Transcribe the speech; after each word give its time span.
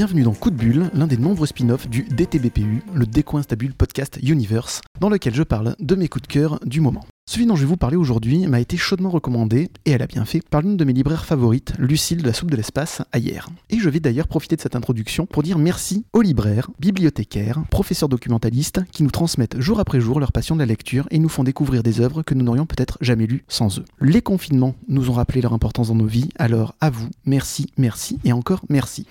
Bienvenue 0.00 0.22
dans 0.22 0.32
Coup 0.32 0.50
de 0.50 0.56
Bulle, 0.56 0.90
l'un 0.94 1.06
des 1.06 1.18
nombreux 1.18 1.46
spin-offs 1.46 1.86
du 1.86 2.04
DTBPU, 2.04 2.82
le 2.94 3.04
Décoinstable 3.04 3.74
Podcast 3.74 4.18
Universe, 4.22 4.80
dans 5.00 5.08
lequel 5.08 5.34
je 5.34 5.42
parle 5.42 5.74
de 5.80 5.94
mes 5.94 6.08
coups 6.08 6.22
de 6.22 6.32
cœur 6.32 6.60
du 6.64 6.80
moment. 6.80 7.04
Celui 7.30 7.46
dont 7.46 7.54
je 7.54 7.60
vais 7.60 7.68
vous 7.68 7.76
parler 7.76 7.96
aujourd'hui 7.96 8.44
m'a 8.48 8.58
été 8.58 8.76
chaudement 8.76 9.08
recommandé, 9.08 9.70
et 9.86 9.92
elle 9.92 10.02
a 10.02 10.08
bien 10.08 10.24
fait, 10.24 10.40
par 10.40 10.62
l'une 10.62 10.76
de 10.76 10.84
mes 10.84 10.92
libraires 10.92 11.24
favorites, 11.24 11.74
Lucille 11.78 12.22
de 12.22 12.26
la 12.26 12.32
Soupe 12.32 12.50
de 12.50 12.56
l'Espace, 12.56 13.02
hier. 13.14 13.48
Et 13.68 13.78
je 13.78 13.88
vais 13.88 14.00
d'ailleurs 14.00 14.26
profiter 14.26 14.56
de 14.56 14.60
cette 14.60 14.74
introduction 14.74 15.26
pour 15.26 15.44
dire 15.44 15.56
merci 15.56 16.04
aux 16.12 16.22
libraires, 16.22 16.70
bibliothécaires, 16.80 17.62
professeurs 17.70 18.08
documentalistes 18.08 18.80
qui 18.90 19.04
nous 19.04 19.12
transmettent 19.12 19.60
jour 19.60 19.78
après 19.78 20.00
jour 20.00 20.18
leur 20.18 20.32
passion 20.32 20.56
de 20.56 20.60
la 20.60 20.66
lecture 20.66 21.06
et 21.12 21.20
nous 21.20 21.28
font 21.28 21.44
découvrir 21.44 21.84
des 21.84 22.00
œuvres 22.00 22.24
que 22.24 22.34
nous 22.34 22.44
n'aurions 22.44 22.66
peut-être 22.66 22.98
jamais 23.00 23.28
lues 23.28 23.44
sans 23.46 23.78
eux. 23.78 23.84
Les 24.00 24.22
confinements 24.22 24.74
nous 24.88 25.08
ont 25.08 25.14
rappelé 25.14 25.40
leur 25.40 25.52
importance 25.52 25.86
dans 25.86 25.94
nos 25.94 26.06
vies, 26.06 26.30
alors 26.36 26.74
à 26.80 26.90
vous, 26.90 27.10
merci, 27.26 27.66
merci 27.78 28.18
et 28.24 28.32
encore 28.32 28.64
merci. 28.68 29.06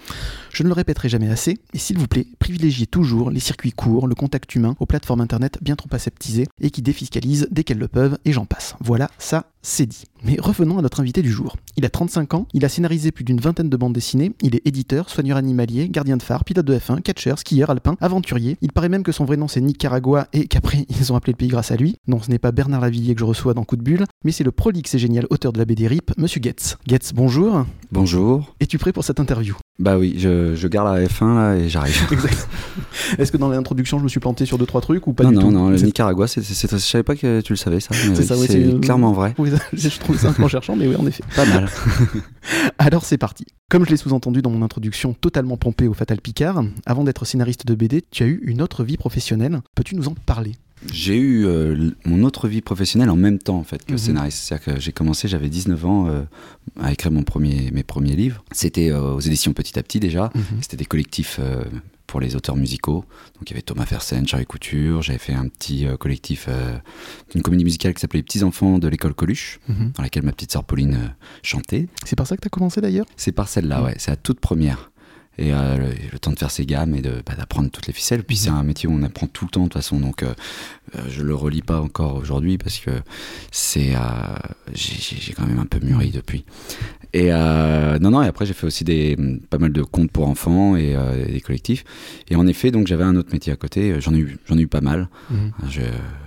Je 0.51 0.63
ne 0.63 0.67
le 0.67 0.73
répéterai 0.73 1.07
jamais 1.07 1.29
assez, 1.29 1.57
et 1.73 1.77
s'il 1.77 1.97
vous 1.97 2.07
plaît, 2.07 2.27
privilégiez 2.37 2.85
toujours 2.85 3.31
les 3.31 3.39
circuits 3.39 3.71
courts, 3.71 4.07
le 4.07 4.15
contact 4.15 4.53
humain 4.55 4.75
aux 4.81 4.85
plateformes 4.85 5.21
internet 5.21 5.57
bien 5.61 5.77
trop 5.79 5.89
aseptisées 5.93 6.45
et 6.61 6.69
qui 6.69 6.81
défiscalisent 6.81 7.47
dès 7.51 7.63
qu'elles 7.63 7.79
le 7.79 7.87
peuvent 7.87 8.17
et 8.25 8.33
j'en 8.33 8.45
passe. 8.45 8.75
Voilà, 8.81 9.09
ça, 9.17 9.45
c'est 9.61 9.85
dit. 9.85 10.03
Mais 10.23 10.35
revenons 10.37 10.77
à 10.77 10.81
notre 10.81 10.99
invité 10.99 11.21
du 11.21 11.31
jour. 11.31 11.55
Il 11.77 11.85
a 11.85 11.89
35 11.89 12.33
ans, 12.33 12.47
il 12.53 12.65
a 12.65 12.69
scénarisé 12.69 13.11
plus 13.11 13.23
d'une 13.23 13.39
vingtaine 13.39 13.69
de 13.69 13.77
bandes 13.77 13.93
dessinées, 13.93 14.33
il 14.41 14.55
est 14.55 14.67
éditeur, 14.67 15.09
soigneur 15.09 15.37
animalier, 15.37 15.87
gardien 15.87 16.17
de 16.17 16.21
phare, 16.21 16.43
pilote 16.43 16.65
de 16.65 16.77
F1, 16.77 17.01
catcheur, 17.01 17.39
skieur, 17.39 17.69
alpin, 17.69 17.95
aventurier. 18.01 18.57
Il 18.61 18.73
paraît 18.73 18.89
même 18.89 19.03
que 19.03 19.13
son 19.13 19.23
vrai 19.23 19.37
nom 19.37 19.47
c'est 19.47 19.61
Nicaragua 19.61 20.27
et 20.33 20.47
qu'après 20.47 20.85
ils 20.89 21.13
ont 21.13 21.15
appelé 21.15 21.31
le 21.31 21.37
pays 21.37 21.47
grâce 21.47 21.71
à 21.71 21.77
lui. 21.77 21.95
Non, 22.07 22.21
ce 22.21 22.29
n'est 22.29 22.39
pas 22.39 22.51
Bernard 22.51 22.81
Lavillier 22.81 23.15
que 23.15 23.21
je 23.21 23.25
reçois 23.25 23.53
dans 23.53 23.63
Coup 23.63 23.77
de 23.77 23.83
Bulle, 23.83 24.03
mais 24.25 24.31
c'est 24.33 24.43
le 24.43 24.51
prolixe 24.51 24.93
et 24.95 24.99
génial 24.99 25.25
auteur 25.29 25.53
de 25.53 25.59
la 25.59 25.65
BD 25.65 25.87
RIP, 25.87 26.11
Monsieur 26.17 26.41
Getz. 26.41 26.77
Getz, 26.85 27.13
bonjour. 27.13 27.65
Bonjour. 27.91 28.53
Es-tu 28.59 28.77
prêt 28.77 28.91
pour 28.91 29.05
cette 29.05 29.19
interview? 29.19 29.55
Bah 29.79 29.97
oui, 29.97 30.15
je, 30.17 30.55
je 30.55 30.67
garde 30.67 30.93
la 30.93 31.05
F1 31.07 31.35
là 31.35 31.55
et 31.55 31.69
j'arrive. 31.69 31.95
Est-ce 33.17 33.31
que 33.31 33.37
dans 33.37 33.47
l'introduction 33.47 33.97
je 33.97 34.03
me 34.03 34.09
suis 34.09 34.19
planté 34.19 34.45
sur 34.45 34.57
deux 34.57 34.65
trois 34.65 34.81
trucs 34.81 35.07
ou 35.07 35.13
pas 35.13 35.23
non, 35.23 35.29
du 35.29 35.35
non, 35.37 35.41
tout 35.43 35.51
non, 35.51 35.69
le 35.69 35.77
C'est- 35.77 35.85
Nicaragua, 35.85 36.27
c'est, 36.27 36.43
c'est, 36.43 36.69
je 36.69 36.77
savais 36.77 37.03
pas 37.03 37.15
que 37.15 37.39
tu 37.41 37.53
le 37.53 37.57
savais 37.57 37.79
ça. 37.79 37.95
C'est 38.13 38.23
ça, 38.23 38.35
oui, 38.37 38.45
c'est 38.47 38.71
c'est- 38.71 38.79
clairement 38.81 39.13
vrai. 39.13 39.33
Oui, 39.37 39.51
je 39.73 39.99
trouve 39.99 40.17
ça 40.17 40.29
un 40.29 40.33
peu 40.33 40.43
en 40.43 40.47
cherchant, 40.49 40.75
mais 40.75 40.85
oui, 40.87 40.95
en 40.97 41.05
effet. 41.07 41.23
Pas 41.35 41.45
mal. 41.45 41.69
Alors 42.77 43.05
c'est 43.05 43.17
parti. 43.17 43.45
Comme 43.69 43.85
je 43.85 43.91
l'ai 43.91 43.97
sous-entendu 43.97 44.41
dans 44.41 44.49
mon 44.49 44.63
introduction 44.63 45.13
totalement 45.13 45.55
pompée 45.57 45.87
au 45.87 45.93
Fatal 45.93 46.19
Picard, 46.19 46.63
avant 46.85 47.03
d'être 47.03 47.23
scénariste 47.25 47.65
de 47.65 47.75
BD, 47.75 48.03
tu 48.11 48.23
as 48.23 48.27
eu 48.27 48.41
une 48.43 48.61
autre 48.61 48.83
vie 48.83 48.97
professionnelle. 48.97 49.61
Peux-tu 49.75 49.95
nous 49.95 50.07
en 50.07 50.15
parler? 50.25 50.53
J'ai 50.91 51.17
eu 51.17 51.45
euh, 51.45 51.91
mon 52.05 52.23
autre 52.23 52.47
vie 52.47 52.61
professionnelle 52.61 53.09
en 53.09 53.17
même 53.17 53.37
temps 53.39 53.57
en 53.57 53.63
fait 53.63 53.85
que 53.85 53.91
Mhm. 53.93 53.97
scénariste. 53.97 54.37
C'est-à-dire 54.43 54.75
que 54.75 54.79
j'ai 54.81 54.91
commencé, 54.91 55.27
j'avais 55.27 55.49
19 55.49 55.85
ans 55.85 56.07
euh, 56.07 56.21
à 56.79 56.91
écrire 56.93 57.11
mon 57.11 57.23
premier, 57.23 57.69
mes 57.71 57.83
premiers 57.83 58.15
livres. 58.15 58.43
C'était 58.51 58.89
euh, 58.91 59.13
aux 59.15 59.19
éditions 59.19 59.51
Petit 59.53 59.77
à 59.77 59.83
Petit 59.83 59.99
déjà. 59.99 60.31
C'était 60.61 60.77
des 60.77 60.85
collectifs 60.85 61.39
pour 62.07 62.19
les 62.21 62.35
auteurs 62.35 62.55
musicaux. 62.55 63.03
Donc 63.35 63.43
il 63.47 63.49
y 63.51 63.53
avait 63.53 63.61
Thomas 63.61 63.85
Fersen, 63.85 64.25
Charlie 64.27 64.45
Couture. 64.45 65.01
J'avais 65.01 65.19
fait 65.19 65.33
un 65.33 65.47
petit 65.47 65.85
collectif, 65.99 66.47
une 67.35 67.41
comédie 67.41 67.63
musicale 67.65 67.93
qui 67.93 67.99
s'appelait 68.01 68.19
Les 68.19 68.23
Petits 68.23 68.43
Enfants 68.43 68.79
de 68.79 68.87
l'école 68.87 69.13
Coluche, 69.13 69.59
Mhm. 69.67 69.91
dans 69.95 70.01
laquelle 70.03 70.23
ma 70.23 70.31
petite 70.31 70.51
sœur 70.51 70.63
Pauline 70.63 71.13
chantait. 71.43 71.87
C'est 72.05 72.15
par 72.15 72.25
ça 72.25 72.35
que 72.37 72.41
tu 72.41 72.47
as 72.47 72.49
commencé 72.49 72.81
d'ailleurs? 72.81 73.05
C'est 73.17 73.31
par 73.31 73.47
celle-là, 73.47 73.79
Mhm. 73.79 73.85
ouais. 73.85 73.95
C'est 73.97 74.11
la 74.11 74.17
toute 74.17 74.39
première. 74.39 74.91
Et 75.41 75.53
euh, 75.53 75.77
le, 75.77 75.85
le 76.11 76.19
temps 76.19 76.31
de 76.31 76.37
faire 76.37 76.51
ses 76.51 76.65
gammes 76.65 76.93
et 76.95 77.01
de, 77.01 77.21
bah, 77.25 77.33
d'apprendre 77.37 77.69
toutes 77.71 77.87
les 77.87 77.93
ficelles. 77.93 78.23
Puis 78.23 78.35
Mhm. 78.35 78.41
c'est 78.43 78.49
un 78.49 78.63
métier 78.63 78.89
où 78.89 78.91
on 78.93 79.03
apprend 79.03 79.25
tout 79.27 79.45
le 79.45 79.49
temps 79.51 79.61
de 79.61 79.65
toute 79.67 79.73
façon. 79.73 79.97
Donc 79.99 80.21
euh, 80.21 80.33
euh, 80.95 81.01
je 81.09 81.23
le 81.23 81.33
relis 81.33 81.61
pas 81.61 81.79
encore 81.79 82.15
aujourd'hui 82.15 82.57
parce 82.57 82.79
que 82.79 82.91
c'est 83.51 83.95
euh, 83.95 83.99
j'ai, 84.73 85.33
quand 85.33 85.45
même 85.47 85.59
un 85.59 85.65
peu 85.65 85.79
mûri 85.79 86.11
depuis. 86.11 86.43
Et 87.13 87.29
non, 87.31 88.11
non, 88.11 88.21
et 88.21 88.27
après 88.27 88.45
j'ai 88.45 88.53
fait 88.53 88.67
aussi 88.67 88.83
des, 88.83 89.17
pas 89.49 89.57
mal 89.57 89.71
de 89.71 89.81
contes 89.81 90.11
pour 90.11 90.27
enfants 90.27 90.75
et 90.75 90.95
des 91.27 91.41
collectifs. 91.41 91.83
Et 92.29 92.35
en 92.35 92.45
effet, 92.45 92.69
donc 92.69 92.85
j'avais 92.85 93.03
un 93.03 93.15
autre 93.15 93.29
métier 93.33 93.51
à 93.51 93.55
côté. 93.55 93.99
J'en 93.99 94.13
ai 94.13 94.19
eu, 94.19 94.37
j'en 94.47 94.57
ai 94.57 94.61
eu 94.61 94.67
pas 94.67 94.81
mal. 94.81 95.09
Je- 95.69 95.81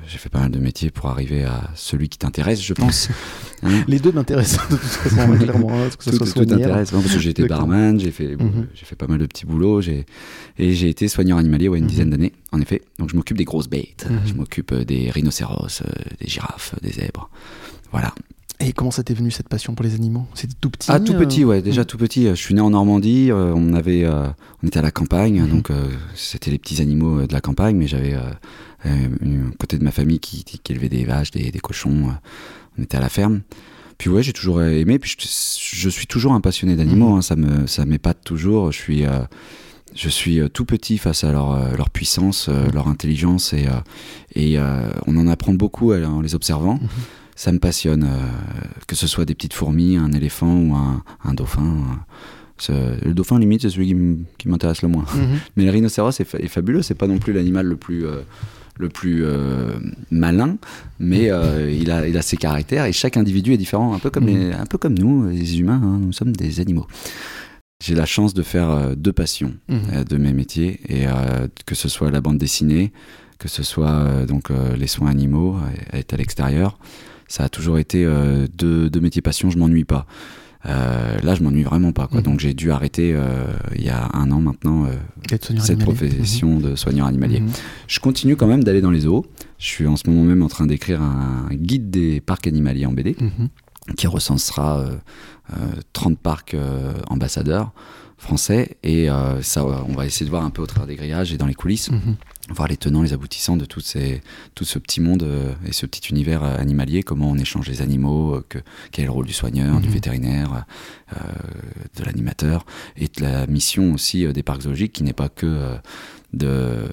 j'ai 0.08 0.18
fait 0.18 0.28
pas 0.28 0.40
mal 0.40 0.50
de 0.50 0.58
métiers 0.58 0.90
pour 0.90 1.08
arriver 1.08 1.44
à 1.44 1.70
celui 1.76 2.08
qui 2.08 2.18
t'intéresse, 2.18 2.60
je 2.62 2.72
pense. 2.74 3.08
Hein 3.64 3.84
Les 3.86 4.00
deux 4.00 4.10
m'intéressent 4.10 4.68
de 4.70 4.74
toute 4.76 4.84
façon, 4.84 5.36
clairement. 5.38 5.70
hein, 5.72 5.88
que 5.96 6.02
ce 6.02 6.10
tout, 6.10 6.16
soit 6.16 6.26
tout 6.26 6.32
soigneur. 6.32 6.58
intéresse, 6.58 6.90
parce 6.90 7.04
que 7.14 7.20
j'ai 7.20 7.30
été 7.30 7.46
barman, 7.46 8.00
j'ai 8.00 8.10
fait, 8.10 8.34
Mhm. 8.34 8.66
j'ai 8.74 8.84
fait 8.84 8.96
pas 9.06 9.10
mal 9.12 9.18
de 9.18 9.26
petits 9.26 9.46
boulots, 9.46 9.80
j'ai, 9.80 10.06
et 10.58 10.72
j'ai 10.74 10.88
été 10.88 11.08
soigneur 11.08 11.38
animalier 11.38 11.68
ouais, 11.68 11.78
une 11.78 11.84
Mhm. 11.84 11.90
dizaine 11.90 12.10
d'années, 12.10 12.32
en 12.52 12.60
effet. 12.60 12.82
Donc 12.98 13.10
je 13.10 13.16
m'occupe 13.16 13.36
des 13.36 13.44
grosses 13.44 13.68
bêtes, 13.68 14.06
Mhm. 14.08 14.20
je 14.26 14.34
m'occupe 14.34 14.72
euh, 14.72 14.84
des 14.84 15.10
rhinocéros, 15.10 15.82
euh, 15.82 15.90
des 16.20 16.28
girafes, 16.28 16.74
des 16.82 16.90
zèbres. 16.92 17.30
Voilà. 17.90 18.14
Et 18.60 18.72
comment 18.72 18.92
ça 18.92 19.02
t'est 19.02 19.14
venu 19.14 19.32
cette 19.32 19.48
passion 19.48 19.74
pour 19.74 19.84
les 19.84 19.94
animaux? 19.96 20.24
C'était 20.34 20.54
tout 20.60 20.70
petit 20.70 20.88
Ah, 20.92 21.00
tout 21.00 21.14
euh, 21.14 21.18
petit, 21.18 21.44
ouais, 21.44 21.62
déjà 21.62 21.80
Mhm. 21.80 21.86
tout 21.86 21.98
petit. 21.98 22.28
Je 22.28 22.34
suis 22.34 22.54
né 22.54 22.60
en 22.60 22.70
Normandie, 22.70 23.30
euh, 23.32 23.52
on, 23.56 23.74
avait, 23.74 24.04
euh, 24.04 24.28
on 24.62 24.66
était 24.68 24.78
à 24.78 24.82
la 24.82 24.92
campagne, 24.92 25.42
Mhm. 25.42 25.48
donc 25.48 25.70
euh, 25.70 25.88
c'était 26.14 26.52
les 26.52 26.58
petits 26.58 26.80
animaux 26.80 27.20
euh, 27.20 27.26
de 27.26 27.32
la 27.32 27.40
campagne, 27.40 27.74
mais 27.76 27.88
j'avais 27.88 28.14
euh, 28.14 28.20
euh, 28.86 29.08
une 29.20 29.50
côté 29.58 29.78
de 29.78 29.82
ma 29.84 29.90
famille 29.90 30.20
qui, 30.20 30.44
qui 30.44 30.72
élevait 30.72 30.88
des 30.88 31.04
vaches, 31.04 31.32
des, 31.32 31.50
des 31.50 31.58
cochons. 31.58 32.10
euh, 32.10 32.12
on 32.78 32.82
était 32.84 32.96
à 32.96 33.00
la 33.00 33.08
ferme. 33.08 33.40
Puis 33.98 34.10
ouais, 34.10 34.22
j'ai 34.22 34.32
toujours 34.32 34.62
aimé. 34.62 34.98
Puis 34.98 35.16
je, 35.18 35.76
je 35.76 35.88
suis 35.88 36.06
toujours 36.06 36.32
un 36.32 36.40
passionné 36.40 36.76
d'animaux. 36.76 37.10
Mhm. 37.10 37.18
hein, 37.18 37.22
ça 37.22 37.36
me, 37.36 37.66
ça 37.66 37.84
m'épate 37.84 38.22
toujours. 38.24 38.72
Je 38.72 38.78
suis, 38.78 39.04
euh, 39.06 39.20
je 39.94 40.08
suis 40.08 40.40
euh, 40.40 40.48
tout 40.48 40.64
petit 40.64 40.98
face 40.98 41.24
à 41.24 41.32
leur, 41.32 41.52
euh, 41.52 41.76
leur 41.76 41.90
puissance, 41.90 42.48
leur 42.72 42.88
intelligence, 42.88 43.52
et, 43.52 43.66
et 44.34 44.58
on 45.06 45.16
en 45.16 45.26
apprend 45.28 45.54
beaucoup 45.54 45.92
en 45.92 46.20
les 46.20 46.34
observant. 46.34 46.74
Mhm. 46.74 46.88
Ça 47.34 47.50
me 47.50 47.58
passionne, 47.58 48.04
euh, 48.04 48.18
que 48.86 48.94
ce 48.94 49.06
soit 49.06 49.24
des 49.24 49.34
petites 49.34 49.54
fourmis, 49.54 49.96
un 49.96 50.12
éléphant 50.12 50.54
ou 50.54 50.74
un, 50.74 51.02
un 51.24 51.34
dauphin. 51.34 51.82
euh, 52.70 52.96
le 53.02 53.14
dauphin, 53.14 53.38
limite, 53.38 53.62
c'est 53.62 53.70
celui 53.70 53.96
qui 54.38 54.48
m'intéresse 54.48 54.82
le 54.82 54.88
moins. 54.88 55.04
Mhm. 55.14 55.38
Mais 55.56 55.64
le 55.64 55.70
rhinocéros 55.70 56.20
est, 56.20 56.24
fa- 56.24 56.38
est 56.38 56.48
fabuleux. 56.48 56.82
C'est 56.82 56.94
pas 56.94 57.06
non 57.06 57.18
plus 57.18 57.32
l'animal 57.32 57.66
le 57.66 57.76
plus, 57.76 58.06
euh, 58.06 58.20
le 58.78 58.88
plus 58.88 59.24
euh, 59.24 59.72
malin, 60.10 60.56
mais 60.98 61.30
euh, 61.30 61.70
il, 61.70 61.90
a, 61.90 62.08
il 62.08 62.16
a 62.16 62.22
ses 62.22 62.36
caractères 62.36 62.86
et 62.86 62.92
chaque 62.92 63.16
individu 63.16 63.52
est 63.52 63.58
différent, 63.58 63.94
un 63.94 63.98
peu 63.98 64.10
comme, 64.10 64.26
les, 64.26 64.52
un 64.52 64.66
peu 64.66 64.78
comme 64.78 64.98
nous, 64.98 65.28
les 65.28 65.60
humains. 65.60 65.80
hein, 65.82 65.98
nous 66.00 66.12
sommes 66.12 66.34
des 66.34 66.60
animaux. 66.60 66.86
J'ai 67.84 67.94
la 67.94 68.06
chance 68.06 68.32
de 68.32 68.42
faire 68.42 68.70
euh, 68.70 68.94
deux 68.94 69.12
passions 69.12 69.54
euh, 69.70 70.04
de 70.04 70.16
mes 70.16 70.32
métiers, 70.32 70.80
et 70.88 71.04
que 71.66 71.74
ce 71.74 71.88
soit 71.88 72.10
la 72.10 72.20
bande 72.20 72.38
dessinée, 72.38 72.92
que 73.38 73.48
ce 73.48 73.62
soit 73.62 74.24
donc 74.26 74.50
les 74.78 74.86
soins 74.86 75.10
animaux, 75.10 75.58
être 75.92 76.14
à 76.14 76.16
l'extérieur, 76.16 76.78
ça 77.26 77.44
a 77.44 77.48
toujours 77.48 77.78
été 77.78 78.06
deux, 78.54 78.88
deux 78.88 79.00
métiers 79.00 79.20
passion. 79.22 79.50
Je 79.50 79.58
m'ennuie 79.58 79.84
pas. 79.84 80.06
Euh, 80.66 81.18
là, 81.22 81.34
je 81.34 81.42
m'ennuie 81.42 81.64
vraiment 81.64 81.92
pas. 81.92 82.06
Quoi. 82.06 82.18
Mhm. 82.18 82.24
Donc, 82.24 82.40
j'ai 82.40 82.54
dû 82.54 82.70
arrêter 82.70 83.12
euh, 83.14 83.44
il 83.74 83.82
y 83.84 83.88
a 83.90 84.08
un 84.14 84.30
an 84.30 84.40
maintenant 84.40 84.84
euh, 84.84 84.90
cette 85.58 85.80
profession 85.80 86.60
de 86.60 86.76
soigneur 86.76 87.06
animalier. 87.06 87.40
Mhm. 87.40 87.50
Je 87.88 87.98
continue 88.00 88.36
quand 88.36 88.46
même 88.46 88.62
d'aller 88.62 88.80
dans 88.80 88.90
les 88.92 89.00
zoos. 89.00 89.26
Je 89.58 89.66
suis 89.66 89.86
en 89.86 89.96
ce 89.96 90.08
moment 90.08 90.22
même 90.22 90.42
en 90.42 90.48
train 90.48 90.66
d'écrire 90.66 91.02
un 91.02 91.48
guide 91.52 91.90
des 91.90 92.20
parcs 92.20 92.46
animaliers 92.46 92.86
en 92.86 92.92
BD 92.92 93.16
Mhm. 93.20 93.48
qui 93.96 94.06
recensera 94.06 94.78
euh, 94.78 94.90
euh, 95.54 95.56
30 95.92 96.18
parcs 96.18 96.56
ambassadeurs 97.08 97.72
français 98.18 98.76
et 98.84 99.08
ça 99.40 99.64
on 99.66 99.94
va 99.94 100.06
essayer 100.06 100.24
de 100.24 100.30
voir 100.30 100.44
un 100.44 100.50
peu 100.50 100.62
au 100.62 100.66
travers 100.66 100.86
des 100.86 100.94
grillages 100.94 101.32
et 101.32 101.38
dans 101.38 101.46
les 101.46 101.54
coulisses 101.54 101.90
Mhm. 101.90 102.14
Voir 102.54 102.68
les 102.68 102.76
tenants 102.76 103.02
les 103.02 103.12
aboutissants 103.12 103.56
de 103.56 103.64
tout, 103.64 103.80
ces, 103.80 104.20
tout 104.54 104.64
ce 104.64 104.78
petit 104.78 105.00
monde 105.00 105.22
euh, 105.22 105.52
et 105.66 105.72
ce 105.72 105.86
petit 105.86 106.08
univers 106.10 106.42
euh, 106.42 106.56
animalier 106.58 107.02
comment 107.02 107.30
on 107.30 107.36
échange 107.38 107.68
les 107.68 107.80
animaux 107.82 108.34
euh, 108.36 108.44
que, 108.48 108.58
quel 108.90 109.04
est 109.04 109.06
le 109.06 109.12
rôle 109.12 109.26
du 109.26 109.32
soigneur 109.32 109.80
du 109.80 109.88
Mhm. 109.88 109.94
vétérinaire 109.94 110.64
de 111.96 112.04
l'animateur 112.04 112.64
et 112.96 113.06
de 113.06 113.22
la 113.22 113.46
mission 113.46 113.92
aussi 113.94 114.26
des 114.32 114.42
parcs 114.42 114.62
zoologiques 114.62 114.92
qui 114.92 115.02
n'est 115.02 115.12
pas 115.12 115.28
que 115.28 115.76
de, 116.32 116.88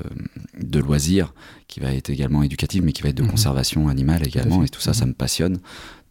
de 0.62 0.80
loisirs 0.80 1.33
qui 1.68 1.80
va 1.80 1.94
être 1.94 2.10
également 2.10 2.44
éducative 2.44 2.83
mais 2.83 2.92
qui 2.92 3.01
va 3.01 3.10
être 3.10 3.16
de 3.18 3.24
Mhm. 3.24 3.30
conservation 3.31 3.88
animale 3.88 4.25
également 4.28 4.63
et 4.63 4.69
tout 4.69 4.81
ça 4.81 4.92
Mhm. 4.92 4.95
ça 4.95 5.06
me 5.06 5.13
passionne 5.13 5.60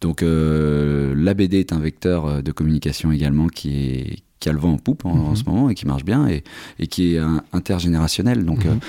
donc 0.01 0.21
la 0.23 1.33
BD 1.33 1.59
est 1.59 1.73
un 1.73 1.79
vecteur 1.79 2.41
de 2.41 2.51
communication 2.51 3.11
également 3.11 3.47
qui 3.47 3.69
est 3.79 4.15
qui 4.39 4.47
a 4.47 4.53
le 4.53 4.59
vent 4.59 4.71
en 4.71 4.77
poupe 4.77 5.03
en, 5.05 5.11
en 5.11 5.29
Mhm. 5.31 5.35
ce 5.35 5.43
moment 5.43 5.69
et 5.69 5.75
qui 5.75 5.85
marche 5.85 6.05
bien 6.05 6.27
et, 6.29 6.45
et 6.79 6.87
qui 6.87 7.13
est 7.15 7.17
un- 7.17 7.43
intergénérationnel 7.51 8.45
donc 8.45 8.63
Mhm. 8.65 8.79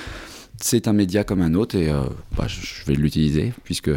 C'est 0.61 0.89
un 0.89 0.93
média 0.93 1.25
comme 1.25 1.43
un 1.43 1.55
autre 1.55 1.77
et 1.77 1.89
euh, 1.91 2.03
bah, 2.37 2.47
je, 2.49 2.85
vais 2.87 2.95
l'utiliser 2.95 3.53
puisque 3.65 3.91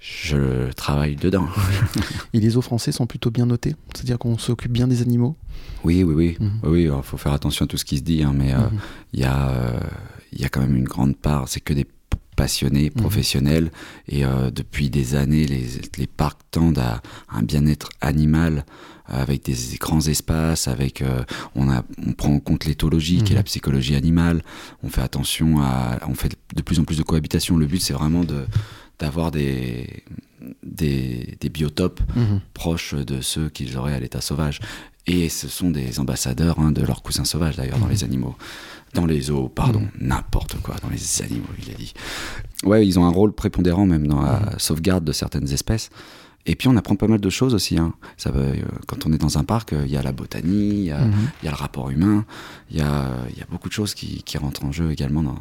je 0.00 0.72
travaille 0.72 1.16
dedans. 1.16 1.46
Et 2.32 2.40
les 2.40 2.56
eaux 2.56 2.62
français 2.62 2.92
sont 2.92 3.06
plutôt 3.06 3.30
bien 3.30 3.46
notés 3.46 3.74
C'est-à-dire 3.94 4.18
qu'on 4.18 4.38
s'occupe 4.38 4.72
bien 4.72 4.88
des 4.88 5.02
animaux? 5.02 5.36
Oui, 5.84 6.02
oui, 6.02 6.14
oui. 6.14 6.36
Mhm. 6.40 6.50
Oui, 6.64 6.82
il 6.84 7.02
faut 7.02 7.16
faire 7.16 7.32
attention 7.32 7.64
à 7.64 7.68
tout 7.68 7.76
ce 7.76 7.84
qui 7.84 7.98
se 7.98 8.02
dit, 8.02 8.22
hein, 8.22 8.32
mais 8.34 8.52
euh, 8.54 8.58
Mhm. 8.58 8.78
il 9.12 9.20
y, 9.20 9.24
a, 9.24 9.48
euh, 9.50 9.80
il 10.32 10.40
y 10.40 10.44
a 10.44 10.48
quand 10.48 10.60
même 10.60 10.76
une 10.76 10.84
grande 10.84 11.16
part, 11.16 11.48
c'est 11.48 11.60
que 11.60 11.74
des 11.74 11.86
passionnés, 12.36 12.90
Mhm. 12.94 13.02
professionnels, 13.02 13.70
et 14.08 14.22
depuis 14.54 14.88
des 14.88 15.14
années, 15.14 15.44
les, 15.44 15.66
les 15.98 16.06
parcs 16.06 16.40
tendent 16.50 16.78
à 16.78 17.02
un 17.30 17.42
bien-être 17.42 17.90
animal 18.00 18.64
avec 19.10 19.44
des 19.44 19.54
grands 19.78 20.06
espaces, 20.06 20.68
avec 20.68 21.04
on 21.54 21.70
a 21.70 21.84
on 22.06 22.12
prend 22.12 22.32
en 22.32 22.40
compte 22.40 22.64
l'éthologie 22.64 23.22
qui 23.22 23.32
est 23.32 23.36
la 23.36 23.40
mhm. 23.40 23.46
psychologie 23.46 23.94
animale. 23.94 24.42
On 24.82 24.88
fait 24.88 25.02
attention 25.02 25.60
à 25.60 25.98
on 26.08 26.14
fait 26.14 26.36
de 26.54 26.62
plus 26.62 26.78
en 26.78 26.84
plus 26.84 26.98
de 26.98 27.02
cohabitation. 27.02 27.56
Le 27.56 27.66
but 27.66 27.80
c'est 27.80 27.92
vraiment 27.92 28.24
de 28.24 28.46
d'avoir 29.00 29.30
des, 29.30 30.04
des, 30.62 31.36
des, 31.40 31.48
biotopes 31.48 32.00
mhm. 32.14 32.40
proches 32.54 32.94
de 32.94 33.20
ceux 33.20 33.48
qu'ils 33.48 33.76
auraient 33.76 33.94
à 33.94 33.98
l'état 33.98 34.20
sauvage. 34.20 34.60
Et 35.06 35.28
ce 35.28 35.48
sont 35.48 35.70
des 35.70 35.98
ambassadeurs 35.98 36.60
hein, 36.60 36.70
de 36.70 36.82
leurs 36.82 37.02
cousins 37.02 37.24
sauvages 37.24 37.56
d'ailleurs 37.56 37.78
dans 37.78 37.86
mhm. 37.86 37.92
les 37.92 38.04
animaux. 38.04 38.36
Dans 38.92 39.06
les 39.06 39.20
zoos, 39.22 39.48
pardon, 39.48 39.86
n'importe 40.00 40.60
quoi, 40.62 40.74
dans 40.82 40.88
les 40.88 41.22
animaux, 41.22 41.46
il 41.64 41.70
a 41.70 41.74
dit. 41.74 41.94
Ouais, 42.64 42.84
ils 42.86 42.98
ont 42.98 43.04
un 43.04 43.10
rôle 43.10 43.32
prépondérant 43.32 43.86
même 43.86 44.06
dans 44.06 44.20
la 44.20 44.58
sauvegarde 44.58 45.04
de 45.04 45.12
certaines 45.12 45.50
espèces. 45.52 45.90
Et 46.46 46.56
puis 46.56 46.68
on 46.68 46.76
apprend 46.76 46.96
pas 46.96 47.06
mal 47.06 47.20
de 47.20 47.30
choses 47.30 47.54
aussi. 47.54 47.78
Hein. 47.78 47.94
Ça 48.16 48.30
euh, 48.34 48.54
quand 48.86 49.06
on 49.06 49.12
est 49.12 49.18
dans 49.18 49.38
un 49.38 49.44
parc, 49.44 49.72
euh, 49.72 49.82
il 49.84 49.92
y 49.92 49.96
a 49.96 50.02
la 50.02 50.12
botanie, 50.12 50.70
il 50.70 50.84
y, 50.84 50.90
a 50.92 51.00
le 51.42 51.54
rapport 51.54 51.90
humain, 51.90 52.24
il 52.70 52.78
y 52.78 52.80
a, 52.80 53.10
y 53.36 53.42
a, 53.42 53.46
beaucoup 53.50 53.68
de 53.68 53.74
choses 53.74 53.94
qui, 53.94 54.22
qui 54.22 54.38
rentrent 54.38 54.64
en 54.64 54.72
jeu 54.72 54.90
également 54.90 55.22
dans, 55.22 55.38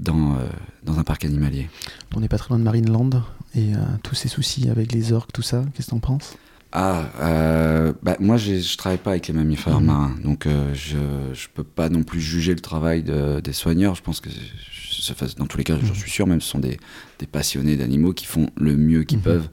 dans, 0.00 0.34
euh, 0.34 0.46
dans 0.84 0.98
un 0.98 1.04
parc 1.04 1.24
animalier. 1.24 1.70
On 2.14 2.20
n'est 2.20 2.28
pas 2.28 2.38
très 2.38 2.50
loin 2.50 2.58
de 2.58 2.64
Marineland 2.64 3.10
et 3.54 3.72
tous 4.02 4.14
ces 4.14 4.28
soucis 4.28 4.68
avec 4.68 4.92
les 4.92 5.12
orques, 5.12 5.32
tout 5.32 5.42
ça, 5.42 5.64
qu'est-ce 5.74 5.86
que 5.86 5.92
t'en 5.92 6.00
penses? 6.00 6.36
Ah, 6.70 7.04
euh, 7.20 7.94
bah, 8.02 8.16
moi 8.20 8.36
je 8.36 8.76
travaille 8.76 8.98
pas 8.98 9.12
avec 9.12 9.26
les 9.26 9.32
mammifères 9.32 9.80
mhm. 9.80 9.86
marins, 9.86 10.14
donc 10.22 10.46
je 10.74 10.98
je 11.32 11.48
peux 11.54 11.64
pas 11.64 11.88
non 11.88 12.02
plus 12.02 12.20
juger 12.20 12.52
le 12.52 12.60
travail 12.60 13.02
de, 13.02 13.40
des 13.40 13.54
soigneurs. 13.54 13.94
Je 13.94 14.02
pense 14.02 14.20
que 14.20 14.28
dans 15.38 15.46
tous 15.46 15.58
les 15.58 15.64
cas, 15.64 15.78
j'en 15.80 15.88
mhm. 15.88 15.94
suis 15.94 16.10
sûr, 16.10 16.26
même 16.26 16.40
ce 16.42 16.48
sont 16.48 16.58
des, 16.58 16.78
des 17.18 17.26
passionnés 17.26 17.76
d'animaux 17.76 18.12
qui 18.12 18.26
font 18.26 18.50
le 18.56 18.76
mieux 18.76 19.04
qu'ils 19.04 19.18
mhm. 19.18 19.24
peuvent 19.24 19.48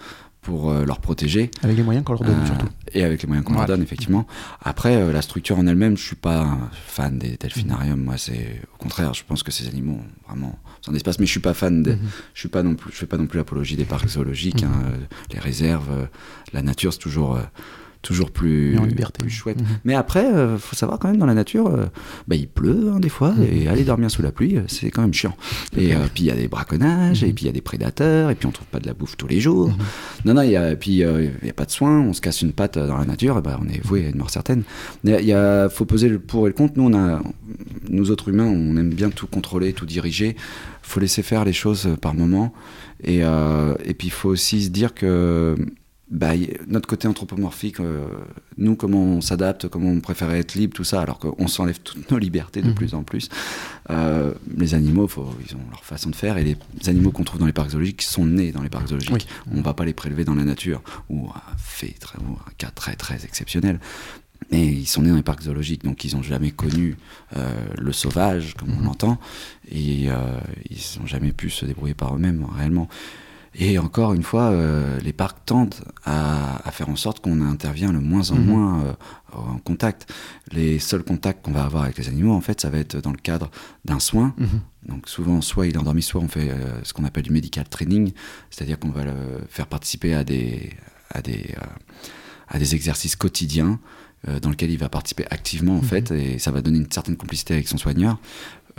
pour 0.46 0.70
euh, 0.70 0.86
leur 0.86 1.00
protéger. 1.00 1.50
Avec 1.64 1.76
les 1.76 1.84
moyens 1.84 2.06
qu'on 2.06 2.14
leur 2.14 2.24
donne, 2.24 2.40
euh, 2.40 2.46
surtout. 2.46 2.68
Et 2.94 3.04
avec 3.04 3.24
les 3.24 3.28
moyens 3.28 3.46
qu'on 3.46 3.56
leur 3.56 3.66
donne, 3.66 3.82
effectivement. 3.82 4.28
Après, 4.62 4.96
euh, 4.96 5.12
la 5.12 5.24
structure 5.24 5.58
en 5.58 5.66
elle-même, 5.66 5.98
je 5.98 6.04
suis 6.04 6.16
pas 6.16 6.58
fan 6.86 7.18
des 7.18 7.36
delphinariums. 7.36 8.02
Moi, 8.02 8.18
c'est 8.18 8.62
au 8.74 8.78
contraire, 8.78 9.16
je 9.16 9.24
pense 9.28 9.42
que 9.42 9.52
ces 9.52 9.68
animaux 9.68 9.94
ont 9.94 10.30
vraiment 10.30 10.60
un 10.88 10.94
espace, 10.94 11.18
mais 11.18 11.26
je 11.26 11.32
suis 11.32 11.40
pas 11.40 11.56
fan. 11.56 11.82
De, 11.82 11.94
mhm. 11.94 12.00
Je 12.36 12.40
suis 12.40 12.50
pas 12.50 12.62
non 12.62 12.76
plus, 12.76 12.92
je 12.92 12.98
fais 12.98 13.08
pas 13.08 13.18
non 13.18 13.26
plus 13.26 13.40
l'apologie 13.40 13.76
des 13.76 13.86
parcs 13.86 14.08
zoologiques, 14.08 14.62
mhm. 14.62 14.70
hein, 14.70 14.94
les 15.34 15.40
réserves, 15.40 16.08
la 16.54 16.62
nature, 16.62 16.94
c'est 16.94 17.00
toujours 17.00 17.40
toujours 18.06 18.30
plus, 18.30 18.78
plus 19.20 19.30
chouette. 19.30 19.60
Mhm. 19.60 19.68
Mais 19.84 19.96
après, 19.96 20.24
il 20.30 20.36
euh, 20.36 20.58
faut 20.60 20.76
savoir 20.76 21.00
quand 21.00 21.08
même 21.10 21.18
dans 21.18 21.26
la 21.26 21.34
nature, 21.34 21.68
euh, 21.68 21.86
bah, 22.28 22.36
il 22.36 22.48
pleut 22.48 22.92
hein, 22.94 23.00
des 23.00 23.10
fois, 23.10 23.32
mhm. 23.32 23.48
et 23.52 23.68
aller 23.68 23.84
dormir 23.84 24.12
sous 24.12 24.22
la 24.22 24.32
pluie, 24.32 24.58
euh, 24.58 24.64
c'est 24.68 24.92
quand 24.92 25.02
même 25.02 25.14
chiant. 25.14 25.36
Et 25.76 25.94
puis 26.14 26.24
il 26.24 26.28
y 26.28 26.32
a 26.32 26.36
des 26.36 26.48
braconnages, 26.48 27.24
et 27.24 27.28
mhm. 27.28 27.34
puis 27.34 27.46
il 27.46 27.48
y 27.48 27.50
a 27.50 27.54
des 27.54 27.62
prédateurs, 27.62 28.30
et 28.30 28.36
puis 28.36 28.46
on 28.46 28.52
trouve 28.52 28.68
pas 28.68 28.80
de 28.80 28.86
la 28.86 28.94
bouffe 28.94 29.18
tous 29.18 29.28
les 29.28 29.40
jours. 29.40 29.72
Non, 30.24 30.36
non, 30.36 30.44
y 30.44 30.56
a, 30.56 30.76
puis 30.76 31.00
il 31.00 31.32
n'y 31.44 31.50
a 31.50 31.54
pas 31.54 31.66
de 31.66 31.72
soins, 31.72 32.00
on 32.00 32.14
se 32.14 32.22
casse 32.22 32.44
une 32.44 32.54
patte 32.54 32.78
dans 32.78 32.98
la 32.98 33.06
nature, 33.06 33.40
et 33.40 33.42
bah, 33.42 33.60
on 33.60 33.68
est 33.68 33.84
voué 33.84 34.06
à 34.06 34.10
une 34.10 34.18
mort 34.18 34.30
certaine. 34.30 34.64
Il 35.04 35.20
y 35.22 35.34
a, 35.34 35.68
faut 35.68 35.86
poser 35.86 36.08
le 36.08 36.20
pour 36.20 36.46
et 36.46 36.50
le 36.50 36.54
contre. 36.54 36.74
Nous, 36.78 36.84
on 36.84 36.94
a, 36.94 37.22
nous 37.90 38.12
autres 38.12 38.30
humains, 38.30 38.46
on 38.46 38.78
aime 38.78 38.94
bien 38.94 39.10
tout 39.10 39.28
contrôler, 39.28 39.74
tout 39.74 39.88
diriger. 39.88 40.36
faut 40.84 41.00
laisser 41.00 41.24
faire 41.24 41.44
les 41.44 41.54
choses 41.54 41.90
par 42.02 42.14
moment. 42.14 42.54
Et, 43.04 43.22
et 43.22 43.94
puis 43.96 44.08
il 44.08 44.14
faut 44.14 44.30
aussi 44.30 44.64
se 44.64 44.70
dire 44.70 44.94
que 44.94 45.56
bah, 46.10 46.34
notre 46.68 46.88
côté 46.88 47.08
anthropomorphique, 47.08 47.80
euh, 47.80 48.06
nous, 48.58 48.76
comment 48.76 49.02
on 49.02 49.22
s'adapte, 49.22 49.68
comment 49.68 49.90
on 49.90 50.02
préférait 50.02 50.40
être 50.40 50.54
libre, 50.54 50.76
tout 50.76 50.84
ça, 50.84 51.02
alors 51.02 51.18
qu'on 51.18 51.48
s'enlève 51.48 51.80
toutes 51.80 52.12
nos 52.12 52.20
libertés 52.20 52.62
de 52.62 52.68
mhm. 52.68 52.76
plus 52.76 52.94
en 52.94 53.02
plus. 53.02 53.30
Euh, 53.90 54.32
les 54.56 54.76
animaux, 54.76 55.08
faut, 55.08 55.28
ils 55.48 55.56
ont 55.56 55.70
leur 55.72 55.84
façon 55.84 56.12
de 56.12 56.16
faire, 56.16 56.38
et 56.38 56.44
les 56.44 56.58
animaux 56.88 57.12
qu'on 57.12 57.24
trouve 57.24 57.40
dans 57.40 57.48
les 57.48 57.54
parcs 57.54 57.72
zoologiques 57.72 58.04
sont 58.04 58.26
nés 58.26 58.52
dans 58.52 58.62
les 58.62 58.70
parcs 58.70 58.90
zoologiques. 58.90 59.28
On 59.52 59.58
ne 59.58 59.64
va 59.64 59.74
pas 59.74 59.84
les 59.84 59.96
prélever 59.96 60.26
dans 60.26 60.36
la 60.36 60.44
nature, 60.44 60.84
ou 61.10 61.28
un 61.30 61.58
fait, 61.58 61.96
très, 62.00 62.20
ou 62.20 62.34
un 62.34 62.52
cas 62.60 62.70
très 62.70 62.96
très 62.96 63.26
exceptionnel. 63.26 63.80
Mais 64.52 64.68
ils 64.68 64.86
sont 64.86 65.02
nés 65.02 65.10
dans 65.10 65.16
les 65.16 65.24
parcs 65.24 65.42
zoologiques, 65.42 65.84
donc 65.84 66.04
ils 66.04 66.16
n'ont 66.16 66.22
jamais 66.22 66.52
connu 66.52 66.98
euh, 67.36 67.52
le 67.80 67.92
sauvage, 67.92 68.54
comme 68.54 68.70
on 68.70 68.80
mhm. 68.80 68.86
l'entend, 68.86 69.20
et 69.72 70.04
ils 70.70 71.00
n'ont 71.00 71.08
jamais 71.08 71.32
pu 71.32 71.50
se 71.50 71.66
débrouiller 71.66 71.96
par 71.96 72.16
eux-mêmes, 72.16 72.46
réellement. 72.56 72.88
Et 73.58 73.80
encore 73.80 74.14
une 74.14 74.24
fois, 74.24 74.52
euh, 74.52 75.00
les 75.00 75.14
parcs 75.14 75.38
tendent 75.46 75.76
à, 76.04 76.60
faire 76.72 76.90
en 76.90 76.98
sorte 76.98 77.22
qu'on 77.22 77.42
intervient 77.42 77.94
le 77.94 78.02
moins 78.02 78.32
en 78.32 78.36
mhm. 78.36 78.46
moins 78.46 78.84
euh, 78.84 78.94
en 79.32 79.58
contact. 79.60 80.12
Les 80.52 80.78
seuls 80.80 81.04
contacts 81.04 81.46
qu'on 81.46 81.54
va 81.54 81.64
avoir 81.64 81.84
avec 81.84 81.98
les 81.98 82.10
animaux, 82.10 82.34
en 82.34 82.42
fait, 82.42 82.60
ça 82.60 82.70
va 82.70 82.80
être 82.80 82.98
dans 82.98 83.12
le 83.12 83.18
cadre 83.18 83.50
d'un 83.86 84.00
soin. 84.00 84.34
Mhm. 84.38 84.60
Donc 84.90 85.10
souvent, 85.10 85.40
soit 85.42 85.68
il 85.68 85.76
est 85.76 85.78
endormi, 85.78 86.02
soit 86.02 86.22
on 86.22 86.28
fait 86.28 86.50
euh, 86.50 86.84
ce 86.84 86.94
qu'on 86.94 87.06
appelle 87.06 87.24
du 87.24 87.32
medical 87.32 87.68
training, 87.68 88.12
c'est-à-dire 88.50 88.78
qu'on 88.78 88.90
va 88.90 89.06
le 89.06 89.14
faire 89.50 89.68
participer 89.68 90.14
à 90.14 90.26
des, 90.26 90.74
à 91.12 91.22
des, 91.22 91.56
à 92.50 92.60
des 92.60 92.76
exercices 92.76 93.16
quotidiens 93.16 93.80
dans 94.42 94.50
lesquels 94.50 94.72
il 94.72 94.80
va 94.80 94.90
participer 94.90 95.24
activement 95.30 95.74
en 95.74 95.82
mhm. 95.82 95.84
fait, 95.84 96.12
et 96.12 96.40
ça 96.40 96.50
va 96.50 96.62
donner 96.62 96.80
une 96.80 96.92
certaine 96.92 97.16
complicité 97.16 97.54
avec 97.54 97.68
son 97.68 97.78
soigneur. 97.78 98.18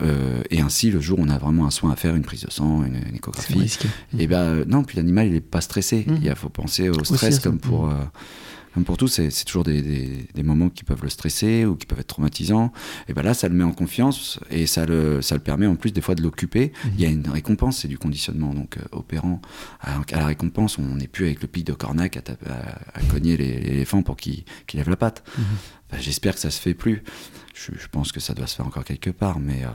Euh, 0.02 0.42
et 0.50 0.60
ainsi, 0.60 0.90
le 0.90 1.00
jour 1.00 1.18
où 1.18 1.22
on 1.22 1.28
a 1.28 1.38
vraiment 1.38 1.66
un 1.66 1.70
soin 1.70 1.90
à 1.90 1.96
faire, 1.96 2.14
une 2.14 2.22
prise 2.22 2.42
de 2.42 2.50
sang, 2.50 2.84
une, 2.84 2.96
échographie, 3.14 3.78
et 4.18 4.22
eh 4.24 4.26
ben 4.26 4.64
non, 4.66 4.84
puis 4.84 4.96
l'animal 4.96 5.28
il 5.28 5.34
est 5.34 5.40
pas 5.40 5.60
stressé. 5.60 6.04
Mmh. 6.06 6.16
Il 6.22 6.34
faut 6.34 6.48
penser 6.48 6.88
au 6.90 7.02
stress 7.04 7.38
comme 7.38 7.58
pour, 7.58 7.86
mmh. 7.86 7.92
euh, 7.92 8.04
comme 8.76 8.84
pour 8.84 8.98
tout. 8.98 9.08
C'est 9.08 9.44
toujours 9.46 9.64
des, 9.64 10.28
des, 10.34 10.42
moments 10.42 10.68
qui 10.68 10.84
peuvent 10.84 11.02
le 11.02 11.08
stresser 11.08 11.64
ou 11.64 11.76
qui 11.76 11.86
peuvent 11.86 11.98
être 11.98 12.08
traumatisants. 12.08 12.74
Et 13.08 13.14
ben 13.14 13.22
là, 13.22 13.32
ça 13.32 13.48
le 13.48 13.54
met 13.54 13.64
en 13.64 13.72
confiance 13.72 14.38
et 14.50 14.66
ça 14.66 14.84
le, 14.84 15.22
ça 15.22 15.34
le 15.34 15.40
permet 15.40 15.66
en 15.66 15.76
plus 15.76 15.94
des 15.94 16.02
fois 16.02 16.14
de 16.14 16.20
l'occuper. 16.22 16.66
Mmh. 16.84 16.88
Il 16.94 17.00
y 17.00 17.06
a 17.06 17.08
une 17.08 17.26
récompense, 17.26 17.78
c'est 17.78 17.88
du 17.88 17.96
conditionnement. 17.96 18.52
Donc 18.52 18.76
opérant 18.92 19.40
à, 19.80 19.98
la 20.12 20.26
récompense, 20.26 20.76
on 20.76 20.96
n'est 20.96 21.06
plus 21.06 21.24
avec 21.24 21.40
le 21.40 21.48
pic 21.48 21.64
de 21.64 21.72
cornac 21.72 22.18
à, 22.18 22.20
à, 22.92 23.00
cogner 23.10 23.38
l'éléphant 23.38 24.02
pour 24.02 24.18
qu'il 24.18 24.44
lève 24.74 24.90
la 24.90 24.96
patte. 24.96 25.24
J'espère 25.98 26.34
que 26.34 26.40
ça 26.40 26.50
se 26.50 26.60
fait 26.60 26.74
plus. 26.74 27.02
Je, 27.54 27.88
pense 27.90 28.12
que 28.12 28.20
ça 28.20 28.34
doit 28.34 28.46
se 28.46 28.56
faire 28.56 28.66
encore 28.66 28.84
quelque 28.84 29.08
part, 29.08 29.40
mais 29.40 29.64
euh, 29.64 29.68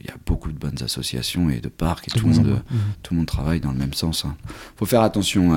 il 0.00 0.06
y 0.06 0.10
a 0.10 0.16
beaucoup 0.26 0.50
de 0.50 0.58
bonnes 0.58 0.82
associations 0.82 1.50
et 1.50 1.60
de 1.60 1.68
parcs 1.68 2.08
et 2.08 2.10
tout, 2.10 2.26
le, 2.26 2.34
monde, 2.34 2.46
euh, 2.46 2.76
tout 3.02 3.14
le 3.14 3.18
monde 3.18 3.26
travaille 3.26 3.60
dans 3.60 3.72
le 3.72 3.78
même 3.78 3.92
sens. 3.92 4.22
Il 4.24 4.28
hein. 4.28 4.36
faut 4.76 4.86
faire 4.86 5.02
attention 5.02 5.52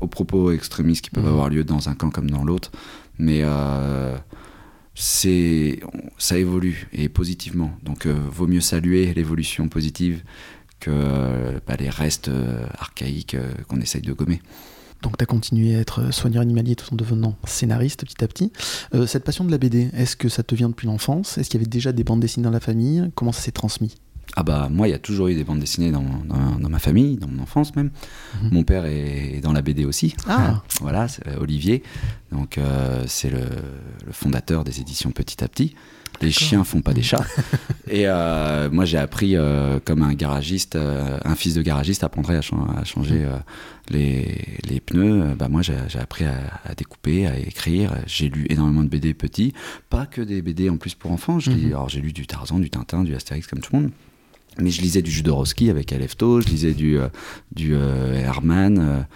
aux 0.00 0.06
propos 0.06 0.52
extrémistes 0.52 1.04
qui 1.04 1.10
peuvent 1.10 1.26
avoir 1.26 1.48
lieu 1.48 1.64
dans 1.64 1.88
un 1.88 1.94
camp 1.94 2.10
comme 2.10 2.30
dans 2.30 2.44
l'autre, 2.44 2.70
mais 3.18 3.40
euh, 3.42 4.16
c'est 4.94 5.80
ça 6.18 6.38
évolue 6.38 6.88
et 6.92 7.08
positivement. 7.08 7.72
Donc 7.82 8.06
vaut 8.06 8.46
mieux 8.46 8.60
saluer 8.60 9.12
l'évolution 9.14 9.68
positive 9.68 10.22
que 10.80 11.60
bah, 11.66 11.76
les 11.78 11.90
restes 11.90 12.30
archaïques 12.78 13.36
qu'on 13.68 13.80
essaye 13.80 14.02
de 14.02 14.12
gommer. 14.12 14.40
Donc 15.02 15.18
tu 15.18 15.22
as 15.22 15.26
continué 15.26 15.76
à 15.76 15.80
être 15.80 16.12
soigneur 16.12 16.42
animalier 16.42 16.76
tout 16.76 16.92
en 16.92 16.96
devenant 16.96 17.36
scénariste 17.44 18.04
petit 18.04 18.22
à 18.24 18.28
petit. 18.28 18.52
Euh, 18.94 19.06
cette 19.06 19.24
passion 19.24 19.44
de 19.44 19.50
la 19.50 19.58
BD, 19.58 19.90
est-ce 19.94 20.16
que 20.16 20.28
ça 20.28 20.42
te 20.42 20.54
vient 20.54 20.68
depuis 20.68 20.86
l'enfance? 20.86 21.38
Est-ce 21.38 21.50
qu'il 21.50 21.60
y 21.60 21.62
avait 21.62 21.70
déjà 21.70 21.92
des 21.92 22.04
bandes 22.04 22.20
dessinées 22.20 22.44
dans 22.44 22.50
la 22.50 22.60
famille? 22.60 23.10
Comment 23.14 23.32
ça 23.32 23.42
s'est 23.42 23.52
transmis? 23.52 23.96
Ah 24.34 24.44
bah 24.44 24.68
moi 24.70 24.88
il 24.88 24.92
y 24.92 24.94
a 24.94 24.98
toujours 24.98 25.28
eu 25.28 25.34
des 25.34 25.44
bandes 25.44 25.58
dessinées 25.58 25.90
dans, 25.90 26.04
dans, 26.58 26.68
ma 26.68 26.78
famille, 26.78 27.16
dans 27.16 27.28
mon 27.28 27.42
enfance 27.42 27.76
même. 27.76 27.90
Mhm. 28.42 28.50
Mon 28.52 28.62
père 28.62 28.86
est 28.86 29.40
dans 29.42 29.52
la 29.52 29.60
BD 29.60 29.84
aussi. 29.84 30.14
Ah. 30.26 30.62
voilà, 30.80 31.06
euh, 31.26 31.40
Olivier. 31.40 31.82
Donc 32.30 32.56
euh, 32.56 33.04
c'est 33.08 33.28
le, 33.28 33.40
le, 34.06 34.12
fondateur 34.12 34.64
des 34.64 34.80
éditions 34.80 35.10
Petit 35.10 35.44
à 35.44 35.48
Petit 35.48 35.74
les 36.22 36.32
chiens 36.32 36.64
font 36.64 36.80
pas 36.80 36.92
des 36.92 37.02
chats. 37.02 37.24
et 37.90 38.04
euh, 38.06 38.70
moi, 38.70 38.84
j'ai 38.84 38.98
appris 38.98 39.36
euh, 39.36 39.78
comme 39.84 40.02
un 40.02 40.14
garagiste, 40.14 40.76
euh, 40.76 41.18
un 41.24 41.34
fils 41.34 41.54
de 41.54 41.62
garagiste 41.62 42.04
apprendrait 42.04 42.36
à, 42.36 42.84
changer 42.84 43.26
les, 43.90 44.80
pneus. 44.84 45.34
bah, 45.36 45.48
moi, 45.48 45.62
j'ai 45.62 45.98
appris 45.98 46.24
à, 46.24 46.74
découper, 46.74 47.26
à 47.26 47.38
écrire. 47.38 47.92
J'ai 48.06 48.28
lu 48.28 48.46
énormément 48.48 48.82
de 48.82 48.88
BD 48.88 49.14
petits, 49.14 49.52
pas 49.90 50.06
que 50.06 50.22
des 50.22 50.42
BD 50.42 50.70
en 50.70 50.76
plus 50.76 50.94
pour 50.94 51.10
enfants. 51.12 51.38
Mhm. 51.46 51.66
Alors, 51.66 51.88
j'ai 51.88 52.00
lu 52.00 52.12
du 52.12 52.26
Tarzan, 52.26 52.58
du 52.58 52.70
Tintin, 52.70 53.04
du 53.04 53.14
Astérix 53.14 53.46
comme 53.46 53.60
tout 53.60 53.74
le 53.74 53.82
monde. 53.82 53.90
Mais 54.58 54.70
je 54.70 54.82
lisais 54.82 55.00
du 55.00 55.10
Judorowsky 55.10 55.70
avec 55.70 55.92
Alefto, 55.94 56.42
je 56.42 56.48
lisais 56.48 56.74
du, 56.74 56.98
du 57.52 57.74
Herman, 57.74 59.06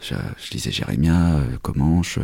je, 0.00 0.14
lisais 0.52 0.70
Jérémia, 0.70 1.38
Comanche. 1.60 2.18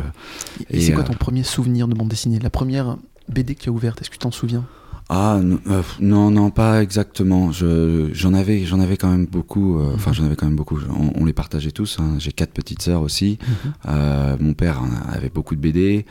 Et, 0.71 0.77
et 0.77 0.81
c'est 0.81 0.93
quoi 0.93 1.03
ton 1.03 1.13
premier 1.13 1.43
souvenir 1.43 1.87
de 1.87 1.93
bande 1.93 2.07
dessinée? 2.07 2.39
La 2.39 2.49
première 2.49 2.97
BD 3.29 3.55
qui 3.55 3.69
a 3.69 3.71
ouverte 3.71 4.01
Est-ce 4.01 4.09
que 4.09 4.15
tu 4.15 4.19
t'en 4.19 4.31
souviens? 4.31 4.65
Ah 5.09 5.35
euh, 5.35 5.81
non 5.99 6.31
non 6.31 6.49
pas 6.49 6.81
exactement. 6.81 7.51
j'en 7.51 8.33
avais 8.33 8.65
j'en 8.65 8.79
avais 8.79 8.97
quand 8.97 9.09
même 9.09 9.25
beaucoup. 9.25 9.79
Euh, 9.79 9.91
enfin 9.95 10.11
mhm. 10.11 10.15
j'en 10.15 10.25
avais 10.25 10.35
quand 10.35 10.45
même 10.45 10.55
beaucoup. 10.55 10.79
On, 11.15 11.25
les 11.25 11.33
partageait 11.33 11.71
tous. 11.71 11.99
Hein. 11.99 12.15
J'ai 12.19 12.31
quatre 12.31 12.51
petites 12.51 12.81
sœurs 12.81 13.01
aussi. 13.01 13.37
Mhm. 13.41 13.73
Euh, 13.89 14.37
mon 14.39 14.53
père 14.53 14.81
avait 15.11 15.29
beaucoup 15.29 15.55
de 15.55 15.61
BD. 15.61 16.05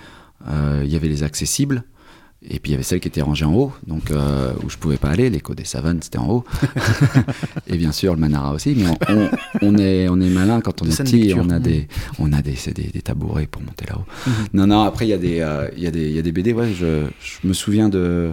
Il 0.46 0.90
y 0.90 0.96
avait 0.96 1.08
les 1.08 1.22
accessibles. 1.22 1.84
Et 2.44 2.58
puis 2.58 2.70
il 2.70 2.72
y 2.72 2.74
avait 2.74 2.82
celle 2.82 2.98
qui 2.98 3.06
était 3.08 3.22
rangée 3.22 3.44
en 3.44 3.54
haut, 3.54 3.72
donc 3.86 4.10
euh, 4.10 4.52
où 4.64 4.68
je 4.70 4.76
pouvais 4.76 4.96
pas 4.96 5.10
aller. 5.10 5.30
L'écho 5.30 5.54
des 5.54 5.64
savanes, 5.64 6.00
c'était 6.02 6.18
en 6.18 6.28
haut. 6.28 6.44
et 7.68 7.76
bien 7.76 7.92
sûr 7.92 8.14
le 8.14 8.20
Manara 8.20 8.52
aussi. 8.52 8.74
Mais 8.76 8.84
on, 9.62 9.78
est 9.78 10.08
on 10.08 10.20
est 10.20 10.28
malin 10.28 10.60
quand 10.60 10.82
on 10.82 10.86
est 10.86 10.96
petit. 11.02 11.32
On 11.36 11.50
a 11.50 11.60
des 11.60 11.86
on 12.18 12.32
a 12.32 12.42
des, 12.42 12.56
des, 12.74 13.02
tabourets 13.02 13.46
pour 13.46 13.62
monter 13.62 13.86
là-haut. 13.88 14.04
Mhm. 14.26 14.32
Non 14.54 14.66
non. 14.66 14.82
Après 14.82 15.06
il 15.06 15.10
y 15.10 15.14
a 15.14 15.18
des 15.18 15.40
euh, 15.40 15.68
y 15.76 15.86
a 15.86 15.90
des 15.92 16.10
y 16.10 16.18
a 16.18 16.22
des 16.22 16.32
BD. 16.32 16.52
Ouais, 16.52 16.72
je, 16.72 17.06
je 17.20 17.46
me 17.46 17.52
souviens 17.52 17.88
de 17.88 18.32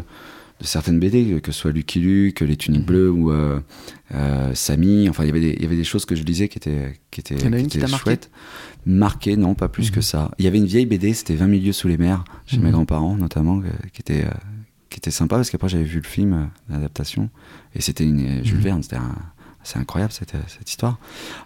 de 0.60 0.66
certaines 0.66 1.00
BD, 1.00 1.40
que 1.42 1.52
ce 1.54 1.60
soit 1.62 1.72
Lucky 1.72 2.00
Luke, 2.00 2.42
Les 2.42 2.58
Tuniques 2.58 2.86
Bleues 2.86 3.10
ou 3.10 3.32
euh, 3.32 3.60
euh, 4.14 4.52
Samy. 4.54 5.08
Enfin, 5.08 5.24
il 5.24 5.28
y 5.28 5.30
avait 5.30 5.40
des- 5.56 5.68
des 5.68 5.84
choses 5.86 6.04
que 6.06 6.16
je 6.16 6.24
lisais 6.24 6.50
qui 6.50 6.58
étaient, 6.58 7.00
qui 7.12 7.22
étaient, 7.22 7.36
Il 7.36 7.46
y 7.46 7.48
en 7.48 7.54
a 7.54 7.58
qui 7.58 7.62
une 7.62 7.68
étaient 7.68 7.88
chouettes. 7.88 8.30
Marqué, 8.30 8.30
non, 8.86 9.54
pas 9.56 9.68
plus 9.68 9.90
Mhm. 9.90 9.96
que 9.96 10.02
ça. 10.02 10.32
Il 10.40 10.46
y 10.46 10.48
avait 10.48 10.58
une 10.58 10.66
vieille 10.66 10.86
BD, 10.86 11.14
c'était 11.14 11.36
20 11.36 11.48
milieux 11.48 11.74
sous 11.74 11.88
les 11.88 11.98
mers, 11.98 12.24
chez 12.46 12.58
Mhm. 12.58 12.64
mes 12.64 12.72
grands-parents 12.72 13.16
notamment, 13.16 13.60
euh, 13.60 13.70
qui 13.94 14.02
était, 14.02 14.26
euh, 14.26 14.32
qui 14.90 14.98
était 14.98 15.12
sympa 15.12 15.36
parce 15.36 15.50
qu'après 15.50 15.70
j'avais 15.70 15.84
vu 15.84 16.00
le 16.00 16.08
film, 16.08 16.34
euh, 16.34 16.46
l'adaptation, 16.74 17.30
et 17.76 17.82
c'était 17.82 18.06
une 18.06 18.44
Jules 18.44 18.58
Mhm. 18.58 18.64
Verne, 18.64 18.84
c'était 18.84 18.96
un- 18.96 19.16
c'est 19.64 19.78
incroyable 19.78 20.12
cette, 20.14 20.34
cette 20.48 20.70
histoire. 20.70 20.98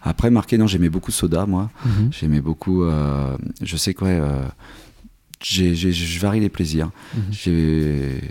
Après, 0.03 0.29
marqué, 0.29 0.57
non, 0.57 0.67
j'aimais 0.67 0.89
beaucoup 0.89 1.11
Soda, 1.11 1.45
moi. 1.45 1.69
Mhm. 1.85 2.09
J'aimais 2.11 2.41
beaucoup. 2.41 2.83
euh, 2.83 3.35
je 3.61 3.75
sais 3.75 3.93
quoi. 3.93 4.09
j'ai- 5.41 5.75
j'ai- 5.75 5.91
je 5.91 6.19
varie 6.21 6.39
les 6.39 6.47
plaisirs. 6.47 6.91
Mhm. 7.17 7.23
J'ai 7.31 8.21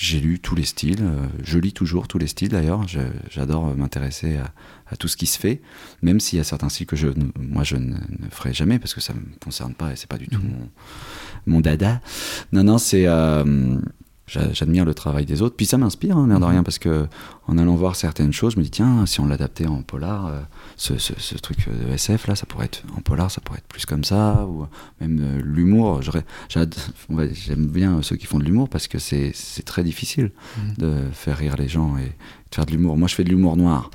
j'ai 0.00 0.20
lu 0.20 0.38
tous 0.38 0.54
les 0.54 0.64
styles. 0.64 1.02
je 1.42 1.58
lis 1.58 1.72
toujours 1.72 2.06
tous 2.08 2.18
les 2.18 2.26
styles 2.26 2.50
d'ailleurs. 2.50 2.82
J'adore 3.30 3.74
m'intéresser 3.74 4.36
à, 4.36 4.52
à 4.90 4.96
tout 4.96 5.08
ce 5.08 5.16
qui 5.16 5.26
se 5.26 5.38
fait, 5.38 5.60
même 6.02 6.20
s'il 6.20 6.38
y 6.38 6.40
a 6.40 6.44
certains 6.44 6.68
styles 6.68 6.86
que 6.86 6.96
je, 6.96 7.08
ne- 7.08 7.30
moi 7.38 7.62
je 7.64 7.76
ne, 7.76 7.94
ne 7.94 8.28
ferai 8.30 8.52
jamais 8.54 8.78
parce 8.78 8.94
que 8.94 9.00
ça 9.00 9.12
me 9.14 9.20
concerne 9.42 9.74
pas 9.74 9.92
et 9.92 9.96
c'est 9.96 10.08
pas 10.08 10.18
du 10.18 10.28
tout 10.28 10.40
Mhm. 10.40 10.50
mon, 10.50 11.54
mon 11.54 11.60
dada. 11.60 12.00
Non, 12.52 12.64
non, 12.64 12.78
c'est. 12.78 13.06
euh, 13.06 13.78
j'a- 14.26 14.52
J'admire 14.52 14.84
le 14.84 14.92
travail 14.94 15.24
des 15.24 15.40
autres. 15.42 15.56
Puis 15.56 15.64
ça 15.66 15.78
m'inspire, 15.78 16.16
hein, 16.18 16.26
l'air 16.28 16.38
de 16.40 16.44
Mhm. 16.44 16.50
rien, 16.50 16.62
parce 16.62 16.78
que 16.78 17.06
en 17.46 17.56
allant 17.56 17.76
voir 17.76 17.96
certaines 17.96 18.32
choses, 18.32 18.52
je 18.54 18.58
me 18.58 18.62
dis 18.64 18.70
tiens, 18.70 19.06
si 19.06 19.20
on 19.20 19.26
l'adaptait 19.26 19.66
en 19.66 19.80
polar, 19.82 20.26
euh, 20.26 20.40
ce, 20.76 20.98
ce- 20.98 21.14
ce 21.18 21.34
truc 21.36 21.66
de 21.66 21.92
SF 21.94 22.26
là, 22.26 22.34
ça 22.36 22.44
pourrait 22.44 22.66
être 22.66 22.82
en 22.96 23.00
polar, 23.00 23.30
ça 23.30 23.40
pourrait 23.40 23.58
être 23.58 23.68
plus 23.68 23.86
comme 23.86 24.04
ça, 24.04 24.44
ou 24.46 24.66
même 25.00 25.18
euh, 25.22 25.40
l'humour. 25.42 26.02
J'aime 26.50 27.66
bien 27.66 28.02
ceux 28.02 28.16
qui 28.16 28.26
font 28.26 28.38
de 28.38 28.44
l'humour 28.44 28.68
parce 28.68 28.86
que 28.88 28.98
c'est 28.98 29.30
c'est 29.34 29.62
très 29.64 29.82
difficile 29.82 30.30
Mhm. 30.58 30.74
de 30.78 30.94
faire 31.12 31.36
rire 31.38 31.56
les 31.56 31.68
gens 31.68 31.96
et 31.96 32.12
de 32.50 32.54
faire 32.54 32.66
de 32.66 32.72
l'humour. 32.72 32.96
Moi, 32.96 33.08
je 33.08 33.14
fais 33.14 33.24
de 33.24 33.30
l'humour 33.30 33.56
noir. 33.56 33.90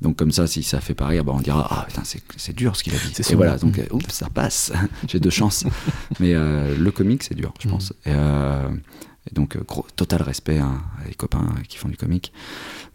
Donc 0.00 0.16
comme 0.16 0.32
ça, 0.32 0.46
si 0.46 0.62
ça 0.62 0.80
fait 0.80 0.94
pas 0.94 1.06
rire, 1.06 1.24
bah, 1.24 1.32
on 1.36 1.40
dira 1.40 1.66
ah 1.70 1.84
putain 1.86 2.02
c'est 2.04 2.56
dur 2.56 2.74
ce 2.74 2.82
qu'il 2.82 2.94
a 2.94 2.98
dit. 2.98 3.12
Et 3.30 3.34
voilà, 3.34 3.58
donc 3.58 3.76
Mhm. 3.76 3.84
euh, 3.90 3.94
oups 3.96 4.14
ça 4.14 4.30
passe. 4.30 4.72
J'ai 5.08 5.20
de 5.20 5.28
chance. 5.30 5.64
Mais 6.20 6.32
euh, 6.34 6.74
le 6.76 6.90
comique 6.90 7.22
c'est 7.22 7.34
dur, 7.34 7.52
je 7.60 7.68
Mhm. 7.68 7.74
pense. 7.74 7.92
Et, 8.06 8.12
euh, 8.14 8.70
et 9.30 9.34
donc 9.34 9.58
gros, 9.66 9.84
total 9.96 10.22
respect 10.22 10.56
hein, 10.58 10.80
à 11.04 11.06
les 11.06 11.12
copains 11.14 11.54
qui 11.68 11.76
font 11.76 11.90
du 11.90 11.98
comique. 11.98 12.32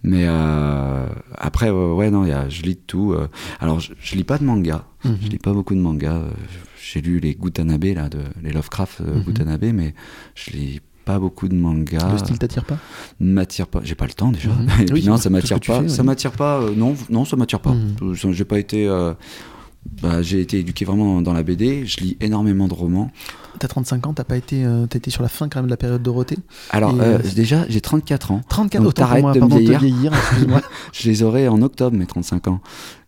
Mais 0.01 0.25
euh, 0.25 1.05
après 1.38 1.69
ouais, 1.69 2.09
non, 2.09 2.25
y 2.25 2.31
a, 2.31 2.50
je 2.50 2.63
lis 2.63 2.74
de 2.74 2.79
tout. 2.88 3.15
alors 3.59 3.79
je, 3.79 3.93
je 4.00 4.15
lis 4.15 4.24
pas 4.24 4.39
de 4.39 4.43
manga. 4.43 4.85
Mhm. 5.03 5.17
Je 5.21 5.27
lis 5.27 5.38
pas 5.38 5.53
beaucoup 5.53 5.75
de 5.75 5.79
mangas. 5.81 6.15
euh, 6.17 6.31
J'ai 6.81 7.01
lu 7.01 7.19
les 7.19 7.35
Gutanabe 7.35 7.83
là, 7.85 8.09
de 8.09 8.24
les 8.41 8.51
Lovecraft 8.51 9.01
Mhm. 9.01 9.21
Gutanabe, 9.25 9.65
mais 9.74 9.93
je 10.33 10.50
lis 10.51 10.81
pas 11.05 11.19
beaucoup 11.19 11.47
de 11.47 11.55
mangas 11.55 12.12
Le 12.12 12.17
style 12.17 12.38
t'attire 12.39 12.65
pas? 12.65 12.77
M'attire 13.19 13.67
pas. 13.67 13.79
J'ai 13.83 13.95
pas 13.95 14.05
le 14.07 14.13
temps 14.13 14.31
déjà. 14.31 14.50
Mhm. 14.50 14.67
Et 14.81 14.85
puis 14.85 14.93
Oui, 14.95 15.05
non, 15.05 15.17
ça 15.17 15.29
m'attire 15.29 15.59
pas. 15.59 15.81
fais, 15.81 15.89
Ça 15.89 16.03
m'attire 16.03 16.31
pas. 16.31 16.59
euh, 16.59 16.74
non, 16.75 16.95
non, 17.09 17.24
ça 17.25 17.35
m'attire 17.38 17.59
pas. 17.59 17.71
Mhm. 17.74 18.13
J'ai 18.33 18.45
pas 18.45 18.59
été. 18.59 18.88
euh, 18.88 19.13
bah, 20.01 20.21
j'ai 20.24 20.41
été 20.41 20.59
éduqué 20.59 20.83
vraiment 20.83 21.21
dans 21.21 21.31
la 21.33 21.43
BD. 21.43 21.85
Je 21.85 21.97
lis 22.00 22.17
énormément 22.19 22.67
de 22.67 22.74
romans. 22.74 23.12
T'as 23.59 23.67
35 23.67 24.07
ans, 24.07 24.13
t'as 24.13 24.24
pas 24.24 24.35
été, 24.35 24.65
euh, 24.65 24.85
été 24.88 25.12
sur 25.12 25.21
la 25.21 25.29
fin 25.29 25.47
quand 25.47 25.59
même 25.59 25.67
de 25.67 25.69
la 25.71 25.77
période 25.77 26.01
Dorothée? 26.01 26.38
Alors 26.71 26.93
euh, 27.00 27.19
euh, 27.24 27.31
déjà, 27.35 27.65
j'ai 27.69 27.79
34 27.81 28.31
ans. 28.31 28.41
34 28.50 28.81
Donc, 28.81 28.89
autant 28.89 29.03
pour 29.07 29.21
t'arrêtes 29.21 29.35
de 29.35 29.39
me 29.45 29.47
vieillir. 29.59 29.79
vieillir. 29.79 30.12
Je 30.91 31.07
les 31.09 31.24
aurai 31.24 31.47
en 31.47 31.62
octobre 31.62 31.95
mes 31.95 32.05
35 32.07 32.47
ans. 32.50 32.59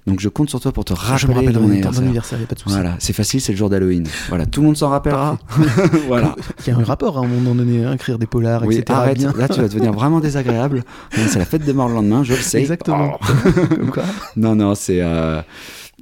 Donc 0.08 0.22
je 0.22 0.30
compte 0.30 0.50
sur 0.50 0.60
toi 0.62 0.72
pour 0.72 0.86
te 0.86 0.94
Je 1.18 1.28
me 1.28 1.34
rappeler 1.34 1.52
ton 1.52 1.60
mon 1.60 1.68
anniversaire, 1.70 2.02
anniversaire. 2.04 2.40
y 2.40 2.44
a 2.44 2.48
pas 2.48 2.56
de 2.56 2.60
souci. 2.60 2.74
Voilà, 2.74 2.96
c'est 2.98 3.12
facile, 3.14 3.42
c'est 3.42 3.52
le 3.52 3.58
jour 3.58 3.70
d'Halloween. 3.70 4.08
Voilà, 4.30 4.46
tout 4.46 4.62
le 4.62 4.68
monde 4.68 4.78
s'en 4.78 4.88
rappellera. 4.90 5.38
voilà. 6.08 6.34
Il 6.66 6.70
y 6.70 6.76
a 6.76 6.80
un 6.80 6.84
rapport 6.84 7.18
à 7.18 7.22
un 7.22 7.28
moment 7.28 7.54
donné, 7.54 7.84
hein, 7.84 7.94
écrire 7.94 8.18
des 8.18 8.26
polars, 8.26 8.64
Oui, 8.66 8.78
etc. 8.78 8.98
arrête. 8.98 9.18
bien. 9.18 9.34
Là, 9.38 9.50
tu 9.50 9.60
vas 9.60 9.68
devenir 9.68 9.92
vraiment 9.92 10.22
désagréable. 10.22 10.86
C'est 11.12 11.40
la 11.40 11.46
fête 11.46 11.64
des 11.66 11.74
morts 11.74 11.90
le 11.90 11.96
lendemain, 11.96 12.24
je 12.24 12.34
le 12.34 12.40
sais. 12.40 12.60
Exactement. 12.60 13.20
Oh. 13.22 13.52
Comme 13.76 13.92
quoi. 13.92 14.04
Non, 14.38 14.56
non, 14.56 14.76
c'est. 14.76 15.02
euh, 15.02 15.42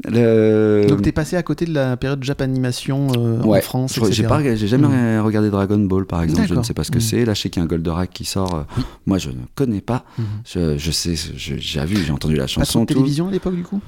le... 0.03 0.85
Donc 0.89 1.01
t'es 1.01 1.11
passé 1.13 1.35
à 1.37 1.43
côté 1.43 1.65
de 1.65 1.73
la 1.73 1.95
période 1.97 2.23
Japanimation 2.23 3.07
euh, 3.17 3.41
en 3.41 3.61
France, 3.61 3.97
j'ai 4.11 4.23
pas, 4.23 4.41
jamais 4.55 5.19
regardé 5.19 5.49
Dragon 5.49 5.79
Ball 5.79 6.05
par 6.05 6.21
exemple. 6.21 6.47
Je 6.47 6.53
ne 6.55 6.63
sais 6.63 6.73
pas 6.73 6.83
ce 6.83 6.91
que 6.91 6.97
Mhm. 6.97 7.01
c'est. 7.01 7.25
Là, 7.25 7.33
je 7.33 7.41
sais 7.41 7.49
qu'il 7.49 7.61
y 7.61 7.63
a 7.63 7.65
un 7.65 7.67
Goldorak 7.67 8.09
qui 8.11 8.25
sort. 8.25 8.53
euh, 8.55 8.63
Moi, 9.05 9.17
je 9.19 9.29
ne 9.29 9.35
connais 9.55 9.81
pas. 9.81 10.03
Mhm. 10.19 10.25
Je, 10.45 10.77
je 10.77 10.91
sais, 10.91 11.13
j'ai 11.35 11.85
vu, 11.85 11.97
j'ai 12.05 12.11
entendu 12.11 12.35
la 12.35 12.43
Pas 12.43 12.47
chanson. 12.47 12.81
de 12.81 12.85
tout. 12.87 12.93
télévision 12.93 13.29
à 13.29 13.31
l'époque 13.31 13.55
du 13.55 13.63
coup? 13.63 13.79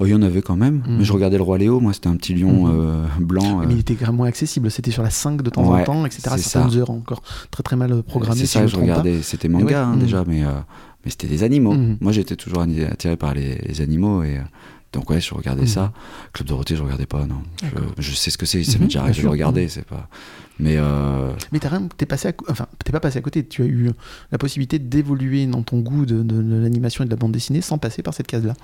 Oh, 0.00 0.06
il 0.06 0.10
y 0.10 0.14
en 0.14 0.22
avait 0.22 0.42
quand 0.42 0.54
même. 0.56 0.82
Mais 0.88 1.04
je 1.04 1.12
regardais 1.12 1.36
le 1.38 1.42
roi 1.42 1.58
Léo. 1.58 1.80
Moi, 1.80 1.92
c'était 1.92 2.06
un 2.08 2.16
petit 2.16 2.34
lion 2.34 2.68
euh, 2.68 3.04
blanc. 3.20 3.60
euh, 3.60 3.64
Mais 3.66 3.74
il 3.74 3.80
était 3.80 3.94
quand 3.94 4.06
même 4.06 4.16
moins 4.16 4.28
accessible, 4.28 4.70
c'était 4.70 4.92
sur 4.92 5.02
la 5.02 5.10
5 5.10 5.42
de 5.42 5.50
temps 5.50 5.62
en 5.72 5.82
temps, 5.84 6.04
etc. 6.06 6.22
c'est 6.36 6.38
Certaines 6.42 6.78
heures 6.80 6.90
encore 6.90 7.22
très 7.50 7.62
très 7.64 7.74
mal 7.76 8.02
programmées. 8.04 8.38
c'est 8.40 8.46
si 8.46 8.52
ça, 8.52 8.60
je 8.60 8.64
me 8.64 8.68
je 8.70 8.76
pas. 8.76 8.80
regardais. 8.82 9.22
C'était 9.22 9.48
manga 9.48 9.64
ouais, 9.66 9.74
hein, 9.74 9.96
déjà, 9.96 10.24
mais, 10.26 10.44
euh, 10.44 10.50
mais 11.04 11.10
c'était 11.10 11.26
des 11.26 11.42
animaux. 11.42 11.74
Moi, 12.00 12.12
j'étais 12.12 12.36
toujours 12.36 12.62
attiré 12.90 13.16
par 13.16 13.34
les, 13.34 13.56
les 13.56 13.80
animaux 13.80 14.22
et. 14.24 14.38
Donc 14.92 15.10
ouais, 15.10 15.20
je 15.20 15.34
regardais 15.34 15.62
Mhm. 15.62 15.68
ça. 15.68 15.92
Club 16.32 16.48
Dorothée, 16.48 16.76
je 16.76 16.82
regardais 16.82 17.06
pas, 17.06 17.26
non. 17.26 17.42
Je, 17.62 18.02
je 18.02 18.14
sais 18.14 18.30
ce 18.30 18.38
que 18.38 18.46
c'est, 18.46 18.64
ça 18.64 18.72
Mhm, 18.74 18.78
m'est 18.80 18.84
déjà 18.86 18.98
bien 19.00 19.04
arrivé 19.04 19.18
de 19.18 19.24
le 19.24 19.30
regarder, 19.30 19.68
c'est 19.68 19.84
pas. 19.84 20.08
Mais 20.60 20.74
euh, 20.76 21.32
Mais 21.52 21.60
t'as 21.60 21.68
rien- 21.68 21.86
t'es 21.96 22.06
passé 22.06 22.28
à, 22.28 22.32
enfin, 22.48 22.66
t'es 22.84 22.90
pas 22.90 22.98
passé 23.00 23.18
à 23.18 23.20
côté. 23.22 23.46
Tu 23.46 23.62
as 23.62 23.66
eu 23.66 23.90
la 24.32 24.38
possibilité 24.38 24.78
d'évoluer 24.80 25.46
dans 25.46 25.62
ton 25.62 25.78
goût 25.80 26.04
de, 26.04 26.22
de- 26.22 26.42
de 26.42 26.56
l'animation 26.56 27.04
et 27.04 27.06
de 27.06 27.10
la 27.10 27.16
bande 27.16 27.32
dessinée 27.32 27.60
sans 27.60 27.78
passer 27.78 28.02
par 28.02 28.12
cette 28.14 28.26
case-là. 28.26 28.54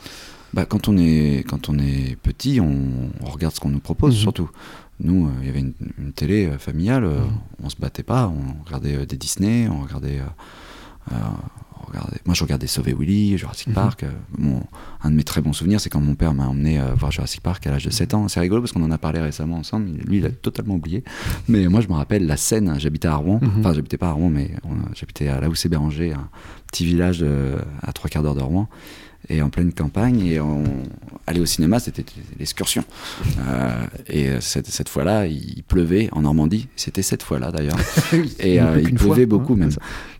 Bah, 0.54 0.64
quand, 0.66 0.88
on 0.88 0.96
est, 0.96 1.44
quand 1.48 1.68
on 1.68 1.78
est 1.78 2.16
petit, 2.22 2.60
on, 2.60 3.10
on 3.22 3.26
regarde 3.30 3.54
ce 3.54 3.60
qu'on 3.60 3.68
nous 3.70 3.80
propose 3.80 4.14
Mhm. 4.14 4.20
surtout. 4.20 4.50
Nous, 5.00 5.26
euh, 5.26 5.30
il 5.42 5.46
y 5.46 5.50
avait 5.50 5.60
une, 5.60 5.74
une 5.98 6.12
télé 6.12 6.46
euh, 6.46 6.58
familiale, 6.58 7.04
euh, 7.04 7.20
Mhm. 7.20 7.30
on 7.64 7.68
se 7.68 7.76
battait 7.76 8.02
pas, 8.04 8.28
on 8.28 8.64
regardait 8.64 8.96
euh, 8.96 9.06
des 9.06 9.16
Disney, 9.16 9.68
on 9.68 9.82
regardait, 9.82 10.20
euh, 10.20 11.14
regardait- 11.84 12.20
Moi, 12.26 12.34
je 12.34 12.42
regardais 12.42 12.66
Sauver 12.66 12.94
Willy, 12.98 13.36
Jurassic 13.38 13.68
Mhm. 13.68 13.74
Park. 13.74 14.02
euh, 14.04 14.10
un 15.02 15.10
de 15.10 15.16
mes 15.16 15.24
très 15.24 15.40
bons 15.40 15.52
souvenirs, 15.52 15.80
c'est 15.80 15.90
quand 15.90 16.00
mon 16.00 16.14
père 16.14 16.34
m'a 16.34 16.46
emmené 16.48 16.80
euh, 16.80 16.94
voir 16.94 17.10
Jurassic 17.12 17.40
Park 17.42 17.66
à 17.66 17.70
l'âge 17.70 17.84
de 17.84 17.90
7 17.90 18.14
ans. 18.14 18.28
C'est 18.28 18.40
rigolo 18.40 18.62
parce 18.62 18.72
qu'on 18.72 18.82
en 18.82 18.90
a 18.90 18.98
parlé 18.98 19.20
récemment 19.20 19.56
ensemble. 19.56 19.86
Lui, 20.06 20.18
il 20.18 20.26
a 20.26 20.30
totalement 20.30 20.74
oublié. 20.74 21.04
Mais 21.48 21.66
moi, 21.68 21.80
je 21.80 21.88
me 21.88 21.92
rappelle 21.94 22.26
la 22.26 22.36
scène. 22.36 22.68
hein, 22.68 22.78
J'habitais 22.78 23.08
à 23.08 23.16
Rouen. 23.16 23.38
Mhm. 23.42 23.50
Enfin, 23.60 23.72
j'habitais 23.74 23.98
pas 23.98 24.08
à 24.08 24.12
Rouen, 24.12 24.30
mais 24.30 24.50
j'habitais 24.94 25.28
à 25.28 25.40
là 25.40 25.48
où 25.48 25.54
c'est 25.54 25.68
Béranger, 25.68 26.12
un 26.12 26.28
petit 26.70 26.84
village 26.84 27.18
de- 27.18 27.56
à 27.82 27.92
trois 27.92 28.08
quarts 28.10 28.22
d'heure 28.22 28.34
de 28.34 28.42
Rouen 28.42 28.68
et 29.28 29.42
en 29.42 29.50
pleine 29.50 29.72
campagne 29.72 30.20
et 30.26 30.40
on 30.40 30.64
aller 31.26 31.40
au 31.40 31.46
cinéma 31.46 31.78
c'était 31.80 32.04
l'excursion. 32.38 32.84
Euh, 33.38 33.86
et 34.08 34.28
euh, 34.28 34.40
cette, 34.40 34.66
cette 34.66 34.88
fois-là 34.88 35.26
il 35.26 35.62
pleuvait 35.62 36.08
en 36.12 36.22
Normandie. 36.22 36.68
C'était 36.76 37.02
cette 37.02 37.22
fois-là 37.22 37.50
d'ailleurs. 37.50 37.78
Et 38.38 38.60
euh, 38.60 38.80
il 38.80 38.94
pleuvait 38.94 39.14
fois, 39.14 39.26
beaucoup 39.26 39.54
hein, 39.54 39.56
même. 39.56 39.70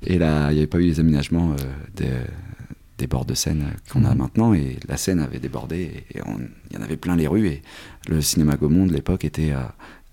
et 0.07 0.19
là 0.19 0.51
il 0.51 0.55
n'y 0.55 0.59
avait 0.61 0.67
pas 0.67 0.79
eu 0.79 0.87
les 0.87 1.01
aménagements 1.01 1.53
euh, 1.53 1.57
des, 1.95 2.09
des 2.99 3.07
bords 3.07 3.25
de 3.27 3.35
Seine 3.35 3.65
qu'on 3.93 4.05
a 4.05 4.13
Mhm. 4.13 4.19
maintenant. 4.19 4.55
Et 4.55 4.79
la 4.89 4.97
Seine 4.97 5.21
avait 5.21 5.39
débordé 5.41 6.05
et 6.11 6.21
il 6.71 6.77
y 6.77 6.79
en 6.79 6.83
avait 6.83 6.97
plein 6.97 7.17
les 7.17 7.27
rues. 7.27 7.49
Et 7.49 7.63
le 8.09 8.21
cinéma 8.21 8.57
Gaumont 8.57 8.87
de 8.87 8.93
l'époque 8.93 9.25
était 9.25 9.53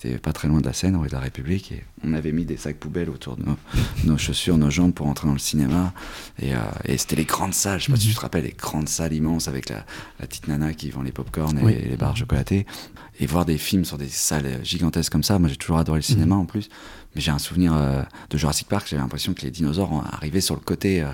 euh, 0.05 0.09
était 0.09 0.17
pas 0.19 0.33
très 0.33 0.47
loin 0.47 0.59
de 0.61 0.65
la 0.65 0.73
Seine, 0.73 0.95
rue 0.95 1.07
de 1.07 1.13
la 1.13 1.19
République, 1.19 1.71
et 1.71 1.83
on 2.03 2.13
avait 2.13 2.31
mis 2.31 2.45
des 2.45 2.57
sacs 2.57 2.77
poubelles 2.77 3.09
autour 3.09 3.35
de 3.37 3.43
nos, 3.43 3.57
nos 4.05 4.17
chaussures, 4.17 4.57
nos 4.57 4.69
jambes 4.69 4.93
pour 4.93 5.07
entrer 5.07 5.27
dans 5.27 5.33
le 5.33 5.39
cinéma. 5.39 5.93
Et, 6.41 6.53
euh, 6.55 6.59
et 6.85 6.97
c'était 6.97 7.15
les 7.15 7.25
grandes 7.25 7.53
salles, 7.53 7.79
je 7.79 7.85
sais 7.85 7.91
pas 7.91 7.97
si 7.97 8.07
tu 8.09 8.13
te 8.15 8.19
rappelles, 8.19 8.43
les 8.45 8.51
grandes 8.57 8.89
salles 8.89 9.13
immenses 9.13 9.47
avec 9.47 9.69
la, 9.69 9.85
la 10.19 10.27
petite 10.27 10.47
nana 10.47 10.73
qui 10.73 10.89
vend 10.89 11.01
les 11.03 11.11
pop-corn 11.11 11.57
et 11.59 11.63
Oui. 11.63 11.75
les 11.89 11.97
barres 11.97 12.17
chocolatées. 12.17 12.65
Et 13.19 13.25
voir 13.27 13.45
des 13.45 13.57
films 13.59 13.85
sur 13.85 13.97
des 13.99 14.07
salles 14.09 14.59
gigantesques 14.63 15.11
comme 15.11 15.23
ça, 15.23 15.37
moi 15.37 15.47
j'ai 15.49 15.55
toujours 15.57 15.77
adoré 15.77 15.99
le 15.99 16.03
cinéma 16.03 16.35
en 16.35 16.45
plus. 16.45 16.69
Mais 17.15 17.21
j'ai 17.21 17.31
un 17.31 17.39
souvenir 17.39 17.73
euh, 17.75 18.01
de 18.29 18.37
Jurassic 18.37 18.67
Park, 18.67 18.87
j'avais 18.89 19.01
l'impression 19.01 19.33
que 19.33 19.41
les 19.43 19.51
dinosaures 19.51 19.91
en- 19.93 20.01
arrivaient 20.03 20.41
sur 20.41 20.55
le 20.55 20.61
côté. 20.61 21.01
euh, 21.03 21.07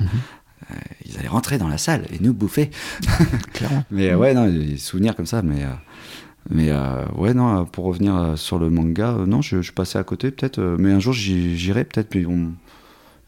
euh, 0.72 0.76
ils 1.06 1.18
allaient 1.18 1.28
rentrer 1.28 1.58
dans 1.58 1.68
la 1.68 1.78
salle 1.78 2.06
et 2.12 2.18
nous 2.20 2.34
bouffer. 2.34 2.72
Clairement. 3.54 3.84
Mais 3.92 4.10
euh, 4.10 4.18
ouais, 4.18 4.34
non, 4.34 4.46
y 4.48 4.56
a 4.56 4.66
des 4.72 4.78
souvenirs 4.78 5.16
comme 5.16 5.26
ça, 5.26 5.42
mais. 5.42 5.64
euh, 5.64 5.70
mais 6.50 6.70
euh, 6.70 7.06
ouais, 7.16 7.34
non, 7.34 7.66
pour 7.66 7.86
revenir 7.86 8.16
euh, 8.16 8.36
sur 8.36 8.60
le 8.60 8.70
manga, 8.70 9.12
euh, 9.12 9.26
non, 9.26 9.42
je, 9.42 9.62
je 9.62 9.72
passais 9.72 9.98
à 10.00 10.04
côté 10.04 10.32
peut-être, 10.32 10.60
mais 10.80 10.92
un 10.92 11.00
jour 11.00 11.14
j'irai 11.14 11.84
peut-être. 11.84 12.10
Puis 12.10 12.26
on- 12.26 12.54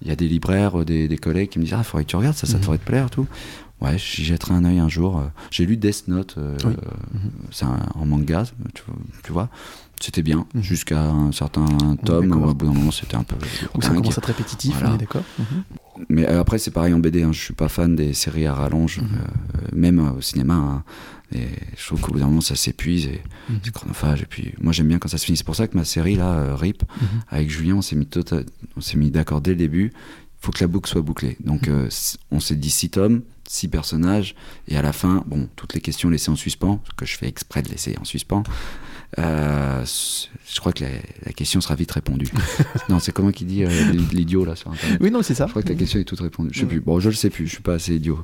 il 0.02 0.08
y 0.08 0.12
a 0.12 0.16
des 0.16 0.28
libraires, 0.30 0.86
des, 0.86 1.08
des 1.10 1.18
collègues 1.18 1.50
qui 1.50 1.60
me 1.60 1.66
disent 1.66 1.74
Ah, 1.78 1.84
faudrait 1.84 2.06
que 2.06 2.10
tu 2.10 2.16
regardes, 2.16 2.36
ça, 2.38 2.48
ça 2.48 2.56
Mhm. 2.56 2.62
devrait 2.62 2.78
te 2.78 2.86
plaire, 2.86 3.10
tout. 3.10 3.28
Ouais, 3.82 3.98
j'y 3.98 4.24
jetterai 4.26 4.54
un 4.54 4.66
œil 4.66 4.80
un 4.80 4.90
jour. 4.90 5.24
J'ai 5.52 5.66
lu 5.66 5.78
Death 5.78 6.08
Note, 6.10 6.36
euh, 6.38 6.58
Oui. 6.66 6.74
c'est 7.52 7.66
un- 7.66 7.80
en 7.96 8.06
manga, 8.06 8.44
tu, 8.74 8.84
vois- 8.88 8.96
tu 9.24 9.32
vois. 9.34 9.50
C'était 10.02 10.22
bien, 10.22 10.46
Mhm. 10.54 10.62
jusqu'à 10.64 11.02
un 11.10 11.32
certain 11.34 11.66
tome, 12.06 12.32
où, 12.32 12.46
au 12.50 12.54
bout 12.54 12.66
d'un 12.68 12.74
moment 12.74 12.92
c'était 12.92 13.16
un 13.18 13.24
peu. 13.24 13.36
Où 13.76 13.82
ça 13.82 13.90
commence 13.90 14.18
à 14.18 14.20
être 14.20 14.26
répétitif, 14.28 14.74
Voilà. 14.78 14.92
on 14.92 14.96
est 14.96 15.00
d'accord 15.00 15.24
Mhm. 15.38 15.46
Mais 16.08 16.26
après, 16.26 16.58
c'est 16.60 16.72
pareil 16.72 16.94
en 16.94 17.00
BD. 17.00 17.24
Hein. 17.24 17.34
Je 17.34 17.40
suis 17.42 17.54
pas 17.54 17.68
fan 17.68 17.94
des 17.98 18.14
séries 18.14 18.48
à 18.48 18.54
rallonge, 18.54 19.00
Mhm. 19.00 19.08
euh, 19.16 19.68
même 19.76 20.00
au 20.18 20.22
cinéma. 20.22 20.54
hein. 20.56 20.84
Et 21.34 21.48
je 21.78 21.86
trouve 21.86 22.02
qu'au 22.02 22.12
bout 22.12 22.20
d'un 22.20 22.26
moment, 22.26 22.42
ça 22.42 22.56
s'épuise 22.56 23.06
et 23.06 23.22
Mhm. 23.50 23.60
c'est 23.64 23.72
chronophage. 23.74 24.22
Et 24.22 24.26
puis, 24.26 24.54
moi, 24.60 24.74
j'aime 24.74 24.88
bien 24.88 24.98
quand 25.00 25.10
ça 25.10 25.18
se 25.18 25.26
finit. 25.26 25.38
C'est 25.38 25.44
pour 25.46 25.56
ça 25.56 25.68
que 25.68 25.78
ma 25.78 25.86
série 25.86 26.16
là, 26.16 26.32
euh, 26.34 26.56
RIP, 26.56 26.84
Mhm. 26.84 27.08
avec 27.30 27.50
Julien, 27.50 27.76
on 27.76 27.82
s'est 27.82 27.96
mis 27.96 28.06
tota- 28.08 28.44
mis 28.96 29.12
d'accord 29.12 29.42
dès 29.42 29.52
le 29.52 29.58
début. 29.58 29.92
Il 29.94 30.46
faut 30.46 30.52
que 30.52 30.60
la 30.62 30.68
boucle 30.68 30.90
soit 30.90 31.02
bouclée. 31.02 31.38
Donc, 31.44 31.68
Mhm. 31.68 31.74
euh, 31.76 31.90
on 32.32 32.40
s'est 32.40 32.56
dit 32.56 32.70
six 32.72 32.90
tomes, 32.90 33.22
six 33.48 33.68
personnages, 33.68 34.36
et 34.68 34.78
à 34.78 34.82
la 34.82 34.94
fin, 34.94 35.24
bon, 35.28 35.50
toutes 35.56 35.74
les 35.74 35.82
questions 35.82 36.10
laissées 36.10 36.32
en 36.32 36.36
suspens, 36.36 36.82
ce 36.90 36.96
que 36.96 37.06
je 37.06 37.18
fais 37.18 37.28
exprès 37.28 37.62
de 37.62 37.70
laisser 37.70 37.96
en 38.00 38.06
suspens. 38.06 38.44
Euh, 39.18 39.84
je 39.86 40.60
crois 40.60 40.72
que 40.72 40.84
la, 40.84 41.34
question 41.34 41.62
sera 41.62 41.76
vite 41.76 41.92
répondue. 41.92 42.30
non, 42.90 43.00
c'est 43.00 43.12
comment 43.12 43.32
qui 43.32 43.46
dit 43.46 43.64
euh, 43.64 43.70
l'idiot 44.14 44.46
là 44.46 44.56
sur 44.56 44.72
Internet? 44.72 45.00
Oui, 45.02 45.10
non, 45.10 45.24
c'est 45.24 45.34
ça. 45.34 45.46
Je 45.46 45.52
crois 45.52 45.64
que 45.64 45.70
la 45.70 45.76
question 45.76 46.00
est 46.00 46.04
toute 46.04 46.20
répondue. 46.20 46.50
Je 46.54 46.60
sais 46.60 46.66
plus. 46.66 46.80
Bon, 46.80 47.00
je 47.00 47.10
le 47.10 47.16
sais 47.16 47.30
plus. 47.30 47.48
Je 47.48 47.54
suis 47.54 47.64
pas 47.64 47.74
assez 47.74 47.96
idiot. 47.96 48.20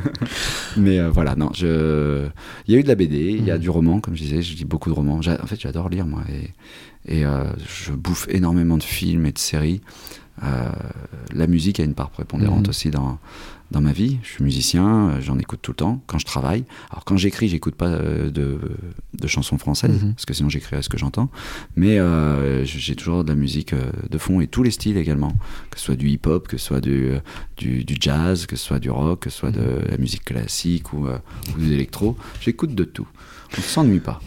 Mais 0.76 0.98
euh, 0.98 1.10
voilà, 1.10 1.36
non. 1.36 1.50
Je... 1.54 2.26
Il 2.66 2.74
y 2.74 2.76
a 2.76 2.80
eu 2.80 2.82
de 2.82 2.88
la 2.88 2.94
BD, 2.94 3.16
il 3.38 3.44
y 3.44 3.50
a 3.50 3.54
mhm. 3.54 3.60
du 3.60 3.70
roman, 3.70 4.00
comme 4.00 4.14
je 4.14 4.22
disais. 4.22 4.42
Je 4.42 4.54
dis 4.54 4.64
beaucoup 4.64 4.90
de 4.90 4.94
romans. 4.94 5.18
En 5.18 5.46
fait, 5.46 5.60
j'adore 5.60 5.88
lire 5.88 6.06
moi, 6.06 6.22
et, 7.08 7.20
et 7.20 7.24
je 7.24 7.92
bouffe 7.92 8.26
énormément 8.28 8.76
de 8.76 8.82
films 8.82 9.26
et 9.26 9.32
de 9.32 9.38
séries. 9.38 9.80
la 10.42 11.46
musique 11.46 11.80
a 11.80 11.84
une 11.84 11.94
part 11.94 12.10
prépondérante 12.10 12.64
mhm. 12.64 12.70
aussi 12.70 12.90
dans, 12.90 13.18
dans 13.74 13.80
ma 13.80 13.92
vie. 13.92 14.18
Je 14.22 14.28
suis 14.28 14.44
musicien, 14.44 15.10
euh, 15.10 15.20
j'en 15.20 15.38
écoute 15.38 15.58
tout 15.60 15.72
le 15.72 15.76
temps 15.76 16.02
quand 16.06 16.18
je 16.18 16.24
travaille. 16.24 16.64
Alors 16.90 17.04
quand 17.04 17.16
j'écris, 17.16 17.48
j'écoute 17.48 17.74
pas 17.74 17.88
euh, 17.88 18.30
de, 18.30 18.58
de, 19.12 19.26
chansons 19.26 19.58
françaises, 19.58 20.02
mhm. 20.02 20.14
parce 20.14 20.24
que 20.24 20.32
sinon 20.32 20.48
j'écris 20.48 20.76
à 20.76 20.82
ce 20.82 20.88
que 20.88 20.96
j'entends. 20.96 21.28
Mais 21.76 21.98
euh, 21.98 22.64
j'ai 22.64 22.94
toujours 22.94 23.24
de 23.24 23.28
la 23.28 23.34
musique 23.34 23.74
de 23.74 24.18
fond 24.18 24.40
et 24.40 24.46
tous 24.46 24.62
les 24.62 24.70
styles 24.70 24.96
également, 24.96 25.32
que 25.70 25.78
ce 25.78 25.86
soit 25.86 25.96
du 25.96 26.08
hip-hop, 26.08 26.46
que 26.46 26.56
ce 26.56 26.66
soit 26.66 26.80
du, 26.80 27.10
du, 27.56 27.96
jazz, 28.00 28.46
que 28.46 28.56
ce 28.56 28.64
soit 28.64 28.78
du 28.78 28.90
rock, 28.90 29.20
que 29.20 29.30
ce 29.30 29.38
soit 29.38 29.50
de 29.50 29.60
mhm. 29.60 29.90
la 29.90 29.98
musique 29.98 30.24
classique 30.24 30.92
ou, 30.92 31.08
ou 31.08 31.60
de 31.60 31.64
l'électro. 31.64 32.16
J'écoute 32.40 32.74
de 32.74 32.84
tout. 32.84 33.08
On 33.56 33.60
ne 33.60 33.66
s'ennuie 33.66 34.00
pas. 34.00 34.20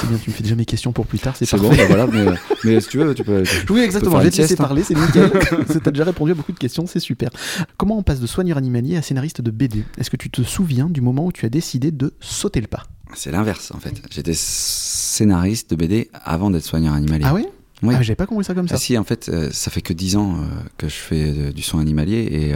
C'est 0.00 0.08
bien, 0.08 0.18
tu 0.18 0.30
me 0.30 0.34
fais 0.34 0.42
déjà 0.42 0.54
mes 0.54 0.64
questions 0.64 0.92
pour 0.92 1.06
plus 1.06 1.18
tard, 1.18 1.34
c'est 1.36 1.50
bon, 1.56 1.70
bah 1.70 1.86
voilà, 1.86 2.06
mais, 2.06 2.24
mais, 2.64 2.80
si 2.80 2.88
tu 2.88 2.98
veux, 2.98 3.14
tu 3.14 3.24
peux. 3.24 3.42
Oui, 3.70 3.80
exactement, 3.80 4.18
je 4.20 4.24
vais 4.24 4.30
te 4.30 4.36
laisser 4.36 4.56
parler, 4.56 4.82
c'est 4.82 4.94
nickel. 4.94 5.30
tu 5.66 5.88
as 5.88 5.90
déjà 5.90 6.04
répondu 6.04 6.32
à 6.32 6.34
beaucoup 6.34 6.52
de 6.52 6.58
questions, 6.58 6.86
c'est 6.86 7.00
super. 7.00 7.30
Comment 7.76 7.98
on 7.98 8.02
passe 8.02 8.20
de 8.20 8.26
soigneur 8.26 8.58
animalier 8.58 8.96
à 8.96 9.02
scénariste 9.02 9.40
de 9.40 9.50
BD 9.50 9.84
Est-ce 9.98 10.10
que 10.10 10.16
tu 10.16 10.30
te 10.30 10.42
souviens 10.42 10.86
du 10.86 11.00
moment 11.00 11.26
où 11.26 11.32
tu 11.32 11.46
as 11.46 11.48
décidé 11.48 11.90
de 11.90 12.12
sauter 12.20 12.60
le 12.60 12.66
pas? 12.66 12.84
C'est 13.14 13.30
l'inverse 13.30 13.72
en 13.74 13.78
fait. 13.78 14.02
J'étais 14.10 14.34
scénariste 14.34 15.70
de 15.70 15.76
BD 15.76 16.10
avant 16.12 16.50
d'être 16.50 16.64
soigneur 16.64 16.94
animalier. 16.94 17.24
Ah 17.26 17.34
oui 17.34 17.46
oui. 17.82 17.94
Ah, 17.98 18.02
j'avais 18.02 18.16
pas 18.16 18.26
compris 18.26 18.44
ça 18.44 18.54
comme 18.54 18.68
ça. 18.68 18.76
Ah, 18.76 18.78
si, 18.78 18.96
en 18.96 19.02
fait, 19.02 19.28
euh, 19.28 19.50
ça 19.50 19.70
fait 19.70 19.82
que 19.82 19.92
10 19.92 20.16
ans 20.16 20.36
euh, 20.36 20.44
que 20.78 20.88
je 20.88 20.94
fais 20.94 21.34
euh, 21.36 21.52
du 21.52 21.62
son 21.62 21.80
animalier 21.80 22.18
et, 22.18 22.54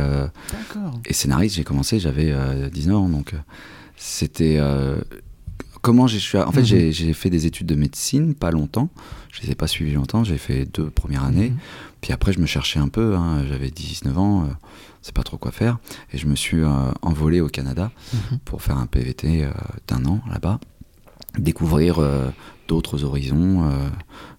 et 1.04 1.12
scénariste, 1.12 1.56
j'ai 1.56 1.64
commencé, 1.64 1.99
j'avais 1.99 2.32
19 2.70 2.96
ans, 2.96 3.08
donc 3.08 3.32
c'était 3.96 4.61
comment 5.87 6.09
j'ai 6.09 6.19
En 6.40 6.50
fait, 6.50 6.62
mhm. 6.62 6.90
j'ai 6.90 7.12
fait 7.12 7.31
des 7.31 7.47
études 7.47 7.69
de 7.69 7.76
médecine 7.76 8.35
pas 8.35 8.50
longtemps. 8.50 8.88
Je 9.33 9.43
les 9.43 9.52
ai 9.52 9.55
pas 9.55 9.69
suivies 9.69 9.93
longtemps. 9.93 10.25
J'ai 10.25 10.37
fait 10.37 10.66
deux 10.66 10.90
premières 10.90 11.23
années. 11.23 11.50
Mhm. 11.50 11.59
Puis 12.00 12.12
après, 12.12 12.33
je 12.33 12.40
me 12.40 12.47
cherchais 12.47 12.81
un 12.81 12.88
peu. 12.88 13.14
Hein. 13.14 13.45
J'avais 13.49 13.71
19 13.71 14.19
ans. 14.19 14.43
Euh, 14.43 14.47
c'est 15.00 15.14
pas 15.14 15.23
trop 15.23 15.38
quoi 15.38 15.52
faire. 15.52 15.78
Et 16.12 16.19
je 16.19 16.26
me 16.26 16.35
suis 16.35 16.61
euh, 16.61 16.90
envolé 17.02 17.40
au 17.40 17.47
Canada 17.47 17.93
mhm. 18.12 18.40
pour 18.45 18.62
faire 18.62 18.78
un 18.78 18.87
PVT 18.87 19.45
euh, 19.45 19.50
d'un 19.87 20.05
an 20.07 20.21
là-bas. 20.28 20.59
Découvrir 21.38 22.00
d'autres 22.66 23.05
horizons. 23.05 23.71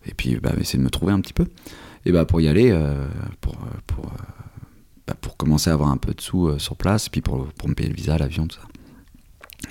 et 0.06 0.14
puis, 0.16 0.36
bah, 0.42 0.52
essayer 0.60 0.80
de 0.80 0.84
me 0.84 0.90
trouver 0.90 1.14
un 1.14 1.22
petit 1.22 1.34
peu. 1.34 1.46
Et 2.06 2.12
bah, 2.12 2.26
pour 2.26 2.42
y 2.42 2.48
aller, 2.48 2.78
pour. 3.40 3.56
pour 3.86 4.12
bah, 5.06 5.14
pour 5.22 5.38
commencer 5.38 5.70
à 5.70 5.74
avoir 5.74 5.90
un 5.90 5.96
peu 5.96 6.14
de 6.14 6.20
sous 6.20 6.60
sur 6.60 6.76
place, 6.76 7.08
puis 7.08 7.22
pour, 7.22 7.48
pour 7.54 7.70
me 7.70 7.76
payer 7.76 7.88
le 7.88 7.96
visa, 7.96 8.18
l'avion, 8.18 8.46
tout 8.46 8.58
ça. 8.58 8.68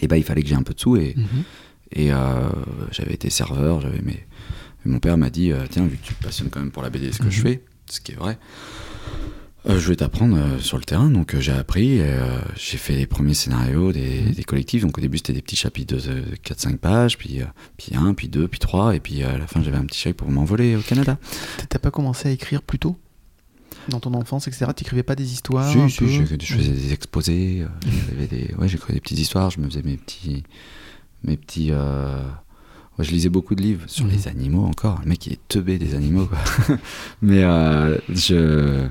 Et 0.01 0.09
bah 0.09 0.17
il 0.17 0.25
fallait 0.25 0.43
que 0.43 0.49
j'ai 0.49 0.55
un 0.55 0.63
peu 0.63 0.73
de 0.73 0.81
sous 0.81 0.97
et, 0.97 1.15
et 1.93 2.13
euh, 2.13 2.49
j'avais 2.91 3.15
été 3.15 3.31
serveur, 3.31 3.81
j'avais 3.81 4.01
mes... 4.01 4.27
mon 4.85 4.99
père 4.99 5.17
m'a 5.17 5.31
dit 5.31 5.53
euh, 5.53 5.67
Tiens, 5.71 5.87
vu 5.87 5.97
que 5.97 6.07
tu 6.07 6.15
te 6.15 6.23
passionnes 6.23 6.51
quand 6.51 6.61
même 6.61 6.71
pour 6.71 6.83
la 6.83 6.91
BD, 6.91 7.13
ce 7.13 7.19
que 7.19 7.31
je 7.31 7.39
mhm. 7.41 7.47
fais, 7.47 7.65
ce 7.89 8.01
qui 8.01 8.13
est 8.13 8.17
vrai, 8.17 8.39
euh, 9.69 9.79
je 9.79 9.89
vais 9.89 9.97
t'apprendre 9.97 10.61
sur 10.61 10.79
le 10.79 10.85
terrain. 10.85 11.11
Donc 11.11 11.39
j'ai 11.39 11.53
appris, 11.53 12.01
j'ai 12.57 12.79
fait 12.79 12.95
les 12.95 13.07
premiers 13.07 13.35
scénarios 13.35 13.93
des, 13.93 14.23
mhm. 14.23 14.33
des, 14.33 14.45
collectifs. 14.45 14.83
Donc 14.83 14.99
au 14.99 15.01
début, 15.01 15.19
c'était 15.19 15.33
des 15.33 15.43
petits 15.43 15.57
chapitres 15.57 15.95
de, 15.97 16.23
4-5 16.45 16.77
pages, 16.79 17.19
puis, 17.19 17.41
puis 17.77 17.93
1, 17.95 18.15
puis 18.15 18.29
2, 18.29 18.49
puis 18.49 18.59
3, 18.59 18.97
et 18.97 19.01
puis 19.01 19.23
à 19.23 19.39
la 19.39 19.47
fin, 19.47 19.63
j'avais 19.63 19.79
un 19.79 19.85
petit 19.85 20.01
chèque 20.01 20.17
pour 20.17 20.31
m'envoler 20.31 20.77
au 20.77 20.83
Canada. 20.83 21.19
T'as 21.69 21.79
pas 21.79 21.91
commencé 21.91 22.29
à 22.29 22.33
écrire 22.33 22.63
plus 22.63 22.79
tôt? 22.79 22.97
Dans 23.89 24.01
ton 24.01 24.15
enfance, 24.15 24.49
etc. 24.49 24.67
Tu 24.77 24.83
n'écrivais 24.83 25.05
pas 25.05 25.15
des 25.15 25.33
histoires 25.33 25.71
Si, 25.71 25.79
si 25.91 26.09
je, 26.09 26.25
faisais 26.25 26.73
des 26.73 26.93
exposés, 26.93 27.65
des, 28.29 28.53
ouais, 28.59 28.67
j'écrivais 28.67 28.95
des 28.95 29.01
petites 29.01 29.21
histoires, 29.21 29.51
je 29.51 29.61
me 29.61 29.67
faisais 29.67 29.83
mes 29.83 29.97
petits, 29.97 30.43
mes 31.25 31.37
petits. 31.37 31.69
Euh... 31.71 32.23
je 32.99 33.11
lisais 33.11 33.29
beaucoup 33.29 33.55
de 33.55 33.63
livres 33.63 33.85
sur 33.87 34.07
les 34.07 34.17
mhm. 34.17 34.29
animaux 34.29 34.65
encore. 34.65 35.01
Le 35.03 35.09
mec, 35.09 35.27
il 35.27 35.35
est 35.35 35.49
teubé 35.49 35.79
des 35.79 35.95
animaux. 35.95 36.27
Quoi. 36.27 36.77
mais 37.23 37.43
euh, 37.43 37.99
je, 38.09 38.87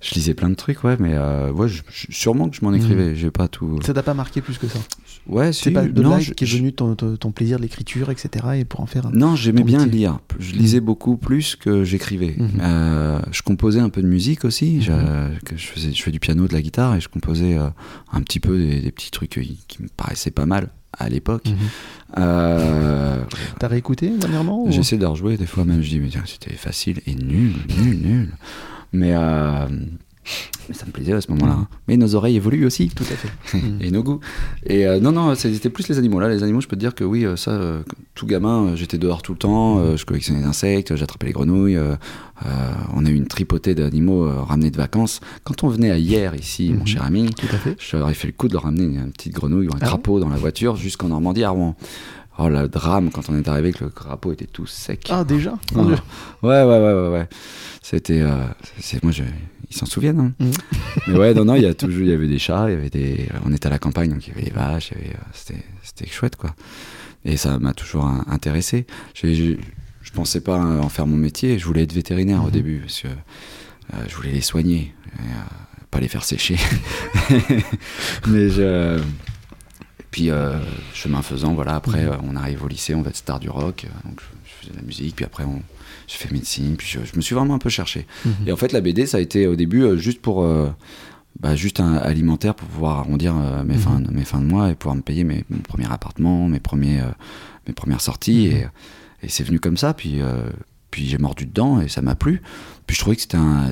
je 0.00 0.14
lisais 0.14 0.34
plein 0.34 0.50
de 0.50 0.54
trucs, 0.54 0.84
ouais. 0.84 0.96
Mais 0.98 1.14
euh, 1.14 1.52
ouais, 1.52 1.68
sûrement 2.10 2.48
que 2.48 2.56
je 2.56 2.64
m'en 2.64 2.72
écrivais. 2.72 3.10
Mhm. 3.10 3.14
J'ai 3.14 3.30
pas 3.30 3.48
tout. 3.48 3.80
Ça 3.82 3.94
t'a 3.94 4.02
pas 4.02 4.14
marqué 4.14 4.40
plus 4.40 4.58
que 4.58 4.68
ça? 4.68 4.78
Ouais, 5.26 5.52
c'est 5.52 5.70
pas 5.70 5.84
de 5.84 6.02
là 6.02 6.18
qui 6.18 6.44
est 6.44 6.46
venu 6.46 6.72
ton, 6.72 6.94
ton, 6.94 7.30
plaisir 7.30 7.58
de 7.58 7.62
l'écriture, 7.62 8.10
etc. 8.10 8.46
Et 8.56 8.64
pour 8.64 8.80
en 8.80 8.86
faire. 8.86 9.06
Un, 9.06 9.10
non, 9.12 9.36
j'aimais 9.36 9.62
bien 9.62 9.84
lire. 9.86 10.18
Je 10.38 10.52
lisais 10.54 10.80
beaucoup 10.80 11.16
plus 11.16 11.56
que 11.56 11.84
j'écrivais. 11.84 12.34
Mhm. 12.38 12.50
Euh, 12.60 13.20
je 13.30 13.42
composais 13.42 13.80
un 13.80 13.90
peu 13.90 14.02
de 14.02 14.08
musique 14.08 14.44
aussi. 14.44 14.80
Je, 14.80 14.92
que 15.44 15.56
je, 15.56 15.66
faisais, 15.66 15.92
je 15.92 16.02
fais 16.02 16.10
du 16.10 16.20
piano, 16.20 16.48
de 16.48 16.52
la 16.52 16.62
guitare, 16.62 16.96
et 16.96 17.00
je 17.00 17.08
composais 17.08 17.56
un 17.56 18.22
petit 18.22 18.40
peu 18.40 18.56
des, 18.58 18.80
des 18.80 18.90
petits 18.90 19.10
trucs 19.10 19.30
qui 19.30 19.82
me 19.82 19.88
paraissaient 19.88 20.30
pas 20.30 20.46
mal 20.46 20.70
à 20.98 21.08
l'époque. 21.08 21.46
Mhm. 21.46 21.56
Euh, 22.18 23.22
T'as 23.58 23.68
réécouté 23.68 24.10
dernièrement 24.10 24.70
J'essaie 24.70 24.98
de 24.98 25.06
rejouer 25.06 25.36
des 25.36 25.46
fois 25.46 25.64
même, 25.64 25.82
je 25.82 25.88
dis 25.90 26.00
mais 26.00 26.08
c'était 26.26 26.54
facile 26.54 27.00
et 27.06 27.14
nul, 27.14 27.54
nul, 27.78 28.00
nul. 28.02 28.28
Mais 28.92 29.12
euh, 29.14 29.66
mais 30.70 30.74
ça 30.74 30.86
me 30.86 30.92
plaisait 30.92 31.12
à 31.12 31.20
ce 31.20 31.30
moment-là. 31.32 31.54
Mm. 31.54 31.66
Mais 31.88 31.96
nos 31.96 32.14
oreilles 32.14 32.36
évoluent 32.36 32.64
aussi. 32.64 32.88
Tout 32.88 33.04
à 33.04 33.16
fait. 33.16 33.58
et 33.80 33.90
nos 33.90 34.02
goûts. 34.02 34.20
Et 34.64 34.86
euh, 34.86 35.00
non, 35.00 35.10
non, 35.10 35.34
c'était 35.34 35.68
plus 35.68 35.88
les 35.88 35.98
animaux. 35.98 36.20
Là, 36.20 36.28
les 36.28 36.42
animaux, 36.42 36.60
je 36.60 36.68
peux 36.68 36.76
te 36.76 36.80
dire 36.80 36.94
que 36.94 37.02
oui, 37.02 37.24
euh, 37.24 37.36
ça, 37.36 37.50
euh, 37.50 37.82
tout 38.14 38.26
gamin, 38.26 38.76
j'étais 38.76 38.98
dehors 38.98 39.22
tout 39.22 39.32
le 39.32 39.38
temps, 39.38 39.96
je 39.96 40.04
collectionnais 40.04 40.40
des 40.40 40.46
insectes, 40.46 40.94
j'attrapais 40.94 41.26
les 41.26 41.32
grenouilles. 41.32 41.78
on 42.94 43.04
a 43.04 43.10
eu 43.10 43.14
une 43.14 43.26
tripotée 43.26 43.74
d'animaux 43.74 44.30
ramenés 44.44 44.70
de 44.70 44.76
vacances. 44.76 45.20
Quand 45.44 45.64
on 45.64 45.68
venait 45.68 45.90
à 45.90 45.98
hier, 45.98 46.34
ici, 46.34 46.72
mon 46.72 46.84
mm-hmm. 46.84 46.86
cher 46.86 47.02
ami, 47.02 47.30
j'aurais 47.78 48.14
fait 48.14 48.28
le 48.28 48.34
coup 48.34 48.48
de 48.48 48.52
leur 48.52 48.64
ramener 48.64 48.84
une 48.84 49.10
petite 49.12 49.34
grenouille 49.34 49.68
ou 49.68 49.72
un 49.72 49.78
ah 49.80 49.86
crapaud 49.86 50.20
dans 50.20 50.28
la 50.28 50.36
voiture 50.36 50.76
jusqu'en 50.76 51.08
Normandie 51.08 51.44
à 51.44 51.50
Rouen. 51.50 51.76
Oh, 52.38 52.48
le 52.48 52.68
drame 52.68 53.10
quand 53.10 53.28
on 53.28 53.36
est 53.36 53.48
arrivé 53.48 53.72
que 53.72 53.84
le 53.84 53.90
crapaud 53.90 54.32
était 54.32 54.46
tout 54.46 54.66
sec. 54.66 55.08
Ah, 55.10 55.24
déjà? 55.24 55.58
Ouais, 55.74 55.82
ouais, 56.42 56.64
ouais, 56.64 56.78
ouais. 56.78 57.08
ouais. 57.08 57.28
C'était. 57.82 58.22
moi, 59.02 59.12
je 59.12 59.24
ils 59.70 59.76
s'en 59.76 59.86
souviennent. 59.86 60.20
Hein. 60.20 60.32
Mm. 60.38 60.50
Mais 61.08 61.14
ouais, 61.18 61.34
non, 61.34 61.44
non, 61.44 61.54
il 61.54 61.62
y 61.62 61.66
a 61.66 61.74
toujours, 61.74 62.02
il 62.02 62.08
y 62.08 62.12
avait 62.12 62.28
des 62.28 62.38
chats, 62.38 62.66
il 62.68 62.72
y 62.72 62.76
avait 62.76 62.90
des, 62.90 63.28
on 63.44 63.52
était 63.52 63.68
à 63.68 63.70
la 63.70 63.78
campagne, 63.78 64.10
donc 64.10 64.26
il 64.26 64.30
y 64.30 64.32
avait 64.36 64.44
des 64.44 64.50
vaches, 64.50 64.92
euh, 64.92 65.12
c'était, 65.32 65.62
c'était 65.82 66.06
chouette, 66.06 66.36
quoi. 66.36 66.54
Et 67.24 67.36
ça 67.36 67.58
m'a 67.58 67.74
toujours 67.74 68.06
intéressé. 68.28 68.86
Je, 69.14 69.56
je, 70.02 70.12
pensais 70.12 70.40
pas 70.40 70.58
en 70.58 70.88
faire 70.88 71.06
mon 71.06 71.16
métier, 71.16 71.58
je 71.58 71.64
voulais 71.64 71.82
être 71.82 71.92
vétérinaire 71.92 72.42
au 72.42 72.48
mm-hmm. 72.48 72.52
début, 72.52 72.78
parce 72.80 73.00
que 73.02 73.08
euh, 73.08 74.04
je 74.08 74.16
voulais 74.16 74.32
les 74.32 74.40
soigner, 74.40 74.92
euh, 75.20 75.22
pas 75.90 76.00
les 76.00 76.08
faire 76.08 76.24
sécher. 76.24 76.56
Mais 78.26 78.48
je. 78.48 79.00
puis, 80.10 80.30
chemin 80.94 81.22
faisant, 81.22 81.54
voilà, 81.54 81.76
après, 81.76 82.06
mm-hmm. 82.06 82.20
on 82.24 82.34
arrive 82.34 82.64
au 82.64 82.68
lycée, 82.68 82.94
on 82.94 83.02
va 83.02 83.10
être 83.10 83.16
star 83.16 83.38
du 83.38 83.50
rock, 83.50 83.86
donc 84.04 84.20
je, 84.20 84.24
je 84.24 84.39
faisais 84.60 84.72
de 84.72 84.76
la 84.76 84.82
musique, 84.82 85.16
puis 85.16 85.24
après, 85.24 85.44
on, 85.44 85.62
j'ai 86.06 86.16
fait 86.16 86.32
médecine, 86.32 86.76
puis 86.76 86.86
je, 86.86 87.16
me 87.16 87.20
suis 87.20 87.34
vraiment 87.34 87.54
un 87.54 87.58
peu 87.58 87.68
cherché. 87.70 88.06
Mhm. 88.24 88.32
Et 88.46 88.52
en 88.52 88.56
fait, 88.56 88.72
la 88.72 88.80
BD, 88.80 89.06
ça 89.06 89.18
a 89.18 89.20
été 89.20 89.46
au 89.46 89.56
début 89.56 89.82
euh, 89.82 89.96
juste 89.96 90.20
pour. 90.20 90.42
Euh, 90.42 90.68
bah, 91.38 91.54
juste 91.54 91.78
un 91.78 91.94
alimentaire 91.94 92.56
pour 92.56 92.68
pouvoir 92.68 92.98
arrondir 92.98 93.34
euh, 93.36 93.62
mes, 93.62 93.74
mhm. 93.74 93.80
fins, 93.80 94.02
mes 94.10 94.24
fins 94.24 94.40
de 94.40 94.46
mois 94.46 94.68
et 94.70 94.74
pouvoir 94.74 94.96
me 94.96 95.00
payer 95.00 95.22
mes, 95.22 95.44
mon 95.48 95.60
premier 95.60 95.90
appartement, 95.90 96.48
mes, 96.48 96.58
premiers, 96.58 97.00
mes 97.68 97.72
premières 97.72 98.00
sorties. 98.00 98.48
Mhm. 98.48 98.56
Et, 98.56 98.66
et 99.22 99.28
c'est 99.28 99.44
venu 99.44 99.60
comme 99.60 99.76
ça. 99.76 99.94
Puis, 99.94 100.20
puis 100.90 101.06
j'ai 101.06 101.18
mordu 101.18 101.46
dedans 101.46 101.80
et 101.80 101.88
ça 101.88 102.02
m'a 102.02 102.14
plu. 102.14 102.42
Puis 102.86 102.96
je 102.96 103.02
trouvais 103.02 103.14
que 103.14 103.22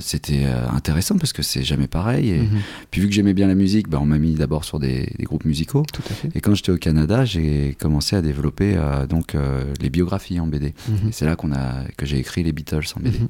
c'était, 0.01 0.45
euh, 0.45 0.69
intéressant 0.71 1.19
parce 1.19 1.33
que 1.33 1.43
c'est 1.43 1.65
jamais 1.65 1.89
pareil. 1.89 2.31
Et 2.31 2.39
mhm. 2.39 2.61
puis 2.91 3.01
vu 3.01 3.09
que 3.09 3.15
j'aimais 3.15 3.35
bien 3.35 3.49
la 3.49 3.57
musique, 3.57 3.89
bah, 3.89 3.99
on 4.01 4.07
m'a 4.07 4.19
mis 4.19 4.35
d'abord 4.35 4.65
sur 4.65 4.79
des, 4.79 5.13
groupes 5.23 5.45
musicaux. 5.45 5.85
Tout 5.93 6.03
à 6.09 6.13
fait. 6.13 6.29
Et 6.37 6.41
quand 6.41 6.55
j'étais 6.55 6.71
au 6.71 6.77
Canada, 6.77 7.25
j'ai 7.25 7.77
commencé 7.81 8.15
à 8.15 8.23
développer 8.23 8.77
euh, 8.77 9.07
donc 9.07 9.35
euh, 9.35 9.65
les 9.81 9.91
biographies 9.91 10.39
en 10.39 10.47
BD. 10.47 10.73
Mhm. 10.89 11.09
Et 11.09 11.13
c'est 11.13 11.25
là 11.25 11.35
qu'on 11.35 11.53
a 11.53 11.83
que 11.97 12.07
j'ai 12.07 12.19
écrit 12.19 12.45
les 12.45 12.53
Beatles 12.53 12.85
en 12.97 13.01
BD. 13.01 13.19
Mhm. 13.19 13.29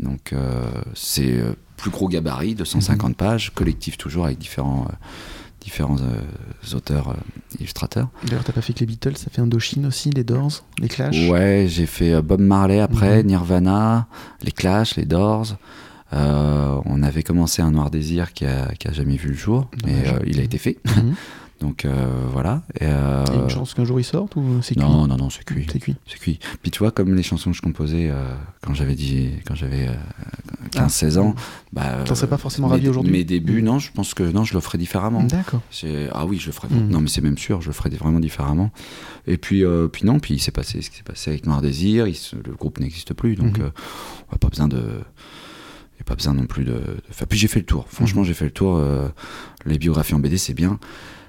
Donc 0.00 0.34
c'est 0.94 1.42
plus 1.76 1.90
gros 1.90 2.08
gabarit, 2.08 2.54
250 2.54 3.16
pages, 3.16 3.52
collectif 3.54 3.98
toujours 3.98 4.24
avec 4.24 4.38
différents 4.38 4.88
différents 5.60 5.98
auteurs, 6.72 7.14
euh, 7.60 7.64
illustrateurs. 7.64 8.08
D'ailleurs, 8.24 8.44
t'as 8.44 8.52
pas 8.52 8.60
fait 8.60 8.72
que 8.72 8.80
les 8.80 8.86
Beatles, 8.86 9.16
ça 9.16 9.30
fait 9.30 9.40
Indochine 9.40 9.86
aussi, 9.86 10.10
les 10.10 10.24
Doors, 10.24 10.64
les 10.78 10.88
Clash 10.88 11.28
Ouais, 11.28 11.66
j'ai 11.68 11.86
fait 11.86 12.14
euh, 12.14 12.22
Bob 12.22 12.40
Marley 12.40 12.80
après, 12.80 13.22
mhm. 13.22 13.28
Nirvana, 13.28 14.06
les 14.42 14.52
Clash, 14.52 14.96
les 14.96 15.04
Doors. 15.04 15.56
on 16.12 17.02
avait 17.02 17.22
commencé 17.22 17.62
un 17.62 17.70
Noir 17.70 17.90
Désir 17.90 18.32
qui 18.32 18.46
a, 18.46 18.74
qui 18.74 18.88
a 18.88 18.92
jamais 18.92 19.16
vu 19.16 19.28
le 19.28 19.36
jour, 19.36 19.70
mais 19.84 20.04
il 20.26 20.40
a 20.40 20.42
été 20.42 20.58
fait. 20.58 20.78
Mhm. 20.96 21.14
Donc 21.60 21.86
voilà. 22.32 22.62
Et, 22.80 22.86
une 22.86 23.50
chance 23.50 23.74
qu'un 23.74 23.84
jour 23.84 24.00
il 24.00 24.04
sorte 24.04 24.34
ou 24.36 24.62
c'est 24.62 24.74
cuit 24.74 24.82
Non, 24.82 25.06
non, 25.06 25.16
non, 25.16 25.28
c'est 25.28 25.44
cuit. 25.44 25.66
C'est 25.70 25.78
cuit. 25.78 25.96
C'est 26.06 26.18
cuit. 26.18 26.38
Puis 26.62 26.70
tu 26.70 26.78
vois, 26.78 26.90
comme 26.90 27.14
les 27.14 27.22
chansons 27.22 27.50
que 27.50 27.56
je 27.56 27.62
composais 27.62 28.10
quand 28.62 28.72
j'avais 28.72 28.94
dit, 28.94 29.30
quand 29.46 29.54
j'avais 29.54 29.88
15-16 30.72 31.18
ans. 31.18 31.34
Bah, 31.72 32.04
T'en 32.04 32.14
serais 32.14 32.26
pas 32.28 32.38
forcément 32.38 32.68
mes- 32.68 32.74
ravi 32.74 32.88
aujourd'hui 32.88 33.12
Mes 33.12 33.24
débuts, 33.24 33.62
non, 33.62 33.78
je 33.78 33.90
pense 33.92 34.14
que 34.14 34.22
non, 34.22 34.44
je 34.44 34.54
le 34.54 34.60
ferais 34.60 34.78
différemment. 34.78 35.22
D'accord. 35.24 35.60
Ah 36.12 36.26
oui, 36.26 36.38
je 36.38 36.46
le 36.46 36.52
ferais. 36.52 36.68
Mm. 36.68 36.88
Non, 36.88 37.00
mais 37.00 37.08
c'est 37.08 37.20
même 37.20 37.38
sûr, 37.38 37.60
je 37.60 37.68
le 37.68 37.72
ferais 37.72 37.90
vraiment 37.90 38.20
différemment. 38.20 38.70
Et 39.26 39.36
puis, 39.36 39.64
euh, 39.64 39.88
puis 39.88 40.04
non, 40.06 40.18
puis 40.20 40.34
il 40.34 40.38
s'est 40.40 40.50
passé 40.52 40.80
ce 40.82 40.90
qui 40.90 40.96
s'est 40.98 41.02
passé 41.02 41.30
avec 41.30 41.46
Noir 41.46 41.60
Désir. 41.62 42.06
il 42.06 42.14
se- 42.14 42.36
le 42.36 42.54
groupe 42.54 42.80
n'existe 42.80 43.14
plus, 43.14 43.34
donc 43.36 43.58
Mhm. 43.58 43.64
euh, 43.64 43.70
on 44.28 44.32
n'a 44.32 44.38
pas 44.38 44.48
besoin 44.48 44.68
de. 44.68 44.76
Il 44.78 45.96
n'y 45.96 46.02
a 46.02 46.04
pas 46.06 46.14
besoin 46.14 46.34
non 46.34 46.46
plus 46.46 46.64
de. 46.64 46.72
de 46.72 47.02
faire- 47.10 47.26
Puis 47.26 47.38
j'ai 47.38 47.48
fait 47.48 47.60
le 47.60 47.66
tour. 47.66 47.86
Franchement, 47.88 48.22
Mhm. 48.22 48.26
j'ai 48.26 48.34
fait 48.34 48.46
le 48.46 48.50
tour. 48.50 48.76
euh, 48.76 49.08
les 49.66 49.78
biographies 49.78 50.14
en 50.14 50.18
BD, 50.18 50.38
c'est 50.38 50.54
bien, 50.54 50.78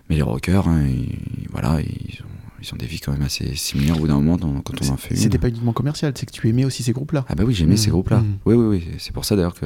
mais 0.09 0.15
les 0.15 0.21
rockers, 0.21 0.67
hein, 0.67 0.83
ils, 0.87 1.47
voilà, 1.51 1.81
ils 1.81 2.19
ont, 2.21 2.25
ils 2.61 2.73
ont 2.73 2.77
des 2.77 2.85
vies 2.85 2.99
quand 2.99 3.11
même 3.11 3.21
assez 3.23 3.55
similaires 3.55 3.97
au 3.97 4.01
bout 4.01 4.07
d'un 4.07 4.15
moment 4.15 4.37
dans- 4.37 4.61
quand 4.61 4.73
on 4.81 4.89
en 4.89 4.97
fait 4.97 5.15
une. 5.15 5.19
C'était 5.21 5.37
pas 5.37 5.49
uniquement 5.49 5.73
commercial, 5.73 6.13
c'est 6.15 6.25
que 6.25 6.31
tu 6.31 6.47
aimais 6.47 6.65
aussi 6.65 6.83
ces 6.83 6.93
groupes-là. 6.93 7.25
Ah 7.27 7.35
bah 7.35 7.43
oui, 7.45 7.53
j'aimais 7.53 7.71
Mhm. 7.71 7.77
ces 7.77 7.89
groupes-là. 7.91 8.19
Mhm. 8.19 8.37
Oui, 8.45 8.55
oui, 8.55 8.65
oui. 8.65 8.87
C'est 8.99 9.13
pour 9.13 9.25
ça 9.25 9.35
d'ailleurs 9.35 9.55
que 9.55 9.65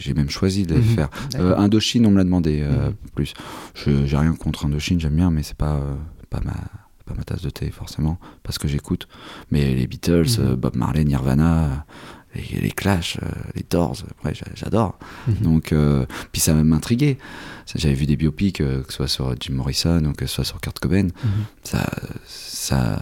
j'ai 0.00 0.14
même 0.14 0.30
choisi 0.30 0.64
de 0.64 0.74
les 0.74 0.80
Mhm. 0.80 0.86
faire. 0.86 1.08
Euh, 1.36 1.56
Indochine, 1.56 2.06
on 2.06 2.10
me 2.10 2.16
l'a 2.18 2.24
demandé 2.24 2.60
euh, 2.62 2.90
plus. 3.14 3.34
Je 3.74 4.06
j'ai 4.06 4.16
rien 4.16 4.32
contre 4.34 4.66
Indochine, 4.66 5.00
j'aime 5.00 5.16
bien, 5.16 5.30
mais 5.30 5.42
c'est 5.42 5.56
pas 5.56 5.76
euh, 5.76 5.94
pas 6.30 6.40
ma 6.44 6.54
pas 7.06 7.14
ma 7.16 7.24
tasse 7.24 7.42
de 7.42 7.50
thé 7.50 7.70
forcément, 7.72 8.18
parce 8.44 8.58
que 8.58 8.68
j'écoute. 8.68 9.08
Mais 9.50 9.74
les 9.74 9.86
Beatles, 9.88 10.26
euh, 10.38 10.54
Bob 10.56 10.76
Marley, 10.76 11.02
Nirvana, 11.04 11.84
les, 12.34 12.60
les 12.60 12.70
Clash, 12.70 13.18
euh, 13.22 13.26
les 13.54 13.64
Doors, 13.68 13.96
ouais, 14.24 14.34
j'a- 14.34 14.46
j'adore. 14.54 14.98
Mhm. 15.28 15.34
Donc 15.42 15.72
euh, 15.72 16.06
puis 16.32 16.40
ça 16.40 16.54
m'intriguait. 16.54 17.18
J'avais 17.74 17.94
vu 17.94 18.06
des 18.06 18.16
biopics, 18.16 18.60
euh, 18.60 18.82
que 18.82 18.90
ce 18.92 18.96
soit 18.96 19.08
sur 19.08 19.34
Jim 19.40 19.54
Morrison 19.54 20.04
ou 20.04 20.12
que 20.12 20.26
ce 20.26 20.34
soit 20.36 20.44
sur 20.44 20.60
Kurt 20.60 20.78
Cobain. 20.78 21.04
Mhm. 21.04 21.30
Ça 21.64 21.86
ça 22.26 22.98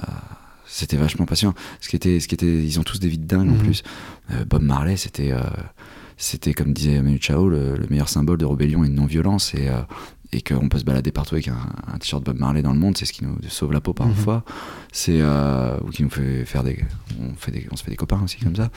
c'était 0.67 0.97
vachement 0.99 1.25
passionnant. 1.27 1.55
Ce 1.81 1.89
qui 1.89 1.97
était, 1.97 2.21
ce 2.21 2.29
qui 2.29 2.35
était, 2.35 2.47
ils 2.63 2.79
ont 2.79 2.83
tous 2.83 3.01
des 3.01 3.09
vies 3.09 3.19
de 3.19 3.27
dingue 3.27 3.49
en 3.49 3.53
Mhm. 3.55 3.59
plus. 3.63 3.83
Euh, 4.31 4.45
Bob 4.45 4.63
Marley, 4.63 4.97
c'était, 4.99 5.33
euh, 5.33 5.41
c'était 6.19 6.53
comme 6.53 6.73
disait 6.75 7.01
Manu 7.01 7.19
Chao, 7.21 7.49
le, 7.49 7.75
le 7.77 7.87
meilleur 7.89 8.09
symbole 8.09 8.37
de 8.39 8.45
rébellion 8.45 8.85
et 8.85 8.89
de 8.89 8.93
non-violence 8.95 9.55
et, 9.55 9.69
et 10.31 10.43
qu'on 10.43 10.69
peut 10.69 10.79
se 10.79 10.85
balader 10.85 11.11
partout 11.11 11.37
avec 11.37 11.49
un, 11.49 11.57
un 11.93 11.97
t-shirt 11.99 12.23
Bob 12.23 12.39
Marley 12.39 12.61
dans 12.61 12.73
le 12.75 12.79
monde, 12.79 12.99
c'est 12.99 13.07
ce 13.07 13.15
qui 13.15 13.25
nous 13.25 13.37
sauve 13.49 13.73
la 13.73 13.81
peau 13.81 13.95
parfois. 13.95 14.45
C'est 14.93 15.21
euh, 15.23 15.79
ou 15.83 15.89
qui 15.91 16.03
nous 16.03 16.11
fait 16.11 16.45
faire 16.45 16.63
des, 16.65 16.85
on 17.19 17.35
fait 17.35 17.51
des, 17.51 17.67
on 17.71 17.77
se 17.77 17.83
fait 17.83 17.91
des 17.91 17.97
copains 17.97 18.21
aussi 18.23 18.37
comme 18.39 18.55
ça. 18.57 18.69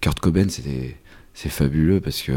Kurt 0.00 0.20
Cobain, 0.20 0.48
c'était, 0.48 0.96
c'est 1.34 1.48
fabuleux 1.48 2.00
parce 2.00 2.22
que 2.22 2.32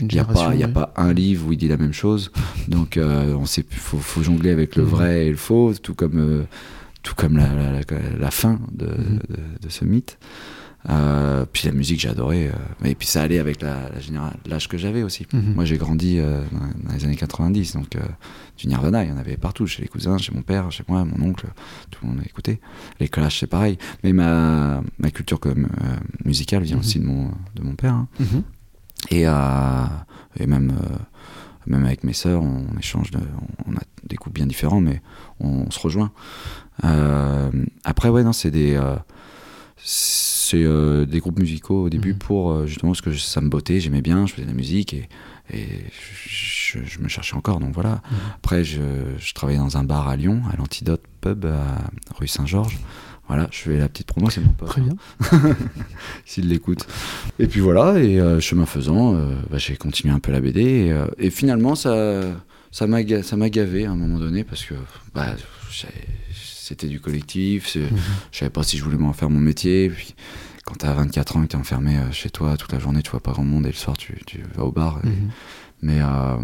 il 0.00 0.06
n'y 0.06 0.18
a, 0.18 0.24
y 0.54 0.62
a 0.62 0.66
ouais. 0.66 0.72
pas 0.72 0.92
un 0.96 1.12
livre 1.12 1.48
où 1.48 1.52
il 1.52 1.58
dit 1.58 1.68
la 1.68 1.76
même 1.76 1.92
chose. 1.92 2.30
Donc, 2.68 2.96
euh, 2.96 3.34
on 3.34 3.46
sait, 3.46 3.64
faut, 3.70 3.98
faut 3.98 4.22
jongler 4.22 4.50
avec 4.50 4.76
le 4.76 4.82
Mhm. 4.84 4.88
vrai 4.88 5.26
et 5.26 5.30
le 5.30 5.36
faux, 5.36 5.72
tout 5.82 5.94
comme, 5.94 6.18
euh, 6.18 6.42
tout 7.02 7.14
comme 7.14 7.36
la, 7.36 7.52
la, 7.54 7.72
la- 7.72 7.80
la 8.18 8.30
fin 8.30 8.60
de, 8.72 8.86
Mhm. 8.86 9.18
de, 9.28 9.36
de 9.66 9.68
ce 9.68 9.84
mythe. 9.84 10.18
Euh, 10.90 11.46
puis 11.50 11.66
la 11.66 11.72
musique, 11.72 11.98
j'ai 12.00 12.08
adoré. 12.10 12.48
euh, 12.48 12.84
et 12.84 12.94
puis 12.94 13.06
ça 13.08 13.22
allait 13.22 13.38
avec 13.38 13.62
la, 13.62 13.90
l'âge 14.46 14.68
que 14.68 14.76
j'avais 14.76 15.02
aussi. 15.02 15.26
Mhm. 15.32 15.54
Moi, 15.54 15.64
j'ai 15.64 15.78
grandi 15.78 16.18
euh, 16.18 16.42
dans, 16.52 16.92
les 16.92 17.04
années 17.04 17.16
90, 17.16 17.74
donc 17.74 17.96
du 18.58 18.66
Nirvana, 18.68 19.02
il 19.04 19.08
y 19.10 19.12
en 19.12 19.16
avait 19.16 19.36
partout, 19.38 19.66
chez 19.66 19.80
les 19.82 19.88
cousins, 19.88 20.18
chez 20.18 20.32
mon 20.32 20.42
père, 20.42 20.70
chez 20.70 20.84
moi, 20.88 21.04
mon 21.04 21.26
oncle, 21.26 21.46
tout 21.90 22.00
le 22.04 22.10
monde 22.12 22.20
écoutait. 22.26 22.60
Les 23.00 23.08
Clash, 23.08 23.40
c'est 23.40 23.46
pareil. 23.46 23.78
Mais 24.02 24.12
ma, 24.12 24.82
ma 24.98 25.10
culture 25.10 25.40
comme, 25.40 25.68
musicale 26.24 26.62
vient 26.64 26.76
Mhm. 26.76 26.80
aussi 26.80 27.00
de 27.00 27.06
mon, 27.06 27.30
de 27.54 27.62
mon 27.62 27.74
père. 27.74 27.94
hein. 27.94 28.08
Mhm. 28.20 28.42
Et, 29.10 29.22
et 29.22 30.46
même, 30.46 30.72
même 31.66 31.84
avec 31.86 32.04
mes 32.04 32.12
sœurs, 32.12 32.42
on 32.42 32.64
échange, 32.78 33.10
de, 33.10 33.18
on 33.66 33.72
a 33.74 33.80
des 34.06 34.16
goûts 34.16 34.30
bien 34.30 34.46
différents, 34.46 34.80
mais 34.82 35.00
on, 35.40 35.70
se 35.70 35.78
rejoint. 35.80 36.10
Euh, 36.84 37.50
après, 37.84 38.08
ouais, 38.10 38.22
non, 38.22 38.32
c'est 38.34 38.50
des, 38.50 38.74
euh, 38.74 38.96
c'est 40.54 40.62
euh, 40.64 41.04
des 41.04 41.18
groupes 41.20 41.38
musicaux 41.38 41.84
au 41.84 41.88
début 41.90 42.12
Mhm. 42.12 42.18
pour 42.18 42.52
euh, 42.52 42.66
justement 42.66 42.92
parce 42.92 43.00
que 43.00 43.12
ça 43.14 43.40
me 43.40 43.48
bottait, 43.48 43.80
j'aimais 43.80 44.02
bien, 44.02 44.26
je 44.26 44.32
faisais 44.34 44.44
de 44.44 44.50
la 44.50 44.56
musique 44.56 44.94
et, 44.94 45.08
et 45.52 45.66
je, 46.28 46.78
je 46.84 46.98
me 47.00 47.08
cherchais 47.08 47.34
encore, 47.34 47.58
donc 47.60 47.74
voilà. 47.74 48.02
Mhm. 48.10 48.16
Après, 48.36 48.64
je, 48.64 48.80
je 49.18 49.34
travaillais 49.34 49.58
dans 49.58 49.76
un 49.76 49.84
bar 49.84 50.08
à 50.08 50.16
Lyon, 50.16 50.42
à 50.52 50.56
l'Antidote 50.56 51.02
Pub, 51.20 51.44
à 51.46 51.90
rue 52.16 52.28
Saint-Georges. 52.28 52.78
Voilà, 53.26 53.48
je 53.50 53.58
fais 53.58 53.78
la 53.78 53.88
petite 53.88 54.06
promo, 54.06 54.28
c'est 54.28 54.42
mon 54.42 54.52
pote. 54.52 54.68
Très 54.68 54.82
bien. 54.82 54.96
s'il 56.26 56.48
l'écoute. 56.48 56.86
Et 57.38 57.46
puis 57.46 57.60
voilà, 57.60 57.98
et 57.98 58.20
euh, 58.20 58.38
chemin 58.40 58.66
faisant, 58.66 59.14
euh, 59.14 59.34
bah, 59.50 59.58
j'ai 59.58 59.76
continué 59.76 60.12
un 60.12 60.18
peu 60.18 60.30
la 60.30 60.40
BD. 60.40 60.60
Et, 60.60 60.92
euh, 60.92 61.06
et 61.18 61.30
finalement, 61.30 61.74
ça 61.74 62.22
ça 62.70 62.86
m'a 62.86 63.02
gavé 63.02 63.86
à 63.86 63.92
un 63.92 63.96
moment 63.96 64.18
donné 64.18 64.44
parce 64.44 64.64
que 64.64 64.74
bah, 65.14 65.34
c'était 66.64 66.88
du 66.88 67.00
collectif. 67.00 67.76
Mhm. 67.76 67.88
Je 68.32 68.38
savais 68.38 68.50
pas 68.50 68.62
si 68.62 68.78
je 68.78 68.84
voulais 68.84 68.96
m'en 68.96 69.12
faire 69.12 69.30
mon 69.30 69.40
métier. 69.40 69.90
Puis 69.90 70.14
quand 70.64 70.74
t'as 70.76 70.92
24 70.94 71.36
ans 71.36 71.42
et 71.42 71.48
t'es 71.48 71.56
enfermé 71.56 71.96
euh, 71.98 72.10
chez 72.12 72.30
toi 72.30 72.56
toute 72.56 72.72
la 72.72 72.78
journée, 72.78 73.02
tu 73.02 73.10
vois 73.10 73.20
pas 73.20 73.32
grand 73.32 73.44
monde 73.44 73.64
et 73.66 73.70
le 73.70 73.74
soir 73.74 73.96
tu, 73.96 74.18
tu 74.26 74.40
vas 74.54 74.64
au 74.64 74.72
bar. 74.72 75.00
Et- 75.04 75.08
Mhm. 75.08 75.30
mais 75.82 75.98
euh, 76.00 76.36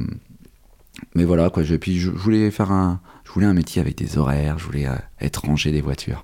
mais 1.14 1.24
voilà 1.24 1.48
quoi. 1.50 1.62
Je, 1.62 1.74
puis 1.76 1.98
je, 1.98 2.10
voulais 2.10 2.50
faire 2.50 2.70
un 2.70 3.00
je 3.24 3.32
voulais 3.32 3.46
un 3.46 3.54
métier 3.54 3.80
avec 3.80 3.96
des 3.96 4.18
horaires. 4.18 4.58
Je 4.58 4.64
voulais 4.66 4.86
euh, 4.86 4.96
être 5.20 5.44
rangé 5.44 5.72
des 5.72 5.80
voitures. 5.80 6.22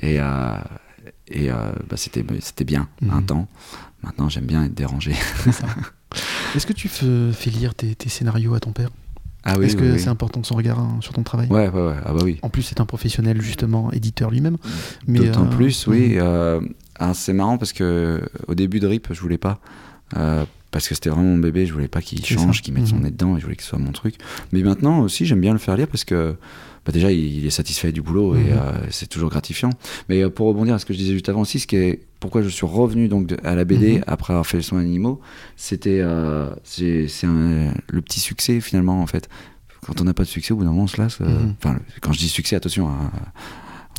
Et 0.00 0.20
euh, 0.20 0.56
et 1.28 1.50
euh, 1.50 1.72
bah, 1.88 1.96
c'était 1.96 2.24
c'était 2.40 2.64
bien 2.64 2.88
un 3.10 3.20
Mhm. 3.20 3.26
temps. 3.26 3.48
Maintenant 4.02 4.28
j'aime 4.28 4.44
bien 4.46 4.64
être 4.64 4.74
dérangé. 4.74 5.12
Est-ce 6.54 6.66
que 6.66 6.72
tu 6.72 6.88
fais, 6.88 7.32
fais 7.32 7.50
lire 7.50 7.74
tes, 7.74 7.94
tes 7.96 8.08
scénarios 8.08 8.54
à 8.54 8.60
ton 8.60 8.70
père? 8.72 8.90
Ah 9.44 9.54
Est-ce 9.60 9.76
que 9.76 9.98
c'est 9.98 10.08
important 10.08 10.40
de 10.40 10.46
son 10.46 10.54
regard 10.56 10.78
hein, 10.78 10.96
sur 11.00 11.12
ton 11.12 11.22
travail? 11.22 11.48
Ouais 11.50 11.68
ouais 11.68 11.86
ouais. 11.88 11.94
Ah 12.04 12.12
bah 12.14 12.20
oui. 12.24 12.38
En 12.42 12.48
plus, 12.48 12.62
c'est 12.62 12.80
un 12.80 12.86
professionnel, 12.86 13.42
justement, 13.42 13.92
éditeur 13.92 14.30
lui-même. 14.30 14.56
Mais, 15.06 15.18
D'autant 15.18 15.44
euh, 15.46 15.50
plus 15.56 15.86
oui. 15.86 16.14
mhm. 16.14 16.18
euh, 16.22 16.60
ah, 16.98 17.12
c'est 17.14 17.32
marrant 17.34 17.58
parce 17.58 17.72
que 17.72 18.22
au 18.48 18.54
début 18.54 18.80
de 18.80 18.86
Rip 18.86 19.08
je 19.12 19.20
voulais 19.20 19.38
pas. 19.38 19.58
euh, 20.16 20.44
parce 20.70 20.88
que 20.88 20.94
c'était 20.96 21.08
vraiment 21.10 21.24
mon 21.28 21.38
bébé, 21.38 21.66
je 21.66 21.72
voulais 21.72 21.86
pas 21.88 22.00
qu'il 22.02 22.24
change, 22.26 22.60
qu'il 22.62 22.74
mette 22.74 22.88
son 22.88 22.96
Mhm. 22.96 23.02
nez 23.04 23.10
dedans, 23.12 23.36
et 23.36 23.40
je 23.40 23.44
voulais 23.44 23.54
que 23.54 23.62
ce 23.62 23.68
soit 23.68 23.78
mon 23.78 23.92
truc. 23.92 24.16
Mais 24.52 24.62
maintenant 24.62 25.00
aussi, 25.00 25.24
j'aime 25.24 25.40
bien 25.40 25.52
le 25.52 25.58
faire 25.60 25.76
lire 25.76 25.86
parce 25.86 26.02
que 26.04 26.34
bah 26.86 26.92
déjà, 26.92 27.10
il, 27.12 27.46
est 27.46 27.50
satisfait 27.50 27.92
du 27.92 28.02
boulot 28.02 28.34
et 28.36 28.38
Mhm. 28.40 28.46
euh, 28.52 28.72
c'est 28.90 29.06
toujours 29.08 29.30
gratifiant. 29.30 29.70
Mais 30.08 30.22
euh, 30.22 30.28
pour 30.30 30.46
rebondir 30.48 30.74
à 30.74 30.78
ce 30.78 30.84
que 30.84 30.92
je 30.92 30.98
disais 30.98 31.12
juste 31.14 31.28
avant 31.28 31.40
aussi, 31.42 31.58
ce 31.58 31.66
qui 31.66 31.76
est 31.76 32.00
pourquoi 32.20 32.42
je 32.42 32.48
suis 32.48 32.66
revenu 32.66 33.08
donc 33.08 33.26
de- 33.26 33.36
à 33.44 33.54
la 33.54 33.64
BD 33.64 33.96
Mhm. 33.98 34.04
après 34.06 34.32
avoir 34.32 34.46
fait 34.46 34.56
le 34.58 34.62
soin 34.62 34.80
animaux, 34.80 35.20
c'était 35.56 36.00
euh, 36.00 36.50
c'est 36.62 37.06
le 37.24 38.00
petit 38.02 38.20
succès 38.20 38.60
finalement 38.60 39.00
en 39.02 39.06
fait. 39.06 39.28
Quand 39.86 40.00
on 40.00 40.04
n'a 40.04 40.14
pas 40.14 40.22
de 40.24 40.28
succès, 40.28 40.52
au 40.52 40.56
bout 40.56 40.64
d'un 40.64 40.70
moment, 40.70 40.84
on 40.84 40.86
se 40.86 41.00
lasse. 41.00 41.18
euh, 41.20 41.26
Mhm. 41.26 41.54
Enfin, 41.58 41.78
quand 42.00 42.12
je 42.12 42.18
dis 42.18 42.28
succès, 42.28 42.56
attention. 42.56 42.88
hein, 42.88 43.10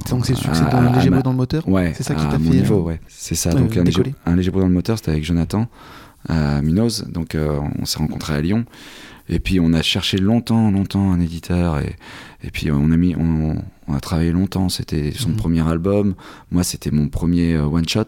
Donc, 0.09 0.25
c'est 0.25 0.33
le 0.33 0.39
succès 0.39 0.65
d'un 0.65 0.91
léger 0.91 1.13
à 1.13 1.21
dans 1.21 1.31
le 1.31 1.37
moteur 1.37 1.67
Ouais, 1.69 1.93
C'est 1.95 2.03
ça 2.03 2.15
qui 2.15 2.23
t'a 2.23 2.31
fait, 2.31 2.37
niveau, 2.39 2.79
euh, 2.79 2.81
ouais. 2.81 2.99
C'est 3.07 3.35
ça. 3.35 3.51
donc 3.53 3.77
un 3.77 3.83
léger, 3.83 4.03
un 4.25 4.35
léger 4.35 4.51
dans 4.51 4.59
le 4.59 4.69
moteur, 4.73 4.97
c'était 4.97 5.11
avec 5.11 5.23
Jonathan 5.23 5.67
à 6.27 6.61
Minos. 6.61 7.03
Donc 7.07 7.33
euh, 7.35 7.59
on 7.79 7.85
s'est 7.85 7.99
rencontrés 7.99 8.33
à 8.33 8.41
Lyon. 8.41 8.65
Et 9.29 9.39
puis 9.39 9.59
on 9.59 9.73
a 9.73 9.81
cherché 9.81 10.17
longtemps, 10.17 10.69
longtemps 10.71 11.11
un 11.11 11.19
éditeur. 11.19 11.79
Et, 11.79 11.95
et 12.43 12.51
puis 12.51 12.71
on 12.71 12.91
a 12.91 12.97
mis, 12.97 13.15
on, 13.15 13.55
on 13.87 13.93
a 13.93 13.99
travaillé 13.99 14.31
longtemps. 14.31 14.69
C'était 14.69 15.11
son 15.11 15.29
Mhm. 15.29 15.35
premier 15.37 15.67
album. 15.67 16.15
Moi, 16.51 16.63
c'était 16.63 16.91
mon 16.91 17.07
premier 17.09 17.57
one 17.57 17.87
shot. 17.87 18.05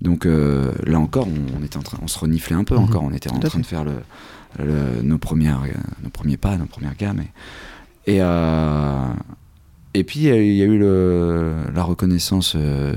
Donc 0.00 0.24
euh, 0.24 0.72
là 0.86 0.98
encore, 0.98 1.28
on, 1.28 1.60
on 1.60 1.64
était 1.64 1.76
en 1.76 1.82
train, 1.82 1.98
on 2.02 2.08
se 2.08 2.18
reniflait 2.18 2.56
un 2.56 2.64
peu 2.64 2.74
Mhm. 2.76 2.84
encore. 2.84 3.02
On 3.04 3.12
était 3.12 3.30
en 3.30 3.38
train 3.38 3.58
de 3.60 3.66
faire 3.66 3.84
le, 3.84 3.96
le- 4.58 5.02
nos 5.02 5.18
premières, 5.18 5.62
euh, 5.64 5.72
nos 6.02 6.08
premiers 6.10 6.38
pas, 6.38 6.56
nos 6.56 6.64
premières 6.66 6.96
gammes. 6.96 7.20
Et, 8.06 8.14
et, 8.14 8.22
euh, 8.22 9.04
et 9.94 10.04
puis 10.04 10.28
euh, 10.28 10.42
il 10.42 10.54
y 10.54 10.62
a 10.62 10.66
eu 10.66 10.78
le, 10.78 11.54
la 11.74 11.82
reconnaissance 11.82 12.54
euh, 12.56 12.94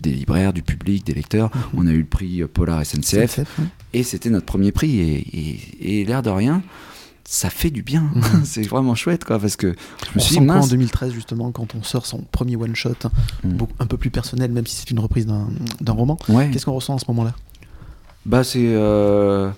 des 0.00 0.10
libraires, 0.12 0.52
du 0.52 0.62
public, 0.62 1.04
des 1.04 1.14
lecteurs. 1.14 1.50
Mhm. 1.54 1.62
On 1.80 1.86
a 1.86 1.90
eu 1.92 1.98
le 2.00 2.04
prix 2.06 2.42
Polar 2.52 2.84
SNCF 2.84 3.38
ouais. 3.38 3.44
et 3.92 4.02
c'était 4.02 4.30
notre 4.30 4.46
premier 4.46 4.72
prix. 4.72 4.98
Et, 5.00 5.16
et- 5.36 6.00
et 6.00 6.04
l'air 6.04 6.22
de 6.22 6.30
rien, 6.30 6.62
ça 7.24 7.50
fait 7.50 7.70
du 7.70 7.82
bien. 7.82 8.10
Mhm. 8.14 8.22
c'est 8.44 8.62
vraiment 8.66 8.94
chouette, 8.94 9.24
quoi, 9.24 9.38
parce 9.38 9.56
que 9.56 9.74
je 10.10 10.14
me 10.14 10.20
suis 10.20 10.34
dit, 10.34 10.38
en 10.40 10.44
mince. 10.44 10.68
2013 10.70 11.12
justement 11.12 11.50
quand 11.52 11.74
on 11.74 11.82
sort 11.82 12.06
son 12.06 12.18
premier 12.30 12.56
one 12.56 12.74
shot, 12.76 12.92
Mm. 13.44 13.48
beaucoup- 13.50 13.74
un 13.80 13.86
peu 13.86 13.96
plus 13.96 14.10
personnel 14.10 14.50
même 14.52 14.66
si 14.66 14.76
c'est 14.76 14.90
une 14.90 15.00
reprise 15.00 15.26
d'un 15.26 15.92
roman. 15.92 16.16
Ouais. 16.28 16.50
Qu'est-ce 16.50 16.64
qu'on 16.66 16.72
ressent 16.72 16.96
à 16.96 16.98
ce 16.98 17.04
moment-là? 17.08 17.34
Bah 18.26 18.44
c'est, 18.44 18.58
euh, 18.64 19.50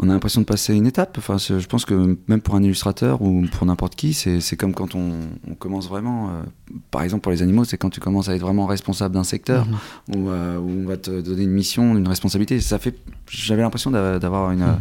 on 0.00 0.08
a 0.08 0.12
l'impression 0.12 0.40
de 0.40 0.46
passer 0.46 0.74
une 0.74 0.86
étape. 0.86 1.16
Enfin, 1.18 1.36
je 1.38 1.64
pense 1.66 1.84
que 1.84 2.18
même 2.26 2.40
pour 2.40 2.56
un 2.56 2.62
illustrateur 2.62 3.22
ou 3.22 3.44
pour 3.52 3.64
n'importe 3.66 3.94
qui, 3.94 4.12
c'est 4.12 4.56
comme 4.56 4.74
quand 4.74 4.94
on, 4.94 5.12
on 5.48 5.54
commence 5.54 5.88
vraiment. 5.88 6.30
euh, 6.30 6.42
par 6.90 7.02
exemple 7.02 7.22
pour 7.22 7.30
les 7.32 7.42
animaux, 7.42 7.64
c'est 7.64 7.76
quand 7.78 7.90
tu 7.90 8.00
commences 8.00 8.28
à 8.28 8.34
être 8.34 8.40
vraiment 8.42 8.66
responsable 8.66 9.14
d'un 9.14 9.24
secteur. 9.24 9.66
Mhm. 9.66 10.16
où, 10.16 10.30
euh, 10.30 10.58
où 10.58 10.68
on 10.82 10.86
va 10.86 10.96
te 10.96 11.20
donner 11.20 11.44
une 11.44 11.52
mission, 11.52 11.96
une 11.96 12.08
responsabilité. 12.08 12.58
Ça 12.60 12.78
fait, 12.78 12.98
j'avais 13.30 13.62
l'impression 13.62 13.90
d'a- 13.90 14.18
d'avoir 14.18 14.50
une, 14.50 14.60
Mhm. 14.60 14.76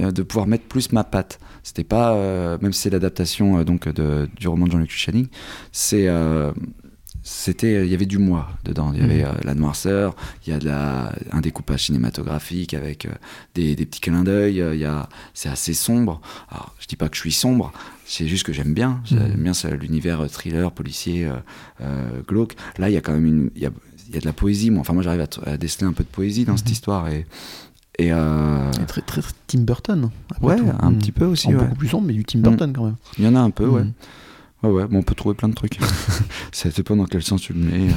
euh, 0.00 0.10
de 0.10 0.22
pouvoir 0.22 0.46
mettre 0.46 0.64
plus 0.64 0.92
ma 0.92 1.04
patte. 1.04 1.38
C'était 1.62 1.84
pas, 1.84 2.14
même 2.60 2.72
si 2.74 2.82
c'est 2.82 2.90
l'adaptation 2.90 3.62
donc 3.64 3.88
de, 3.88 4.28
du 4.36 4.48
roman 4.48 4.66
de 4.66 4.72
Jean-Luc 4.72 4.90
Channing, 4.90 5.28
c'est 5.72 6.06
c'était 7.26 7.84
il 7.86 7.90
y 7.90 7.94
avait 7.94 8.04
du 8.06 8.18
moi 8.18 8.48
dedans 8.64 8.92
il 8.94 9.00
y 9.00 9.02
avait 9.02 9.22
Mhm. 9.24 9.30
euh, 9.30 9.40
la 9.44 9.54
noirceur 9.54 10.14
il 10.46 10.50
y 10.50 10.52
a 10.52 10.58
de 10.58 10.66
la, 10.66 11.12
un 11.32 11.40
découpage 11.40 11.84
cinématographique 11.86 12.74
avec 12.74 13.06
euh, 13.06 13.10
des, 13.54 13.74
des 13.74 13.86
petits 13.86 14.00
clins 14.00 14.24
d'œil 14.24 14.60
euh, 14.60 14.74
il 14.74 14.80
y 14.80 14.84
a 14.84 15.08
c'est 15.32 15.48
assez 15.48 15.72
sombre 15.72 16.20
alors 16.50 16.74
je 16.78 16.86
dis 16.86 16.96
pas 16.96 17.08
que 17.08 17.16
je 17.16 17.20
suis 17.22 17.32
sombre 17.32 17.72
c'est 18.04 18.28
juste 18.28 18.44
que 18.44 18.52
j'aime 18.52 18.74
bien 18.74 19.00
j'aime 19.04 19.32
Mhm. 19.36 19.42
bien 19.42 19.52
l'univers 19.80 20.20
euh, 20.20 20.28
thriller 20.28 20.70
policier 20.70 21.26
euh, 21.26 21.32
euh, 21.80 22.20
glauque 22.28 22.56
là 22.78 22.90
il 22.90 22.92
y 22.92 22.96
a 22.98 23.00
quand 23.00 23.12
même 23.14 23.26
une 23.26 23.50
il 23.56 23.62
y 23.62 23.66
a, 23.66 23.70
il 24.08 24.14
y 24.14 24.18
a 24.18 24.20
de 24.20 24.26
la 24.26 24.34
poésie 24.34 24.70
moi 24.70 24.82
enfin 24.82 24.92
moi 24.92 25.02
j'arrive 25.02 25.22
à, 25.46 25.50
à 25.50 25.56
déceler 25.56 25.86
un 25.86 25.94
peu 25.94 26.04
de 26.04 26.08
poésie 26.10 26.44
dans 26.44 26.58
cette 26.58 26.66
Mhm. 26.66 26.72
histoire 26.72 27.08
et 27.08 27.26
Et, 27.96 28.12
euh, 28.12 28.72
Et 28.82 28.86
Très, 28.86 29.02
très, 29.02 29.20
Tim 29.46 29.60
Burton. 29.60 30.10
ouais, 30.42 30.56
tout. 30.56 30.66
un 30.80 30.90
Mm. 30.90 30.98
petit 30.98 31.12
peu 31.12 31.26
aussi. 31.26 31.46
Ouais. 31.46 31.54
beaucoup 31.54 31.76
plus 31.76 31.86
sombre, 31.86 32.08
mais 32.08 32.12
du 32.12 32.24
Tim 32.24 32.40
Burton 32.40 32.72
quand 32.74 32.86
même. 32.86 32.96
Il 33.18 33.24
y 33.24 33.28
en 33.28 33.36
a 33.36 33.40
un 33.40 33.50
peu, 33.50 33.68
ouais. 33.68 33.84
Ouais, 34.64 34.70
ouais, 34.70 34.86
bon, 34.86 34.98
on 34.98 35.02
peut 35.02 35.14
trouver 35.14 35.34
plein 35.34 35.48
de 35.48 35.54
trucs. 35.54 35.78
ça 36.52 36.68
dépend 36.70 36.96
dans 36.96 37.04
quel 37.06 37.22
sens 37.22 37.42
tu 37.42 37.52
le 37.52 37.60
mets. 37.60 37.88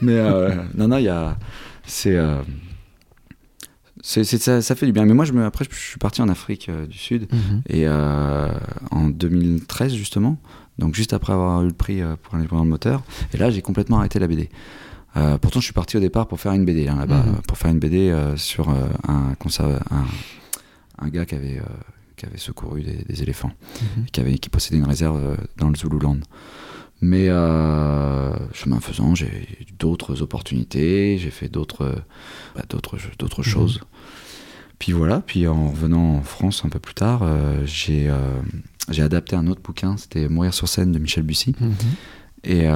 Mais 0.00 0.14
euh, 0.18 0.54
non, 0.74 0.88
non, 0.88 0.96
il 0.98 1.04
y 1.04 1.08
a. 1.08 1.36
C'est. 1.86 2.16
euh, 2.16 2.40
ça, 4.02 4.62
ça 4.62 4.74
fait 4.74 4.86
du 4.86 4.92
bien. 4.92 5.04
Mais 5.06 5.14
moi, 5.14 5.24
je 5.24 5.32
me, 5.32 5.44
après, 5.44 5.64
je 5.70 5.74
suis 5.76 5.98
parti 5.98 6.20
en 6.22 6.28
Afrique 6.28 6.68
euh, 6.68 6.86
du 6.86 6.98
Sud. 6.98 7.26
Mhm. 7.32 7.62
Et 7.68 7.88
en 7.88 9.08
2013, 9.08 9.94
justement, 9.94 10.38
donc 10.78 10.94
juste 10.94 11.12
après 11.12 11.32
avoir 11.32 11.62
eu 11.62 11.68
le 11.68 11.72
prix 11.72 12.00
pour 12.22 12.34
un 12.34 12.38
indépendant 12.38 12.64
de 12.64 12.70
moteur, 12.70 13.02
et 13.32 13.36
là, 13.36 13.50
j'ai 13.50 13.62
complètement 13.62 13.98
arrêté 13.98 14.18
la 14.18 14.26
BD. 14.26 14.48
Pourtant, 15.40 15.60
je 15.60 15.64
suis 15.64 15.72
parti 15.72 15.96
au 15.96 16.00
départ 16.00 16.26
pour 16.26 16.40
faire 16.40 16.52
une 16.52 16.64
BD 16.64 16.88
hein, 16.88 16.96
là-bas, 16.98 17.22
Mhm. 17.24 17.42
pour 17.46 17.56
faire 17.56 17.70
une 17.70 17.78
BD 17.78 18.12
sur 18.36 18.68
un, 18.68 18.88
un, 19.08 19.34
un 20.98 21.08
gars 21.08 21.24
qui 21.24 21.34
avait, 21.36 21.60
qui 22.24 22.30
avait 22.30 22.38
secouru 22.38 22.82
des, 22.82 23.04
des 23.04 23.22
éléphants, 23.22 23.52
Mhm. 23.96 24.04
qui, 24.12 24.20
avait, 24.20 24.38
qui 24.38 24.48
possédait 24.48 24.78
une 24.78 24.86
réserve 24.86 25.22
euh, 25.22 25.36
dans 25.58 25.68
le 25.68 25.76
Zululand. 25.76 26.18
Mais 27.00 27.26
euh, 27.28 28.32
chemin 28.52 28.80
faisant, 28.80 29.14
j'ai 29.14 29.26
eu 29.60 29.66
d'autres 29.78 30.22
opportunités, 30.22 31.18
j'ai 31.18 31.30
fait 31.30 31.48
d'autres 31.48 31.82
euh, 31.84 31.94
bah, 32.56 32.62
d'autres 32.68 32.96
Mhm. 33.38 33.42
choses. 33.44 33.80
Puis 34.78 34.92
voilà, 34.92 35.20
puis 35.20 35.46
en 35.46 35.70
revenant 35.70 36.16
en 36.16 36.22
France 36.22 36.64
un 36.64 36.68
peu 36.68 36.78
plus 36.78 36.94
tard, 36.94 37.20
euh, 37.22 37.62
j'ai 37.66 38.08
euh, 38.08 38.18
j'ai 38.90 39.02
adapté 39.02 39.36
un 39.36 39.46
autre 39.46 39.62
bouquin, 39.62 39.96
c'était 39.96 40.28
Mourir 40.28 40.52
sur 40.54 40.68
scène 40.68 40.92
de 40.92 40.98
Michel 40.98 41.22
Bussy. 41.24 41.54
Mhm. 41.60 41.72
Et 42.44 42.66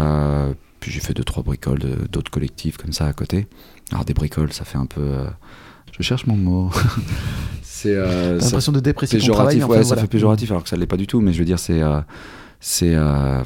puis 0.81 0.91
j'ai 0.93 1.01
fait 1.01 1.13
deux, 1.13 1.25
trois 1.25 1.43
bricoles 1.43 1.81
d'autres 2.11 2.31
collectifs 2.31 2.77
comme 2.79 2.93
ça 2.93 3.07
à 3.07 3.13
côté. 3.13 3.47
Alors 3.93 4.05
des 4.05 4.15
bricoles, 4.15 4.53
ça 4.53 4.65
fait 4.65 4.79
un 4.79 4.87
peu... 4.87 5.25
je 5.99 6.03
cherche 6.05 6.27
mon 6.27 6.37
mot. 6.37 6.71
c'est... 7.63 7.95
euh, 7.97 8.39
l'impression 8.41 8.73
de 8.73 8.81
travail. 9.33 9.57
péjoratif, 9.57 9.69
ouais, 9.69 9.83
ça 9.83 9.89
voilà. 9.89 10.03
fait 10.03 10.09
péjoratif 10.09 10.51
alors 10.51 10.63
que 10.63 10.69
ça 10.69 10.77
l'est 10.77 10.87
pas 10.87 10.97
du 10.97 11.07
tout, 11.07 11.21
mais 11.21 11.33
je 11.33 11.39
veux 11.39 11.45
dire, 11.45 11.59
c'est 11.59 11.81
euh, 11.83 12.01
c'est 12.61 12.95
euh, 12.95 13.43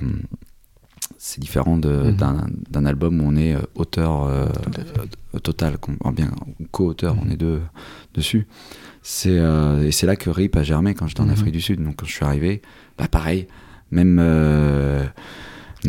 c'est 1.18 1.40
différent 1.40 1.76
Mhm. 1.76 2.16
d'un 2.16 2.46
d'un 2.70 2.84
album 2.86 3.20
où 3.20 3.24
on 3.26 3.36
est 3.36 3.54
euh, 3.54 3.60
auteur 3.74 4.28
total, 5.42 5.76
bien 6.14 6.30
co-auteur, 6.72 7.16
on 7.24 7.30
est 7.30 7.36
deux 7.36 7.60
dessus. 8.14 8.46
C'est 9.02 9.34
et 9.82 9.90
c'est 9.92 10.06
là 10.06 10.16
que 10.16 10.30
RIP 10.30 10.56
a 10.56 10.62
germé 10.62 10.94
quand 10.94 11.06
j'étais 11.08 11.20
en 11.22 11.26
Mhm. 11.26 11.32
Afrique 11.32 11.52
du 11.52 11.60
Sud. 11.60 11.82
Donc 11.82 11.96
quand 11.96 12.06
je 12.06 12.12
suis 12.12 12.24
arrivé, 12.24 12.62
bah 12.98 13.08
pareil, 13.08 13.46
même 13.90 14.18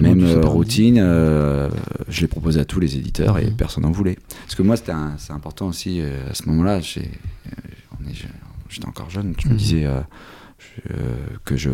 même 0.01 0.23
euh, 0.23 0.41
routine, 0.41 0.97
euh, 0.99 1.69
je 2.09 2.21
l'ai 2.21 2.27
proposé 2.27 2.59
à 2.59 2.65
tous 2.65 2.79
les 2.79 2.95
éditeurs 2.97 3.37
et 3.39 3.45
Mhm. 3.51 3.55
personne 3.57 3.83
n'en 3.83 3.91
voulait. 3.91 4.17
Parce 4.45 4.55
que 4.55 4.63
moi, 4.63 4.75
c'était 4.77 4.93
c'est 5.17 5.33
important 5.33 5.67
aussi 5.67 5.99
euh, 6.01 6.29
à 6.29 6.33
ce 6.33 6.47
moment-là. 6.49 6.79
J'étais 8.69 8.87
encore 8.87 9.09
jeune, 9.09 9.33
je 9.39 9.47
me 9.47 9.53
Mhm. 9.53 9.57
disais 9.59 9.87
je- 10.59 10.81
que 11.45 11.55
je 11.55 11.69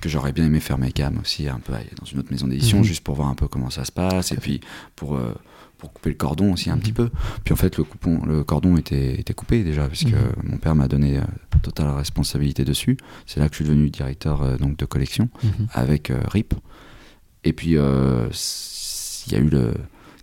que 0.00 0.08
j'aurais 0.08 0.32
bien 0.32 0.46
aimé 0.46 0.58
faire 0.58 0.78
mes 0.78 0.90
gammes 0.90 1.18
aussi 1.22 1.48
un 1.48 1.60
peu 1.60 1.72
dans 1.72 2.04
une 2.06 2.18
autre 2.18 2.32
maison 2.32 2.48
d'édition 2.48 2.78
Mhm. 2.78 2.84
juste 2.84 3.04
pour 3.04 3.14
voir 3.14 3.28
un 3.28 3.34
peu 3.36 3.46
comment 3.46 3.70
ça 3.70 3.84
se 3.84 3.92
passe 3.92 4.32
et 4.32 4.36
puis 4.36 4.60
pour 4.96 5.14
euh, 5.16 5.32
pour 5.78 5.92
couper 5.92 6.10
le 6.10 6.16
cordon 6.16 6.52
aussi 6.52 6.70
un 6.70 6.74
Mhm. 6.74 6.80
petit 6.80 6.92
peu 6.92 7.10
puis 7.44 7.52
en 7.52 7.56
fait 7.56 7.76
le 7.78 7.84
coupon 7.84 8.20
le 8.26 8.42
cordon 8.42 8.76
était 8.76 9.20
était 9.20 9.32
coupé 9.34 9.62
déjà 9.62 9.86
puisque 9.88 10.08
Mhm. 10.08 10.50
mon 10.50 10.56
père 10.58 10.74
m'a 10.74 10.88
donné 10.88 11.18
euh, 11.18 11.22
totale 11.62 11.90
responsabilité 11.90 12.64
dessus 12.64 12.96
c'est 13.26 13.38
là 13.38 13.48
que 13.48 13.54
je 13.54 13.62
suis 13.62 13.64
devenu 13.64 13.90
directeur 13.90 14.42
euh, 14.42 14.56
donc 14.56 14.76
de 14.76 14.84
collection 14.86 15.28
Mhm. 15.44 15.68
avec 15.72 16.12
RIP. 16.32 16.54
Et 17.44 17.52
puis, 17.52 17.76
euh, 17.76 18.28
il 19.26 19.32
y 19.32 19.36
a 19.36 19.38
eu 19.40 19.48
le. 19.48 19.72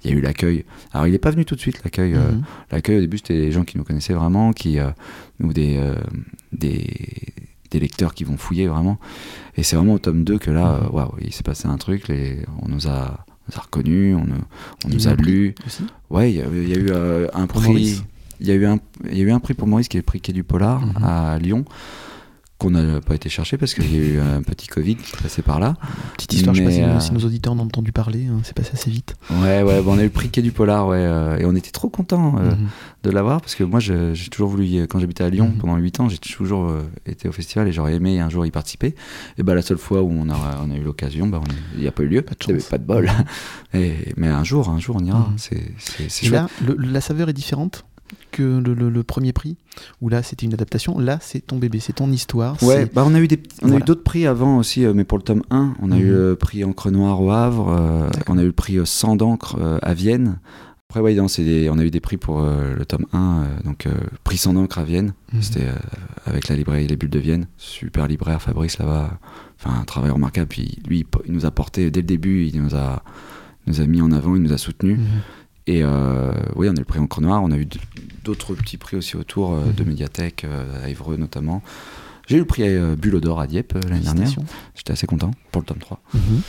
Il 0.06 0.12
y 0.12 0.14
a 0.14 0.18
eu 0.18 0.22
l'accueil. 0.22 0.64
Alors, 0.94 1.08
il 1.08 1.12
n'est 1.12 1.18
pas 1.20 1.32
venu 1.32 1.44
tout 1.44 1.56
de 1.56 1.60
suite, 1.60 1.84
l'accueil. 1.84 2.14
euh, 2.14 2.32
Mhm. 2.32 2.44
l'accueil, 2.72 2.98
au 2.98 3.02
début, 3.02 3.18
c'était 3.18 3.34
des 3.38 3.52
gens 3.52 3.66
qui 3.66 3.78
nous 3.78 3.84
connaissaient 3.84 4.14
vraiment, 4.14 4.54
qui, 4.54 4.80
euh, 4.80 4.92
ou 5.42 5.52
des, 5.52 5.76
euh, 5.78 5.96
des, 6.54 6.88
des 7.70 7.80
lecteurs 7.82 8.14
qui 8.14 8.24
vont 8.24 8.38
fouiller 8.38 8.68
vraiment. 8.68 8.98
Et 9.58 9.64
c'est 9.64 9.76
vraiment 9.76 9.94
au 9.96 10.00
tome 10.00 10.24
2 10.24 10.38
que 10.40 10.52
là, 10.52 10.80
Mhm. 10.84 10.90
waouh, 10.96 11.12
il 11.22 11.34
s'est 11.34 11.44
passé 11.44 11.68
un 11.68 11.78
truc. 11.78 12.08
Les, 12.08 12.46
on 12.62 12.70
nous 12.70 12.88
a, 12.88 13.26
on 13.28 13.52
nous 13.52 13.58
a 13.58 13.62
reconnus, 13.62 14.16
on, 14.16 14.26
nous- 14.26 14.36
on 14.86 14.90
a 15.08 15.12
a 15.12 15.16
aussi? 15.68 15.84
Ouais, 16.10 16.32
il 16.32 16.38
y 16.38 16.42
a, 16.42 16.46
il 16.50 16.70
y 16.70 16.74
a 16.74 16.78
eu 16.78 16.92
un 17.34 17.48
prix. 17.48 18.02
Il 18.40 18.48
y, 18.48 18.52
a 18.52 18.54
eu 18.54 18.66
un, 18.66 18.80
il 19.12 19.18
y 19.18 19.22
a 19.22 19.24
eu 19.26 19.32
un 19.32 19.40
prix 19.42 19.54
pour 19.54 19.68
Maurice 19.68 19.90
qui 19.90 19.98
est 19.98 20.00
le 20.00 20.06
prix 20.06 20.22
Quai 20.22 20.32
du 20.32 20.46
Polar 20.46 20.80
Mhm. 20.86 21.04
à 21.04 21.38
Lyon, 21.40 21.66
qu'on 22.60 22.72
n'a 22.72 23.00
pas 23.00 23.16
été 23.16 23.30
chercher 23.30 23.58
parce 23.58 23.74
qu'il 23.74 23.92
y 23.92 23.98
a 23.98 24.06
eu 24.06 24.20
un 24.20 24.42
petit 24.44 24.68
Covid 24.68 24.98
qui 24.98 25.16
passait 25.24 25.42
par 25.42 25.60
là. 25.62 25.76
Petite 26.18 26.34
histoire, 26.34 26.54
je 26.54 26.60
sais 26.60 26.66
pas 26.66 26.72
si, 26.74 26.82
Mais, 26.82 26.86
euh, 26.88 27.00
si 27.00 27.14
nos 27.14 27.22
auditeurs 27.22 27.54
en 27.54 27.60
ont 27.60 27.64
entendu 27.64 27.94
parler, 27.94 28.26
hein, 28.28 28.42
c'est 28.44 28.54
passé 28.54 28.72
assez 28.74 28.92
vite. 28.92 29.16
Ouais, 29.32 29.64
ouais, 29.64 29.82
bon, 29.82 29.94
on 29.96 29.98
a 29.98 30.02
eu 30.02 30.06
le 30.06 30.10
prix 30.10 30.30
Quai 30.30 30.42
du 30.42 30.52
Polar, 30.52 30.86
ouais, 30.88 30.98
euh, 31.00 31.38
et 31.38 31.46
on 31.46 31.56
était 31.56 31.72
trop 31.72 31.88
contents 31.88 32.36
euh, 32.38 32.52
Mhm. 32.52 32.68
de 33.04 33.10
l'avoir 33.12 33.40
parce 33.40 33.56
que 33.56 33.64
moi, 33.64 33.80
j'ai 33.80 34.14
toujours 34.30 34.50
voulu, 34.50 34.84
quand 34.88 35.00
j'habitais 35.00 35.24
à 35.24 35.30
Lyon 35.30 35.48
Mhm. 35.54 35.58
pendant 35.58 35.78
8 35.78 36.02
ans, 36.02 36.10
j'ai 36.10 36.18
toujours 36.18 36.74
été 37.06 37.30
au 37.30 37.32
festival 37.32 37.68
et 37.70 37.72
j'aurais 37.72 37.94
aimé 37.96 38.20
un 38.20 38.30
jour 38.30 38.46
y 38.46 38.52
participer. 38.52 38.94
Et 39.38 39.44
bah, 39.44 39.56
la 39.56 39.62
seule 39.62 39.78
fois 39.78 40.02
où 40.02 40.12
on 40.12 40.30
a, 40.30 40.36
on 40.62 40.70
a 40.70 40.76
eu 40.76 40.84
l'occasion, 40.84 41.28
bah, 41.28 41.42
il 41.76 41.82
n'y 41.82 41.88
a 41.88 41.92
pas 41.94 42.04
eu 42.04 42.08
lieu, 42.08 42.22
Pas 42.24 42.36
de 42.46 42.62
pas 42.62 42.78
de 42.78 42.84
bol. 42.84 43.10
Et, 43.74 43.94
mais 44.18 44.28
un 44.28 44.44
jour, 44.44 44.68
un 44.70 44.80
jour, 44.80 44.98
on 45.00 45.06
ira. 45.06 45.20
Mhm. 45.20 45.34
C'est 45.38 45.64
c'est- 45.78 46.10
c'est 46.10 46.26
Et 46.26 46.30
chouette. 46.30 46.42
là, 46.42 46.48
le- 46.68 46.76
la 46.76 47.00
saveur 47.00 47.30
est 47.30 47.34
différente? 47.34 47.86
Que 48.32 48.44
le, 48.60 48.74
le- 48.74 48.90
le 48.90 49.04
premier 49.04 49.34
prix, 49.34 49.58
où 50.02 50.10
là 50.10 50.24
c'était 50.24 50.46
une 50.46 50.54
adaptation. 50.54 51.00
Là, 51.00 51.18
c'est 51.22 51.42
ton 51.46 51.58
bébé, 51.58 51.80
c'est 51.80 51.94
ton 51.94 52.12
histoire. 52.12 52.62
Ouais, 52.64 52.86
bah 52.94 53.04
on 53.06 53.14
a 53.16 53.20
eu 53.20 53.28
des, 53.28 53.40
on 53.62 53.72
a 53.72 53.78
eu 53.78 53.82
d'autres 53.82 54.04
prix 54.04 54.26
avant 54.28 54.58
aussi, 54.58 54.86
euh, 54.86 54.94
mais 54.94 55.04
pour 55.04 55.18
le 55.18 55.24
tome 55.24 55.44
1, 55.52 55.74
on 55.82 55.92
a 55.92 55.96
Mhm. 55.96 56.02
eu 56.02 56.10
le 56.12 56.36
prix 56.36 56.64
Encre 56.64 56.92
Noire 56.92 57.22
au 57.22 57.32
Havre, 57.32 57.70
euh, 57.70 58.10
on 58.28 58.38
a 58.38 58.44
eu 58.44 58.48
le 58.48 58.52
prix 58.52 58.78
euh, 58.78 58.86
Sang 58.86 59.16
d'encre 59.16 59.58
euh, 59.60 59.80
à 59.82 59.94
Vienne. 59.94 60.40
Après, 60.90 61.02
ouais, 61.02 61.14
non, 61.14 61.28
c'est 61.28 61.44
des- 61.44 61.70
on 61.70 61.78
a 61.78 61.84
eu 61.86 61.92
des 61.92 62.00
prix 62.00 62.18
pour 62.18 62.40
euh, 62.42 62.74
le 62.76 62.84
tome 62.84 63.06
1, 63.14 63.44
euh, 63.44 63.64
donc 63.64 63.86
euh, 63.86 63.92
prix 64.24 64.38
Sang 64.38 64.54
d'encre 64.54 64.80
à 64.80 64.84
Vienne, 64.84 65.14
Mhm. 65.34 65.42
c'était 65.44 65.66
euh, 65.68 65.74
avec 66.26 66.48
la 66.48 66.56
librairie 66.56 66.88
Les 66.88 66.96
Bulles 66.98 67.12
de 67.12 67.20
Vienne, 67.20 67.46
super 67.58 68.08
libraire 68.08 68.42
Fabrice 68.42 68.80
là-bas, 68.80 69.20
enfin 69.60 69.80
un 69.80 69.84
travail 69.86 70.10
remarquable. 70.12 70.48
Puis 70.48 70.80
lui, 70.88 71.06
il 71.28 71.34
nous 71.34 71.46
a 71.46 71.52
porté 71.52 71.92
dès 71.92 72.02
le 72.02 72.08
début, 72.08 72.46
il 72.48 72.60
nous 72.62 72.74
a, 72.76 73.04
il 73.68 73.74
nous 73.74 73.82
a 73.82 73.86
mis 73.86 74.02
en 74.02 74.12
avant, 74.12 74.36
il 74.36 74.42
nous 74.42 74.54
a 74.54 74.58
soutenus. 74.58 74.98
Mhm. 74.98 75.06
Et 75.70 75.82
euh, 75.84 76.32
oui, 76.56 76.68
on 76.68 76.72
a 76.72 76.76
eu 76.76 76.80
le 76.80 76.84
prix 76.84 76.98
Encre 77.00 77.22
Noire, 77.22 77.44
on 77.44 77.52
a 77.52 77.58
eu 77.58 77.68
d'autres 78.24 78.56
petits 78.56 78.78
prix 78.78 78.98
aussi 78.98 79.16
autour 79.16 79.54
euh, 79.54 79.66
de 79.72 79.84
Mhm. 79.84 79.90
médiathèque, 79.90 80.44
euh, 80.44 80.84
à 80.84 80.90
Évreux 80.90 81.16
notamment. 81.16 81.62
J'ai 82.28 82.38
eu 82.38 82.40
le 82.40 82.46
prix 82.46 82.64
Bulle 82.98 83.22
d'Or 83.22 83.40
à 83.40 83.46
Dieppe 83.48 83.74
l'année 83.88 84.02
dernière. 84.02 84.30
J'étais 84.76 84.94
assez 84.94 85.06
content 85.08 85.32
pour 85.52 85.62
le 85.62 85.66
tome 85.68 85.78
3. 85.78 86.00
Mhm. 86.16 86.42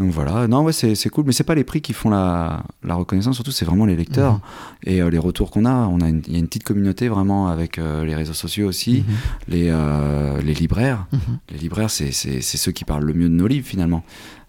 Donc 0.00 0.10
voilà, 0.10 0.48
non, 0.48 0.64
ouais, 0.64 0.72
c'est 0.72 1.08
cool, 1.08 1.22
mais 1.24 1.32
c'est 1.32 1.44
pas 1.44 1.54
les 1.54 1.62
prix 1.62 1.80
qui 1.80 1.92
font 1.92 2.10
la, 2.10 2.64
la 2.82 2.96
reconnaissance, 2.96 3.36
surtout 3.36 3.52
c'est 3.52 3.64
vraiment 3.64 3.84
les 3.86 3.94
lecteurs 3.94 4.34
Mhm. 4.34 4.40
et 4.86 5.02
euh, 5.02 5.10
les 5.10 5.18
retours 5.18 5.52
qu'on 5.52 5.64
a. 5.66 5.86
On 5.86 6.00
a 6.00 6.08
une- 6.08 6.22
y 6.28 6.34
a 6.34 6.38
une 6.38 6.46
petite 6.48 6.64
communauté 6.64 7.08
vraiment 7.08 7.46
avec 7.48 7.78
euh, 7.78 8.04
les 8.04 8.14
réseaux 8.16 8.32
sociaux 8.32 8.66
aussi, 8.68 9.04
les, 9.48 9.68
euh, 9.70 10.40
les 10.40 10.54
libraires. 10.54 11.06
Les 11.52 11.58
libraires, 11.58 11.90
c'est 11.90 12.10
ceux 12.12 12.72
qui 12.72 12.84
parlent 12.84 13.04
le 13.04 13.14
mieux 13.14 13.28
de 13.28 13.34
nos 13.34 13.46
livres 13.46 13.66
finalement. 13.68 14.02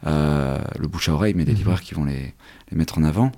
Le 0.03 0.87
bouche 0.87 1.09
à 1.09 1.13
oreille, 1.13 1.33
mais 1.35 1.45
Mhm. 1.45 1.53
libraires 1.53 1.81
qui 1.81 1.93
vont 1.95 2.05
les, 2.05 2.33
les 2.71 2.77
mettre 2.77 2.97
en 2.99 3.03
avant. 3.03 3.31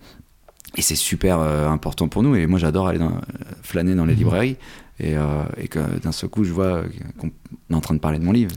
Et 0.78 0.82
c'est 0.82 0.96
super 0.96 1.40
euh, 1.40 1.68
important 1.70 2.08
pour 2.08 2.24
nous. 2.24 2.36
Et 2.36 2.46
moi, 2.48 2.60
j'adore 2.60 2.88
aller 2.88 3.00
dans- 3.00 3.12
euh, 3.16 3.20
flâner 3.64 3.96
dans 3.96 4.06
les 4.06 4.14
Mhm. 4.14 4.20
librairies 4.20 4.58
et, 5.00 5.18
euh, 5.18 5.44
et 5.58 5.68
que 5.68 5.80
d'un 6.00 6.12
seul 6.12 6.30
coup, 6.30 6.44
je 6.44 6.54
vois 6.54 6.84
qu'on 7.18 7.28
est 7.28 7.74
en 7.76 7.82
train 7.82 7.96
de 7.96 8.00
parler 8.00 8.20
de 8.20 8.24
mon 8.24 8.32
livre. 8.32 8.56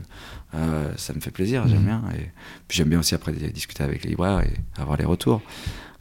Euh, 0.53 0.91
ça 0.97 1.13
me 1.13 1.19
fait 1.19 1.31
plaisir, 1.31 1.67
j'aime 1.67 1.79
Mhm. 1.79 1.85
bien. 1.85 2.03
Et 2.15 2.29
puis 2.67 2.77
j'aime 2.77 2.89
bien 2.89 2.99
aussi 2.99 3.15
après 3.15 3.31
discuter 3.31 3.83
avec 3.83 4.03
les 4.03 4.11
libraires 4.11 4.41
et 4.41 4.53
avoir 4.81 4.97
les 4.97 5.05
retours. 5.05 5.41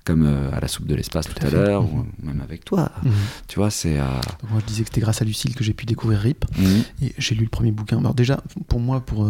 Comme 0.03 0.25
euh, 0.27 0.51
à 0.53 0.61
la 0.61 0.67
soupe 0.67 0.87
de 0.87 0.95
l'espace 0.95 1.27
tout, 1.29 1.47
à 1.47 1.51
l'heure, 1.51 1.83
Mhm. 1.83 1.89
ou 2.01 2.07
même 2.27 2.41
avec 2.41 2.65
toi. 2.65 2.91
Mhm. 3.05 3.13
Tu 3.49 3.59
vois, 3.59 3.71
c'est. 3.71 4.01
euh, 4.01 4.05
moi 4.51 4.59
je 4.61 4.65
disais 4.67 4.83
que 4.83 4.89
c'était 4.89 5.03
grâce 5.03 5.21
à 5.21 5.27
Lucille 5.27 5.55
que 5.55 5.63
j'ai 5.63 5.75
pu 5.75 5.85
découvrir 5.85 6.21
RIP 6.21 6.45
mhm. 6.59 6.83
et 7.03 7.13
j'ai 7.19 7.35
lu 7.35 7.45
le 7.45 7.51
premier 7.51 7.71
bouquin. 7.71 7.99
Alors 7.99 8.15
déjà 8.15 8.43
pour 8.67 8.81
moi 8.81 9.01
pour 9.03 9.21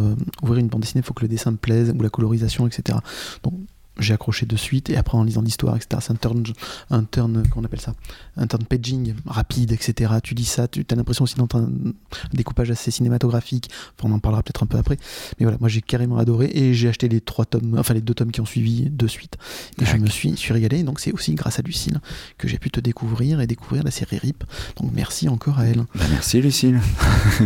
ouvrir 0.43 0.59
une 0.61 0.69
bande 0.69 0.81
dessinée 0.83 1.03
il 1.03 1.05
faut 1.07 1.13
que 1.13 1.23
le 1.23 1.29
dessin 1.29 1.51
me 1.51 1.57
plaise 1.57 1.93
ou 1.97 2.01
la 2.03 2.09
colorisation 2.09 2.69
etc. 2.69 2.99
Donc 3.43 3.55
j'ai 4.01 4.15
accroché 4.15 4.47
de 4.47 4.57
suite 4.57 4.91
et 4.91 4.97
après 4.97 5.17
en 5.17 5.25
lisant 5.25 5.43
l'histoire 5.43 5.77
etc. 5.77 6.01
C'est 6.01 6.13
un 6.13 6.17
turn, 6.17 6.43
un 6.91 7.05
turn 7.05 7.47
qu'on 7.49 7.65
appelle 7.65 7.81
ça, 7.81 7.95
un 8.37 8.47
turn 8.47 8.65
paging 8.65 9.15
rapide 9.27 9.73
etc. 9.73 10.15
Tu 10.23 10.35
lis 10.35 10.45
ça, 10.45 10.69
tu 10.69 10.85
as 10.91 10.95
l'impression 10.95 11.25
aussi 11.25 11.37
d'entendre 11.37 11.69
un 11.69 11.93
découpage 12.33 12.71
assez 12.71 12.91
cinématographique. 12.91 13.71
Enfin 13.99 14.13
on 14.13 14.17
en 14.17 14.19
parlera 14.19 14.43
peut-être 14.43 14.63
un 14.63 14.67
peu 14.67 14.79
après. 14.79 14.97
Mais 15.39 15.45
voilà 15.45 15.59
moi 15.61 15.69
j'ai 15.69 15.83
carrément 15.83 16.19
adoré 16.19 16.51
et 16.53 16.75
j'ai 16.75 16.89
acheté 16.89 17.09
les 17.09 17.21
trois 17.21 17.45
tomes, 17.45 17.77
enfin 17.79 17.95
les 17.95 18.01
deux 18.01 18.15
tomes 18.15 18.33
qui 18.33 18.41
ont 18.41 18.47
suivi 18.47 18.91
de 18.91 19.07
suite 19.07 19.37
et 19.81 19.85
je 19.85 19.97
me 19.97 20.09
suis, 20.09 20.37
suis 20.37 20.53
régalé. 20.53 20.83
Donc 20.83 21.01
c'est 21.01 21.13
aussi 21.13 21.35
grâce 21.35 21.59
à 21.59 21.63
Lucille 21.63 22.01
que 22.39 22.49
j'ai 22.49 22.59
pu 22.59 22.71
te 22.71 22.81
découvrir 22.81 23.41
et 23.41 23.47
découvrir 23.47 23.83
la 23.83 23.91
série 23.91 24.19
RIP. 24.19 24.45
Donc 24.77 24.91
merci 24.95 25.29
encore 25.29 25.59
à 25.59 25.67
elle. 25.67 25.85
Bah, 25.95 26.05
merci, 26.11 26.41
Lucille. 26.41 26.81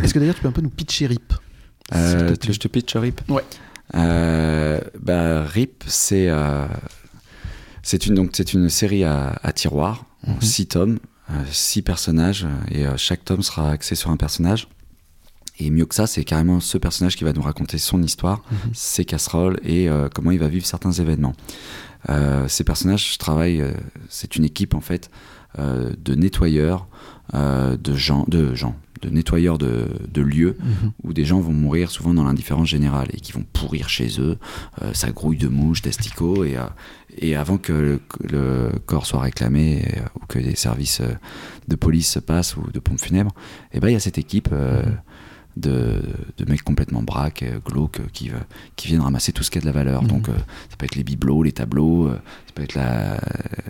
Est-ce 0.03 0.15
que 0.15 0.19
d'ailleurs 0.19 0.35
tu 0.35 0.43
peux 0.43 0.49
un 0.49 0.53
peu 0.53 0.63
nous 0.63 0.71
pitcher 0.71 1.07
RIP? 1.07 1.33
Euh, 1.95 2.35
te 2.37 2.51
je 2.51 2.59
te 2.59 2.69
pitch 2.69 2.97
RIP? 2.97 3.21
Ouais. 3.29 3.45
Euh, 3.95 4.81
bah, 5.01 5.45
RIP, 5.45 5.85
c'est 5.87 6.29
euh, 6.29 6.67
une, 8.07 8.15
donc, 8.15 8.31
c'est 8.33 8.53
une 8.55 8.69
série 8.71 9.05
à, 9.05 9.39
à 9.43 9.53
tiroir, 9.53 10.05
en 10.27 10.33
Mhm. 10.35 10.41
six 10.43 10.67
tomes, 10.67 10.99
euh, 11.31 11.35
six 11.51 11.83
personnages, 11.83 12.47
et 12.71 12.85
chaque 12.97 13.25
tome 13.25 13.43
sera 13.43 13.71
axé 13.71 13.95
sur 13.95 14.11
un 14.11 14.17
personnage. 14.17 14.69
Et 15.61 15.71
mieux 15.71 15.87
que 15.87 15.95
ça, 15.95 16.07
c'est 16.09 16.25
carrément 16.25 16.59
ce 16.59 16.79
personnage 16.79 17.15
qui 17.17 17.23
va 17.23 17.33
nous 17.33 17.43
raconter 17.43 17.79
son 17.79 18.03
histoire, 18.03 18.43
Mhm. 18.51 18.71
ses 18.75 19.05
casseroles 19.05 19.61
et 19.63 19.89
euh, 19.89 20.09
comment 20.13 20.31
il 20.33 20.39
va 20.41 20.49
vivre 20.49 20.67
certains 20.67 20.91
événements. 20.93 21.35
Euh, 22.09 22.49
ces 22.49 22.65
personnages 22.65 23.17
travaillent, 23.19 23.61
euh, 23.63 23.73
c'est 24.09 24.37
une 24.37 24.45
équipe 24.45 24.75
en 24.75 24.81
fait. 24.81 25.11
de 25.57 26.17
nettoyeurs, 26.17 26.89
de 27.33 27.95
gens, 27.95 28.25
de 28.29 28.55
gens, 28.55 28.77
de 29.03 29.11
nettoyeurs 29.11 29.59
de, 29.59 29.87
lieux 30.21 30.57
Mhm. 30.61 30.93
où 31.03 31.13
des 31.13 31.25
gens 31.25 31.41
vont 31.41 31.53
mourir 31.53 31.91
souvent 31.91 32.15
dans 32.15 32.25
l'indifférence 32.25 32.69
générale 32.69 33.09
et 33.13 33.21
qui 33.21 33.33
vont 33.33 33.45
pourrir 33.53 33.89
chez 33.89 34.21
eux. 34.21 34.37
Euh, 34.83 34.93
ça 34.95 35.11
grouille 35.11 35.37
de 35.39 35.49
mouches, 35.49 35.83
d'asticots 35.83 36.45
et, 36.45 36.57
euh, 36.57 36.63
et 37.19 37.37
avant 37.37 37.59
que 37.59 38.01
le, 38.23 38.71
corps 38.87 39.07
soit 39.07 39.21
réclamé 39.21 39.83
euh, 39.97 40.01
ou 40.21 40.27
que 40.27 40.39
des 40.39 40.55
services 40.57 41.01
euh, 41.01 41.15
de 41.69 41.77
police 41.77 42.11
se 42.11 42.19
passent 42.19 42.57
ou 42.57 42.71
de 42.73 42.79
pompes 42.79 43.01
funèbres, 43.01 43.33
et 43.73 43.81
ben 43.81 43.89
il 43.89 43.93
y 43.93 43.97
a 43.97 44.01
cette 44.01 44.19
équipe. 44.19 44.49
euh, 44.53 44.83
Mhm. 44.85 44.93
De, 45.57 46.03
de 46.37 46.45
mecs 46.51 46.65
complètement 46.65 47.01
braques, 47.03 47.45
euh, 47.45 47.61
glauques, 47.65 48.01
euh, 48.01 48.07
qui, 48.13 48.31
euh, 48.31 48.35
qui 48.75 48.89
viennent 48.89 49.03
ramasser 49.03 49.31
tout 49.31 49.45
ce 49.45 49.53
qui 49.53 49.59
a 49.59 49.61
de 49.61 49.67
la 49.67 49.73
valeur. 49.73 50.03
Mhm. 50.03 50.09
Donc, 50.09 50.29
euh, 50.29 50.33
ça 50.69 50.77
peut 50.77 50.85
être 50.85 50.97
les 50.97 51.05
bibelots, 51.05 51.45
les 51.45 51.53
tableaux, 51.53 52.09
euh, 52.09 52.15
ça 52.47 52.53
peut 52.57 52.63
être 52.65 52.75
la, 52.75 53.21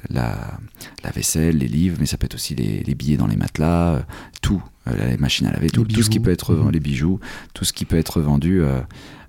la, 0.09 0.59
la 1.05 1.11
vaisselle, 1.11 1.59
les 1.59 1.69
livres, 1.69 1.99
mais 2.01 2.07
ça 2.07 2.17
peut 2.17 2.25
être 2.25 2.37
aussi 2.37 2.55
les, 2.55 2.83
les 2.83 2.95
billets 2.95 3.19
dans 3.19 3.27
les 3.27 3.37
matelas, 3.37 3.97
euh, 3.97 4.01
tout, 4.41 4.63
les 4.87 5.19
machines 5.19 5.47
à 5.47 5.53
laver, 5.53 5.69
tout, 5.69 5.85
tout 5.85 6.03
ce 6.03 6.09
qui 6.09 6.21
peut 6.21 6.31
être 6.33 6.55
Mhm. 6.55 6.71
les 6.71 6.81
bijoux, 6.81 7.21
tout 7.53 7.67
ce 7.67 7.75
qui 7.75 7.85
peut 7.85 7.99
être 7.99 8.23
vendu 8.23 8.63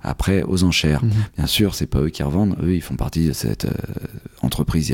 après 0.01 0.43
aux 0.43 0.63
enchères. 0.63 1.03
Mhm. 1.03 1.11
Bien 1.37 1.47
sûr, 1.47 1.75
c'est 1.75 1.87
pas 1.87 1.99
eux 1.99 2.09
qui 2.09 2.23
revendent, 2.23 2.55
eux 2.63 2.73
ils 2.73 2.81
font 2.81 2.95
partie 2.95 3.27
de 3.27 3.33
cette 3.33 3.67
entreprise 4.41 4.93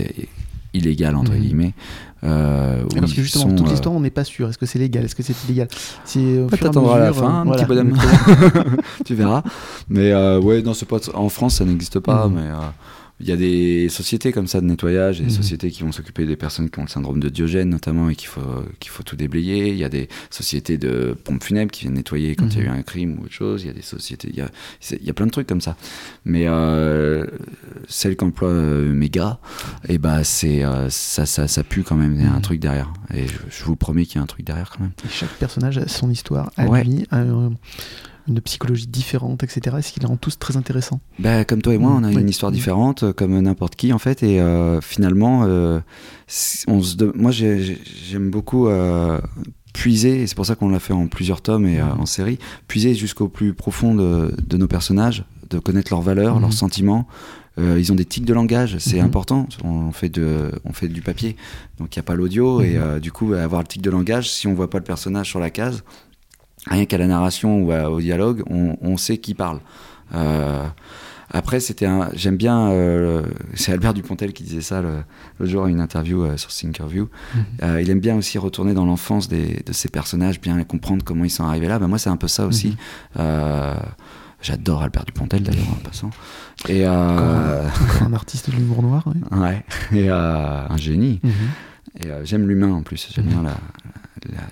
i- 0.73 0.77
illégale 0.77 1.15
entre 1.15 1.33
Mhm. 1.33 1.39
guillemets. 1.39 1.73
euh, 2.23 2.83
Parce 2.99 3.13
que 3.13 3.21
justement, 3.21 3.45
sont, 3.49 3.55
toute 3.55 3.67
euh, 3.67 3.71
l'histoire, 3.71 3.95
on 3.95 3.99
n'est 3.99 4.09
pas 4.11 4.23
sûr. 4.23 4.47
Est-ce 4.49 4.57
que 4.57 4.65
c'est 4.67 4.77
légal? 4.79 5.05
Est-ce 5.05 5.15
que 5.15 5.23
c'est 5.23 5.35
illégal? 5.45 5.67
Au 6.15 6.47
Bah, 6.47 6.57
à 6.93 6.95
à 6.95 6.99
la 6.99 7.13
fin, 7.13 7.23
euh, 7.23 7.27
un 7.27 7.43
voilà. 7.45 7.63
petit 7.63 7.67
bonhomme. 7.67 7.89
Exactement. 7.95 8.75
tu 9.05 9.15
verras. 9.15 9.43
Mais 9.89 10.11
euh, 10.11 10.39
ouais, 10.39 10.61
non, 10.61 10.73
c'est 10.73 10.85
pas 10.87 10.97
en 11.13 11.29
France, 11.29 11.55
ça 11.55 11.65
n'existe 11.65 11.99
pas. 11.99 12.27
Mhm. 12.27 12.35
Mais 12.35 12.41
euh, 12.49 12.55
il 13.21 13.27
y 13.29 13.31
a 13.31 13.35
des 13.37 13.87
sociétés 13.89 14.31
comme 14.31 14.47
ça 14.47 14.59
de 14.61 14.65
nettoyage, 14.65 15.19
et 15.21 15.23
des 15.23 15.29
Mhm. 15.29 15.35
sociétés 15.35 15.71
qui 15.71 15.83
vont 15.83 15.91
s'occuper 15.91 16.25
des 16.25 16.35
personnes 16.35 16.69
qui 16.69 16.79
ont 16.79 16.83
le 16.83 16.87
syndrome 16.89 17.19
de 17.19 17.29
Diogène 17.29 17.69
notamment 17.69 18.09
et 18.09 18.15
qu'il 18.15 18.27
faut 18.27 18.41
qu'il 18.79 18.91
faut 18.91 19.03
tout 19.03 19.15
déblayer. 19.15 19.69
Il 19.69 19.77
y 19.77 19.83
a 19.83 19.89
des 19.89 20.09
sociétés 20.29 20.77
de 20.77 21.15
pompes 21.23 21.43
funèbres 21.43 21.71
qui 21.71 21.81
viennent 21.81 21.93
nettoyer 21.93 22.35
quand 22.35 22.47
il 22.47 22.57
y 22.57 22.61
a 22.61 22.65
eu 22.65 22.69
Mhm. 22.69 22.75
un 22.75 22.81
crime 22.83 23.17
ou 23.19 23.23
autre 23.25 23.33
chose. 23.33 23.63
Il 23.63 23.67
y 23.67 23.69
a 23.69 23.73
des 23.73 23.81
sociétés, 23.81 24.29
il 24.31 24.35
y 24.37 24.41
a 24.41 24.49
c'est- 24.79 24.97
il 24.99 25.05
y 25.05 25.09
a 25.09 25.13
plein 25.13 25.27
de 25.27 25.31
trucs 25.31 25.47
comme 25.47 25.61
ça. 25.61 25.77
Mais 26.25 26.45
euh, 26.47 27.25
celle 27.87 28.15
qu'emploie 28.15 28.49
euh, 28.49 28.93
Mega, 28.93 29.39
et 29.87 29.97
bah 29.97 30.23
c'est 30.23 30.63
euh, 30.63 30.89
ça, 30.89 31.25
ça 31.25 31.47
ça 31.47 31.63
pue 31.63 31.83
quand 31.83 31.95
même. 31.95 32.15
Il 32.15 32.21
y 32.23 32.25
a 32.25 32.31
un 32.31 32.35
Mhm. 32.37 32.41
truc 32.41 32.59
derrière. 32.59 32.91
Et 33.13 33.27
je, 33.27 33.33
je 33.49 33.63
vous 33.63 33.75
promets 33.75 34.05
qu'il 34.05 34.15
y 34.15 34.19
a 34.19 34.23
un 34.23 34.27
truc 34.27 34.45
derrière 34.45 34.69
quand 34.71 34.81
même. 34.81 34.91
Et 35.05 35.09
chaque 35.09 35.29
personnage 35.37 35.77
a 35.77 35.87
son 35.87 36.09
histoire 36.09 36.51
à 36.57 36.65
Ouais. 36.67 36.83
lui, 36.83 37.05
a 37.11 37.19
euh, 37.19 37.49
une 38.31 38.41
psychologie 38.41 38.87
différente, 38.87 39.43
etc. 39.43 39.75
Est-ce 39.79 39.91
qu'ils 39.93 40.01
les 40.01 40.07
rend 40.07 40.17
tous 40.17 40.37
très 40.39 40.57
intéressants 40.57 40.99
Bah, 41.19 41.45
comme 41.45 41.61
toi 41.61 41.73
et 41.73 41.77
moi, 41.77 41.91
on 41.91 42.03
a 42.03 42.09
oui. 42.09 42.19
une 42.21 42.29
histoire 42.29 42.51
différente, 42.51 43.03
euh, 43.03 43.13
comme 43.13 43.39
n'importe 43.39 43.75
qui 43.75 43.93
en 43.93 43.99
fait, 43.99 44.23
et 44.23 44.41
euh, 44.41 44.81
finalement, 44.81 45.43
euh, 45.45 45.79
si- 46.27 46.63
on 46.67 46.81
se 46.81 46.95
de- 46.95 47.11
moi 47.15 47.31
j'ai- 47.31 47.61
j'ai- 47.61 47.81
j'aime 48.09 48.29
beaucoup 48.31 48.67
euh, 48.67 49.19
puiser, 49.73 50.21
et 50.23 50.27
c'est 50.27 50.35
pour 50.35 50.45
ça 50.45 50.55
qu'on 50.55 50.69
l'a 50.69 50.79
fait 50.79 50.93
en 50.93 51.07
plusieurs 51.07 51.41
tomes 51.41 51.65
et 51.67 51.81
Mhm. 51.81 51.99
en 52.01 52.05
série, 52.05 52.39
puiser 52.67 52.93
jusqu'au 52.93 53.27
plus 53.27 53.53
profond 53.53 53.95
de, 53.95 54.33
de 54.45 54.57
nos 54.57 54.67
personnages, 54.67 55.23
de 55.49 55.59
connaître 55.59 55.91
leurs 55.93 56.01
valeurs, 56.01 56.35
Mhm. 56.35 56.41
leurs 56.41 56.53
sentiments. 56.53 57.07
Euh, 57.59 57.77
ils 57.77 57.91
ont 57.91 57.95
des 57.95 58.05
tics 58.05 58.23
de 58.25 58.33
langage, 58.33 58.77
c'est 58.79 58.99
Mhm. 58.99 59.05
important. 59.05 59.47
On 59.63 59.91
fait, 59.91 60.07
de, 60.09 60.51
on 60.65 60.71
fait 60.73 60.87
du 60.87 61.01
papier, 61.01 61.35
donc 61.79 61.95
il 61.95 61.99
n'y 61.99 62.01
a 62.01 62.03
pas 62.03 62.15
l'audio, 62.15 62.61
et 62.61 62.75
Mhm. 62.75 62.81
euh, 62.81 62.99
du 62.99 63.11
coup, 63.11 63.33
avoir 63.33 63.61
le 63.61 63.67
tic 63.67 63.81
de 63.81 63.89
langage, 63.89 64.29
si 64.31 64.47
on 64.47 64.53
voit 64.53 64.69
pas 64.69 64.77
le 64.77 64.83
personnage 64.85 65.27
sur 65.27 65.39
la 65.39 65.49
case, 65.49 65.83
rien 66.67 66.85
qu'à 66.85 66.97
la 66.97 67.07
narration 67.07 67.61
ou 67.63 67.71
à- 67.71 67.89
au 67.89 67.99
dialogue, 68.01 68.43
on, 68.49 68.77
on 68.81 68.97
sait 68.97 69.17
qui 69.17 69.33
parle. 69.33 69.59
Euh, 70.13 70.65
après, 71.33 71.61
c'était 71.61 71.85
un. 71.85 72.09
J'aime 72.13 72.35
bien. 72.35 72.69
euh, 72.71 73.23
c'est 73.53 73.71
Albert 73.71 73.93
Dupontel 73.93 74.33
qui 74.33 74.43
disait 74.43 74.59
ça 74.61 74.81
le- 74.81 75.03
l'autre 75.39 75.51
jour 75.51 75.63
à 75.65 75.69
une 75.69 75.79
interview 75.79 76.23
euh, 76.23 76.35
sur 76.35 76.49
Thinkerview. 76.51 77.07
Mhm. 77.33 77.43
Euh, 77.63 77.81
il 77.81 77.89
aime 77.89 78.01
bien 78.01 78.17
aussi 78.17 78.37
retourner 78.37 78.73
dans 78.73 78.85
l'enfance 78.85 79.29
des- 79.29 79.63
de 79.65 79.71
ses 79.71 79.87
personnages, 79.87 80.41
bien 80.41 80.61
comprendre 80.65 81.05
comment 81.05 81.23
ils 81.23 81.29
sont 81.29 81.45
arrivés 81.45 81.69
là. 81.69 81.79
Ben, 81.79 81.87
moi, 81.87 81.97
c'est 81.99 82.09
un 82.09 82.17
peu 82.17 82.27
ça 82.27 82.45
aussi. 82.45 82.75
Mhm. 83.17 83.75
J'adore 84.41 84.81
Albert 84.81 85.05
Dupontel 85.05 85.43
d'ailleurs 85.43 85.69
en 85.69 85.75
passant. 85.87 86.09
Et 86.67 86.87
Encore 86.87 88.07
un 88.07 88.13
artiste 88.13 88.49
de 88.49 88.55
l'humour 88.55 88.81
noir. 88.81 89.03
ouais. 89.07 89.37
ouais, 89.39 89.63
et 89.93 90.09
un 90.09 90.75
génie. 90.77 91.19
Mhm. 91.23 91.31
Et 92.03 92.07
j'aime 92.25 92.47
l'humain 92.47 92.71
en 92.73 92.81
plus. 92.81 93.07
J'aime 93.13 93.25
bien 93.27 93.43
la, 93.43 93.49
la, 93.51 93.55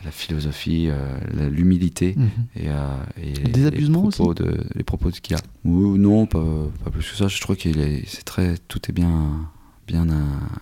la 0.03 0.12
philosophie, 0.12 0.88
euh, 0.89 1.49
l'humilité 1.49 2.15
Mhm. 2.17 2.29
et, 2.55 2.69
euh, 2.69 2.88
et 3.21 3.34
Des 3.49 3.69
les 3.71 3.89
propos 3.89 4.34
de 4.34 4.58
les 4.75 4.84
propos 4.84 5.10
qu'il 5.12 5.36
a 5.36 5.39
ou 5.65 5.97
non 5.97 6.25
pas, 6.25 6.43
pas 6.84 6.89
plus 6.91 7.10
que 7.10 7.15
ça 7.17 7.27
je 7.27 7.39
trouve 7.41 7.55
qu'il 7.55 7.79
est 7.79 8.03
c'est 8.08 8.23
très 8.23 8.58
tout 8.67 8.79
est 8.89 8.93
bien 8.93 9.49
bien 9.88 10.08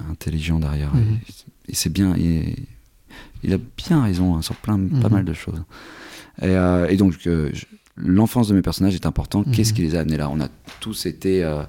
intelligent 0.09 0.59
derrière 0.59 0.93
Mhm. 0.93 1.19
et, 1.67 1.71
et 1.71 1.75
c'est 1.75 1.91
bien 1.91 2.15
et- 2.15 2.55
il 3.43 3.53
a 3.53 3.57
bien 3.87 4.01
raison 4.03 4.35
hein, 4.35 4.41
sur 4.41 4.55
plein 4.55 4.77
pas 4.77 5.07
Mhm. 5.07 5.13
mal 5.13 5.25
de 5.25 5.33
choses 5.33 5.63
et, 6.41 6.45
euh, 6.47 6.87
et 6.89 6.97
donc 6.97 7.15
euh, 7.27 7.49
je- 7.53 7.65
l'enfance 7.97 8.47
de 8.47 8.53
mes 8.53 8.61
personnages 8.61 8.95
est 8.95 9.05
important 9.05 9.43
qu'est-ce 9.43 9.71
Mhm. 9.71 9.75
qui 9.75 9.81
les 9.81 9.95
a 9.95 10.01
amenés 10.01 10.17
là? 10.17 10.29
On 10.29 10.39
a 10.39 10.49
tous 10.79 11.05
été 11.07 11.43
euh, 11.43 11.63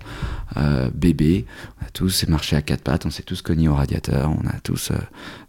euh, 0.57 0.91
bébés 0.95 1.47
on 1.81 1.87
a 1.87 1.91
tous 1.91 2.27
marché 2.29 2.55
à 2.57 2.63
quatre 2.63 2.83
pattes 2.83 3.07
on 3.07 3.11
s'est 3.11 3.23
tous 3.23 3.41
cognés 3.43 3.69
au 3.69 3.75
radiateur 3.75 4.31
on 4.31 4.47
a 4.47 4.59
tous 4.63 4.91
euh, 4.91 4.97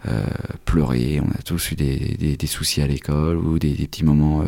euh, 0.08 0.24
pleuré 0.66 1.22
on 1.22 1.30
a 1.32 1.42
tous 1.44 1.72
eu 1.72 1.76
des, 1.76 2.16
des- 2.18 2.38
des 2.38 2.48
soucis 2.48 2.82
à 2.82 2.88
l'école 2.88 3.38
ou 3.38 3.60
des, 3.60 3.74
des 3.74 3.88
petits 3.88 4.06
moments 4.06 4.44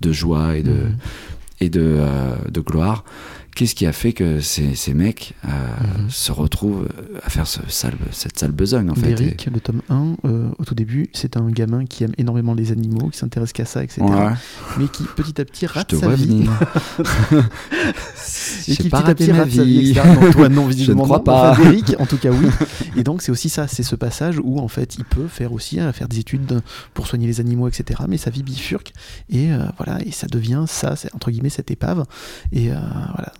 de 0.00 0.12
joie 0.12 0.56
et 0.56 0.62
de, 0.62 0.70
Mhm. 0.70 0.96
et 1.60 1.68
de, 1.68 1.80
euh, 1.98 2.36
de 2.50 2.60
gloire. 2.60 3.04
Qu'est-ce 3.54 3.74
qui 3.74 3.84
a 3.86 3.92
fait 3.92 4.12
que 4.12 4.40
ces, 4.40 4.74
ces 4.74 4.94
mecs 4.94 5.34
euh, 5.44 5.48
Mhm. 5.98 6.10
se 6.10 6.32
retrouvent 6.32 6.88
à 7.22 7.28
faire 7.30 7.46
ce 7.46 7.60
sale, 7.68 7.94
cette 8.10 8.38
sale 8.38 8.52
besogne 8.52 8.90
en 8.90 8.94
fait 8.94 9.14
Derrick, 9.14 9.46
le 9.52 9.60
tome 9.60 9.82
1, 9.90 10.16
euh, 10.24 10.48
au 10.58 10.64
tout 10.64 10.74
début, 10.74 11.10
c'est 11.12 11.36
un 11.36 11.48
gamin 11.50 11.84
qui 11.84 12.04
aime 12.04 12.12
énormément 12.18 12.54
les 12.54 12.72
animaux, 12.72 13.08
qui 13.10 13.18
s'intéresse 13.18 13.52
qu'à 13.52 13.64
ça, 13.66 13.84
etc. 13.84 14.00
Et- 14.00 14.04
Ouais, 14.10 14.32
Mais 14.78 14.88
qui 14.88 15.04
petit 15.04 15.40
à 15.40 15.44
petit 15.44 15.66
je 15.66 15.72
rate 15.74 15.88
te 15.88 15.96
sa 15.96 16.08
vie. 16.14 16.44
Et 18.68 18.76
qui 18.76 18.88
petit 18.88 18.94
à 18.96 19.14
petit 19.14 19.26
sa 19.26 19.44
vie, 19.44 19.64
vie. 19.64 19.90
etc. 19.90 20.08
Non, 20.20 20.30
toi, 20.32 20.48
non, 20.48 20.66
visiblement. 20.68 21.04
crois 21.04 21.18
non. 21.18 21.24
pas. 21.24 21.52
Enfin, 21.52 21.62
Derrick, 21.62 21.94
en 21.98 22.06
tout 22.06 22.16
cas, 22.18 22.30
oui. 22.30 22.46
Et 22.96 23.02
donc, 23.02 23.22
c'est 23.22 23.32
aussi 23.32 23.48
ça, 23.48 23.66
c'est 23.68 23.82
ce 23.82 23.96
passage 23.96 24.38
où, 24.42 24.58
en 24.60 24.68
fait, 24.68 24.96
il 24.96 25.04
peut 25.04 25.26
faire 25.28 25.52
aussi, 25.52 25.80
euh, 25.80 25.92
faire 25.92 26.08
des 26.08 26.18
études 26.20 26.60
pour 26.94 27.06
soigner 27.06 27.26
les 27.26 27.40
animaux, 27.40 27.68
etc. 27.68 28.00
Mais 28.08 28.16
sa 28.16 28.30
vie 28.30 28.42
bifurque. 28.42 28.92
Et 29.28 29.52
euh, 29.52 29.64
voilà, 29.76 30.00
et 30.04 30.10
ça 30.12 30.26
devient 30.26 30.64
ça, 30.66 30.96
c'est 30.96 31.12
entre 31.14 31.30
guillemets 31.30 31.48
cette 31.50 31.70
épave. 31.70 32.04
Et 32.52 32.70
euh, 32.70 32.76
voilà, 33.14 33.32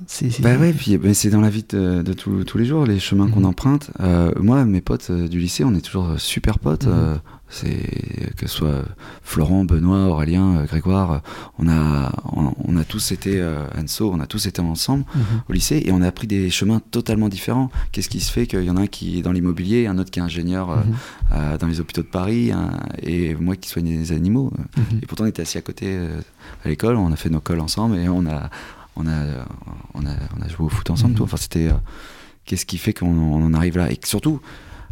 Bah 0.42 0.56
ouais, 0.56 0.72
puis 0.72 0.96
bah, 0.98 1.14
c'est 1.14 1.30
dans 1.30 1.40
la 1.40 1.50
vie 1.50 1.64
de, 1.68 2.02
de 2.02 2.12
tous- 2.12 2.44
tous 2.44 2.58
les 2.58 2.64
jours, 2.64 2.84
les 2.86 2.98
chemins 2.98 3.28
qu'on 3.28 3.40
Mhm. 3.40 3.46
emprunte. 3.46 3.90
Euh, 4.00 4.30
moi, 4.40 4.64
mes 4.64 4.80
potes 4.80 5.08
euh, 5.10 5.28
du 5.28 5.38
lycée, 5.38 5.64
on 5.64 5.74
est 5.74 5.80
toujours 5.80 6.06
euh, 6.10 6.18
super 6.18 6.58
potes. 6.58 6.86
Mhm. 6.86 6.92
euh, 6.94 7.14
c'est 7.54 8.32
que 8.38 8.46
ce 8.48 8.56
soit 8.56 8.82
Florent, 9.22 9.66
Benoît, 9.66 10.06
Aurélien, 10.08 10.64
Grégoire, 10.64 11.20
on 11.58 11.68
a 11.68 12.10
on, 12.34 12.54
on 12.64 12.76
a 12.78 12.84
tous 12.84 13.12
été 13.12 13.46
Anso, 13.78 14.10
on 14.10 14.20
a 14.20 14.26
tous 14.26 14.46
été 14.46 14.62
ensemble 14.62 15.04
Mhm. 15.14 15.22
au 15.50 15.52
lycée 15.52 15.82
et 15.84 15.92
on 15.92 16.00
a 16.00 16.10
pris 16.12 16.26
des 16.26 16.48
chemins 16.48 16.80
totalement 16.90 17.28
différents. 17.28 17.70
Qu'est-ce 17.92 18.08
qui 18.08 18.20
se 18.20 18.32
fait 18.32 18.46
qu'il 18.46 18.64
y 18.64 18.70
en 18.70 18.78
a 18.78 18.80
un 18.82 18.86
qui 18.86 19.18
est 19.18 19.22
dans 19.22 19.32
l'immobilier, 19.32 19.86
un 19.86 19.98
autre 19.98 20.10
qui 20.10 20.18
est 20.18 20.22
ingénieur 20.22 20.82
dans 21.60 21.66
les 21.66 21.78
hôpitaux 21.78 22.00
de 22.00 22.06
Paris, 22.06 22.52
un- 22.52 22.78
et 23.02 23.34
moi 23.34 23.56
qui 23.56 23.68
soignais 23.68 23.98
les 23.98 24.12
animaux. 24.12 24.50
Et 25.02 25.04
pourtant, 25.06 25.24
on 25.24 25.26
était 25.26 25.42
assis 25.42 25.58
à 25.58 25.62
côté 25.62 25.98
à 26.64 26.68
l'école, 26.70 26.96
on 26.96 27.12
a 27.12 27.16
fait 27.16 27.28
nos 27.28 27.40
cols 27.40 27.60
ensemble 27.60 27.96
et 27.98 28.08
on 28.08 28.24
a, 28.24 28.48
on 28.96 29.06
a, 29.06 29.46
on 29.94 30.04
a, 30.06 30.14
on 30.38 30.42
a 30.42 30.48
joué 30.48 30.66
au 30.66 30.68
foot 30.68 30.90
ensemble. 30.90 31.12
Mhm. 31.12 31.16
tout. 31.18 31.24
Enfin, 31.24 31.36
c'était. 31.36 31.68
euh, 31.68 31.74
Qu'est-ce 32.44 32.66
qui 32.66 32.76
fait 32.76 32.92
qu'on 32.92 33.06
on 33.06 33.44
en 33.44 33.54
arrive 33.54 33.78
là? 33.78 33.90
Et 33.92 33.98
surtout, 34.04 34.40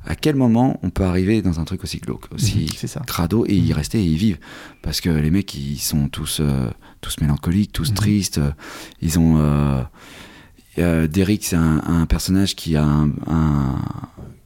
à 0.07 0.15
quel 0.15 0.37
moment 0.37 0.79
on 0.85 0.91
peut 0.91 1.03
arriver 1.03 1.43
dans 1.43 1.59
un 1.59 1.65
truc 1.65 1.83
aussi 1.83 1.99
glauque, 1.99 2.27
aussi 2.33 2.69
Mhm, 2.83 3.05
crado 3.07 3.45
et 3.49 3.57
y 3.57 3.71
Mhm. 3.71 3.73
rester 3.77 3.99
et 4.01 4.05
y 4.07 4.15
vivre 4.17 4.39
Parce 4.83 5.01
que 5.01 5.11
les 5.11 5.33
mecs, 5.33 5.53
ils 5.55 5.79
sont 5.79 6.09
tous, 6.09 6.39
euh, 6.41 6.71
tous 7.01 7.21
mélancoliques, 7.21 7.73
tous 7.73 7.93
tristes. 7.93 8.39
euh, 8.39 8.53
Ils 9.03 9.19
ont. 9.19 9.39
Euh, 9.39 9.83
euh, 10.79 11.09
Derrick, 11.09 11.45
c'est 11.45 11.57
un, 11.57 11.83
un 11.85 12.07
personnage 12.07 12.55
qui 12.55 12.77
a 12.77 12.85
un, 12.85 13.11
un- 13.27 13.83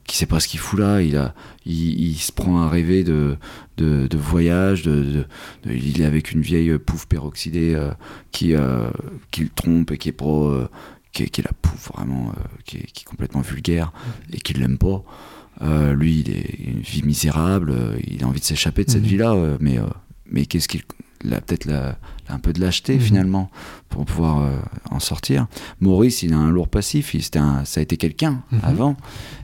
qui 0.07 0.17
sait 0.17 0.25
pas 0.25 0.39
ce 0.39 0.47
qu'il 0.47 0.59
fout 0.59 0.79
là. 0.79 1.01
Il 1.01 1.17
a, 1.17 1.33
il, 1.65 1.99
il 2.09 2.15
se 2.17 2.31
prend 2.31 2.61
à 2.61 2.69
rêver 2.69 3.03
de, 3.03 3.37
de, 3.77 4.07
de 4.07 4.17
voyage. 4.17 4.83
De, 4.83 5.25
il 5.65 6.01
est 6.01 6.05
avec 6.05 6.31
une 6.31 6.41
vieille 6.41 6.77
pouffe 6.77 7.07
peroxydée 7.07 7.73
euh, 7.75 7.91
qui, 8.31 8.53
euh, 8.53 8.89
qui 9.31 9.41
le 9.43 9.49
trompe 9.49 9.91
et 9.91 9.97
qui 9.97 10.09
est 10.09 10.13
pro, 10.13 10.47
euh, 10.47 10.69
qui, 11.11 11.23
est, 11.23 11.27
qui 11.29 11.41
est 11.41 11.45
la 11.45 11.53
pouffe 11.61 11.91
vraiment, 11.93 12.33
qui, 12.65 12.77
est, 12.77 12.85
qui 12.91 13.01
est 13.03 13.05
complètement 13.09 13.41
vulgaire 13.41 13.91
et 14.31 14.37
qui 14.37 14.53
l'aime 14.53 14.77
pas. 14.77 15.03
Lui, 15.93 16.19
il 16.19 16.29
est 16.31 16.59
une 16.67 16.81
vie 16.81 17.01
misérable. 17.03 17.73
il 18.05 18.23
a 18.23 18.27
envie 18.27 18.41
de 18.41 18.45
s'échapper 18.45 18.83
de 18.83 18.89
cette 18.91 19.01
Mhm. 19.03 19.07
vie-là, 19.07 19.33
euh, 19.33 19.57
mais 19.61 19.79
mais 20.29 20.45
qu'est-ce 20.45 20.67
qu'il 20.67 20.81
peut-être 21.19 21.67
un 22.29 22.39
peu 22.39 22.53
de 22.53 22.59
lâcheté 22.61 22.95
Mhm. 22.95 22.99
finalement 23.01 23.51
pour 23.89 24.05
pouvoir 24.05 24.41
euh, 24.41 24.57
en 24.91 24.99
sortir. 24.99 25.47
Maurice, 25.79 26.23
il 26.23 26.33
a 26.33 26.37
un 26.37 26.49
lourd 26.51 26.67
passif, 26.67 27.13
il, 27.13 27.23
un- 27.39 27.63
ça 27.65 27.79
a 27.79 27.83
été 27.83 27.97
quelqu'un 27.97 28.41
Mhm. 28.51 28.59
avant, 28.63 28.97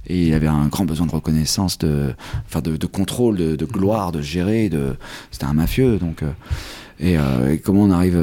et 0.08 0.28
il 0.28 0.34
avait 0.34 0.48
un 0.48 0.68
grand 0.68 0.86
besoin 0.86 1.08
de 1.08 1.12
reconnaissance, 1.12 1.78
de, 1.80 2.14
enfin 2.46 2.62
de, 2.62 2.78
de 2.78 2.88
contrôle, 2.88 3.38
de, 3.38 3.56
de 3.56 3.66
gloire, 3.66 4.12
de 4.12 4.22
gérer, 4.22 4.70
de, 4.70 4.96
c'était 5.32 5.46
un 5.46 5.54
mafieux, 5.54 5.98
donc. 5.98 6.24
euh, 6.24 6.32
Et, 7.04 7.18
euh, 7.18 7.54
et 7.54 7.58
comment 7.60 7.82
on 7.86 7.90
arrive, 7.92 8.20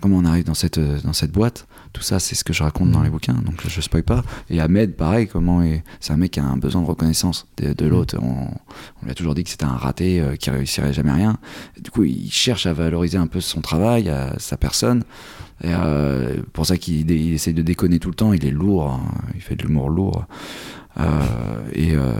comment 0.00 0.16
on 0.16 0.24
arrive 0.24 0.44
dans 0.44 0.54
cette 0.54 0.80
dans 1.04 1.12
cette 1.12 1.30
boîte? 1.32 1.66
Tout 1.96 2.02
ça, 2.02 2.18
c'est 2.18 2.34
ce 2.34 2.44
que 2.44 2.52
je 2.52 2.62
raconte 2.62 2.90
dans 2.90 3.02
les 3.02 3.08
bouquins, 3.08 3.32
donc 3.32 3.66
je 3.66 3.80
spoil 3.80 4.02
pas. 4.02 4.22
Et 4.50 4.60
Ahmed, 4.60 4.96
pareil, 4.96 5.26
comment 5.26 5.62
est... 5.62 5.82
c'est 5.98 6.12
un 6.12 6.18
mec 6.18 6.32
qui 6.32 6.40
a 6.40 6.44
un 6.44 6.58
besoin 6.58 6.82
de 6.82 6.86
reconnaissance 6.86 7.46
de, 7.56 7.72
de 7.72 7.86
l'autre. 7.86 8.18
On, 8.20 8.48
on 9.00 9.04
lui 9.04 9.10
a 9.10 9.14
toujours 9.14 9.34
dit 9.34 9.44
que 9.44 9.48
c'était 9.48 9.64
un 9.64 9.78
raté, 9.78 10.20
euh, 10.20 10.36
qui 10.36 10.50
réussirait 10.50 10.92
jamais 10.92 11.12
rien. 11.12 11.38
Et 11.74 11.80
du 11.80 11.90
coup, 11.90 12.04
il 12.04 12.30
cherche 12.30 12.66
à 12.66 12.74
valoriser 12.74 13.16
un 13.16 13.26
peu 13.26 13.40
son 13.40 13.62
travail, 13.62 14.10
à 14.10 14.38
sa 14.38 14.58
personne. 14.58 15.04
Et 15.64 15.68
euh, 15.70 16.42
pour 16.52 16.66
ça 16.66 16.76
qu'il 16.76 17.10
il 17.10 17.32
essaye 17.32 17.54
de 17.54 17.62
déconner 17.62 17.98
tout 17.98 18.10
le 18.10 18.14
temps. 18.14 18.34
Il 18.34 18.44
est 18.44 18.50
lourd, 18.50 18.90
hein. 18.90 19.00
il 19.34 19.40
fait 19.40 19.56
de 19.56 19.62
l'humour 19.62 19.88
lourd. 19.88 20.26
Euh, 21.00 21.62
et 21.72 21.94
euh, 21.94 22.12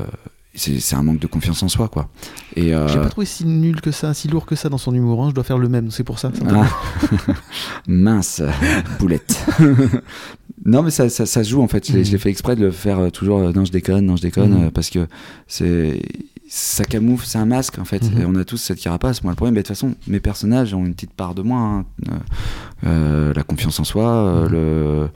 c'est 0.57 0.97
un 0.97 1.03
manque 1.03 1.21
de 1.21 1.27
confiance 1.27 1.63
en 1.63 1.69
soi, 1.69 1.89
quoi. 1.89 2.09
Et 2.57 2.75
euh, 2.75 2.89
J'ai 2.89 2.99
pas 2.99 3.09
trouvé 3.11 3.27
si 3.27 3.45
nul 3.45 3.81
que 3.81 3.91
ça, 3.93 4.15
si 4.15 4.27
lourd 4.29 4.47
que 4.47 4.57
ça 4.57 4.69
dans 4.69 4.79
son 4.79 4.95
humour. 4.95 5.23
hein. 5.25 5.29
Je 5.31 5.35
dois 5.35 5.45
faire 5.45 5.59
le 5.59 5.69
même, 5.69 5.91
c'est 5.91 6.05
pour 6.05 6.19
ça. 6.19 6.33
Ah. 6.49 6.67
Mince, 7.87 8.43
boulette. 8.99 9.45
non, 10.65 10.83
mais 10.83 10.91
ça, 10.91 11.09
ça, 11.09 11.27
ça 11.27 11.45
se 11.45 11.51
joue 11.51 11.63
en 11.63 11.69
fait. 11.69 11.87
Je 11.89 11.93
l'ai- 11.93 12.03
l'ai 12.05 12.19
fait 12.19 12.31
exprès 12.31 12.57
de 12.57 12.63
le 12.63 12.71
faire 12.71 12.99
euh, 12.99 13.11
toujours. 13.11 13.39
euh, 13.39 13.53
non, 13.53 13.65
je 13.65 13.73
déconne, 13.73 14.07
non, 14.07 14.17
je 14.17 14.23
déconne, 14.23 14.67
euh, 14.67 14.71
parce 14.71 14.91
que 14.91 15.07
c'est 15.47 16.01
ça 16.49 16.85
camoufle, 16.85 17.27
c'est 17.27 17.39
un 17.39 17.45
masque 17.47 17.79
en 17.79 17.85
fait. 17.85 18.03
Mhm. 18.11 18.21
Et 18.21 18.25
on 18.25 18.35
a 18.37 18.45
tous 18.45 18.57
cette 18.59 18.81
carapace. 18.81 19.23
Moi, 19.25 19.33
le 19.33 19.37
problème, 19.37 19.55
bah, 19.55 19.63
de 19.63 19.67
toute 19.67 19.77
façon, 19.77 19.95
mes 20.07 20.21
personnages 20.21 20.75
ont 20.75 20.85
une 20.87 20.95
petite 20.95 21.13
part 21.13 21.35
de 21.35 21.43
moi. 21.43 21.59
hein. 21.61 21.85
Euh, 22.09 22.13
euh, 22.87 23.33
la 23.35 23.43
confiance 23.43 23.79
en 23.81 23.85
soi, 23.85 24.09
euh, 24.11 24.45
Mhm. 24.47 24.53
le 24.53 25.09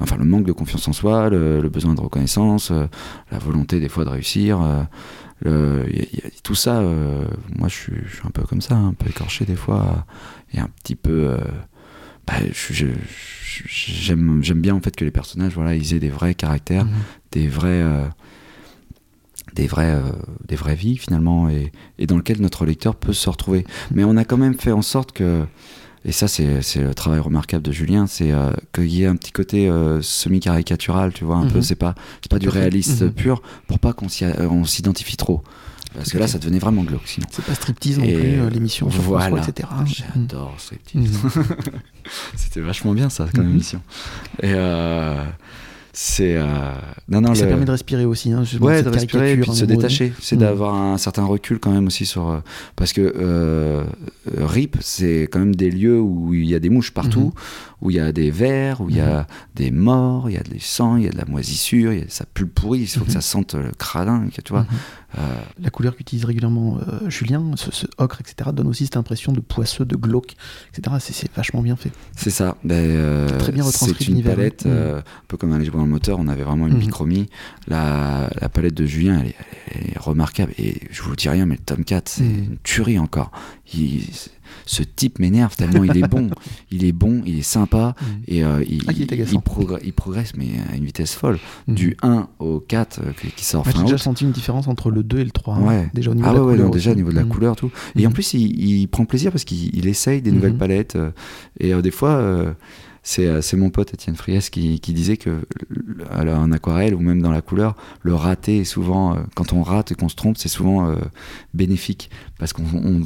enfin 0.00 0.16
le 0.16 0.24
manque 0.24 0.44
de 0.46 0.52
confiance 0.52 0.86
en 0.88 0.92
soi, 0.92 1.28
le, 1.30 1.60
le 1.60 1.68
besoin 1.68 1.94
de 1.94 2.00
reconnaissance, 2.00 2.70
euh, 2.70 2.86
la 3.30 3.38
volonté 3.38 3.80
des 3.80 3.88
fois 3.88 4.04
de 4.04 4.10
réussir. 4.10 4.60
euh, 4.60 4.82
le- 5.44 5.84
y 5.92 6.00
a- 6.00 6.04
y 6.04 6.18
a- 6.26 6.30
tout 6.42 6.54
ça, 6.54 6.78
euh, 6.78 7.26
moi 7.58 7.68
je 7.68 7.74
suis, 7.74 7.92
je 8.06 8.16
suis 8.16 8.26
un 8.26 8.30
peu 8.30 8.42
comme 8.42 8.60
ça, 8.62 8.76
un 8.76 8.92
peu 8.94 9.08
écorché 9.10 9.44
des 9.44 9.56
fois, 9.56 10.06
et 10.52 10.58
un 10.60 10.68
petit 10.82 10.94
peu. 10.96 11.36
bah, 12.26 12.34
j'aime 13.66 14.60
bien 14.60 14.74
en 14.74 14.80
fait 14.80 14.94
que 14.96 15.04
les 15.04 15.10
personnages, 15.10 15.54
voilà, 15.54 15.74
ils 15.74 15.94
aient 15.94 15.98
des 16.00 16.08
vrais 16.10 16.34
caractères, 16.34 16.84
Mhm. 16.86 16.92
des 17.32 17.48
vrais. 17.48 17.68
euh, 17.82 18.06
des 19.54 19.66
vrais, 19.68 19.90
euh, 19.94 20.00
des 20.48 20.56
vraies 20.56 20.74
vies 20.74 20.96
finalement 20.96 21.48
et, 21.48 21.70
et 21.98 22.06
dans 22.08 22.16
lequel 22.16 22.40
notre 22.40 22.66
lecteur 22.66 22.96
peut 22.96 23.12
se 23.12 23.30
retrouver. 23.30 23.64
Mais 23.92 24.02
on 24.02 24.16
a 24.16 24.24
quand 24.24 24.36
même 24.38 24.54
fait 24.58 24.72
en 24.72 24.82
sorte 24.82 25.12
que, 25.12 25.44
et 26.04 26.12
ça 26.12 26.28
c'est 26.28 26.62
c'est 26.62 26.82
le 26.82 26.94
travail 26.94 27.20
remarquable 27.20 27.62
de 27.62 27.72
Julien, 27.72 28.06
c'est 28.06 28.30
euh, 28.32 28.50
qu'il 28.74 28.86
y 28.88 29.02
ait 29.02 29.06
un 29.06 29.16
petit 29.16 29.32
côté 29.32 29.68
euh, 29.68 30.02
semi-caricatural, 30.02 31.12
tu 31.12 31.24
vois, 31.24 31.36
un 31.36 31.44
Mhm. 31.46 31.52
peu, 31.52 31.62
c'est 31.62 31.74
pas, 31.76 31.94
c'est 32.22 32.30
pas 32.30 32.38
du 32.38 32.48
réaliste 32.48 33.02
Mhm. 33.02 33.12
pur 33.12 33.42
pour 33.66 33.78
pas 33.78 33.92
qu'on 33.92 34.08
s'y- 34.08 34.24
euh, 34.24 34.48
on 34.48 34.64
s'identifie 34.64 35.16
trop. 35.16 35.42
Parce 35.94 36.10
que 36.10 36.18
là 36.18 36.26
ça 36.26 36.38
devenait 36.40 36.58
vraiment 36.58 36.82
glauque 36.82 37.06
sinon. 37.06 37.26
C'est 37.30 37.44
pas 37.44 37.54
striptease 37.54 37.98
non 37.98 38.04
plus, 38.04 38.12
euh, 38.40 38.50
l'émission 38.50 38.90
sur 38.90 39.00
voilà. 39.02 39.28
France 39.28 39.40
3, 39.54 39.84
etc. 39.84 40.04
J'adore 40.14 40.54
Striptease. 40.58 41.18
Mhm. 41.22 41.30
C'était 42.36 42.60
vachement 42.60 42.92
bien 42.94 43.08
ça 43.10 43.26
comme 43.32 43.44
Mhm. 43.46 43.50
émission. 43.52 43.80
Et 44.42 44.52
c'est. 45.96 46.36
euh, 46.36 46.44
Non, 47.08 47.20
non, 47.22 47.32
Et 47.32 47.36
Ça 47.36 47.44
le- 47.44 47.48
permet 47.50 47.64
de 47.64 47.70
respirer 47.70 48.04
aussi, 48.04 48.32
hein, 48.32 48.42
Ouais, 48.60 48.82
de 48.82 48.88
respirer 48.90 49.32
et 49.32 49.36
puis 49.36 49.40
de 49.42 49.46
caricature, 49.46 49.54
se 49.54 49.64
détacher. 49.64 50.12
C'est 50.20 50.36
Mhm. 50.36 50.40
d'avoir 50.42 50.74
un 50.74 50.98
certain 50.98 51.24
recul 51.24 51.58
quand 51.60 51.70
même 51.72 51.86
aussi 51.86 52.04
sur. 52.04 52.28
euh, 52.28 52.40
Parce 52.76 52.92
que 52.92 53.00
euh, 53.16 53.84
RIP, 54.36 54.76
c'est 54.80 55.22
quand 55.30 55.38
même 55.38 55.54
des 55.54 55.70
lieux 55.70 56.00
où 56.00 56.34
il 56.34 56.44
y 56.46 56.54
a 56.54 56.58
des 56.58 56.68
mouches 56.70 56.90
partout, 56.92 57.32
où 57.80 57.90
il 57.90 57.96
y 57.96 58.00
a 58.00 58.12
des 58.12 58.30
vers, 58.30 58.80
où 58.80 58.90
il 58.90 58.96
y 58.96 59.00
a 59.00 59.26
des 59.54 59.70
morts, 59.70 60.28
il 60.28 60.34
y 60.34 60.38
a 60.38 60.42
des 60.42 60.58
sangs, 60.60 60.96
il 60.96 61.04
y 61.04 61.08
a 61.08 61.10
de 61.12 61.16
la 61.18 61.24
moisissure, 61.26 61.92
il 61.92 62.00
y 62.00 62.02
a, 62.02 62.06
ça 62.08 62.24
pue 62.32 62.42
le 62.44 62.48
pourri, 62.50 62.80
il 62.80 62.86
faut 62.88 63.00
Mhm. 63.00 63.06
que 63.06 63.12
ça 63.12 63.20
sente 63.20 63.54
le 63.54 63.70
cradin, 63.78 64.24
tu 64.44 64.52
vois. 64.52 64.66
Euh, 65.18 65.20
La 65.62 65.70
couleur 65.70 65.94
qu'utilise 65.96 66.24
régulièrement 66.24 66.78
euh, 66.88 67.08
Julien, 67.10 67.52
ce, 67.56 67.70
ce 67.70 67.86
ocre, 67.98 68.20
etc., 68.20 68.50
donne 68.52 68.66
aussi 68.66 68.84
cette 68.84 68.96
impression 68.96 69.32
de 69.32 69.40
poisseux, 69.40 69.84
de 69.84 69.96
glauque, 69.96 70.34
etc. 70.76 70.96
C'est- 71.00 71.32
vachement 71.34 71.62
bien 71.62 71.76
fait. 71.76 71.92
C'est 72.16 72.30
ça. 72.30 72.56
Ben, 72.64 72.74
euh, 72.74 73.38
Très 73.38 73.52
bien 73.52 73.62
retranscrit 73.64 73.96
c'est 73.98 74.04
une 74.08 74.14
l'univers. 74.14 74.34
palette, 74.36 74.66
euh, 74.66 74.98
un 74.98 75.02
peu 75.28 75.36
comme 75.36 75.52
un 75.52 75.58
livre 75.58 75.76
dans 75.76 75.84
le 75.84 75.90
moteur, 75.90 76.18
on 76.18 76.28
avait 76.28 76.42
vraiment 76.42 76.66
une 76.66 76.78
bichromie. 76.78 77.28
La, 77.68 78.30
la 78.40 78.48
palette 78.48 78.74
de 78.74 78.86
Julien, 78.86 79.20
elle 79.20 79.28
est, 79.28 79.36
elle 79.72 79.90
est 79.92 79.98
remarquable. 79.98 80.52
Et 80.58 80.80
je 80.90 81.02
vous 81.02 81.14
dis 81.16 81.28
rien, 81.28 81.46
mais 81.46 81.54
le 81.56 81.62
tome 81.64 81.84
4, 81.84 82.08
c'est 82.08 82.22
Mhm. 82.24 82.44
une 82.44 82.56
tuerie 82.62 82.98
encore. 82.98 83.30
Il- 83.72 84.04
ce 84.66 84.82
type 84.82 85.18
m'énerve 85.18 85.54
tellement 85.56 85.84
il 85.84 85.96
est 85.96 86.08
bon. 86.08 86.30
Il 86.70 86.84
est 86.84 86.92
bon, 86.92 87.22
il 87.24 87.38
est 87.38 87.42
sympa. 87.42 87.94
Mhm. 88.00 88.06
Et 88.26 88.44
euh, 88.44 88.64
il, 88.68 88.82
Ah, 88.88 88.92
il 89.82 89.92
progresse, 89.92 90.32
mais 90.36 90.48
à 90.72 90.76
une 90.76 90.84
vitesse 90.84 91.14
folle. 91.14 91.38
Mhm. 91.68 91.74
Du 91.74 91.96
1 92.02 92.28
au 92.38 92.60
4 92.60 93.00
euh, 93.00 93.12
qui- 93.36 93.44
sort 93.44 93.64
fin 93.64 93.72
J'ai 93.78 93.84
déjà 93.84 93.98
senti 93.98 94.24
une 94.24 94.32
différence 94.32 94.66
entre 94.66 94.90
le 94.90 95.02
2 95.02 95.18
et 95.20 95.24
le 95.24 95.30
3. 95.30 95.56
hein. 95.56 95.86
Déjà 95.94 96.10
au 96.10 96.14
niveau 96.14 96.26
Ah 96.28 96.32
de 96.32 96.36
la 96.36 96.42
ouais, 96.42 96.48
ouais, 96.48 96.54
couleur. 96.54 96.66
non, 96.68 96.72
déjà 96.72 96.90
au 96.90 96.92
aussi. 96.92 96.96
niveau 96.98 97.10
de 97.10 97.16
la 97.16 97.24
couleur, 97.24 97.56
tout. 97.56 97.70
Et 97.96 98.06
en 98.06 98.10
plus, 98.10 98.34
il, 98.34 98.86
prend 98.88 99.04
plaisir 99.04 99.30
parce 99.30 99.44
qu'il 99.44 99.74
il 99.76 99.86
essaye 99.86 100.22
des 100.22 100.32
nouvelles 100.32 100.52
Mhm. 100.52 100.58
palettes. 100.58 100.96
euh, 100.96 101.10
et 101.60 101.72
euh, 101.74 101.82
des 101.82 101.90
fois, 101.90 102.54
c'est 103.02 103.56
mon 103.56 103.70
pote 103.70 103.92
Étienne 103.94 104.16
Friès 104.16 104.48
qui, 104.50 104.80
qui 104.80 104.92
disait 104.94 105.16
que 105.18 105.46
en 106.10 106.50
aquarelle 106.52 106.94
ou 106.94 107.00
même 107.00 107.20
dans 107.20 107.30
la 107.30 107.42
couleur, 107.42 107.76
le 108.02 108.14
raté 108.14 108.58
est 108.60 108.64
souvent, 108.64 109.16
quand 109.34 109.52
on 109.52 109.62
rate 109.62 109.92
et 109.92 109.94
qu'on 109.94 110.08
se 110.08 110.16
trompe, 110.16 110.38
c'est 110.38 110.48
souvent 110.48 110.88
euh, 110.88 110.96
bénéfique 111.52 112.10
parce 112.38 112.52
qu'on 112.52 113.02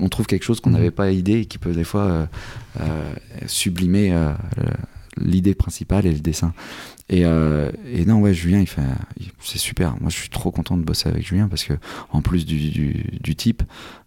on, 0.00 0.08
trouve 0.08 0.26
quelque 0.26 0.44
chose 0.44 0.60
qu'on 0.60 0.70
Mhm. 0.70 0.76
n'avait 0.76 0.90
pas 0.90 1.10
idée 1.10 1.40
et 1.40 1.44
qui 1.46 1.58
peut 1.58 1.72
des 1.72 1.84
fois 1.84 2.02
euh, 2.02 2.26
euh, 2.80 3.12
sublimer 3.46 4.12
euh, 4.12 4.32
l'idée 5.16 5.54
principale 5.54 6.06
et 6.06 6.12
le 6.12 6.20
dessin. 6.20 6.52
Et, 7.10 7.24
euh, 7.24 7.70
et 7.90 8.04
non, 8.04 8.20
ouais, 8.20 8.34
Julien, 8.34 8.60
il 8.60 8.66
fait, 8.66 8.82
c'est 9.40 9.58
super. 9.58 9.92
Moi, 10.00 10.10
je 10.10 10.16
suis 10.16 10.28
trop 10.28 10.50
content 10.50 10.76
de 10.76 10.82
bosser 10.82 11.08
avec 11.08 11.26
Julien 11.26 11.48
parce 11.48 11.64
que, 11.64 11.72
en 12.12 12.20
plus 12.20 12.44
du, 12.44 12.68
du, 12.70 13.04
du 13.22 13.34
type 13.34 13.62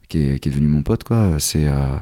qui 0.07 0.19
est, 0.19 0.39
qui 0.39 0.49
est 0.49 0.51
devenu 0.51 0.67
mon 0.67 0.83
pote, 0.83 1.03
quoi, 1.03 1.39
c'est 1.39 1.67
euh, 1.67 1.95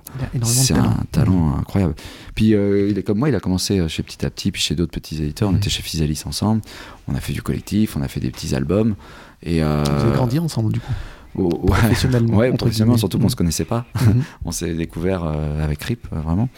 c'est 0.43 0.73
talent. 0.73 0.89
un 0.89 1.05
talent 1.11 1.55
incroyable. 1.57 1.95
Puis, 2.35 2.53
euh, 2.53 2.89
il 2.89 2.97
est 2.97 3.03
comme 3.03 3.17
moi, 3.19 3.29
il 3.29 3.35
a 3.35 3.39
commencé 3.39 3.87
chez 3.87 4.03
Petit 4.03 4.25
à 4.25 4.29
Petit, 4.29 4.51
puis 4.51 4.61
chez 4.61 4.75
d'autres 4.75 4.91
petits 4.91 5.15
éditeurs. 5.23 5.47
On 5.49 5.51
Mhm. 5.53 5.59
était 5.59 5.69
chez 5.69 5.83
Physalis 5.83 6.23
ensemble. 6.25 6.61
On 7.07 7.15
a 7.15 7.21
fait 7.21 7.33
du 7.33 7.41
collectif, 7.41 7.95
on 7.95 8.01
a 8.01 8.07
fait 8.09 8.19
des 8.19 8.31
petits 8.31 8.53
albums. 8.53 8.95
Et, 9.41 9.59
Vous 9.61 9.65
avez 9.65 10.11
grandi 10.11 10.37
ensemble, 10.37 10.73
du 10.73 10.81
coup, 10.81 10.91
oh, 11.35 11.49
ouais, 11.63 11.69
professionnellement. 11.77 12.37
ouais, 12.37 12.51
professionnellement, 12.53 12.97
surtout 12.97 13.19
qu'on 13.19 13.29
se 13.29 13.35
connaissait 13.35 13.65
pas. 13.65 13.85
Mhm. 14.01 14.23
On 14.45 14.51
s'est 14.51 14.73
découvert 14.73 15.23
euh, 15.23 15.63
avec 15.63 15.81
Rip, 15.83 16.07
euh, 16.13 16.19
vraiment. 16.21 16.49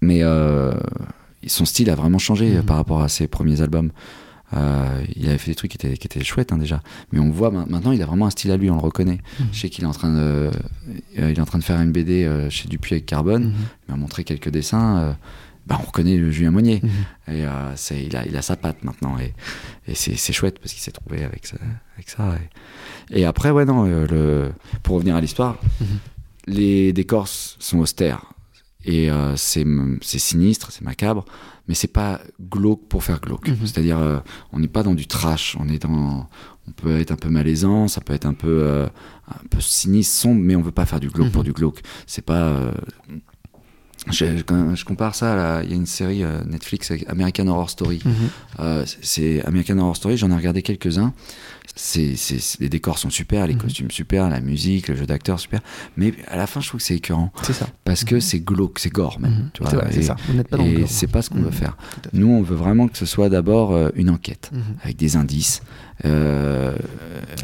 Mais 0.00 0.20
euh, 0.22 0.72
son 1.46 1.64
style 1.64 1.90
a 1.90 1.94
vraiment 1.94 2.18
changé 2.18 2.50
Mhm. 2.50 2.56
euh, 2.58 2.62
par 2.62 2.76
rapport 2.76 3.02
à 3.02 3.08
ses 3.08 3.26
premiers 3.28 3.60
albums. 3.62 3.90
Euh, 4.54 5.02
il 5.16 5.28
avait 5.28 5.38
fait 5.38 5.50
des 5.50 5.54
trucs 5.56 5.72
qui 5.72 5.76
étaient, 5.76 5.96
qui 5.96 6.06
étaient 6.06 6.22
chouettes 6.22 6.52
hein, 6.52 6.58
déjà. 6.58 6.80
Mais 7.12 7.18
on 7.18 7.30
voit 7.30 7.50
ma- 7.50 7.66
maintenant, 7.66 7.90
il 7.90 8.00
a 8.00 8.06
vraiment 8.06 8.26
un 8.26 8.30
style 8.30 8.52
à 8.52 8.56
lui, 8.56 8.70
on 8.70 8.74
le 8.76 8.80
reconnaît. 8.80 9.18
Mhm. 9.40 9.46
Je 9.52 9.58
sais 9.58 9.68
qu'il 9.70 9.82
est 9.84 9.88
en 9.88 9.92
train 9.92 10.12
de, 10.12 10.18
euh, 10.20 10.50
il 11.16 11.20
est 11.36 11.40
en 11.40 11.44
train 11.46 11.58
de 11.58 11.64
faire 11.64 11.80
une 11.80 11.90
BD 11.90 12.24
euh, 12.24 12.48
chez 12.48 12.68
Dupuis 12.68 12.94
avec 12.94 13.06
Carbone. 13.06 13.52
Il 13.88 13.92
m'a 13.92 13.98
montré 13.98 14.22
quelques 14.24 14.50
dessins. 14.50 15.16
Bah, 15.66 15.78
on 15.82 15.86
reconnaît 15.86 16.16
le 16.16 16.30
Julien 16.30 16.50
Monnier. 16.52 16.80
Mhm. 16.82 17.34
Et 17.34 17.44
euh, 17.46 17.74
c'est, 17.76 18.02
il, 18.04 18.16
a, 18.16 18.24
il 18.26 18.36
a 18.36 18.42
sa 18.42 18.56
patte 18.56 18.84
maintenant. 18.84 19.18
Et, 19.18 19.34
et 19.90 19.94
c'est, 19.94 20.16
c'est 20.16 20.32
chouette 20.32 20.58
parce 20.60 20.72
qu'il 20.72 20.82
s'est 20.82 20.92
trouvé 20.92 21.24
avec 21.24 21.46
ça. 21.46 21.56
Avec 21.96 22.08
ça 22.08 22.34
et, 23.10 23.20
et 23.20 23.24
après, 23.24 23.50
ouais, 23.50 23.64
non, 23.64 23.86
euh, 23.86 24.06
le, 24.06 24.52
pour 24.82 24.96
revenir 24.96 25.16
à 25.16 25.20
l'histoire, 25.20 25.58
Mhm. 25.80 25.86
les 26.46 26.92
décors 26.92 27.28
sont 27.28 27.78
austères. 27.78 28.24
Et 28.84 29.10
euh, 29.10 29.34
c'est, 29.36 29.66
c'est 30.00 30.20
sinistre, 30.20 30.70
c'est 30.70 30.82
macabre, 30.82 31.24
mais 31.66 31.74
c'est 31.74 31.88
pas 31.92 32.20
glauque 32.40 32.86
pour 32.88 33.02
faire 33.02 33.20
glauque. 33.20 33.48
Mhm. 33.48 33.56
C'est-à-dire, 33.62 33.98
euh, 33.98 34.18
on 34.52 34.60
n'est 34.60 34.68
pas 34.68 34.84
dans 34.84 34.94
du 34.94 35.08
trash, 35.08 35.56
on 35.58 35.68
est 35.68 35.82
dans. 35.82 36.28
On 36.68 36.72
peut 36.72 36.98
être 36.98 37.12
un 37.12 37.16
peu 37.16 37.28
malaisant, 37.28 37.86
ça 37.88 38.00
peut 38.00 38.12
être 38.12 38.26
un 38.26 38.34
peu, 38.34 38.62
euh, 38.64 38.86
un 39.28 39.46
peu 39.50 39.60
sinistre, 39.60 40.14
sombre, 40.14 40.40
mais 40.40 40.56
on 40.56 40.62
veut 40.62 40.72
pas 40.72 40.84
faire 40.86 40.98
du 41.00 41.08
glauque 41.10 41.30
pour 41.32 41.42
du 41.44 41.52
glauque. 41.52 41.80
C'est 42.06 42.24
pas. 42.24 42.42
euh, 42.42 42.72
je, 44.10 44.42
quand 44.42 44.74
je 44.74 44.84
compare 44.84 45.14
ça, 45.14 45.32
à 45.32 45.36
la- 45.36 45.64
il 45.64 45.70
y 45.70 45.72
a 45.72 45.76
une 45.76 45.86
série 45.86 46.22
euh, 46.22 46.42
Netflix 46.44 46.92
American 47.08 47.46
Horror 47.48 47.70
Story. 47.70 48.00
Mhm. 48.04 48.12
Euh, 48.60 48.84
c'est- 49.02 49.44
American 49.46 49.78
Horror 49.78 49.96
Story, 49.96 50.16
j'en 50.16 50.30
ai 50.30 50.36
regardé 50.36 50.62
quelques-uns. 50.62 51.12
Les 52.60 52.68
décors 52.68 52.98
sont 52.98 53.10
super, 53.10 53.46
les 53.46 53.54
Mhm. 53.54 53.60
costumes 53.60 53.90
super, 53.90 54.28
la 54.30 54.40
musique, 54.40 54.88
le 54.88 54.96
jeu 54.96 55.06
d'acteur 55.06 55.38
super. 55.38 55.60
Mais 55.96 56.14
à 56.28 56.36
la 56.36 56.46
fin, 56.46 56.60
je 56.60 56.68
trouve 56.68 56.80
que 56.80 56.86
c'est 56.86 56.96
écœurant 56.96 57.32
C'est 57.42 57.52
ça. 57.52 57.66
parce 57.84 58.04
que 58.04 58.14
Mhm. 58.16 58.20
c'est 58.20 58.40
glauque, 58.40 58.78
c'est 58.78 58.90
gore 58.92 59.20
même. 59.20 59.50
Tu 59.52 59.62
C'est 59.64 59.70
vois, 59.70 59.80
vrai, 59.84 59.92
c'est 59.92 60.00
et- 60.00 60.02
ça. 60.02 60.16
Pas 60.50 60.56
dans 60.56 60.64
le 60.64 60.80
et 60.80 60.86
c'est 60.86 61.06
pas 61.06 61.22
ce 61.22 61.30
qu'on 61.30 61.40
veut 61.40 61.50
faire. 61.50 61.76
Nous, 62.12 62.28
on 62.28 62.42
veut 62.42 62.56
vraiment 62.56 62.88
que 62.88 62.96
ce 62.96 63.06
soit 63.06 63.28
d'abord 63.28 63.72
euh, 63.72 63.90
une 63.94 64.10
enquête 64.10 64.50
avec 64.82 64.96
des 64.96 65.16
indices. 65.16 65.60
Euh, 66.04 66.74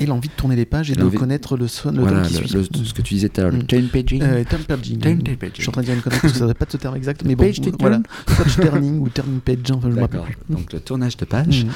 Et 0.00 0.06
l'envie 0.06 0.28
de 0.28 0.34
tourner 0.34 0.56
les 0.56 0.64
pages 0.66 0.90
et 0.90 0.94
de 0.94 1.04
connaître 1.08 1.56
le, 1.56 1.68
son, 1.68 1.90
le 1.92 2.00
voilà, 2.00 2.18
le- 2.22 2.28
suit. 2.28 2.52
le- 2.54 2.64
ce 2.84 2.92
que 2.92 3.02
tu 3.02 3.14
disais 3.14 3.28
tout 3.28 3.40
à 3.40 3.44
l'heure, 3.44 3.52
le 3.52 3.58
Mhm. 3.58 3.66
time 3.66 3.88
paging. 3.88 4.22
Euh, 4.22 4.44
time 4.44 4.58
paging. 4.66 4.98
Time 4.98 5.20
Je 5.26 5.34
paging. 5.34 5.54
suis 5.54 5.68
en 5.68 5.72
train 5.72 5.80
de 5.82 5.86
dire 5.86 5.94
une 5.94 6.02
connerie 6.02 6.18
parce 6.20 6.32
que 6.34 6.38
ça 6.38 6.46
n'a 6.46 6.54
pas 6.54 6.64
de 6.66 6.70
ce 6.72 6.76
terme 6.76 6.96
exact, 6.96 7.22
mais 7.26 7.34
bon, 7.34 7.44
Page 7.44 7.60
turn. 7.60 7.76
voilà. 7.80 8.00
Page 8.26 8.56
turning 8.56 9.00
ou 9.00 9.08
turning 9.08 9.40
page, 9.40 9.58
enfin, 9.72 9.90
je. 9.90 10.52
Donc 10.54 10.72
le 10.72 10.80
tournage 10.80 11.16
de 11.16 11.24
page. 11.24 11.64
Mhm. 11.64 11.70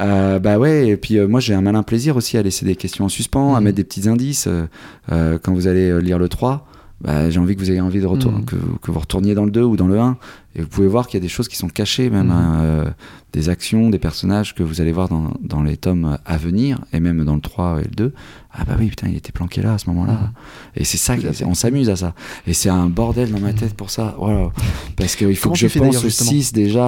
Euh, 0.00 0.38
bah 0.38 0.58
ouais, 0.58 0.88
et 0.88 0.96
puis 0.96 1.18
euh, 1.18 1.26
moi 1.26 1.40
j'ai 1.40 1.54
un 1.54 1.62
malin 1.62 1.82
plaisir 1.82 2.16
aussi 2.16 2.36
à 2.38 2.42
laisser 2.42 2.64
des 2.64 2.76
questions 2.76 3.04
en 3.06 3.08
suspens, 3.08 3.54
à 3.54 3.58
Mhm. 3.60 3.64
mettre 3.64 3.76
des 3.76 3.84
petits 3.84 4.08
indices. 4.08 4.46
euh, 4.46 4.66
euh, 5.10 5.38
quand 5.42 5.52
vous 5.52 5.66
allez 5.66 6.00
lire 6.00 6.18
le 6.18 6.28
3, 6.28 6.66
bah, 7.00 7.30
j'ai 7.30 7.40
envie 7.40 7.54
que 7.56 7.60
vous 7.60 7.70
ayez 7.70 7.80
envie 7.80 8.00
de 8.00 8.06
retourner, 8.06 8.44
que, 8.44 8.56
vous- 8.56 8.76
que 8.78 8.90
vous 8.90 9.00
retourniez 9.00 9.34
dans 9.34 9.44
le 9.44 9.50
2 9.50 9.62
ou 9.64 9.76
dans 9.76 9.88
le 9.88 9.98
1. 9.98 10.16
Et 10.54 10.60
vous 10.62 10.68
pouvez 10.68 10.86
voir 10.88 11.06
qu'il 11.06 11.18
y 11.18 11.20
a 11.20 11.22
des 11.22 11.28
choses 11.28 11.48
qui 11.48 11.56
sont 11.56 11.68
cachées, 11.68 12.10
même 12.10 12.30
hein, 12.30 12.58
euh, 12.62 12.84
des 13.32 13.48
actions, 13.48 13.90
des 13.90 13.98
personnages 13.98 14.54
que 14.54 14.62
vous 14.62 14.80
allez 14.80 14.92
voir 14.92 15.08
dans, 15.08 15.32
dans 15.40 15.62
les 15.62 15.76
tomes 15.76 16.18
à 16.26 16.36
venir, 16.36 16.80
et 16.92 17.00
même 17.00 17.24
dans 17.24 17.34
le 17.34 17.40
3 17.40 17.80
et 17.80 17.84
le 17.84 17.90
2. 17.94 18.12
Ah 18.52 18.64
bah 18.64 18.74
oui, 18.80 18.88
putain, 18.88 19.06
il 19.08 19.14
était 19.16 19.30
planqué 19.30 19.62
là 19.62 19.74
à 19.74 19.78
ce 19.78 19.88
moment-là. 19.90 20.12
Mhm. 20.14 20.30
Et 20.76 20.84
c'est 20.84 20.96
ça, 20.96 21.14
on 21.46 21.54
s'amuse 21.54 21.88
à 21.88 21.94
ça. 21.94 22.14
Et 22.48 22.52
c'est 22.52 22.68
un 22.68 22.86
bordel 22.88 23.30
dans 23.30 23.38
ma 23.38 23.52
tête 23.52 23.74
pour 23.74 23.90
ça. 23.90 24.16
Voilà. 24.18 24.50
Parce 24.96 25.14
qu'il 25.14 25.36
faut 25.36 25.50
Comment 25.50 25.52
que 25.54 25.58
je 25.60 25.78
pense 25.78 26.02
justement 26.02 26.30
aussi 26.32 26.52
déjà 26.52 26.84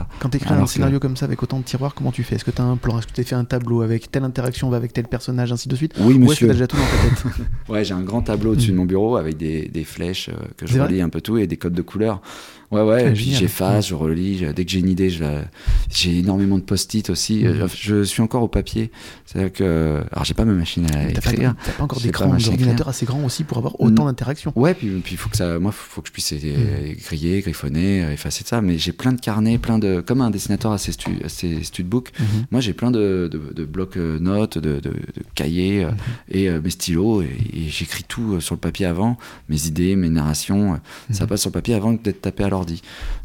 à... 0.00 0.08
Quand 0.20 0.30
tu 0.30 0.38
écris 0.38 0.54
un 0.54 0.62
que- 0.64 0.70
scénario 0.70 0.98
comme 1.00 1.16
ça 1.18 1.26
avec 1.26 1.42
autant 1.42 1.58
de 1.58 1.64
tiroirs, 1.64 1.94
comment 1.94 2.12
tu 2.12 2.22
fais? 2.22 2.36
Est-ce 2.36 2.44
que 2.46 2.50
tu 2.50 2.62
as 2.62 2.64
un 2.64 2.78
plan? 2.78 2.98
Est-ce 2.98 3.06
que 3.08 3.12
tu 3.12 3.20
as 3.20 3.24
fait 3.24 3.34
un 3.34 3.44
tableau 3.44 3.82
avec 3.82 4.10
telle 4.10 4.24
interaction 4.24 4.70
va 4.70 4.78
avec 4.78 4.94
tel 4.94 5.06
personnage, 5.06 5.52
ainsi 5.52 5.68
de 5.68 5.76
suite? 5.76 5.92
Oui, 6.00 6.14
Ou 6.14 6.32
est-ce 6.32 6.40
que 6.40 6.46
tu 6.46 6.46
monsieur. 6.46 6.50
as 6.50 6.52
déjà 6.54 6.66
tout 6.66 6.76
dans 6.78 6.82
ta 6.82 7.08
tête? 7.14 7.46
Ouais, 7.68 7.84
j'ai 7.84 7.92
un 7.94 8.02
grand 8.02 8.22
tableau 8.22 8.52
au-dessus 8.52 8.70
Mhm. 8.70 8.76
de 8.76 8.80
mon 8.80 8.86
bureau 8.86 9.16
avec 9.16 9.36
des, 9.36 9.68
des 9.68 9.84
flèches 9.84 10.30
euh, 10.30 10.32
que 10.56 10.66
je 10.66 10.80
relis 10.80 11.02
un 11.02 11.10
peu 11.10 11.20
tout 11.20 11.36
et 11.36 11.46
des 11.46 11.58
codes 11.58 11.74
de 11.74 11.82
couleurs. 11.82 12.22
Ouais, 12.70 12.80
ouais, 12.80 13.04
Ah, 13.08 13.14
j'efface, 13.14 13.88
je 13.88 13.94
relis. 13.94 14.46
Dès 14.56 14.64
que 14.64 14.70
j'ai 14.70 14.78
une 14.78 14.88
idée, 14.88 15.10
je 15.10 15.20
la- 15.22 15.42
j'ai 15.90 16.18
énormément 16.18 16.58
de 16.58 16.62
post-it 16.62 17.08
aussi. 17.10 17.44
Mhm. 17.44 17.46
Euh, 17.62 17.68
Je 17.74 18.02
suis 18.02 18.22
encore 18.22 18.42
au 18.42 18.48
papier. 18.48 18.90
C'est-à-dire 19.26 19.52
que. 19.52 20.02
Alors, 20.12 20.24
j'ai 20.24 20.34
pas 20.34 20.44
ma 20.44 20.52
machine 20.52 20.86
à 20.94 21.08
écrire. 21.08 21.54
t'as 21.64 21.72
pas 21.72 21.84
encore 21.84 22.00
d'écran 22.00 22.26
d'ordinateur 22.28 22.88
assez 22.88 23.06
grand 23.06 23.24
aussi 23.24 23.44
pour 23.44 23.58
avoir 23.58 23.80
autant 23.80 24.04
Mm. 24.04 24.06
d'interactions. 24.08 24.52
Ouais, 24.56 24.74
puis 24.74 24.88
puis 25.02 25.14
il 25.14 25.18
faut 25.18 25.28
que 25.30 25.36
ça, 25.36 25.58
moi, 25.58 25.72
faut, 25.72 25.86
faut 25.96 26.02
que 26.02 26.08
je 26.08 26.12
puisse 26.12 26.32
euh, 26.32 26.92
griller, 27.06 27.40
griffonner, 27.40 28.04
euh, 28.04 28.12
effacer 28.12 28.44
ça. 28.46 28.60
Mais 28.60 28.78
j'ai 28.78 28.92
plein 28.92 29.12
de 29.12 29.20
carnets, 29.20 29.58
plein 29.58 29.78
de, 29.78 30.00
comme 30.00 30.20
un 30.20 30.30
dessinateur 30.30 30.72
à 30.72 30.78
ses, 30.78 30.92
stu, 30.92 31.10
à 31.24 31.28
ses 31.28 31.62
studbooks. 31.62 32.12
Mhm. 32.18 32.26
Moi, 32.50 32.60
j'ai 32.60 32.72
plein 32.74 32.90
de, 32.90 33.28
de, 33.32 33.40
de 33.54 33.64
blocs 33.64 33.96
euh, 33.96 34.18
notes, 34.18 34.58
de, 34.58 34.74
de, 34.80 34.90
de 34.90 34.94
cahiers 35.34 35.84
Mhm. 35.86 35.94
et 36.30 36.50
mes 36.50 36.70
stylos. 36.70 37.22
Et, 37.22 37.26
et 37.54 37.68
j'écris 37.68 38.04
tout 38.06 38.40
sur 38.40 38.54
le 38.54 38.60
papier 38.60 38.86
avant, 38.86 39.16
mes 39.48 39.66
idées, 39.66 39.96
mes 39.96 40.10
narrations. 40.10 40.78
Ça 41.10 41.24
Mhm. 41.24 41.28
passe 41.30 41.40
sur 41.42 41.48
le 41.50 41.54
papier 41.54 41.74
avant 41.74 41.92
d'être 41.92 42.20
tapé 42.20 42.44
à 42.44 42.48
l'ordi. 42.48 42.82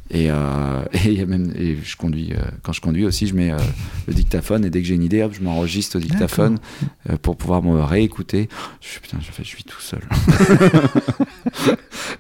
Et, 0.10 0.32
euh, 0.32 0.84
et, 0.94 1.00
il 1.06 1.14
y 1.20 1.22
a 1.22 1.26
même, 1.26 1.52
et 1.56 1.78
je 1.84 1.96
conduis, 1.98 2.34
euh, 2.34 2.42
quand 2.64 2.74
je 2.74 2.82
conduis 2.82 3.06
aussi, 3.06 3.28
je 3.28 3.36
mets 3.36 3.52
euh, 3.52 3.58
le 4.08 4.14
dictaphone 4.14 4.66
et 4.66 4.70
dès 4.70 4.82
que 4.82 4.88
j'ai 4.88 4.96
une 4.96 5.04
idée, 5.04 5.22
hop, 5.24 5.34
je 5.34 5.42
m'enregistre 5.44 5.98
au 5.98 6.00
dictaphone 6.00 6.60
euh, 7.10 7.18
pour 7.18 7.38
pouvoir 7.38 7.62
me 7.64 7.82
réécouter. 7.82 8.50
Je 8.82 8.88
suis 8.88 9.00
putain, 9.00 9.18
je 9.22 9.32
fais, 9.32 9.44
je 9.44 9.50
suis 9.50 9.64
tout 9.64 9.82
seul. 9.82 10.02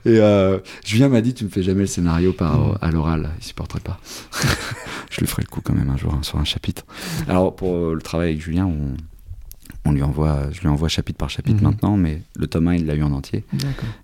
et 0.05 0.19
euh, 0.19 0.59
Julien 0.85 1.09
m'a 1.09 1.21
dit, 1.21 1.33
tu 1.33 1.43
me 1.45 1.49
fais 1.49 1.63
jamais 1.63 1.81
le 1.81 1.88
scénario 1.88 2.33
par 2.33 2.57
Mhm. 2.57 2.77
à 2.81 2.91
l'oral, 2.91 3.29
il 3.39 3.43
supporterait 3.43 3.79
pas. 3.79 3.99
je 5.09 5.19
lui 5.21 5.27
ferai 5.27 5.43
le 5.43 5.47
coup 5.49 5.61
quand 5.61 5.73
même 5.73 5.89
un 5.89 5.97
jour 5.97 6.13
hein, 6.13 6.23
sur 6.23 6.38
un 6.38 6.43
chapitre. 6.45 6.85
Alors 7.27 7.55
pour 7.55 7.73
euh, 7.75 7.93
le 7.93 8.01
travail 8.01 8.29
avec 8.29 8.41
Julien, 8.41 8.65
on, 8.65 8.95
on 9.88 9.91
lui 9.91 10.03
envoie, 10.03 10.49
je 10.51 10.61
lui 10.61 10.67
envoie 10.67 10.88
chapitre 10.89 11.17
par 11.17 11.29
chapitre 11.29 11.57
Mhm. 11.57 11.63
maintenant, 11.69 11.97
mais 11.97 12.21
le 12.35 12.47
tome 12.47 12.67
1, 12.67 12.75
il 12.75 12.85
l'a 12.85 12.95
eu 12.95 13.03
en 13.03 13.11
entier. 13.11 13.43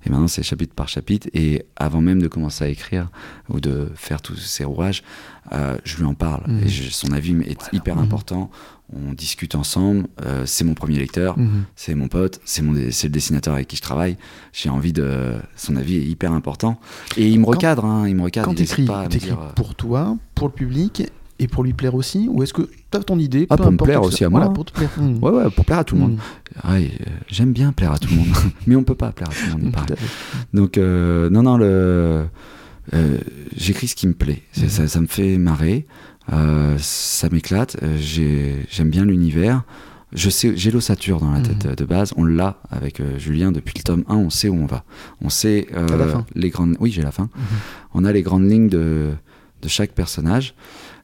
Et 0.06 0.10
maintenant, 0.10 0.28
c'est 0.28 0.44
chapitre 0.44 0.74
par 0.74 0.88
chapitre. 0.88 1.28
Et 1.34 1.66
avant 1.76 2.02
même 2.02 2.22
de 2.22 2.28
commencer 2.28 2.64
à 2.64 2.68
écrire 2.70 3.10
ou 3.50 3.60
de 3.60 3.90
faire 3.96 4.22
tous 4.22 4.36
ces 4.38 4.64
rouages, 4.64 5.04
euh, 5.52 5.78
je 5.84 5.98
lui 5.98 6.06
en 6.06 6.14
parle. 6.14 6.44
Mhm. 6.48 6.64
Et 6.64 6.68
je- 6.70 6.90
son 6.90 7.12
avis 7.12 7.36
est 7.46 7.70
hyper 7.74 7.96
Mhm. 7.98 8.04
important. 8.04 8.50
On 8.96 9.14
discute 9.14 9.56
ensemble. 9.56 10.08
Euh, 10.24 10.46
c'est 10.46 10.64
mon 10.64 10.76
premier 10.76 11.00
lecteur. 11.00 11.36
C'est 11.76 11.96
mon 11.96 12.08
pote. 12.08 12.40
C'est 12.46 12.62
mon, 12.62 12.74
dé- 12.74 12.92
c'est 12.92 13.08
le 13.08 13.14
dessinateur 13.14 13.56
avec 13.56 13.68
qui 13.68 13.76
je 13.76 13.82
travaille. 13.82 14.18
J'ai 14.52 14.70
envie 14.70 14.94
de. 14.94 15.34
Son 15.56 15.76
avis 15.78 15.96
est 15.98 16.06
hyper 16.06 16.32
important. 16.32 16.80
Et 17.18 17.28
il 17.30 17.40
me 17.40 17.46
Quand- 17.46 17.52
recadre. 17.52 17.86
Hein, 17.86 18.08
il 18.08 18.16
me 18.16 18.22
recadre. 18.22 18.46
Quand 18.48 18.54
il 18.60 18.64
écris, 18.64 18.86
pas 18.86 19.00
à 19.02 19.04
me 19.06 19.10
dire, 19.10 19.40
euh, 19.40 19.52
pour 19.56 19.74
toi, 19.74 20.16
pour 20.36 20.48
le 20.48 20.54
public 20.54 21.04
et 21.44 21.48
pour 21.48 21.64
lui 21.64 21.74
plaire 21.74 21.94
aussi 21.96 22.28
Ou 22.32 22.42
est-ce 22.44 22.54
que 22.54 22.62
tu 22.64 22.98
as 22.98 23.04
ton 23.04 23.20
idée 23.20 23.46
Ah, 23.50 23.58
pour 23.58 23.72
me 23.72 23.78
plaire 23.78 24.02
aussi 24.02 24.24
à 24.24 24.30
moi, 24.30 24.40
Voilà, 24.40 24.54
pour 24.54 24.66
te 24.66 24.72
plaire. 24.74 24.90
Mhm. 24.98 25.18
Ouais, 25.24 25.32
ouais, 25.32 25.50
pour 25.50 25.66
plaire 25.66 25.80
à 25.80 25.84
tout 25.84 25.96
le 25.96 26.02
monde. 26.02 26.18
Mhm. 26.64 26.72
Ouais, 26.72 26.92
euh, 27.02 27.10
J'aime 27.28 27.54
bien 27.54 27.72
plaire 27.74 27.92
à 27.92 27.98
tout 28.00 28.10
le 28.10 28.18
monde. 28.18 28.28
Mais 28.68 28.76
on 28.76 28.84
peut 28.84 28.96
pas 28.96 29.12
plaire 29.12 29.30
à 29.30 29.34
tout 29.34 29.58
le 29.58 29.64
monde. 29.64 29.76
fait. 29.88 29.96
Donc, 30.54 30.78
euh, 30.78 31.30
non, 31.30 31.44
non, 31.44 31.58
le, 31.58 32.26
euh, 32.94 33.18
j'écris 33.56 33.88
ce 33.88 33.96
qui 33.96 34.08
me 34.08 34.14
plaît. 34.14 34.42
Ça, 34.54 34.88
ça 34.88 35.02
me 35.02 35.08
fait 35.08 35.38
marrer, 35.38 35.86
euh, 36.32 36.76
ça 36.80 37.30
m'éclate. 37.30 37.78
j'ai- 38.00 38.66
J'aime 38.70 38.90
bien 38.90 39.06
l'univers. 39.06 39.64
Je 40.16 40.30
sais, 40.30 40.54
j'ai 40.56 40.70
l'ossature 40.70 41.20
dans 41.20 41.32
la 41.32 41.42
tête 41.42 41.76
de 41.76 41.86
base. 41.86 42.14
On 42.18 42.24
l'a 42.24 42.58
avec 42.70 43.00
euh, 43.00 43.18
Julien 43.18 43.52
depuis 43.52 43.74
le 43.76 43.82
tome 43.84 44.04
1. 44.08 44.16
On 44.16 44.30
sait 44.30 44.48
où 44.48 44.54
on 44.56 44.68
va. 44.68 44.84
On 45.22 45.30
sait 45.30 45.66
la 45.76 46.08
fin 46.08 46.26
les 46.36 46.50
grandes. 46.52 46.76
Oui, 46.80 46.92
j'ai 46.92 47.02
la 47.02 47.12
fin. 47.12 47.30
On 47.96 48.06
a 48.06 48.12
les 48.12 48.22
grandes 48.22 48.48
lignes 48.48 48.70
de, 48.70 49.10
de 49.64 49.68
chaque 49.68 49.94
personnage. 49.94 50.54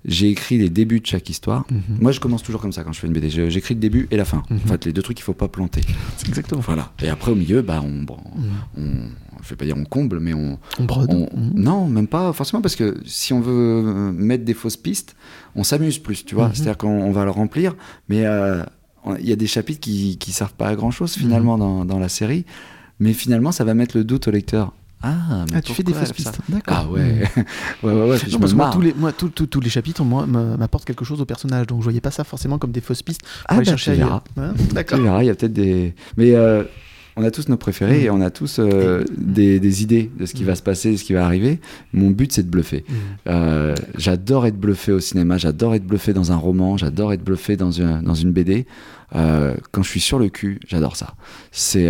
J'ai 0.05 0.29
écrit 0.29 0.57
les 0.57 0.69
débuts 0.69 1.01
de 1.01 1.05
chaque 1.05 1.29
histoire. 1.29 1.65
Mhm. 1.69 1.97
Moi, 1.99 2.11
je 2.13 2.19
commence 2.21 2.41
toujours 2.41 2.61
comme 2.61 2.71
ça 2.71 2.83
quand 2.85 2.93
je 2.93 2.99
fais 2.99 3.07
une 3.07 3.13
BD. 3.13 3.29
J'écris 3.29 3.73
le 3.73 3.79
début 3.81 4.07
et 4.11 4.17
la 4.17 4.23
fin. 4.25 4.43
Mhm. 4.49 4.59
En 4.63 4.67
fait, 4.67 4.85
les 4.85 4.93
deux 4.93 5.01
trucs 5.01 5.17
qu'il 5.17 5.25
faut 5.25 5.33
pas 5.33 5.49
planter. 5.49 5.81
Exactement. 6.27 6.61
Voilà. 6.61 6.91
Et 7.03 7.09
après, 7.09 7.31
au 7.31 7.35
milieu, 7.35 7.61
bah, 7.61 7.81
on, 7.83 8.03
bon, 8.03 8.17
on, 8.77 8.81
je 9.43 9.49
vais 9.49 9.55
pas 9.57 9.65
dire 9.65 9.75
on 9.77 9.83
comble, 9.83 10.19
mais 10.21 10.33
on, 10.33 10.57
On 10.79 10.83
brode. 10.85 11.09
on- 11.13 11.29
Mhm. 11.37 11.51
Non, 11.55 11.87
même 11.87 12.07
pas 12.07 12.31
forcément, 12.33 12.61
parce 12.61 12.75
que 12.77 12.97
si 13.05 13.33
on 13.33 13.41
veut 13.41 14.11
mettre 14.13 14.45
des 14.45 14.53
fausses 14.53 14.77
pistes, 14.77 15.15
on 15.55 15.63
s'amuse 15.65 15.99
plus, 15.99 16.23
tu 16.25 16.33
vois. 16.35 16.49
C'est-à-dire 16.53 16.77
qu'on 16.77 16.87
on 17.01 17.11
va 17.11 17.25
le 17.25 17.31
remplir, 17.31 17.75
mais 18.07 18.25
euh, 18.25 18.63
il 19.19 19.27
y 19.27 19.33
a 19.33 19.35
des 19.35 19.47
chapitres 19.47 19.79
qui, 19.81 20.17
qui 20.17 20.31
servent 20.31 20.53
pas 20.53 20.67
à 20.69 20.75
grand-chose 20.75 21.13
finalement 21.13 21.55
Mhm. 21.55 21.59
dans, 21.59 21.85
dans 21.85 21.99
la 21.99 22.09
série, 22.09 22.45
mais 22.99 23.11
finalement 23.13 23.51
ça 23.51 23.63
va 23.65 23.73
mettre 23.73 23.97
le 23.97 24.03
doute 24.05 24.27
au 24.27 24.31
lecteur. 24.31 24.73
Ah, 25.01 25.45
mais 25.51 25.57
Ah, 25.57 25.61
tu 25.61 25.73
fais 25.73 25.83
des 25.83 25.93
fausses 25.93 26.11
pistes. 26.11 26.39
D'accord. 26.49 26.77
Ah 26.87 26.91
ouais, 26.91 27.23
ouais, 27.83 27.93
ouais, 27.93 28.09
ouais. 28.09 28.17
je 28.17 28.29
Non, 28.31 28.39
parce 28.39 28.51
que 28.51 28.57
moi, 28.57 28.69
tous 28.73 28.81
les, 28.81 28.93
moi, 28.93 29.11
tous- 29.13 29.29
tous- 29.29 29.47
tous 29.47 29.61
les 29.61 29.69
chapitres 29.69 30.03
m'apportent 30.03 30.85
quelque 30.85 31.05
chose 31.05 31.21
au 31.21 31.25
personnage, 31.25 31.67
donc 31.67 31.79
je 31.79 31.83
voyais 31.85 32.01
pas 32.01 32.11
ça 32.11 32.23
forcément 32.23 32.57
comme 32.57 32.71
des 32.71 32.81
fausses 32.81 33.01
pistes 33.03 33.21
Ah, 33.47 33.55
bah, 33.57 33.63
chercher 33.63 33.93
tu 33.93 33.97
verras. 33.99 34.21
Hein? 34.37 34.53
Tu 34.57 34.73
D'accord. 34.73 34.99
verras, 34.99 35.23
il 35.23 35.27
y 35.27 35.29
a 35.29 35.35
peut-être 35.35 35.53
des. 35.53 35.95
Mais 36.17 36.35
euh, 36.35 36.63
on 37.15 37.23
a 37.23 37.31
tous 37.31 37.47
nos 37.49 37.55
préférés 37.57 38.03
et 38.03 38.09
on 38.09 38.19
a 38.21 38.29
tous 38.29 38.59
euh, 38.59 39.03
des, 39.17 39.59
des 39.61 39.83
idées 39.83 40.11
de 40.19 40.25
ce 40.25 40.33
qui 40.33 40.43
va 40.43 40.55
se 40.55 40.61
passer, 40.61 40.91
de 40.91 40.97
ce 40.97 41.03
qui 41.05 41.13
va 41.13 41.25
arriver. 41.25 41.59
Mon 41.93 42.11
but, 42.11 42.31
c'est 42.33 42.43
de 42.43 42.49
bluffer. 42.49 42.83
Mhm. 42.87 42.95
Euh, 43.29 43.75
j'adore 43.97 44.45
être 44.47 44.57
bluffé 44.59 44.91
au 44.91 44.99
cinéma, 44.99 45.37
j'adore 45.37 45.75
être 45.75 45.85
bluffé 45.85 46.11
dans 46.13 46.31
un 46.33 46.37
roman, 46.37 46.75
j'adore 46.77 47.13
être 47.13 47.23
bluffé 47.23 47.55
dans 47.57 47.71
une, 47.71 48.01
dans 48.01 48.15
une 48.15 48.31
BD. 48.31 48.65
Quand 49.13 49.81
je 49.83 49.89
suis 49.89 49.99
sur 50.01 50.19
le 50.19 50.27
cul, 50.29 50.59
j'adore 50.67 50.95
ça. 50.97 51.15
C'est 51.51 51.87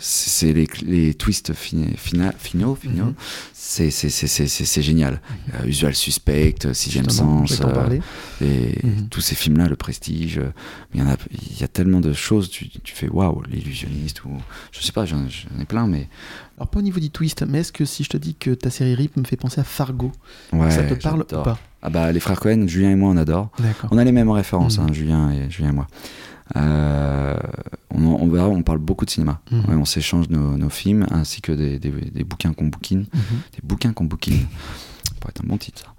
c'est 0.00 0.52
les, 0.52 0.68
les 0.82 1.14
twists 1.14 1.52
fina- 1.54 2.32
finaux, 2.38 2.74
finaux. 2.74 3.06
Mhm. 3.06 3.14
C'est 3.54 4.82
génial. 4.82 5.20
Euh, 5.54 5.66
Usual 5.66 5.94
Suspect, 5.94 6.54
Sixième 6.72 7.04
Justement, 7.04 7.44
je 7.46 7.54
Sens, 7.54 7.66
euh, 7.76 7.98
et 8.40 8.86
Mhm. 8.86 9.08
tous 9.08 9.20
ces 9.20 9.34
films-là, 9.34 9.68
Le 9.68 9.76
Prestige, 9.76 10.38
euh, 10.38 10.50
il 10.94 11.00
y, 11.00 11.04
a, 11.04 11.16
il 11.52 11.60
y 11.60 11.64
a 11.64 11.68
tellement 11.68 12.00
de 12.00 12.12
choses, 12.12 12.48
tu, 12.50 12.68
tu 12.68 12.94
fais 12.94 13.08
waouh, 13.08 13.42
l'illusionniste, 13.50 14.24
ou 14.24 14.30
je 14.72 14.80
sais 14.80 14.92
pas, 14.92 15.04
j'en 15.04 15.24
ai 15.60 15.64
plein, 15.64 15.86
mais 15.86 16.08
Alors, 16.56 16.68
pas 16.68 16.78
au 16.78 16.82
niveau 16.82 17.00
du 17.00 17.10
twist, 17.10 17.44
mais 17.46 17.60
est-ce 17.60 17.72
que 17.72 17.84
si 17.84 18.04
je 18.04 18.08
te 18.08 18.16
dis 18.16 18.34
que 18.34 18.50
ta 18.50 18.70
série 18.70 18.94
RIP 18.94 19.16
me 19.16 19.24
fait 19.24 19.36
penser 19.36 19.60
à 19.60 19.64
Fargo, 19.64 20.12
ouais. 20.52 20.70
ça 20.70 20.82
te 20.84 20.94
parle 20.94 21.20
ou 21.22 21.24
pas? 21.24 21.58
Ah 21.82 21.90
bah, 21.90 22.10
les 22.10 22.18
frères 22.20 22.40
Cohen, 22.40 22.66
Julien 22.66 22.90
et 22.90 22.96
moi, 22.96 23.10
on 23.10 23.16
adore. 23.16 23.50
On 23.92 23.98
a 23.98 24.04
les 24.04 24.10
mêmes 24.12 24.30
références, 24.30 24.78
Mhm. 24.78 24.84
hein, 24.88 24.92
Julien, 24.92 25.30
et, 25.30 25.50
Julien 25.50 25.68
et 25.70 25.72
moi. 25.72 25.86
Euh, 26.56 27.36
on, 27.94 28.02
on, 28.04 28.28
verra, 28.28 28.48
on 28.48 28.62
parle 28.62 28.78
beaucoup 28.78 29.04
de 29.04 29.10
cinéma. 29.10 29.40
Mhm. 29.50 29.60
Ouais, 29.68 29.74
on 29.74 29.84
s'échange 29.84 30.28
nos, 30.28 30.56
nos 30.56 30.70
films 30.70 31.06
ainsi 31.10 31.40
que 31.40 31.52
des, 31.52 31.78
des, 31.78 31.90
des 31.90 32.24
bouquins 32.24 32.52
qu'on 32.52 32.66
bouquine. 32.66 33.06
Mhm. 33.12 33.20
Des 33.54 33.60
bouquins 33.62 33.92
qu'on 33.92 34.04
bouquine. 34.04 34.40
Ça 35.04 35.14
pourrait 35.20 35.32
être 35.36 35.44
un 35.44 35.48
bon 35.48 35.58
titre, 35.58 35.82
ça. 35.82 35.92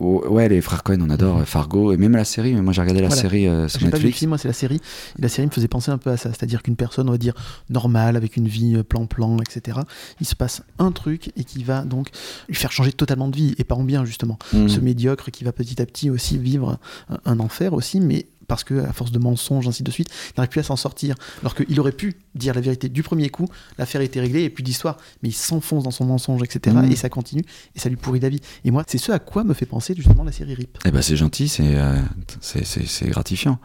Oh, 0.00 0.24
ouais, 0.28 0.48
les 0.48 0.60
frères 0.60 0.82
Cohen, 0.82 0.98
on 1.02 1.08
adore 1.08 1.38
Mhm. 1.38 1.44
Fargo, 1.46 1.92
et 1.92 1.96
même 1.96 2.12
la 2.16 2.24
série. 2.24 2.52
Moi, 2.54 2.72
j'ai 2.72 2.80
regardé 2.80 3.00
la 3.00 3.06
Voilà. 3.08 3.22
série 3.22 3.46
euh, 3.46 3.68
sur 3.68 3.78
J'ai 3.78 3.86
pas 3.86 3.96
vu 3.96 4.02
le 4.02 4.06
Netflix. 4.08 4.18
film, 4.18 4.28
moi 4.30 4.38
c'est 4.38 4.48
la 4.48 4.54
série. 4.54 4.80
Et 5.18 5.22
la 5.22 5.28
série 5.28 5.46
me 5.46 5.52
faisait 5.52 5.68
penser 5.68 5.92
un 5.92 5.98
peu 5.98 6.10
à 6.10 6.16
ça, 6.16 6.30
c'est-à-dire 6.30 6.64
qu'une 6.64 6.74
personne, 6.74 7.08
on 7.08 7.12
va 7.12 7.16
dire, 7.18 7.32
normale, 7.70 8.16
avec 8.16 8.36
une 8.36 8.48
vie 8.48 8.74
euh, 8.74 8.82
plan-plan, 8.82 9.36
etc., 9.38 9.78
il 10.20 10.26
se 10.26 10.34
passe 10.34 10.62
un 10.80 10.90
truc 10.90 11.30
et 11.36 11.44
qui 11.44 11.62
va 11.62 11.82
donc 11.84 12.08
lui 12.48 12.56
faire 12.56 12.72
changer 12.72 12.92
totalement 12.92 13.28
de 13.28 13.36
vie, 13.36 13.54
et 13.56 13.62
pas 13.64 13.76
en 13.76 13.84
bien 13.84 14.04
justement. 14.04 14.36
Ce 14.52 14.80
médiocre 14.80 15.30
qui 15.30 15.44
va 15.44 15.52
petit 15.52 15.80
à 15.80 15.86
petit 15.86 16.10
aussi 16.10 16.38
vivre 16.38 16.76
un, 17.08 17.18
un 17.24 17.38
enfer 17.38 17.72
aussi, 17.72 18.00
mais 18.00 18.26
parce 18.46 18.64
que 18.64 18.84
à 18.84 18.92
force 18.92 19.10
de 19.12 19.18
mensonges, 19.18 19.66
ainsi 19.68 19.82
de 19.82 19.90
suite, 19.90 20.08
il 20.28 20.32
n'arrive 20.38 20.50
plus 20.50 20.60
à 20.60 20.64
s'en 20.64 20.76
sortir. 20.76 21.14
Alors 21.40 21.54
qu'il 21.54 21.78
aurait 21.80 21.92
pu 21.92 22.14
dire 22.34 22.54
la 22.54 22.60
vérité 22.60 22.88
du 22.88 23.02
premier 23.02 23.28
coup, 23.30 23.46
l'affaire 23.78 24.00
était 24.00 24.20
réglée 24.20 24.42
et 24.44 24.50
plus 24.50 24.62
d'histoire, 24.62 24.96
mais 25.22 25.28
il 25.30 25.32
s'enfonce 25.34 25.84
dans 25.84 25.90
son 25.90 26.04
mensonge, 26.04 26.42
etc., 26.42 26.76
Mhm. 26.76 26.90
et 26.92 26.96
ça 26.96 27.08
continue, 27.08 27.42
et 27.74 27.78
ça 27.78 27.88
lui 27.88 27.96
pourrit 27.96 28.20
la 28.20 28.28
vie. 28.28 28.40
Et 28.64 28.70
moi, 28.70 28.84
c'est 28.86 28.98
ce 28.98 29.12
à 29.12 29.18
quoi 29.18 29.44
me 29.44 29.54
fait 29.54 29.66
penser 29.66 29.94
justement 29.96 30.24
la 30.24 30.32
série 30.32 30.54
RIP. 30.54 30.78
Eh 30.84 30.90
ben 30.90 31.02
c'est 31.02 31.16
gentil, 31.16 31.48
c'est 31.48 31.76
euh, 31.76 32.00
c'est- 32.40 33.08
gratifiant. 33.08 33.58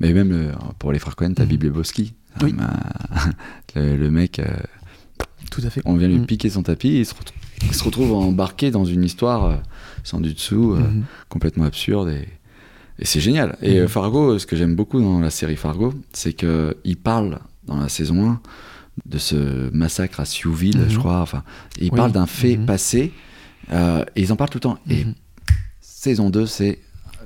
Mais 0.00 0.12
même 0.12 0.32
euh, 0.32 0.52
pour 0.78 0.92
les 0.92 0.98
frères 0.98 1.16
Cohen, 1.16 1.32
t'as 1.34 1.44
Mhm. 1.44 1.48
Bibleboski. 1.50 2.14
Oui. 2.42 2.54
le, 3.76 3.96
le 3.96 4.10
mec, 4.10 4.38
euh, 4.38 4.44
Tout 5.50 5.62
à 5.64 5.70
fait. 5.70 5.82
on 5.84 5.96
vient 5.96 6.08
lui 6.08 6.18
Mhm. 6.18 6.26
piquer 6.26 6.50
son 6.50 6.62
tapis, 6.62 6.88
et 6.88 6.98
il 7.00 7.06
se, 7.06 7.14
retrouve, 7.14 7.36
il 7.62 7.74
se 7.74 7.84
retrouve 7.84 8.12
embarqué 8.12 8.70
dans 8.70 8.84
une 8.84 9.04
histoire 9.04 9.44
euh, 9.44 9.56
sans 10.02 10.20
du 10.20 10.34
dessous, 10.34 10.74
Mhm. 10.74 11.04
complètement 11.28 11.64
absurde 11.64 12.08
et, 12.08 12.28
et 12.98 13.04
c'est 13.04 13.20
génial. 13.20 13.56
Et 13.62 13.74
Mhm. 13.74 13.84
euh, 13.84 13.88
Fargo, 13.88 14.38
ce 14.38 14.46
que 14.46 14.56
j'aime 14.56 14.74
beaucoup 14.76 15.00
dans 15.00 15.20
la 15.20 15.30
série 15.30 15.56
Fargo, 15.56 15.92
c'est 16.12 16.32
que 16.32 16.76
il 16.84 16.96
parle 16.96 17.38
dans 17.66 17.76
la 17.78 17.88
saison 17.88 18.30
1 18.30 18.40
de 19.06 19.18
ce 19.18 19.70
massacre 19.72 20.20
à 20.20 20.24
Siouville, 20.24 20.78
Mhm. 20.78 20.90
je 20.90 20.98
crois. 20.98 21.20
Enfin, 21.20 21.42
il 21.78 21.84
Oui. 21.90 21.96
parle 21.96 22.12
d'un 22.12 22.26
fait 22.26 22.56
Mhm. 22.56 22.66
passé 22.66 23.12
euh, 23.72 24.04
et 24.14 24.22
ils 24.22 24.32
en 24.32 24.36
parlent 24.36 24.50
tout 24.50 24.58
le 24.58 24.62
temps. 24.62 24.78
Et 24.88 25.04
Mhm. 25.04 25.14
saison 25.80 26.30
2, 26.30 26.46
c'est 26.46 26.78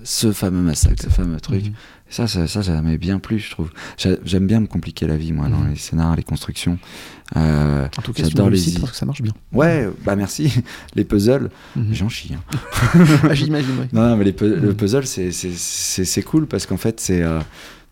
ce 0.04 0.32
fameux 0.32 0.62
massacre, 0.62 1.02
ce 1.02 1.08
fameux 1.10 1.40
truc. 1.40 1.64
Mhm. 1.66 1.72
Ça, 2.10 2.26
ça, 2.26 2.46
ça, 2.46 2.62
ça 2.62 2.80
m'est 2.80 2.96
bien 2.96 3.18
plus, 3.18 3.38
je 3.38 3.50
trouve. 3.50 3.70
J'a- 3.98 4.16
J'aime 4.24 4.46
bien 4.46 4.60
me 4.60 4.66
compliquer 4.66 5.06
la 5.06 5.16
vie, 5.18 5.32
moi, 5.32 5.48
dans 5.48 5.58
Mhm. 5.58 5.70
les 5.70 5.76
scénars, 5.76 6.16
les 6.16 6.22
constructions. 6.22 6.78
Euh, 7.36 7.86
En 7.98 8.02
tout 8.02 8.14
cas, 8.14 8.22
J'adore 8.24 8.48
les 8.48 8.58
parce 8.80 8.92
que 8.92 8.96
ça 8.96 9.04
marche 9.04 9.20
bien. 9.20 9.32
ouais, 9.52 9.86
bah 10.04 10.16
merci. 10.16 10.50
Les 10.94 11.04
puzzles, 11.04 11.50
Mhm. 11.76 11.92
j'en 11.92 12.08
chie. 12.08 12.32
hein. 12.34 12.42
Ah, 13.30 13.34
J'imagine, 13.34 13.72
oui. 13.80 13.86
Non, 13.92 14.08
non, 14.08 14.16
mais 14.16 14.24
les 14.24 14.32
pu- 14.32 14.56
le 14.56 14.72
puzzle, 14.72 15.06
c'est- 15.06 15.32
cool 16.22 16.46
parce 16.46 16.64
qu'en 16.64 16.78
fait, 16.78 16.98
c'est 17.00 17.20
euh, 17.22 17.40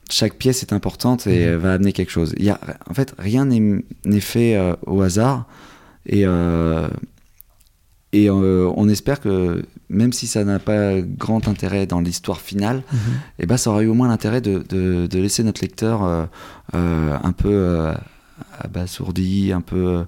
chaque 0.09 0.37
pièce 0.39 0.63
est 0.63 0.73
importante 0.73 1.27
et 1.27 1.47
euh, 1.47 1.59
va 1.59 1.75
amener 1.75 1.93
quelque 1.93 2.11
chose. 2.13 2.33
Il 2.39 2.45
y 2.47 2.51
a, 2.51 2.59
en 2.89 2.95
fait, 2.95 3.15
rien 3.19 3.45
n'est 3.45 4.21
fait 4.21 4.57
euh, 4.57 4.75
au 4.87 5.03
hasard 5.03 5.45
et 6.07 6.23
et 8.19 8.29
euh, 8.31 8.71
on 8.77 8.89
espère 8.89 9.21
que 9.21 9.63
même 9.89 10.13
si 10.13 10.27
ça 10.27 10.43
n'a 10.45 10.59
pas 10.59 11.01
grand 11.01 11.49
intérêt 11.49 11.87
dans 11.87 12.01
l'histoire 12.01 12.41
finale, 12.41 12.83
Mhm. 12.93 12.99
et 13.41 13.47
ben 13.47 13.57
ça 13.57 13.71
aura 13.71 13.83
eu 13.83 13.89
au 13.89 13.95
moins 13.95 14.09
l'intérêt 14.09 14.41
de, 14.41 14.65
de- 14.69 15.07
de 15.07 15.19
laisser 15.19 15.43
notre 15.45 15.61
lecteur 15.63 16.03
euh, 16.05 16.25
euh, 16.75 17.17
un 17.23 17.33
peu 17.33 17.93
abasourdi, 18.59 19.53
un 19.53 19.61
peu 19.61 20.05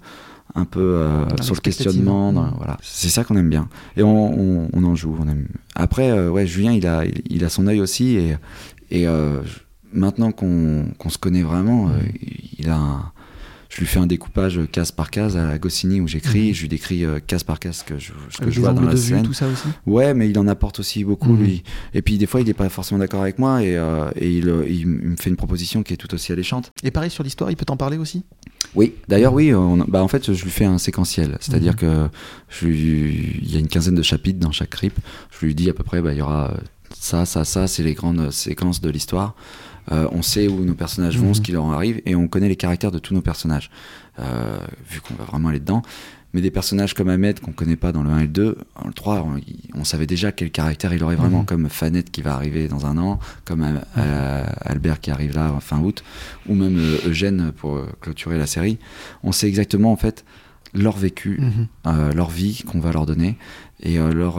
un 0.55 0.65
peu 0.65 1.05
Dans 1.37 1.43
sur 1.43 1.55
le 1.55 1.61
questionnement. 1.61 2.33
dans- 2.33 2.45
Mhm. 2.47 2.55
voilà, 2.57 2.77
c'est 2.83 3.11
ça 3.11 3.23
qu'on 3.23 3.37
aime 3.37 3.51
bien. 3.51 3.69
Et 3.97 4.03
on, 4.03 4.41
on- 4.41 4.69
on 4.73 4.85
en 4.85 4.95
joue. 4.97 5.15
On 5.21 5.29
aime. 5.29 5.47
Après, 5.75 6.29
ouais, 6.29 6.47
Julien, 6.47 6.73
il 6.73 6.87
a 6.87 7.05
il, 7.05 7.21
il 7.31 7.45
a 7.45 7.49
son 7.49 7.67
œil 7.67 7.81
aussi 7.81 8.19
et 8.91 9.07
maintenant 9.93 10.33
qu'on 10.33 10.87
se 11.09 11.19
connaît 11.19 11.43
vraiment, 11.43 11.89
euh, 11.89 11.93
il 12.59 12.69
a 12.71 12.77
un- 12.77 13.13
je 13.79 13.85
lui 13.85 13.87
fais 13.87 14.01
un 14.01 14.09
découpage 14.09 14.59
case 14.73 14.91
par 14.91 15.09
case 15.09 15.37
à 15.37 15.57
Goscinny 15.57 16.01
où 16.01 16.09
j'écris, 16.09 16.49
Mhm. 16.49 16.55
je 16.55 16.61
lui 16.63 16.69
décris 16.69 17.05
euh, 17.05 17.21
case 17.25 17.45
par 17.45 17.61
case 17.61 17.77
ce 17.77 17.85
que 17.85 17.97
je, 17.97 18.07
ce 18.29 18.39
que 18.39 18.43
Avec 18.43 18.55
je 18.55 18.59
les 18.59 18.65
vois 18.65 18.73
dans 18.73 18.83
la 18.83 18.93
de 18.93 18.99
vue, 18.99 19.09
scène. 19.15 19.23
tout 19.23 19.33
ça 19.33 19.47
aussi? 19.47 19.69
Ouais, 19.87 20.15
mais 20.15 20.29
il 20.29 20.37
en 20.37 20.49
apporte 20.49 20.81
aussi 20.81 21.05
beaucoup, 21.05 21.33
Mhm. 21.35 21.45
lui. 21.45 21.63
Et 21.95 22.03
puis, 22.03 22.19
des 22.19 22.27
fois, 22.27 22.41
il 22.41 22.49
n'est 22.49 22.55
pas 22.55 22.69
forcément 22.69 22.99
d'accord 22.99 23.23
avec 23.23 23.39
moi 23.39 23.63
et, 23.63 23.77
euh, 23.77 24.11
et 24.17 24.37
il, 24.37 24.49
euh, 24.49 24.67
il 24.69 24.89
me 24.89 25.15
fait 25.15 25.31
une 25.31 25.37
proposition 25.37 25.85
qui 25.85 25.95
est 25.95 25.97
tout 25.97 26.13
aussi 26.13 26.33
alléchante. 26.33 26.73
Et 26.83 26.91
pareil 26.91 27.11
sur 27.11 27.23
l'histoire, 27.23 27.53
il 27.53 27.57
peut 27.57 27.67
t'en 27.67 27.77
parler 27.77 27.99
aussi? 27.99 28.25
Oui, 28.75 28.95
d'ailleurs, 29.07 29.33
oui, 29.33 29.55
on- 29.55 29.77
bah, 29.87 30.03
en 30.03 30.09
fait, 30.09 30.33
je 30.35 30.43
lui 30.43 30.51
fais 30.51 30.65
un 30.65 30.79
séquentiel. 30.79 31.39
C'est-à-dire 31.41 31.75
Mhm. 31.75 31.79
que 31.79 32.09
je 32.49 32.67
lui- 32.67 33.39
il 33.43 33.53
y 33.53 33.57
a 33.57 33.61
une 33.61 33.69
quinzaine 33.69 33.95
de 33.95 34.03
chapitres 34.03 34.41
dans 34.41 34.51
chaque 34.51 34.71
trip. 34.71 34.95
Je 35.39 35.47
lui 35.47 35.55
dis 35.55 35.71
à 35.71 35.73
peu 35.73 35.85
près, 35.85 36.03
bah, 36.03 36.13
il 36.13 36.19
y 36.19 36.23
aura 36.23 36.51
euh, 36.51 36.57
ça, 36.99 37.25
ça, 37.27 37.45
ça, 37.45 37.69
c'est 37.69 37.85
les 37.85 37.95
grandes 37.95 38.33
séquences 38.33 38.81
de 38.81 38.91
l'histoire. 38.91 39.37
Euh, 39.93 40.07
on 40.13 40.23
sait 40.23 40.49
où 40.49 40.65
nos 40.65 40.75
personnages 40.75 41.19
vont, 41.19 41.29
Mhm. 41.29 41.35
ce 41.35 41.41
qui 41.41 41.53
leur 41.53 41.65
arrive, 41.73 42.01
et 42.07 42.15
on 42.15 42.29
connaît 42.29 42.49
les 42.49 42.57
caractères 42.57 42.91
de 42.91 42.99
tous 42.99 43.15
nos 43.15 43.23
personnages, 43.23 43.71
euh, 44.19 44.59
vu 44.91 45.01
qu'on 45.01 45.15
va 45.15 45.25
vraiment 45.25 45.49
aller 45.49 45.61
dedans. 45.61 45.83
Mais 46.35 46.43
des 46.43 46.51
personnages 46.51 46.93
comme 46.93 47.09
Ahmed, 47.09 47.41
qu'on 47.41 47.53
connaît 47.53 47.77
pas 47.77 47.91
dans 47.91 48.03
le 48.03 48.11
1 48.11 48.19
et 48.19 48.23
le 48.23 48.29
2, 48.29 48.59
dans 48.79 48.87
le 48.87 48.93
3, 48.93 49.23
on, 49.27 49.41
on 49.81 49.85
savait 49.85 50.07
déjà 50.07 50.31
quel 50.31 50.51
caractère 50.51 50.93
il 50.93 51.03
aurait 51.03 51.17
vraiment, 51.17 51.39
Mhm. 51.41 51.47
comme 51.47 51.69
Fanette 51.71 52.11
qui 52.11 52.21
va 52.21 52.35
arriver 52.35 52.69
dans 52.69 52.85
un 52.85 52.99
an, 52.99 53.19
comme 53.47 53.65
euh, 53.97 54.45
Albert 54.61 55.01
qui 55.01 55.11
arrive 55.11 55.35
là 55.35 55.55
fin 55.61 55.79
août, 55.81 56.05
ou 56.47 56.55
même 56.55 56.77
euh, 56.79 56.99
Eugène 57.09 57.51
pour 57.57 57.77
euh, 57.77 57.87
clôturer 58.03 58.37
la 58.37 58.47
série. 58.47 58.79
On 59.23 59.33
sait 59.33 59.49
exactement 59.49 59.91
en 59.91 59.97
fait 59.97 60.27
leur 60.75 60.99
vécu, 60.99 61.39
Mhm. 61.41 61.67
euh, 61.87 62.13
leur 62.13 62.29
vie 62.29 62.63
qu'on 62.71 62.79
va 62.81 62.93
leur 62.93 63.07
donner 63.07 63.39
et 63.83 63.97
leur, 63.97 64.39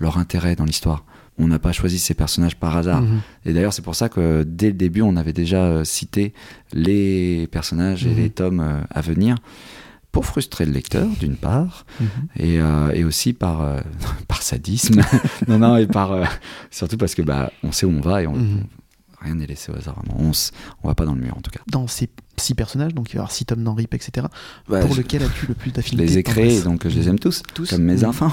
leur 0.00 0.18
intérêt 0.18 0.56
dans 0.56 0.64
l'histoire. 0.64 1.04
On 1.38 1.48
n'a 1.48 1.58
pas 1.58 1.72
choisi 1.72 1.98
ces 1.98 2.14
personnages 2.14 2.56
par 2.56 2.76
hasard. 2.76 3.02
Mhm. 3.02 3.20
Et 3.44 3.52
d'ailleurs, 3.52 3.72
c'est 3.74 3.82
pour 3.82 3.94
ça 3.94 4.08
que 4.08 4.42
dès 4.46 4.68
le 4.68 4.72
début, 4.74 5.02
on 5.02 5.16
avait 5.16 5.32
déjà 5.34 5.64
euh, 5.64 5.84
cité 5.84 6.32
les 6.72 7.46
personnages 7.48 8.06
et 8.06 8.10
Mhm. 8.10 8.16
les 8.16 8.30
tomes 8.30 8.60
euh, 8.60 8.80
à 8.90 9.00
venir 9.02 9.36
pour 10.12 10.24
frustrer 10.24 10.64
le 10.64 10.72
lecteur, 10.72 11.06
d'une 11.20 11.36
part, 11.36 11.84
Mhm. 12.00 12.06
et, 12.36 12.58
euh, 12.60 12.90
et 12.92 13.04
aussi 13.04 13.34
par, 13.34 13.60
euh, 13.60 13.80
par 14.28 14.40
sadisme. 14.42 15.02
non, 15.48 15.58
non, 15.58 15.76
et 15.76 15.86
par, 15.86 16.12
euh, 16.12 16.24
surtout 16.70 16.96
parce 16.96 17.14
que 17.14 17.20
bah, 17.22 17.52
on 17.62 17.70
sait 17.70 17.84
où 17.84 17.90
on 17.90 18.00
va 18.00 18.22
et 18.22 18.26
on, 18.26 18.34
rien 19.20 19.34
n'est 19.34 19.46
laissé 19.46 19.70
au 19.70 19.76
hasard. 19.76 20.00
On, 20.18 20.30
on 20.84 20.88
va 20.88 20.94
pas 20.94 21.04
dans 21.04 21.14
le 21.14 21.20
mur, 21.20 21.36
en 21.36 21.40
tout 21.42 21.50
cas. 21.50 21.60
Dans 21.70 21.86
ces 21.86 22.08
six 22.38 22.54
personnages, 22.54 22.94
donc 22.94 23.10
il 23.10 23.12
va 23.12 23.16
y 23.16 23.18
avoir 23.20 23.32
six 23.32 23.44
tomes 23.44 23.66
RIP, 23.68 23.92
etc. 23.92 24.26
Bah, 24.70 24.80
pour 24.80 24.92
je- 24.94 25.02
lequel 25.02 25.22
as-tu 25.22 25.46
le 25.48 25.54
plus 25.54 25.68
je 25.70 25.74
d'affinité 25.76 26.06
les 26.06 26.16
ai 26.18 26.22
créés, 26.22 26.62
donc 26.62 26.88
je 26.88 26.96
les 26.98 27.08
aime 27.10 27.18
tous. 27.18 27.42
Tous 27.52 27.68
comme 27.68 27.82
mes 27.82 28.04
enfants. 28.04 28.32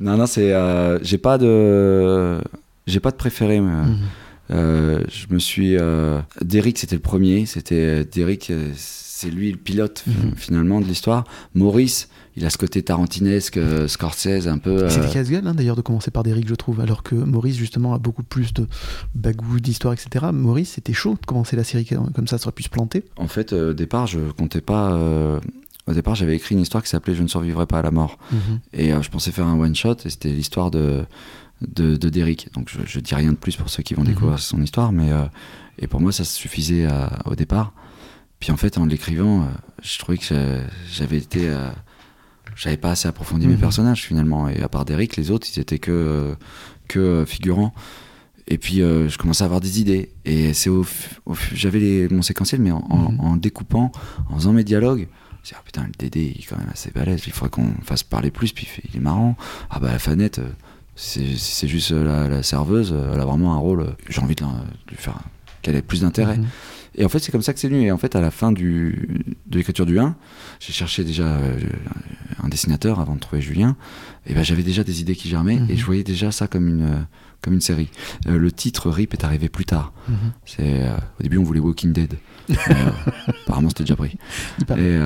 Non, 0.00 0.16
non, 0.16 0.26
c'est. 0.26 0.52
euh, 0.52 0.98
j'ai 1.02 1.18
pas 1.18 1.38
de. 1.38 2.38
J'ai 2.86 3.00
pas 3.00 3.10
de 3.10 3.16
préféré. 3.16 3.60
mais, 3.60 3.70
Mhm. 3.70 3.96
euh, 4.52 5.04
je 5.10 5.32
me 5.32 5.38
suis. 5.38 5.76
Euh, 5.76 6.20
Derrick, 6.42 6.78
c'était 6.78 6.96
le 6.96 7.02
premier. 7.02 7.46
C'était 7.46 8.04
Derrick, 8.04 8.50
euh, 8.50 8.70
c'est 8.76 9.30
lui 9.30 9.50
le 9.50 9.58
pilote 9.58 10.04
Mhm. 10.06 10.32
finalement 10.36 10.80
de 10.80 10.86
l'histoire. 10.86 11.24
Maurice, 11.54 12.08
il 12.36 12.44
a 12.46 12.50
ce 12.50 12.56
côté 12.56 12.82
tarantinesque, 12.82 13.56
euh, 13.56 13.88
Scorsese, 13.88 14.46
un 14.46 14.58
peu. 14.58 14.84
euh, 14.84 14.88
C'était 14.88 15.10
casse-gueule 15.10 15.46
hein, 15.46 15.54
d'ailleurs 15.54 15.74
de 15.76 15.80
commencer 15.82 16.10
par 16.12 16.22
Derrick, 16.22 16.48
je 16.48 16.54
trouve, 16.54 16.80
alors 16.80 17.02
que 17.02 17.16
Maurice 17.16 17.56
justement 17.56 17.94
a 17.94 17.98
beaucoup 17.98 18.22
plus 18.22 18.54
de 18.54 18.66
bagou, 19.16 19.58
d'histoire, 19.60 19.92
etc. 19.92 20.26
Maurice, 20.32 20.70
c'était 20.76 20.92
chaud 20.92 21.16
de 21.20 21.26
commencer 21.26 21.56
la 21.56 21.64
série 21.64 21.84
comme 22.14 22.28
ça, 22.28 22.38
ça 22.38 22.46
aurait 22.46 22.52
pu 22.54 22.62
se 22.62 22.68
planter. 22.70 23.02
En 23.16 23.26
fait, 23.26 23.52
euh, 23.52 23.70
au 23.72 23.74
départ, 23.74 24.06
je 24.06 24.20
comptais 24.36 24.60
pas. 24.60 24.92
Euh, 25.88 25.90
Au 25.90 25.94
départ, 25.94 26.14
j'avais 26.14 26.36
écrit 26.36 26.54
une 26.54 26.60
histoire 26.60 26.82
qui 26.82 26.90
s'appelait 26.90 27.14
Je 27.14 27.22
ne 27.22 27.28
survivrai 27.28 27.66
pas 27.66 27.78
à 27.78 27.82
la 27.82 27.90
mort. 27.90 28.18
Mhm. 28.30 28.60
Et 28.74 28.92
euh, 28.92 29.02
je 29.02 29.10
pensais 29.10 29.32
faire 29.32 29.46
un 29.46 29.58
one 29.58 29.74
shot 29.74 29.96
et 30.04 30.10
c'était 30.10 30.28
l'histoire 30.30 30.70
de, 30.70 31.04
de, 31.66 31.96
de 31.96 32.08
Derrick. 32.08 32.52
Donc 32.52 32.68
je, 32.70 32.78
je 32.86 33.00
dis 33.00 33.14
rien 33.14 33.32
de 33.32 33.36
plus 33.36 33.56
pour 33.56 33.68
ceux 33.70 33.82
qui 33.82 33.94
vont 33.94 34.02
Mhm. 34.02 34.08
découvrir 34.08 34.38
son 34.38 34.60
histoire, 34.62 34.92
mais 34.92 35.10
euh, 35.12 35.24
et 35.78 35.86
pour 35.86 36.00
moi 36.00 36.12
ça 36.12 36.24
suffisait 36.24 36.86
à- 36.86 37.18
au 37.26 37.34
départ. 37.34 37.72
Puis 38.40 38.52
en 38.52 38.56
fait 38.56 38.78
en 38.78 38.84
l'écrivant, 38.86 39.42
euh, 39.42 39.44
je 39.82 39.98
trouvais 39.98 40.18
que 40.18 40.24
j'avais 40.92 41.18
été, 41.18 41.48
euh, 41.48 41.68
j'avais 42.56 42.76
pas 42.76 42.90
assez 42.92 43.08
approfondi 43.08 43.46
mes 43.46 43.54
Mhm. 43.54 43.60
personnages 43.60 44.02
finalement. 44.04 44.48
Et 44.48 44.60
à 44.62 44.68
part 44.68 44.84
Derrick, 44.84 45.16
les 45.16 45.30
autres 45.30 45.46
ils 45.54 45.58
étaient 45.60 45.78
que 45.78 45.90
euh, 45.90 46.34
que 46.88 46.98
euh, 47.00 47.26
figurants. 47.26 47.74
Et 48.50 48.56
puis 48.56 48.80
euh, 48.80 49.08
je 49.10 49.18
commençais 49.18 49.42
à 49.42 49.46
avoir 49.46 49.60
des 49.60 49.78
idées. 49.80 50.10
Et 50.24 50.54
c'est 50.54 50.70
j'avais 51.52 52.08
mon 52.10 52.22
séquentiel, 52.22 52.60
mais 52.62 52.70
en, 52.70 52.78
en- 52.88 53.14
en 53.18 53.36
découpant, 53.36 53.92
en 54.30 54.34
faisant 54.36 54.52
mes 54.52 54.64
dialogues. 54.64 55.08
Dit, 55.48 55.54
ah 55.56 55.62
putain, 55.64 55.84
le 55.84 55.92
Dédé, 55.98 56.32
il 56.36 56.42
est 56.42 56.46
quand 56.46 56.58
même 56.58 56.68
assez 56.70 56.90
balèze. 56.90 57.22
Il 57.26 57.32
faudrait 57.32 57.48
qu'on 57.50 57.72
fasse 57.82 58.02
parler 58.02 58.30
plus. 58.30 58.52
Puis 58.52 58.68
il 58.90 58.96
est 58.96 59.00
marrant. 59.02 59.36
Ah 59.70 59.78
bah 59.80 59.90
la 59.92 59.98
Fanette, 59.98 60.40
euh, 60.40 60.50
c'est 60.94 61.68
juste 61.68 61.90
la, 61.92 62.28
la 62.28 62.42
serveuse. 62.42 62.92
euh, 62.92 63.12
Elle 63.14 63.20
a 63.20 63.24
vraiment 63.24 63.54
un 63.54 63.58
rôle. 63.58 63.80
euh, 63.80 63.90
J'ai 64.10 64.20
envie 64.20 64.34
de, 64.34 64.42
la- 64.44 64.48
de 64.50 64.90
lui 64.90 64.96
faire 64.96 65.18
qu'elle 65.62 65.74
ait 65.76 65.82
plus 65.82 66.02
d'intérêt. 66.02 66.36
Mhm. 66.36 66.46
Et 66.96 67.04
en 67.04 67.08
fait, 67.08 67.18
c'est 67.20 67.30
comme 67.32 67.42
ça 67.42 67.54
que 67.54 67.60
c'est 67.60 67.68
venu. 67.68 67.82
Et 67.82 67.90
en 67.92 67.98
fait, 67.98 68.14
à 68.16 68.20
la 68.20 68.30
fin 68.30 68.52
du, 68.52 69.24
de 69.46 69.56
l'écriture 69.58 69.86
du 69.86 69.98
1, 69.98 70.16
j'ai 70.60 70.72
cherché 70.72 71.02
déjà 71.04 71.24
euh, 71.36 71.58
un 72.42 72.48
dessinateur 72.48 73.00
avant 73.00 73.14
de 73.14 73.20
trouver 73.20 73.40
Julien. 73.40 73.76
Et 74.26 74.34
ben, 74.34 74.42
j'avais 74.44 74.62
déjà 74.64 74.84
des 74.84 75.00
idées 75.00 75.14
qui 75.16 75.28
germaient 75.28 75.60
Mhm. 75.60 75.70
et 75.70 75.76
je 75.76 75.84
voyais 75.86 76.04
déjà 76.04 76.30
ça 76.32 76.46
comme 76.48 76.68
une, 76.68 77.06
comme 77.42 77.54
une 77.54 77.60
série. 77.60 77.88
Euh, 78.26 78.38
le 78.38 78.50
titre 78.52 78.90
RIP 78.90 79.14
est 79.14 79.24
arrivé 79.24 79.48
plus 79.48 79.64
tard. 79.64 79.92
Mhm. 80.08 80.16
C'est, 80.44 80.82
euh, 80.82 80.96
au 81.18 81.22
début, 81.22 81.38
on 81.38 81.44
voulait 81.44 81.60
Walking 81.60 81.92
Dead. 81.92 82.14
Mais, 82.48 82.56
euh, 82.70 83.32
apparemment, 83.44 83.68
c'était 83.68 83.84
déjà 83.84 83.96
pris. 83.96 84.16
Et 84.76 84.98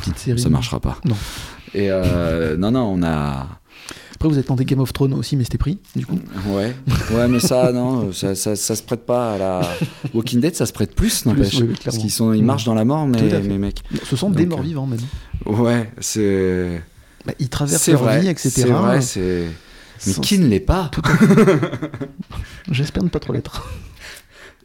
Petite 0.00 0.18
série. 0.18 0.40
ça 0.40 0.48
marchera 0.48 0.80
pas. 0.80 0.98
Non. 1.04 1.16
Et 1.74 1.88
non, 2.58 2.70
non, 2.70 2.92
on 2.94 3.02
a. 3.02 3.46
Après, 4.14 4.28
vous 4.28 4.38
êtes 4.38 4.46
tenté 4.48 4.66
Game 4.66 4.80
of 4.80 4.92
Thrones 4.92 5.14
aussi, 5.14 5.34
mais 5.34 5.44
c'était 5.44 5.56
pris, 5.56 5.78
du 5.96 6.04
coup. 6.04 6.18
Ouais, 6.48 6.74
ouais, 7.12 7.26
mais 7.26 7.40
ça, 7.40 7.72
non, 7.72 8.12
ça, 8.12 8.34
ça, 8.34 8.54
ça 8.54 8.76
se 8.76 8.82
prête 8.82 9.06
pas 9.06 9.32
à 9.32 9.38
la. 9.38 9.60
Walking 10.12 10.40
Dead, 10.40 10.54
ça 10.54 10.66
se 10.66 10.74
prête 10.74 10.94
plus, 10.94 11.24
n'empêche. 11.24 11.58
oui, 11.60 11.74
Parce 11.82 11.96
qu'ils 11.96 12.10
sont, 12.10 12.34
ils 12.34 12.44
marchent 12.44 12.66
dans 12.66 12.74
la 12.74 12.84
mort, 12.84 13.06
mais, 13.06 13.16
fait. 13.16 13.40
mais 13.40 13.56
mec. 13.56 13.82
Ce 14.04 14.16
sont 14.16 14.28
des 14.28 14.44
morts 14.44 14.60
vivants, 14.60 14.86
même. 14.86 15.00
Ouais, 15.46 15.90
c'est. 16.00 16.82
Bah, 17.24 17.32
ils 17.38 17.48
traversent 17.48 17.88
leur 17.88 18.02
vrai, 18.02 18.20
vie, 18.20 18.28
etc. 18.28 18.50
c'est 18.50 18.64
vrai, 18.68 19.00
c'est. 19.00 19.46
Mais 20.06 20.12
qui 20.14 20.38
ne 20.38 20.46
l'est 20.46 20.60
pas 20.60 20.90
J'espère 22.70 23.02
ne 23.02 23.08
pas 23.08 23.18
trop 23.18 23.32
l'être. 23.32 23.68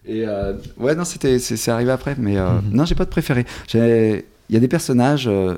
Et 0.05 0.23
euh, 0.25 0.53
ouais, 0.77 0.95
non, 0.95 1.03
c'était, 1.03 1.39
c'est, 1.39 1.71
arrivé 1.71 1.91
après, 1.91 2.15
mais 2.17 2.37
euh, 2.37 2.61
Mhm. 2.61 2.69
non, 2.73 2.85
j'ai 2.85 2.95
pas 2.95 3.05
de 3.05 3.09
préféré. 3.09 3.45
Il 3.73 4.21
y 4.51 4.57
a 4.57 4.59
des 4.59 4.67
personnages 4.67 5.27
euh, 5.27 5.55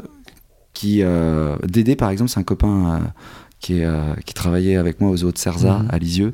qui. 0.73 1.03
Dédé, 1.67 1.95
par 1.95 2.09
exemple, 2.09 2.29
c'est 2.31 2.39
un 2.39 2.43
copain 2.43 3.01
qui, 3.59 3.79
est, 3.81 3.87
qui 4.25 4.33
travaillait 4.33 4.77
avec 4.77 5.01
moi 5.01 5.09
aux 5.11 5.23
eaux 5.23 5.31
de 5.31 5.37
Cerza, 5.37 5.79
Mhm. 5.79 5.87
à 5.89 5.97
Lisieux, 5.97 6.33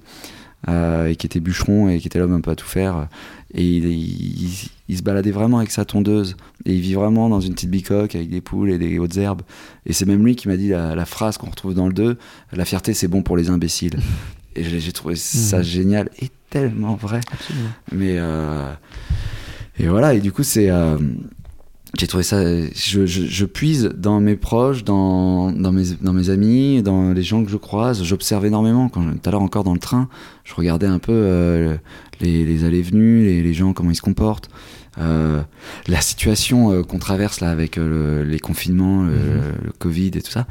et 0.70 1.16
qui 1.16 1.26
était 1.26 1.40
bûcheron 1.40 1.90
et 1.90 2.00
qui 2.00 2.08
était 2.08 2.20
l'homme 2.20 2.34
un 2.34 2.42
peu 2.42 2.52
à 2.52 2.56
tout 2.56 2.68
faire. 2.68 3.08
Et 3.54 3.64
il, 3.64 3.86
il- 3.86 4.70
il 4.90 4.98
se 4.98 5.04
baladait 5.04 5.32
vraiment 5.32 5.58
avec 5.60 5.72
sa 5.72 5.86
tondeuse. 5.86 6.36
Et 6.66 6.74
il 6.74 6.82
vit 6.82 6.94
vraiment 6.94 7.30
dans 7.30 7.40
une 7.42 7.54
petite 7.54 7.70
bicoque 7.72 8.16
avec 8.16 8.30
des 8.30 8.42
poules 8.42 8.70
et 8.72 8.78
des 8.78 9.00
hautes 9.00 9.18
herbes. 9.18 9.42
Et 9.86 9.94
c'est 9.94 10.06
même 10.06 10.26
lui 10.26 10.36
qui 10.36 10.48
m'a 10.48 10.58
dit 10.58 10.70
la, 10.70 10.96
la 10.96 11.06
phrase 11.06 11.38
qu'on 11.38 11.50
retrouve 11.50 11.74
dans 11.74 11.88
le 11.88 11.94
2 11.94 12.18
La 12.52 12.66
fierté, 12.66 12.94
c'est 12.94 13.08
bon 13.08 13.22
pour 13.22 13.38
les 13.38 13.50
imbéciles. 13.50 13.98
Et 14.56 14.64
j'ai, 14.64 14.92
trouvé 14.92 15.16
ça 15.16 15.58
Mhm. 15.58 15.64
génial 15.64 16.10
et 16.22 16.30
tellement 16.52 16.94
vrai. 16.94 17.22
Absolument. 17.32 17.70
Mais 17.92 18.18
euh, 18.20 18.72
et 19.80 19.88
voilà, 19.88 20.14
et 20.14 20.20
du 20.22 20.32
coup, 20.32 20.44
c'est. 20.44 20.70
euh, 20.70 20.96
j'ai 21.98 22.06
trouvé 22.06 22.22
ça. 22.24 22.40
Je, 22.76 23.06
je, 23.08 23.26
je 23.26 23.46
puise 23.46 23.90
dans 23.98 24.20
mes 24.20 24.36
proches, 24.36 24.84
dans, 24.84 25.52
dans, 25.52 25.72
mes, 25.72 25.86
dans 26.02 26.14
mes 26.14 26.30
amis, 26.30 26.84
dans 26.84 27.14
les 27.14 27.24
gens 27.24 27.44
que 27.44 27.50
je 27.50 27.58
croise. 27.58 28.04
J'observe 28.04 28.46
énormément. 28.46 28.90
Quand 28.90 29.02
tout 29.04 29.28
à 29.28 29.32
l'heure, 29.32 29.42
encore 29.42 29.64
dans 29.64 29.74
le 29.74 29.80
train, 29.80 30.08
je 30.44 30.54
regardais 30.54 30.86
un 30.86 31.00
peu 31.00 31.12
euh, 31.14 31.76
les, 32.22 32.46
les 32.46 32.64
allées-venues, 32.64 33.24
les, 33.26 33.42
les 33.42 33.54
gens, 33.56 33.74
comment 33.74 33.90
ils 33.90 33.96
se 33.96 34.02
comportent. 34.02 34.50
Euh, 35.00 35.42
la 35.88 36.02
situation 36.02 36.72
euh, 36.72 36.84
qu'on 36.84 37.00
traverse 37.00 37.40
là 37.42 37.50
avec 37.50 37.78
euh, 37.78 38.22
le- 38.24 38.30
les 38.30 38.40
confinements, 38.40 39.04
le, 39.04 39.12
Mhm. 39.14 39.42
le 39.66 39.72
Covid 39.80 40.08
et 40.16 40.22
tout 40.22 40.32
ça, 40.32 40.46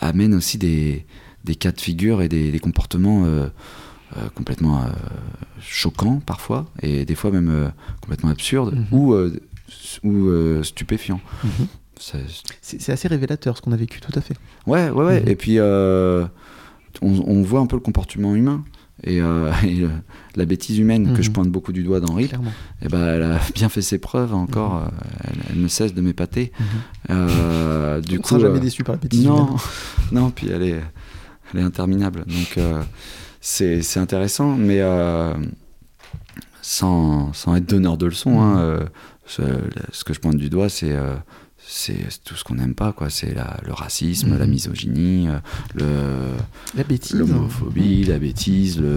amène 0.00 0.34
aussi 0.34 0.56
des, 0.56 1.04
des 1.44 1.54
cas 1.54 1.72
de 1.72 1.80
figure 1.80 2.22
et 2.22 2.28
des, 2.28 2.50
des 2.50 2.58
comportements 2.58 3.26
complètement 4.34 4.86
choquants 5.60 6.20
parfois, 6.24 6.64
et 6.82 7.04
des 7.04 7.14
fois 7.14 7.30
même 7.30 7.70
complètement 8.00 8.30
absurdes 8.30 8.74
Mhm. 8.74 8.98
ou, 8.98 9.14
ou 10.04 10.62
stupéfiants. 10.64 11.20
Mhm. 11.44 11.66
C'est 12.62 12.92
assez 12.92 13.08
révélateur 13.08 13.56
ce 13.56 13.62
qu'on 13.62 13.72
a 13.72 13.76
vécu, 13.76 14.00
tout 14.00 14.12
à 14.16 14.22
fait. 14.22 14.34
Ouais, 14.66 14.88
ouais, 14.88 15.04
ouais. 15.04 15.22
Et 15.26 15.36
puis, 15.36 15.58
euh, 15.58 16.24
on, 17.02 17.10
on 17.26 17.42
voit 17.42 17.60
un 17.60 17.66
peu 17.66 17.76
le 17.76 17.82
comportement 17.82 18.34
humain. 18.34 18.64
Et, 19.04 19.20
euh, 19.20 19.50
et 19.64 19.74
le- 19.74 19.90
la 20.36 20.44
bêtise 20.44 20.78
humaine 20.78 21.12
que 21.12 21.18
Mhm. 21.18 21.22
je 21.22 21.30
pointe 21.30 21.48
beaucoup 21.48 21.72
du 21.72 21.82
doigt 21.82 22.00
dans 22.00 22.14
Rip, 22.14 22.28
Clairement. 22.28 22.52
eh 22.82 22.88
ben, 22.88 23.04
elle 23.06 23.22
a 23.22 23.40
bien 23.54 23.68
fait 23.68 23.82
ses 23.82 23.98
preuves 23.98 24.34
encore. 24.34 24.74
Mhm. 24.74 24.82
euh, 24.86 24.90
elle, 25.24 25.36
elle 25.50 25.62
ne 25.62 25.68
cesse 25.68 25.94
de 25.94 26.00
m'épater. 26.00 26.52
Mhm. 26.58 26.66
Euh, 27.10 28.00
du 28.00 28.18
on 28.18 28.20
coup, 28.20 28.28
sera 28.30 28.40
jamais 28.40 28.58
euh, 28.58 28.60
déçu 28.60 28.84
par 28.84 28.94
la 28.96 29.00
bêtise. 29.00 29.24
non, 29.24 29.46
humaine. 29.46 29.56
non, 30.12 30.30
puis 30.30 30.48
elle 30.50 30.62
est, 30.62 30.80
elle 31.54 31.60
est 31.60 31.64
interminable. 31.64 32.24
Donc 32.26 32.58
euh, 32.58 32.82
c'est 33.40 33.98
intéressant, 33.98 34.56
mais 34.56 34.80
euh, 34.80 35.32
sans, 36.62 37.32
sans 37.32 37.56
être 37.56 37.66
donneur 37.68 37.96
de 37.96 38.06
leçons, 38.06 38.40
hein, 38.40 38.54
Mhm. 38.54 38.60
euh, 38.60 38.80
ce, 39.26 39.42
ce 39.92 40.04
que 40.04 40.12
je 40.14 40.20
pointe 40.20 40.36
du 40.36 40.50
doigt, 40.50 40.68
c'est 40.68 40.92
euh, 40.92 41.14
c'est 41.70 42.22
tout 42.24 42.34
ce 42.34 42.44
qu'on 42.44 42.54
n'aime 42.54 42.74
pas, 42.74 42.92
quoi. 42.92 43.10
C'est 43.10 43.34
le 43.64 43.72
racisme, 43.72 44.30
Mhm. 44.30 44.38
la 44.38 44.46
misogynie, 44.46 45.28
euh, 45.28 45.38
le 45.74 46.36
La 46.74 46.82
bêtise. 46.84 47.14
l'homophobie, 47.14 48.04
la 48.04 48.18
bêtise, 48.18 48.80
le 48.80 48.96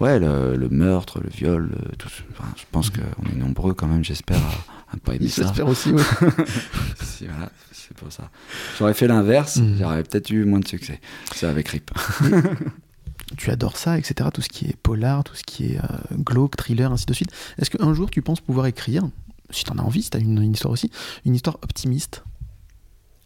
ouais, 0.00 0.18
le, 0.18 0.56
le 0.56 0.68
meurtre, 0.68 1.20
le 1.22 1.30
viol, 1.30 1.70
le- 1.70 1.96
tout. 1.96 2.08
enfin, 2.32 2.48
je 2.56 2.64
pense 2.72 2.90
Mhm. 2.92 2.98
qu'on 3.22 3.30
est 3.30 3.36
nombreux 3.38 3.72
quand 3.74 3.86
même, 3.86 4.02
j'espère, 4.04 4.38
à, 4.38 4.94
à 4.94 4.96
pas 4.96 5.14
aimer 5.14 5.28
ça. 5.28 5.42
J'espère 5.44 5.68
aussi, 5.68 5.92
oui. 5.92 6.02
Si, 7.02 7.26
voilà, 7.26 7.50
c'est 7.70 7.96
pour 7.96 8.10
ça. 8.12 8.30
J'aurais 8.78 8.94
fait 8.94 9.06
l'inverse, 9.06 9.56
Mhm. 9.58 9.76
j'aurais 9.78 10.02
peut-être 10.02 10.30
eu 10.30 10.44
moins 10.44 10.60
de 10.60 10.66
succès. 10.68 11.00
C'est 11.34 11.46
avec 11.46 11.68
Rip. 11.68 11.90
tu 13.36 13.50
adores 13.50 13.76
ça, 13.76 13.96
etc. 13.98 14.28
Tout 14.34 14.42
ce 14.42 14.48
qui 14.48 14.66
est 14.66 14.76
polar, 14.76 15.24
tout 15.24 15.34
ce 15.34 15.42
qui 15.44 15.72
est 15.72 15.78
euh, 15.78 16.16
glauque, 16.18 16.56
thriller, 16.56 16.90
ainsi 16.92 17.06
de 17.06 17.14
suite. 17.14 17.30
Est-ce 17.58 17.70
qu'un 17.70 17.94
jour 17.94 18.10
tu 18.10 18.22
penses 18.22 18.40
pouvoir 18.40 18.66
écrire, 18.66 19.04
si 19.52 19.64
t'en 19.64 19.76
as 19.78 19.82
envie, 19.82 20.02
si 20.02 20.10
t'as 20.10 20.18
une, 20.20 20.42
une 20.42 20.52
histoire 20.52 20.72
aussi, 20.72 20.90
une 21.24 21.34
histoire 21.34 21.58
optimiste 21.62 22.24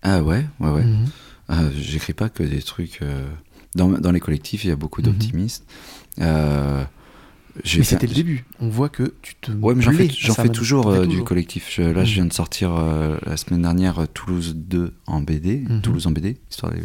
Ah 0.02 0.22
ouais, 0.22 0.44
ouais, 0.60 0.70
ouais. 0.70 0.84
Mhm. 0.84 1.06
Euh, 1.50 1.70
J'écris 1.76 2.12
pas 2.12 2.28
que 2.28 2.42
des 2.42 2.60
trucs. 2.62 3.00
euh, 3.02 3.28
Dans, 3.74 3.88
dans 3.88 4.10
les 4.12 4.20
collectifs, 4.20 4.64
il 4.64 4.68
y 4.68 4.72
a 4.72 4.76
beaucoup 4.76 5.00
Mhm. 5.00 5.06
d'optimistes. 5.08 5.64
Euh, 6.20 6.82
Mais 7.76 7.84
c'était 7.84 8.06
le 8.06 8.14
début. 8.14 8.44
On 8.60 8.68
voit 8.68 8.88
que 8.88 9.14
tu 9.22 9.34
te. 9.36 9.50
Ouais, 9.52 9.74
mais 9.74 9.82
j'en 9.82 9.92
fais, 9.92 10.08
maintenant. 10.08 10.52
toujours 10.52 10.88
euh, 10.88 11.06
du 11.06 11.22
collectif. 11.22 11.70
Je- 11.74 11.82
là, 11.82 12.00
Mhm. 12.00 12.06
je 12.06 12.14
viens 12.14 12.24
de 12.26 12.32
sortir 12.32 12.74
euh, 12.74 13.16
la 13.24 13.36
semaine 13.36 13.62
dernière 13.62 13.98
euh, 14.00 14.06
Toulouse 14.12 14.54
2 14.56 14.92
en 15.06 15.20
BD. 15.20 15.64
Mhm. 15.68 15.80
Toulouse 15.82 16.06
en 16.06 16.10
BD, 16.10 16.36
histoire 16.50 16.72
des- 16.72 16.80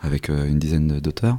avec 0.00 0.30
euh, 0.30 0.46
une 0.48 0.58
dizaine 0.58 1.00
d'auteurs. 1.00 1.38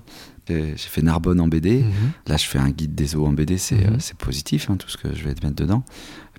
J'ai 0.50 0.76
fait 0.76 1.02
Narbonne 1.02 1.40
en 1.40 1.48
BD. 1.48 1.80
Mhm. 1.84 1.92
Là, 2.28 2.36
je 2.36 2.46
fais 2.46 2.60
un 2.60 2.70
guide 2.72 2.94
des 2.94 3.16
eaux 3.16 3.26
en 3.26 3.32
BD. 3.32 3.58
C'est 3.58 3.76
Mhm. 3.76 3.94
euh, 3.94 3.98
c'est 4.00 4.18
positif, 4.18 4.70
hein, 4.70 4.76
tout 4.76 4.90
ce 4.90 4.98
que 4.98 5.14
je 5.16 5.24
vais 5.24 5.34
te 5.34 5.46
mettre 5.46 5.56
dedans. 5.56 5.84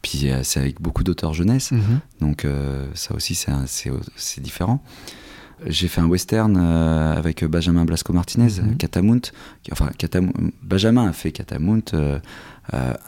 Puis, 0.03 0.31
euh, 0.31 0.43
c'est 0.43 0.61
avec 0.61 0.81
beaucoup 0.81 1.05
d'auteurs 1.05 1.33
jeunesse. 1.33 1.71
Mhm. 1.73 2.01
Donc 2.21 2.45
euh, 2.45 2.87
ça 2.95 3.15
aussi, 3.15 3.35
c'est 3.37 4.41
différent. 4.41 4.83
J'ai 5.67 5.87
fait 5.87 6.01
un 6.01 6.07
western 6.07 6.57
euh, 6.57 7.15
avec 7.17 7.45
Benjamin 7.45 7.85
Blasco 7.85 8.13
Martinez, 8.13 8.61
Mhm. 8.61 8.77
Catamount. 8.79 9.21
Enfin, 9.71 9.91
Catam- 9.99 10.33
Benjamin 10.63 11.07
a 11.09 11.13
fait 11.13 11.31
Catamount, 11.31 11.83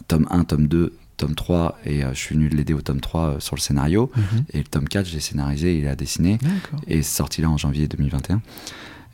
tome 0.09 0.27
1, 0.31 0.45
tome 0.45 0.69
2, 0.69 0.93
tome 1.17 1.35
3, 1.35 1.79
et 1.85 2.05
euh, 2.05 2.11
je 2.15 2.19
suis 2.19 2.35
venu 2.37 2.49
l'aider 2.49 2.73
au 2.75 2.81
tome 2.81 3.01
3 3.01 3.21
euh, 3.37 3.41
sur 3.41 3.57
le 3.57 3.61
scénario. 3.61 4.11
Mhm. 4.17 4.45
Et 4.53 4.59
le 4.59 4.65
tome 4.65 4.89
4, 4.89 5.07
j'ai 5.07 5.21
scénarisé, 5.21 5.77
il 5.79 5.89
a 5.89 5.97
dessiné, 5.97 6.39
et 6.87 7.03
c'est 7.03 7.17
sorti 7.17 7.41
là 7.43 7.51
en 7.51 7.57
janvier 7.57 7.89
2021. 7.89 8.41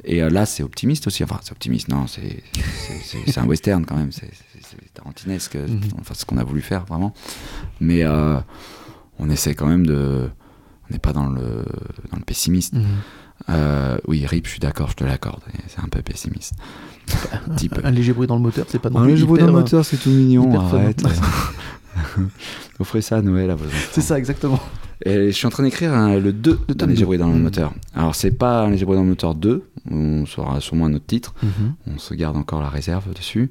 Et 0.04 0.22
euh, 0.22 0.30
là, 0.30 0.46
c'est 0.46 0.62
optimiste 0.62 1.06
aussi. 1.06 1.22
Enfin, 1.24 1.38
c'est 1.42 1.52
optimiste, 1.52 1.88
non, 1.88 2.06
c'est 2.06 3.38
un 3.38 3.46
western 3.46 3.84
quand 3.84 3.96
même, 3.96 4.12
c'est 4.12 4.30
tarantinesque, 4.94 5.54
Mhm. 5.56 5.80
enfin, 6.00 6.14
ce 6.14 6.24
qu'on 6.24 6.38
a 6.38 6.44
voulu 6.44 6.60
faire 6.60 6.84
vraiment. 6.84 7.12
Mais 7.80 8.04
euh, 8.04 8.38
on 9.18 9.28
essaie 9.30 9.54
quand 9.54 9.66
même 9.66 9.86
de. 9.86 10.28
On 10.88 10.92
n'est 10.92 10.98
pas 10.98 11.12
dans 11.12 11.26
le, 11.28 11.64
dans 12.10 12.16
le 12.18 12.24
pessimiste. 12.24 12.74
Mhm. 12.74 12.84
Euh, 13.48 13.96
oui, 14.06 14.26
RIP, 14.26 14.46
je 14.46 14.50
suis 14.52 14.60
d'accord, 14.60 14.90
je 14.90 14.96
te 14.96 15.04
l'accorde. 15.04 15.40
C'est 15.68 15.80
un 15.80 15.88
peu 15.88 16.02
pessimiste. 16.02 16.54
Un 17.32 17.54
petit 17.54 17.68
peu. 17.68 17.80
Un 17.84 17.90
léger 17.90 18.12
bruit 18.12 18.26
dans 18.26 18.36
le 18.36 18.42
moteur, 18.42 18.66
c'est 18.68 18.78
pas 18.78 18.90
non 18.90 19.00
Un 19.00 19.06
léger 19.06 19.24
bruit 19.24 19.40
dans 19.40 19.46
le 19.46 19.52
moteur, 19.52 19.84
c'est 19.84 19.96
tout 19.96 20.10
mignon, 20.10 20.58
arrête. 20.60 21.02
Offrez 22.78 23.00
ça 23.02 23.16
à 23.18 23.22
Noël 23.22 23.50
à 23.50 23.54
vos 23.54 23.64
enfants. 23.66 23.88
C'est 23.92 24.00
ça, 24.00 24.18
exactement. 24.18 24.60
Et 25.06 25.26
je 25.26 25.30
suis 25.30 25.46
en 25.46 25.50
train 25.50 25.62
d'écrire 25.62 25.92
le 26.20 26.32
2 26.32 26.58
Le 26.68 26.74
d'un 26.74 26.74
tome 26.74 26.90
léger 26.90 27.04
bruit 27.04 27.16
dans 27.18 27.28
le 27.28 27.34
Mhm. 27.36 27.42
moteur. 27.42 27.72
Alors, 27.94 28.14
c'est 28.14 28.30
pas 28.32 28.64
un 28.64 28.70
léger 28.70 28.84
bruit 28.84 28.96
dans 28.96 29.02
le 29.02 29.08
moteur 29.08 29.34
2, 29.34 29.62
on 29.90 30.26
saura 30.26 30.60
sûrement 30.60 30.86
un 30.86 30.94
autre 30.94 31.06
titre, 31.06 31.34
Mhm. 31.42 31.74
on 31.94 31.98
se 31.98 32.12
garde 32.14 32.36
encore 32.36 32.60
la 32.60 32.68
réserve 32.68 33.12
dessus. 33.14 33.50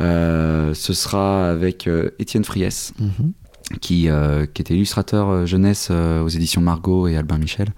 Euh, 0.00 0.72
ce 0.74 0.92
sera 0.92 1.50
avec 1.50 1.88
euh, 1.88 2.10
Étienne 2.20 2.44
Friès, 2.44 2.92
Mhm. 3.00 3.32
qui, 3.80 4.08
euh, 4.08 4.46
qui 4.46 4.62
était 4.62 4.74
illustrateur 4.74 5.46
jeunesse 5.46 5.90
aux 5.90 6.28
éditions 6.28 6.60
Margot 6.60 7.08
et 7.08 7.16
Albin 7.16 7.38
Michel, 7.38 7.68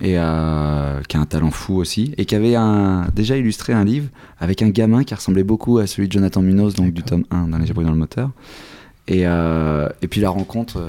et 0.00 0.12
qui 0.12 0.16
a 0.16 1.00
un 1.20 1.26
talent 1.28 1.50
fou 1.50 1.76
aussi, 1.76 2.14
et 2.16 2.24
qui 2.24 2.34
avait 2.34 2.54
un, 2.54 3.06
déjà 3.14 3.36
illustré 3.36 3.72
un 3.74 3.84
livre 3.84 4.08
avec 4.38 4.62
un 4.62 4.68
gamin 4.70 5.04
qui 5.04 5.14
ressemblait 5.14 5.44
beaucoup 5.44 5.78
à 5.78 5.86
celui 5.86 6.08
de 6.08 6.12
Jonathan 6.12 6.40
Munoz, 6.42 6.74
donc 6.74 6.92
du 6.94 7.02
tome 7.02 7.24
1 7.30 7.48
d'un 7.48 7.58
léger 7.58 7.72
bruit 7.74 7.84
dans 7.86 7.92
le 7.92 7.98
moteur. 7.98 8.30
Et, 9.08 9.20
et 9.22 10.08
puis 10.08 10.20
la 10.20 10.30
rencontre, 10.30 10.86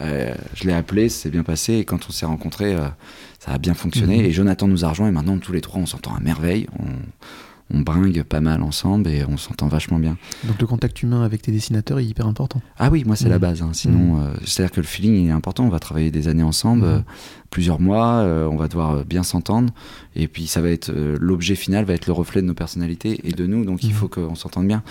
euh, 0.00 0.34
je 0.54 0.64
l'ai 0.64 0.72
appelé, 0.72 1.08
c'est 1.08 1.30
bien 1.30 1.42
passé, 1.42 1.74
et 1.74 1.84
quand 1.84 2.00
on 2.08 2.12
s'est 2.12 2.26
rencontrés, 2.26 2.74
euh, 2.74 2.88
ça 3.38 3.52
a 3.52 3.58
bien 3.58 3.74
fonctionné, 3.74 4.18
Mhm. 4.18 4.24
et 4.24 4.30
Jonathan 4.32 4.68
nous 4.68 4.84
a 4.84 4.88
rejoints, 4.88 5.08
et 5.08 5.12
maintenant 5.12 5.38
tous 5.38 5.52
les 5.52 5.60
trois 5.60 5.80
on 5.80 5.86
s'entend 5.86 6.14
à 6.14 6.20
merveille, 6.20 6.66
on, 6.78 6.86
on 7.70 7.80
bringue 7.80 8.22
pas 8.22 8.40
mal 8.40 8.62
ensemble, 8.62 9.08
et 9.10 9.24
on 9.26 9.36
s'entend 9.36 9.68
vachement 9.68 9.98
bien. 9.98 10.16
Donc 10.44 10.60
le 10.60 10.66
contact 10.66 11.02
humain 11.02 11.22
avec 11.22 11.42
tes 11.42 11.52
dessinateurs 11.52 11.98
est 11.98 12.04
hyper 12.06 12.26
important. 12.26 12.62
Ah 12.78 12.88
oui, 12.90 13.04
moi 13.06 13.14
c'est 13.16 13.28
la 13.28 13.38
base. 13.38 13.60
hein. 13.62 13.70
Sinon, 13.72 14.20
euh, 14.20 14.30
c'est-à-dire 14.44 14.72
que 14.72 14.80
le 14.80 14.86
feeling 14.86 15.14
il 15.24 15.28
est 15.28 15.32
important. 15.32 15.64
On 15.64 15.68
va 15.68 15.78
travailler 15.78 16.10
des 16.10 16.28
années 16.28 16.42
ensemble, 16.42 16.84
Mhm. 16.86 16.92
euh, 16.92 16.98
plusieurs 17.50 17.80
mois. 17.80 18.20
euh, 18.20 18.46
on 18.46 18.56
va 18.56 18.68
devoir 18.68 19.04
bien 19.04 19.22
s'entendre. 19.22 19.72
Et 20.16 20.28
puis 20.28 20.46
ça 20.46 20.60
va 20.62 20.70
être 20.70 20.90
l'objet 21.20 21.54
final 21.56 21.84
va 21.84 21.92
être 21.94 22.06
le 22.06 22.12
reflet 22.12 22.40
de 22.42 22.46
nos 22.46 22.54
personnalités 22.54 23.20
et 23.24 23.32
de 23.32 23.46
nous. 23.46 23.64
Donc 23.64 23.82
il 23.84 23.92
faut 23.92 24.08
qu'on 24.08 24.34
s'entende 24.34 24.66
bien. 24.66 24.82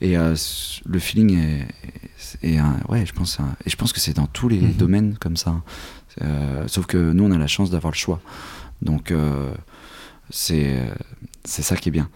Et 0.00 0.16
le 0.16 0.98
feeling 0.98 1.38
est, 1.38 1.68
est 2.42 2.58
un- 2.58 2.78
ouais, 2.88 3.06
je 3.06 3.12
pense, 3.12 3.38
un- 3.40 3.54
et 3.64 3.70
je 3.70 3.76
pense 3.76 3.92
que 3.92 4.00
c'est 4.00 4.16
dans 4.16 4.26
tous 4.26 4.48
les 4.48 4.58
domaines 4.58 5.16
comme 5.20 5.36
ça. 5.36 5.62
Euh, 6.22 6.64
sauf 6.68 6.86
que 6.86 7.12
nous 7.12 7.24
on 7.24 7.30
a 7.30 7.38
la 7.38 7.46
chance 7.46 7.70
d'avoir 7.70 7.92
le 7.92 7.96
choix. 7.96 8.20
Donc 8.82 9.12
c'est 10.30 10.76
c'est 11.44 11.62
ça 11.62 11.76
qui 11.76 11.88
est 11.88 11.92
bien. 11.92 12.08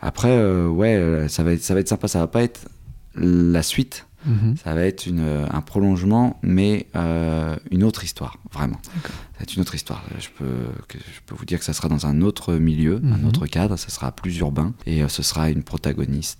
Après, 0.00 0.30
euh, 0.30 0.66
ouais, 0.68 0.94
euh, 0.96 1.28
ça 1.28 1.42
va 1.44 1.52
être 1.52 1.62
ça 1.62 1.74
va 1.74 1.80
être 1.80 1.88
sympa. 1.88 2.08
Ça 2.08 2.18
va 2.18 2.26
pas 2.26 2.42
être 2.42 2.68
la 3.14 3.62
suite. 3.62 4.06
Mhm. 4.24 4.56
Ça 4.62 4.72
va 4.74 4.82
être 4.82 5.06
une, 5.06 5.18
euh, 5.20 5.46
un 5.50 5.62
prolongement, 5.62 6.38
mais 6.42 6.86
euh, 6.94 7.56
une 7.72 7.82
autre 7.82 8.04
histoire, 8.04 8.38
vraiment. 8.52 8.78
D'accord. 8.94 9.10
Ça 9.32 9.38
va 9.38 9.42
être 9.42 9.54
une 9.56 9.62
autre 9.62 9.74
histoire. 9.74 10.04
Je 10.20 10.28
peux, 10.38 10.66
je 10.94 11.20
peux 11.26 11.34
vous 11.34 11.44
dire 11.44 11.58
que 11.58 11.64
ça 11.64 11.72
sera 11.72 11.88
dans 11.88 12.06
un 12.06 12.20
autre 12.22 12.54
milieu, 12.54 13.00
Mhm. 13.00 13.12
un 13.14 13.26
autre 13.28 13.46
cadre, 13.48 13.76
ça 13.76 13.88
sera 13.88 14.12
plus 14.12 14.36
urbain, 14.38 14.74
et 14.86 15.06
ce 15.08 15.24
sera 15.24 15.50
une 15.50 15.64
protagoniste. 15.64 16.38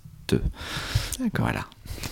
D'accord. 1.19 1.47
Voilà. 1.47 1.65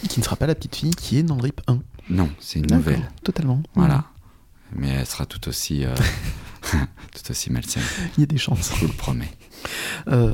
Qui 0.08 0.18
ne 0.20 0.24
sera 0.24 0.34
pas 0.36 0.46
la 0.48 0.54
petite 0.56 0.74
fille 0.76 0.90
qui 0.90 1.16
est 1.18 1.22
dans 1.22 1.36
le 1.36 1.42
RIP 1.42 1.60
1. 1.68 1.78
Non, 2.10 2.28
c'est 2.40 2.58
une 2.58 2.66
nouvelle. 2.66 3.08
Totalement. 3.22 3.62
Voilà. 3.76 4.04
Mais 4.74 4.88
elle 4.88 5.06
sera 5.06 5.24
tout 5.24 5.48
aussi, 5.48 5.84
euh, 5.84 5.94
tout 6.72 7.30
aussi 7.30 7.50
malsaine, 7.52 7.82
Il 8.16 8.20
y 8.20 8.24
a 8.24 8.26
des 8.26 8.38
chances. 8.38 8.72
je 8.74 8.80
vous 8.80 8.88
le 8.88 8.96
promets. 8.98 9.30
Euh, 10.08 10.32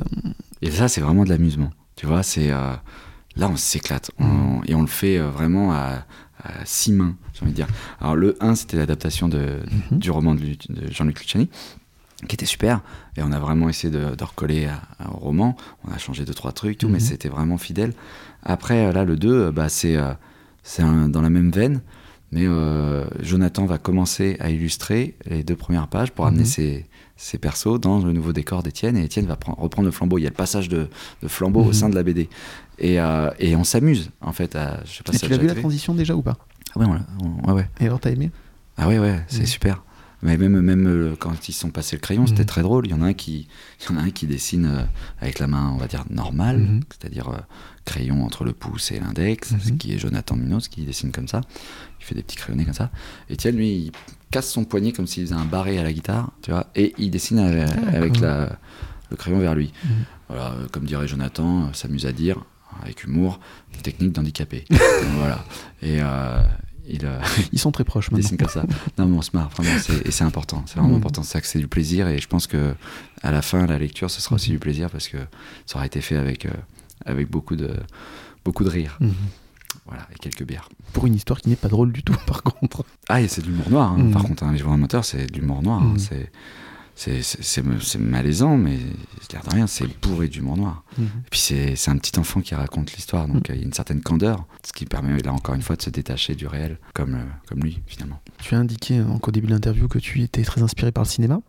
Et 0.61 0.71
ça, 0.71 0.87
c'est 0.87 1.01
vraiment 1.01 1.23
de 1.23 1.29
l'amusement. 1.29 1.71
Tu 1.95 2.05
vois, 2.05 2.23
c'est 2.23 2.51
euh, 2.51 2.73
là, 3.35 3.49
on 3.49 3.55
s'éclate. 3.55 4.11
On- 4.19 4.61
Et 4.65 4.75
on 4.75 4.81
le 4.81 4.87
fait 4.87 5.17
euh, 5.17 5.29
vraiment 5.29 5.71
à, 5.73 6.05
à 6.43 6.65
six 6.65 6.91
mains, 6.91 7.15
j'ai 7.33 7.41
envie 7.43 7.51
de 7.51 7.55
dire. 7.55 7.67
Alors, 8.01 8.15
le 8.15 8.35
1, 8.41 8.55
c'était 8.55 8.77
l'adaptation 8.77 9.27
de, 9.27 9.59
Mhm. 9.91 9.99
du 9.99 10.11
roman 10.11 10.35
de, 10.35 10.41
Lu- 10.41 10.57
de 10.69 10.91
Jean-Luc 10.91 11.19
Luciani, 11.21 11.49
qui 12.27 12.35
était 12.35 12.45
super. 12.47 12.81
Et 13.15 13.21
on 13.23 13.31
a 13.31 13.39
vraiment 13.39 13.69
essayé 13.69 13.91
de, 13.91 14.15
de 14.15 14.23
recoller 14.23 14.65
à- 14.65 14.81
à- 14.99 15.11
au 15.11 15.17
roman. 15.17 15.55
On 15.87 15.91
a 15.91 15.97
changé 15.97 16.25
deux, 16.25 16.33
trois 16.33 16.51
trucs, 16.51 16.77
tout, 16.79 16.87
mais 16.89 16.95
Mhm. 16.95 16.99
c'était 17.05 17.29
vraiment 17.29 17.57
fidèle. 17.57 17.93
Après, 18.43 18.91
là, 18.93 19.03
le 19.05 19.15
2, 19.17 19.33
euh, 19.47 19.51
bah, 19.51 19.69
c'est 19.69 19.95
euh, 19.97 20.13
dans 21.07 21.21
la 21.21 21.29
même 21.29 21.51
veine. 21.51 21.81
Mais 22.31 22.43
euh, 22.45 23.05
Jonathan 23.21 23.65
va 23.65 23.77
commencer 23.77 24.35
à 24.41 24.49
illustrer 24.49 25.15
les 25.25 25.43
deux 25.43 25.55
premières 25.55 25.87
pages 25.87 26.11
pour 26.11 26.25
amener 26.27 26.41
Mhm. 26.41 26.45
ses, 26.45 26.85
ses 27.17 27.37
persos 27.37 27.79
dans 27.79 27.99
le 27.99 28.11
nouveau 28.13 28.31
décor 28.31 28.63
d'Étienne. 28.63 28.95
Et 28.97 29.03
Étienne 29.03 29.25
va 29.25 29.35
prendre- 29.35 29.59
reprendre 29.59 29.85
le 29.87 29.91
flambeau. 29.91 30.17
Il 30.17 30.21
y 30.23 30.27
a 30.27 30.29
le 30.29 30.35
passage 30.35 30.69
de, 30.69 30.87
de 31.21 31.27
flambeau 31.27 31.63
Mhm. 31.63 31.67
au 31.69 31.73
sein 31.73 31.89
de 31.89 31.95
la 31.95 32.03
BD. 32.03 32.29
Et, 32.79 32.99
euh, 33.01 33.29
et 33.39 33.55
on 33.55 33.63
s'amuse, 33.63 34.11
en 34.21 34.31
fait. 34.31 34.55
À, 34.55 34.81
je 34.85 34.93
sais 34.97 35.03
pas 35.03 35.11
et 35.13 35.17
si 35.17 35.25
tu 35.25 35.31
l'as 35.31 35.37
vu 35.37 35.47
la 35.47 35.55
transition 35.55 35.93
déjà 35.95 36.15
ou 36.15 36.21
pas? 36.21 36.37
Ah 36.75 36.79
ouais, 36.79 36.85
on 37.21 37.49
on- 37.51 37.53
ouais. 37.55 37.67
Et 37.79 37.85
alors 37.85 37.99
t'as 37.99 38.11
aimé? 38.11 38.31
Ah 38.77 38.87
ouais, 38.87 38.99
ouais, 38.99 39.23
c'est 39.27 39.41
Mhm. 39.41 39.45
super. 39.47 39.83
Mais 40.23 40.35
même, 40.35 40.59
même 40.61 40.87
euh, 40.87 41.15
quand 41.17 41.47
ils 41.47 41.53
sont 41.53 41.69
passés 41.69 41.95
le 41.95 41.99
crayon, 42.01 42.25
c'était 42.25 42.41
Mhm. 42.41 42.45
très 42.47 42.61
drôle. 42.63 42.87
Il 42.87 42.91
y 42.91 42.93
en 42.95 43.01
a 43.03 43.05
un 43.07 43.13
qui, 43.13 43.47
il 43.81 43.89
y 43.89 43.95
en 43.95 43.97
a 43.99 44.03
un 44.03 44.09
qui 44.09 44.25
dessine 44.25 44.65
euh, 44.65 44.83
avec 45.21 45.37
la 45.39 45.45
main, 45.47 45.71
on 45.73 45.77
va 45.77 45.85
dire, 45.87 46.05
normale, 46.09 46.57
Mhm. 46.59 46.79
c'est-à-dire 46.89 47.29
euh, 47.29 47.37
crayon 47.85 48.25
entre 48.25 48.43
le 48.43 48.51
pouce 48.53 48.91
et 48.91 48.99
l'index, 48.99 49.51
Mhm. 49.51 49.59
ce 49.59 49.71
qui 49.73 49.93
est 49.93 49.99
Jonathan 49.99 50.35
Munoz 50.35 50.67
qui 50.69 50.81
dessine 50.85 51.11
comme 51.11 51.27
ça. 51.27 51.41
Il 51.99 52.05
fait 52.05 52.15
des 52.15 52.23
petits 52.23 52.35
crayonnés 52.35 52.65
comme 52.65 52.73
ça. 52.73 52.89
Étienne, 53.29 53.57
lui, 53.57 53.69
il 53.69 53.91
casse 54.31 54.49
son 54.51 54.65
poignet 54.65 54.91
comme 54.91 55.07
s'il 55.07 55.23
faisait 55.25 55.35
un 55.35 55.45
barré 55.45 55.77
à 55.79 55.83
la 55.83 55.93
guitare, 55.93 56.31
tu 56.41 56.51
vois, 56.51 56.67
et 56.75 56.93
il 56.97 57.09
dessine 57.11 57.39
avec, 57.39 57.67
D'accord. 57.67 57.95
avec 57.95 58.19
la, 58.19 58.59
le 59.09 59.15
crayon 59.17 59.39
vers 59.39 59.55
lui. 59.55 59.71
Mhm. 59.85 59.89
Voilà, 60.29 60.51
euh, 60.51 60.67
comme 60.71 60.83
dirait 60.85 61.07
Jonathan, 61.07 61.63
euh, 61.67 61.73
s'amuse 61.73 62.05
à 62.05 62.11
dire, 62.11 62.37
avec 62.83 63.03
humour, 63.05 63.39
des 63.73 63.79
techniques 63.79 64.11
d'handicapé. 64.11 64.65
voilà. 65.17 65.43
Et 65.81 65.99
euh, 66.01 66.41
il, 66.89 67.05
euh, 67.05 67.19
Ils 67.53 67.59
sont 67.59 67.71
très 67.71 67.83
proches 67.85 68.11
maintenant. 68.11 68.21
dessine 68.23 68.37
comme 68.37 68.49
ça. 68.49 68.63
Non, 68.97 69.05
mais 69.07 69.17
on 69.17 69.21
se 69.21 69.31
marre, 69.33 69.49
vraiment, 69.49 69.77
c'est- 69.79 70.05
et 70.05 70.11
c'est 70.11 70.25
important. 70.25 70.63
C'est 70.67 70.75
vraiment 70.75 70.89
Mhm. 70.89 70.97
important. 70.97 71.23
C'est 71.23 71.33
ça 71.33 71.41
que 71.41 71.47
c'est 71.47 71.59
du 71.59 71.67
plaisir, 71.69 72.07
et 72.09 72.19
je 72.19 72.27
pense 72.27 72.47
que 72.47 72.75
à 73.23 73.31
la 73.31 73.41
fin, 73.41 73.65
la 73.65 73.77
lecture, 73.79 74.11
ce 74.11 74.19
sera 74.21 74.35
aussi 74.35 74.49
Mhm. 74.49 74.55
du 74.55 74.59
plaisir 74.59 74.89
parce 74.89 75.07
que 75.07 75.17
ça 75.65 75.77
aura 75.77 75.85
été 75.85 76.01
fait 76.01 76.17
avec, 76.17 76.45
euh, 76.45 76.49
avec 77.05 77.29
beaucoup 77.29 77.55
de, 77.55 77.69
beaucoup 78.43 78.65
de 78.65 78.69
rire. 78.69 78.97
Mhm. 78.99 79.13
Voilà, 79.87 80.05
et 80.13 80.17
quelques 80.19 80.43
bières. 80.43 80.69
Pour 80.93 81.05
une 81.07 81.15
histoire 81.15 81.39
qui 81.39 81.49
n'est 81.49 81.55
pas 81.55 81.69
drôle 81.69 81.91
du 81.93 82.03
tout, 82.03 82.15
par 82.27 82.43
contre. 82.43 82.83
Ah, 83.09 83.21
et 83.21 83.27
c'est 83.27 83.41
de 83.41 83.47
l'humour 83.47 83.69
noir, 83.69 83.91
hein. 83.93 83.97
Mhm. 83.97 84.11
par 84.11 84.23
contre, 84.23 84.43
un 84.43 84.51
livre 84.53 84.71
amateur, 84.71 85.05
c'est 85.05 85.27
de 85.31 85.39
l'humour 85.39 85.61
noir. 85.63 85.81
hein. 85.81 85.91
Mhm. 85.93 85.99
C'est- 85.99 86.31
C'est 86.99 87.99
malaisant, 87.99 88.57
mais 88.57 88.77
l'air 89.31 89.43
de 89.43 89.49
rien, 89.53 89.67
c'est 89.67 89.85
bourré 90.01 90.27
d'humour 90.29 90.57
noir. 90.57 90.83
Mhm. 90.97 91.05
Et 91.05 91.29
puis 91.29 91.39
c'est 91.39 91.75
c'est 91.75 91.91
un 91.91 91.97
petit 91.97 92.17
enfant 92.19 92.41
qui 92.41 92.55
raconte 92.55 92.93
l'histoire, 92.93 93.27
donc 93.27 93.49
Mm. 93.49 93.51
euh, 93.51 93.55
il 93.55 93.59
y 93.59 93.63
a 93.63 93.65
une 93.65 93.73
certaine 93.73 94.01
candeur, 94.01 94.45
ce 94.65 94.73
qui 94.73 94.85
permet 94.85 95.17
là 95.19 95.31
encore 95.31 95.53
une 95.53 95.61
fois 95.61 95.75
de 95.75 95.81
se 95.83 95.89
détacher 95.91 96.33
du 96.33 96.47
réel, 96.47 96.79
comme, 96.93 97.13
euh, 97.15 97.23
comme 97.47 97.59
lui 97.59 97.81
finalement. 97.85 98.19
Tu 98.39 98.55
as 98.55 98.57
indiqué 98.59 98.97
hein, 98.97 99.19
qu'au 99.21 99.29
début 99.31 99.45
de 99.47 99.51
l'interview 99.53 99.87
que 99.87 99.99
tu 99.99 100.21
étais 100.23 100.41
très 100.41 100.63
inspiré 100.63 100.91
par 100.91 101.03
le 101.03 101.09
cinéma. 101.09 101.39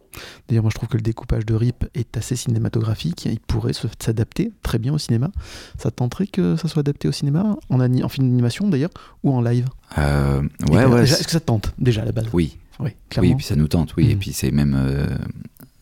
D'ailleurs, 0.48 0.64
moi 0.64 0.70
je 0.70 0.76
trouve 0.76 0.88
que 0.90 0.96
le 0.98 1.02
découpage 1.02 1.46
de 1.46 1.54
RIP 1.54 1.86
est 1.94 2.16
assez 2.16 2.36
cinématographique. 2.36 3.24
Il 3.24 3.40
pourrait 3.40 3.72
se- 3.72 3.86
s'adapter 3.98 4.52
très 4.62 4.78
bien 4.78 4.92
au 4.92 4.98
cinéma. 4.98 5.30
Ça 5.78 5.90
te 5.90 5.96
tenterait 5.96 6.26
que 6.26 6.56
ça 6.56 6.68
soit 6.68 6.80
adapté 6.80 7.08
au 7.08 7.12
cinéma, 7.12 7.56
en, 7.70 7.80
ani- 7.80 8.02
en 8.04 8.08
film 8.10 8.28
d'animation 8.28 8.68
d'ailleurs, 8.68 8.90
ou 9.22 9.32
en 9.32 9.40
live? 9.40 9.66
Euh, 9.96 10.42
ouais, 10.70 10.84
ouais. 10.84 11.04
Est-ce 11.04 11.24
que 11.24 11.30
ça 11.30 11.40
te 11.40 11.46
tente 11.46 11.72
déjà 11.78 12.02
à 12.02 12.04
la 12.04 12.12
base? 12.12 12.26
Oui, 12.34 12.58
Oui, 13.22 13.30
et 13.32 13.34
puis 13.36 13.44
ça 13.44 13.56
nous 13.56 13.68
tente, 13.68 13.94
oui, 13.96 14.10
et 14.10 14.14
Mhm. 14.14 14.18
puis 14.20 14.32
c'est 14.32 14.50
même, 14.50 14.74
euh, 14.78 15.06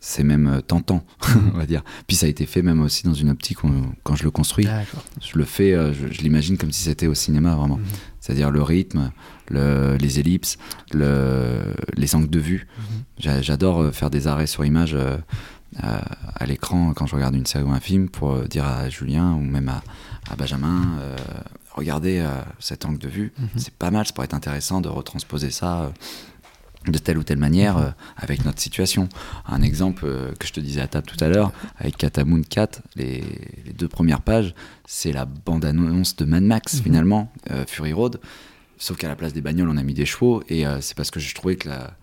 c'est 0.00 0.22
même 0.24 0.46
euh, 0.46 0.60
tentant, 0.60 1.04
on 1.54 1.58
va 1.58 1.66
dire. 1.66 1.82
Puis 2.06 2.16
ça 2.16 2.26
a 2.26 2.28
été 2.28 2.46
fait 2.46 2.62
même 2.62 2.80
aussi 2.80 3.04
dans 3.04 3.14
une 3.14 3.28
optique 3.30 3.64
où, 3.64 3.70
quand 4.02 4.14
je 4.16 4.24
le 4.24 4.30
construis, 4.30 4.64
je 5.20 5.36
le 5.38 5.44
fais, 5.44 5.74
euh, 5.74 5.92
je, 5.92 6.12
je 6.12 6.20
l'imagine 6.22 6.56
comme 6.56 6.72
si 6.72 6.82
c'était 6.82 7.06
au 7.06 7.14
cinéma 7.14 7.54
vraiment. 7.54 7.76
Mhm. 7.76 7.84
C'est-à-dire 8.20 8.50
le 8.50 8.62
rythme, 8.62 9.10
le- 9.50 9.96
les 10.00 10.18
ellipses, 10.20 10.58
le- 10.92 11.74
les 11.96 12.14
angles 12.14 12.30
de 12.30 12.38
vue. 12.40 12.66
J'a- 13.18 13.42
J'adore 13.42 13.92
faire 13.92 14.10
des 14.10 14.26
arrêts 14.26 14.46
sur 14.46 14.64
image 14.64 14.94
euh, 14.94 15.16
à, 15.78 16.02
à 16.42 16.46
l'écran 16.46 16.92
quand 16.94 17.06
je 17.06 17.14
regarde 17.14 17.34
une 17.34 17.46
série 17.46 17.64
ou 17.64 17.70
un 17.72 17.80
film 17.80 18.08
pour 18.08 18.40
dire 18.42 18.64
à 18.64 18.88
Julien 18.88 19.32
ou 19.34 19.40
même 19.40 19.68
à, 19.68 19.82
à 20.30 20.36
Benjamin 20.36 20.96
euh, 21.00 21.16
regardez 21.74 22.18
euh, 22.20 22.28
cet 22.58 22.86
angle 22.86 22.98
de 22.98 23.08
vue, 23.08 23.32
c'est 23.56 23.72
pas 23.74 23.90
mal, 23.90 24.06
ça 24.06 24.12
pourrait 24.14 24.24
être 24.24 24.34
intéressant 24.34 24.80
de 24.80 24.88
retransposer 24.88 25.50
ça. 25.50 25.92
De 26.92 26.98
telle 26.98 27.18
ou 27.18 27.22
telle 27.24 27.38
manière 27.38 27.76
euh, 27.78 27.90
avec 28.16 28.44
notre 28.44 28.60
situation. 28.60 29.08
Un 29.46 29.62
exemple 29.62 30.04
euh, 30.06 30.32
que 30.38 30.46
je 30.46 30.52
te 30.52 30.60
disais 30.60 30.80
à 30.80 30.86
table 30.86 31.06
tout 31.06 31.22
à 31.22 31.28
l'heure, 31.28 31.52
avec 31.78 31.96
Katamoon 31.96 32.42
4, 32.48 32.82
les, 32.96 33.24
les 33.64 33.72
deux 33.72 33.88
premières 33.88 34.20
pages, 34.20 34.54
c'est 34.86 35.12
la 35.12 35.24
bande-annonce 35.24 36.16
de 36.16 36.24
Mad 36.24 36.42
Max 36.44 36.74
Mhm. 36.76 36.82
finalement, 36.82 37.32
euh, 37.50 37.64
Fury 37.66 37.92
Road. 37.92 38.20
Sauf 38.78 38.96
qu'à 38.98 39.08
la 39.08 39.16
place 39.16 39.32
des 39.32 39.40
bagnoles, 39.40 39.68
on 39.70 39.76
a 39.78 39.82
mis 39.82 39.94
des 39.94 40.04
chevaux, 40.06 40.42
et 40.50 40.64
c'est 40.80 40.94
parce 40.94 41.10
que 41.10 41.18
je 41.18 41.34
trouvais 41.34 41.56
que 41.56 41.68
la- 41.68 41.96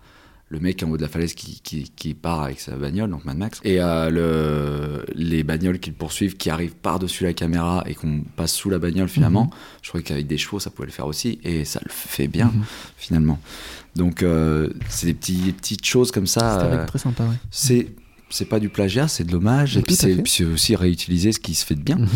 le 0.48 0.60
mec 0.60 0.82
en 0.82 0.90
haut 0.90 0.96
de 0.96 1.02
la 1.02 1.08
falaise 1.08 1.34
qui, 1.34 1.60
qui- 1.62 1.90
qui 1.96 2.14
part 2.14 2.42
avec 2.42 2.60
sa 2.60 2.76
bagnole, 2.76 3.10
donc 3.10 3.24
Mad 3.24 3.36
Max, 3.36 3.60
et 3.64 3.80
euh, 3.80 4.10
le, 4.10 5.04
les 5.14 5.42
bagnoles 5.42 5.78
qui 5.80 5.90
le 5.90 5.96
poursuivent, 5.96 6.36
qui 6.36 6.50
arrivent 6.50 6.74
par-dessus 6.76 7.24
la 7.24 7.32
caméra 7.32 7.82
et 7.86 7.94
qu'on 7.94 8.20
passe 8.36 8.52
sous 8.52 8.70
la 8.70 8.78
bagnole 8.78 9.08
finalement, 9.08 9.44
Mhm. 9.44 9.50
je 9.82 9.88
trouvais 9.88 10.04
qu'avec 10.04 10.26
des 10.26 10.38
chevaux, 10.38 10.60
ça 10.60 10.70
pouvait 10.70 10.86
le 10.86 10.92
faire 10.92 11.06
aussi, 11.06 11.38
et 11.42 11.64
ça 11.64 11.80
le 11.82 11.90
fait 11.90 12.28
bien 12.28 12.46
Mhm. 12.54 12.62
finalement. 12.96 13.38
Donc 13.96 14.22
euh, 14.22 14.70
c'est 14.88 15.06
des, 15.06 15.14
petits, 15.14 15.36
des 15.38 15.52
petites 15.52 15.84
choses 15.86 16.10
comme 16.12 16.26
ça. 16.26 16.60
C'était 16.60 16.76
euh, 16.76 16.86
très 16.86 16.98
sympa, 16.98 17.24
ouais. 17.24 17.36
c'est 17.50 17.88
c'est 18.30 18.46
pas 18.46 18.58
du 18.58 18.68
plagiat, 18.68 19.06
c'est 19.06 19.22
de 19.24 19.30
l'hommage, 19.32 19.76
et 19.76 19.82
puis 19.82 19.94
c'est 19.94 20.20
c'est 20.26 20.44
aussi 20.44 20.74
réutiliser 20.76 21.30
ce 21.32 21.38
qui 21.38 21.54
se 21.54 21.64
fait 21.64 21.76
de 21.76 21.82
bien. 21.82 21.96
Mhm. 21.96 22.08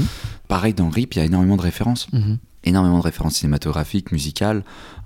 Pareil 0.48 0.74
dans 0.74 0.88
RIP, 0.90 1.14
il 1.14 1.18
y 1.18 1.22
a 1.22 1.24
énormément 1.24 1.56
de 1.56 1.62
références. 1.62 2.08
Énormément 2.68 2.98
de 2.98 3.02
références 3.04 3.36
cinématographiques, 3.36 4.12
musicales, 4.12 4.62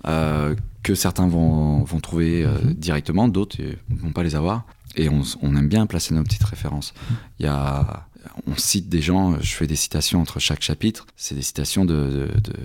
euh, 0.06 0.54
que 0.82 0.94
certains 0.94 1.28
vont, 1.28 1.84
vont 1.84 2.00
trouver 2.00 2.44
euh, 2.44 2.58
Mhm. 2.64 2.74
directement, 2.74 3.28
d'autres 3.28 3.56
euh, 3.60 3.74
vont 3.88 4.12
pas 4.12 4.22
les 4.22 4.34
avoir. 4.34 4.64
Et 4.96 5.08
on, 5.08 5.22
aime 5.56 5.68
bien 5.68 5.86
placer 5.86 6.12
nos 6.14 6.22
petites 6.22 6.44
références. 6.44 6.92
Y 7.40 7.46
a, 7.46 8.06
on 8.46 8.56
cite 8.56 8.88
des 8.90 9.00
gens, 9.00 9.40
je 9.40 9.54
fais 9.54 9.66
des 9.66 9.76
citations 9.76 10.20
entre 10.20 10.38
chaque 10.38 10.60
chapitre. 10.62 11.06
C'est 11.16 11.34
des 11.34 11.40
citations 11.42 11.86
de, 11.86 11.94
de- 11.94 12.40
de- 12.40 12.56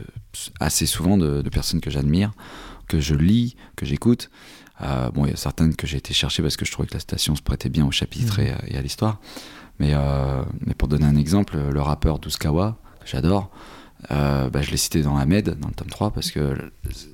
assez 0.60 0.86
souvent 0.86 1.18
de, 1.18 1.42
de 1.42 1.50
personnes 1.50 1.80
que 1.80 1.90
j'admire, 1.90 2.34
que 2.90 3.00
je 3.00 3.16
lis, 3.16 3.56
que 3.78 3.86
j'écoute. 3.86 4.30
Euh, 4.82 5.10
bon, 5.12 5.26
il 5.26 5.30
y 5.32 5.34
a 5.34 5.38
certaines 5.38 5.74
que 5.76 5.88
j'ai 5.88 5.98
été 5.98 6.14
chercher 6.14 6.44
parce 6.44 6.58
que 6.58 6.66
je 6.66 6.72
trouvais 6.72 6.88
que 6.88 6.94
la 6.96 7.00
citation 7.00 7.34
se 7.36 7.42
prêtait 7.42 7.70
bien 7.70 7.86
au 7.86 7.92
chapitre 7.92 8.42
Mhm. 8.42 8.46
et, 8.48 8.52
à- 8.52 8.62
et 8.68 8.78
à 8.78 8.82
l'histoire. 8.82 9.20
Mais, 9.80 9.94
mais 10.66 10.74
pour 10.74 10.88
donner 10.90 11.06
un 11.06 11.16
exemple, 11.16 11.56
le 11.72 11.82
rappeur 11.82 12.18
Douskawa, 12.20 12.78
que 13.00 13.08
j'adore, 13.08 13.52
euh, 14.12 14.50
bah, 14.50 14.62
je 14.62 14.72
l'ai 14.72 14.78
cité 14.78 15.02
dans 15.02 15.18
Ahmed, 15.18 15.58
dans 15.60 15.68
le 15.68 15.74
tome 15.74 15.90
3, 15.90 16.12
parce 16.12 16.32
que 16.32 16.56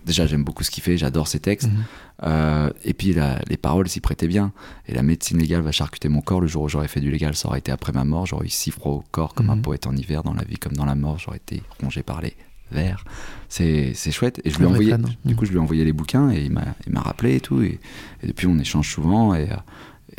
déjà 0.06 0.28
j'aime 0.28 0.44
beaucoup 0.44 0.64
ce 0.64 0.70
qu'il 0.72 0.84
fait, 0.84 0.98
j'adore 0.98 1.28
ses 1.28 1.40
textes. 1.40 1.70
Mhm. 1.70 1.84
Euh, 2.24 2.70
et 2.86 2.94
puis 2.94 3.14
la- 3.14 3.40
les 3.50 3.58
paroles 3.58 3.88
s'y 3.90 4.00
prêtaient 4.00 4.28
bien. 4.28 4.52
Et 4.88 4.94
la 4.94 5.02
médecine 5.04 5.40
légale 5.40 5.62
va 5.62 5.72
charcuter 5.72 6.08
mon 6.10 6.22
corps. 6.22 6.40
Le 6.42 6.48
jour 6.48 6.64
où 6.64 6.70
j'aurais 6.70 6.88
fait 6.88 7.00
du 7.02 7.10
légal, 7.12 7.36
ça 7.36 7.48
aurait 7.48 7.60
été 7.60 7.72
après 7.72 7.92
ma 7.92 8.04
mort. 8.06 8.26
J'aurais 8.28 8.46
eu 8.46 8.50
si 8.50 8.70
froid 8.72 8.94
au 8.94 9.04
corps 9.12 9.34
comme 9.34 9.50
un 9.50 9.56
Mhm. 9.56 9.62
poète 9.64 9.88
en 9.88 9.96
hiver, 9.96 10.24
dans 10.24 10.34
la 10.34 10.44
vie 10.44 10.58
comme 10.58 10.74
dans 10.74 10.86
la 10.86 10.96
mort. 10.96 11.18
J'aurais 11.20 11.38
été 11.38 11.64
rongé 11.82 12.04
par 12.04 12.22
les 12.22 12.36
vers. 12.72 13.04
C'est 13.50 13.94
chouette. 14.12 14.40
Et 14.46 14.50
je 14.52 14.58
lui 14.58 14.64
ai 14.66 14.68
envoyé, 14.68 14.92
fan. 14.92 15.06
du 15.26 15.36
coup, 15.36 15.46
je 15.46 15.52
lui 15.52 15.58
ai 15.58 15.62
envoyé 15.62 15.84
les 15.84 15.94
bouquins 15.94 16.32
et 16.32 16.42
il 16.44 16.52
m'a 16.52 16.64
il 16.88 16.94
m'a 16.94 17.02
rappelé 17.02 17.36
et 17.36 17.40
tout. 17.40 17.62
Et, 17.62 17.80
et 18.22 18.28
depuis, 18.28 18.48
on 18.48 18.58
échange 18.58 18.90
souvent. 18.92 19.34
Et, 19.36 19.52
euh, 19.52 19.56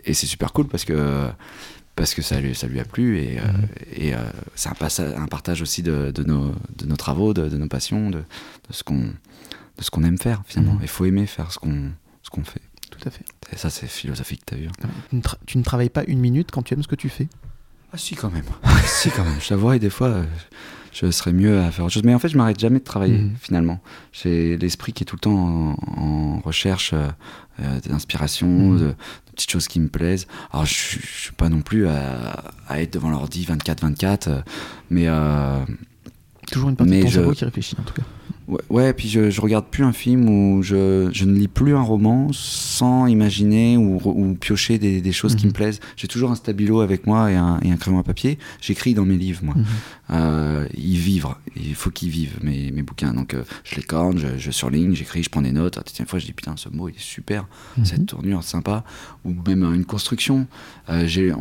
et 0.05 0.13
c'est 0.15 0.27
super 0.27 0.53
cool 0.53 0.67
parce 0.67 0.85
que 0.85 1.29
parce 1.97 2.15
que 2.15 2.23
ça 2.23 2.41
lui, 2.41 2.55
ça 2.55 2.67
lui 2.67 2.81
a 2.81 2.85
plu 2.85 3.19
et, 3.19 3.39
euh, 3.39 3.43
Mhm. 3.43 3.67
et 3.97 4.15
euh, 4.15 4.19
c'est 4.57 4.69
un, 4.69 5.27
partage 5.27 5.63
aussi 5.63 5.83
de, 5.83 6.11
de 6.13 6.23
nos, 6.25 6.53
de 6.77 6.87
nos 6.87 6.97
travaux, 6.97 7.35
de, 7.35 7.49
de 7.49 7.57
nos 7.57 7.69
passions, 7.69 8.11
de, 8.11 8.19
de 8.19 8.73
ce 8.73 8.83
qu'on 8.85 8.99
de 9.77 9.83
ce 9.83 9.91
qu'on 9.91 10.05
aime 10.05 10.19
faire 10.19 10.43
finalement. 10.47 10.75
Mhm. 10.75 10.81
Il 10.83 10.89
faut 10.89 11.05
aimer 11.05 11.27
faire 11.27 11.51
ce 11.53 11.59
qu'on 11.59 11.91
ce 12.23 12.31
qu'on 12.31 12.45
fait. 12.45 12.63
Tout 12.91 13.09
à 13.09 13.11
fait. 13.11 13.25
Et 13.53 13.57
ça, 13.57 13.71
c'est 13.71 13.89
philosophique, 13.89 14.43
t'as 14.47 14.57
vu. 14.57 14.67
hein. 14.69 14.89
Tu 15.11 15.17
ne, 15.17 15.21
tra- 15.21 15.39
tu 15.47 15.59
ne 15.59 15.63
travailles 15.65 15.89
pas 15.91 16.05
une 16.07 16.21
minute 16.21 16.51
quand 16.53 16.63
tu 16.63 16.75
aimes 16.75 16.83
ce 16.83 16.89
que 16.89 16.95
tu 16.95 17.09
fais. 17.09 17.27
Ah, 17.93 17.99
si, 17.99 18.15
quand 18.15 18.31
même. 18.31 18.45
si, 18.87 19.11
quand 19.11 19.25
même. 19.25 19.41
Je 19.41 19.49
t'avouerais, 19.49 19.79
des 19.81 19.91
fois, 19.91 20.09
euh, 20.09 20.25
je 20.93 21.11
serais 21.11 21.33
mieux 21.33 21.59
à 21.61 21.71
faire 21.73 21.85
autre 21.85 21.95
chose. 21.95 22.05
Mais 22.05 22.15
en 22.15 22.19
fait, 22.21 22.29
je 22.29 22.37
m'arrête 22.37 22.59
jamais 22.61 22.79
de 22.79 22.85
travailler, 22.85 23.19
Mhm. 23.19 23.35
finalement. 23.41 23.81
J'ai 24.13 24.57
l'esprit 24.57 24.93
qui 24.93 25.03
est 25.03 25.07
tout 25.07 25.17
le 25.17 25.21
temps 25.21 25.35
en, 25.37 25.77
en 26.01 26.41
recherche 26.41 26.93
euh, 26.95 27.81
d'inspiration, 27.89 28.75
de 28.75 28.95
petites 29.35 29.51
choses 29.51 29.69
qui 29.69 29.81
me 29.81 29.89
plaisent. 29.89 30.27
Alors, 30.53 30.67
je, 30.67 30.73
je 30.75 31.07
suis 31.23 31.33
pas 31.33 31.49
non 31.49 31.61
plus 31.61 31.87
à, 31.89 32.43
à 32.69 32.81
être 32.81 32.93
devant 32.95 33.11
l'ordi 33.11 33.45
24-24, 33.47 34.29
euh, 34.29 34.41
mais. 34.91 35.05
euh, 35.09 35.59
Toujours 36.51 36.69
une 36.71 36.77
partie 36.77 36.91
Mais 36.91 36.99
de 36.99 37.03
ton 37.05 37.09
je- 37.11 37.15
cerveau 37.15 37.33
qui 37.33 37.45
réfléchit, 37.45 37.77
en 37.81 37.83
tout 37.85 37.95
cas. 37.95 38.03
Ouais, 38.47 38.61
ouais, 38.69 38.93
puis 38.93 39.09
je, 39.09 39.31
je 39.31 39.41
regarde 39.41 39.65
plus 39.71 39.85
un 39.85 39.93
film 39.95 40.29
ou 40.29 40.63
je, 40.63 41.09
je 41.15 41.25
ne 41.25 41.35
lis 41.35 41.49
plus 41.49 41.75
un 41.75 41.81
roman 41.81 42.29
sans 42.33 43.07
imaginer 43.07 43.79
ou, 43.79 43.99
ou 44.05 44.35
piocher 44.35 44.79
des, 44.79 45.01
des 45.01 45.13
choses 45.13 45.35
qui 45.35 45.47
Mhm. 45.47 45.53
me 45.53 45.55
plaisent. 45.55 45.81
J'ai 45.97 46.09
toujours 46.09 46.31
un 46.31 46.35
stabilo 46.35 46.81
avec 46.81 47.07
moi 47.07 47.31
et 47.31 47.37
un, 47.37 47.59
et 47.63 47.71
un 47.71 47.77
crayon 47.79 47.99
à 47.99 48.03
papier. 48.03 48.39
J'écris 48.61 48.93
dans 48.93 49.07
mes 49.07 49.17
livres, 49.17 49.41
moi. 49.45 49.55
Mhm. 49.57 49.65
Euh, 50.11 50.67
ils 50.77 50.99
vivent, 50.99 51.29
il 51.57 51.75
faut 51.75 51.91
qu'ils 51.91 52.11
vivent 52.11 52.37
mes, 52.43 52.71
mes 52.71 52.83
bouquins. 52.83 53.15
Donc 53.15 53.33
euh, 53.33 53.45
je 53.65 53.77
les 53.77 53.83
corne, 53.83 54.19
je, 54.19 54.37
je 54.37 54.51
surligne, 54.51 54.95
j'écris, 54.95 55.23
je 55.23 55.31
prends 55.31 55.41
des 55.43 55.53
notes. 55.53 55.79
Ah, 55.79 55.83
Une 55.99 56.07
fois, 56.07 56.19
je 56.19 56.27
dis 56.27 56.35
putain, 56.35 56.53
ce 56.57 56.69
mot 56.69 56.91
il 56.91 56.97
est 56.97 56.99
super, 57.01 57.47
Mhm. 57.79 57.85
cette 57.87 58.07
tournure 58.07 58.45
sympa. 58.45 58.85
Ou 59.25 59.33
même 59.47 59.63
euh, 59.63 59.73
une 59.75 59.87
construction. 59.87 60.47
Euh, 60.91 61.07
j'ai 61.07 61.33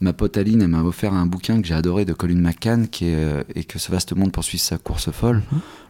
ma 0.00 0.12
pote 0.12 0.36
Aline, 0.36 0.62
elle 0.62 0.68
m'a 0.68 0.82
offert 0.82 1.12
un 1.14 1.26
bouquin 1.26 1.60
que 1.60 1.66
j'ai 1.66 1.74
adoré 1.74 2.04
de 2.04 2.12
Colin 2.12 2.36
McCann 2.40 2.88
qui 2.88 3.06
est 3.06 3.44
et 3.54 3.64
que 3.64 3.78
ce 3.78 3.90
vaste 3.90 4.14
monde 4.14 4.32
poursuit 4.32 4.58
sa 4.58 4.76
course 4.78 5.10
folle. 5.10 5.42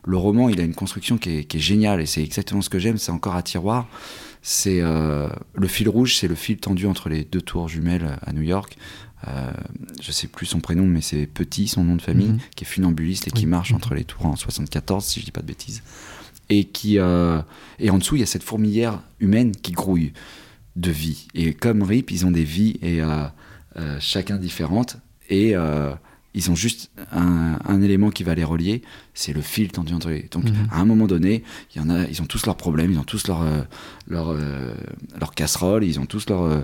Mhm. 0.07 0.11
Le 0.12 0.16
roman, 0.16 0.48
il 0.48 0.61
a 0.61 0.64
une 0.64 0.74
construction 0.74 1.18
qui 1.18 1.38
est, 1.38 1.44
qui 1.44 1.57
est 1.57 1.61
géniale 1.61 2.00
et 2.00 2.07
c'est 2.07 2.22
exactement 2.22 2.61
ce 2.62 2.68
que 2.70 2.78
j'aime. 2.78 2.98
C'est 2.98 3.12
encore 3.12 3.36
à 3.36 3.42
tiroir. 3.42 3.86
C'est 4.42 4.80
euh, 4.82 5.28
le 5.55 5.66
fil 5.68 5.88
rouge, 5.88 6.16
c'est 6.16 6.28
le 6.28 6.34
fil 6.34 6.59
tendu 6.59 6.86
entre 6.86 7.09
les 7.09 7.24
deux 7.24 7.40
tours 7.40 7.68
jumelles 7.68 8.18
à 8.26 8.32
New 8.32 8.42
York. 8.42 8.76
Euh, 9.26 9.50
je 10.02 10.12
sais 10.12 10.26
plus 10.26 10.44
son 10.44 10.61
prénom, 10.61 10.84
mais 10.86 11.00
c'est 11.00 11.26
Petit, 11.26 11.66
son 11.66 11.82
nom 11.82 11.96
de 11.96 12.02
famille, 12.02 12.28
Mhm. 12.28 12.38
qui 12.55 12.64
est 12.64 12.66
funambuliste 12.66 13.26
et 13.28 13.30
qui 13.30 13.44
Oui. 13.44 13.50
marche 13.50 13.70
Mhm. 13.70 13.76
entre 13.76 13.94
les 13.94 14.05
tours 14.05 14.26
en 14.26 14.36
74, 14.36 15.02
si 15.05 15.20
je 15.20 15.24
dis 15.24 15.30
pas 15.30 15.40
de 15.40 15.46
bêtises. 15.46 15.82
Et 16.50 16.64
qui 16.64 16.98
euh, 16.98 17.40
et 17.78 17.88
en 17.88 17.96
dessous, 17.96 18.16
il 18.16 18.20
y 18.20 18.22
a 18.22 18.26
cette 18.26 18.42
fourmilière 18.42 19.00
humaine 19.18 19.52
qui 19.57 19.72
grouille 19.72 20.12
de 20.76 20.90
vie. 20.90 21.26
Et 21.34 21.55
comme 21.55 21.82
Rip, 21.82 22.11
ils 22.11 22.26
ont 22.26 22.30
des 22.30 22.44
vies 22.44 22.76
et 22.82 23.00
euh, 23.00 23.26
chacun 23.98 24.36
différentes. 24.36 24.98
Et 25.30 25.57
euh, 25.57 25.90
ils 26.35 26.51
ont 26.51 26.55
juste 26.57 26.91
un, 27.12 27.59
un 27.64 27.80
élément 27.82 28.11
qui 28.11 28.24
va 28.24 28.35
les 28.35 28.43
relier, 28.45 28.82
c'est 29.14 29.32
le 29.32 29.41
fil 29.41 29.70
tendu 29.70 29.95
entre 29.95 30.11
les. 30.11 30.22
Donc, 30.30 30.45
Mhm. 30.45 30.68
à 30.70 30.80
un 30.80 30.85
moment 30.85 31.07
donné, 31.07 31.45
il 31.74 31.78
y 31.80 31.85
en 31.85 31.89
a, 31.91 32.05
ils 32.09 32.20
ont 32.22 32.26
tous 32.26 32.45
leurs 32.47 32.57
problèmes, 32.57 32.91
ils 32.91 32.99
ont 32.99 33.05
tous 33.05 33.26
leurs 33.28 33.43
euh, 33.43 33.62
leur, 34.09 34.28
euh, 34.30 34.74
leur 35.18 35.32
casseroles, 35.35 35.85
ils 35.85 36.01
ont 36.01 36.07
tous 36.07 36.28
leur, 36.28 36.43
euh, 36.43 36.61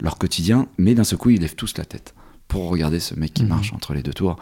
leur 0.00 0.18
quotidien, 0.18 0.66
mais 0.78 0.94
d'un 0.94 1.04
seul 1.04 1.18
coup, 1.18 1.30
ils 1.30 1.40
lèvent 1.40 1.54
tous 1.56 1.76
la 1.78 1.84
tête 1.84 2.14
pour 2.48 2.68
regarder 2.68 3.00
ce 3.00 3.14
mec 3.14 3.32
qui 3.32 3.42
Mhm. 3.44 3.48
marche 3.48 3.72
entre 3.72 3.94
les 3.94 4.02
deux 4.02 4.12
tours. 4.12 4.36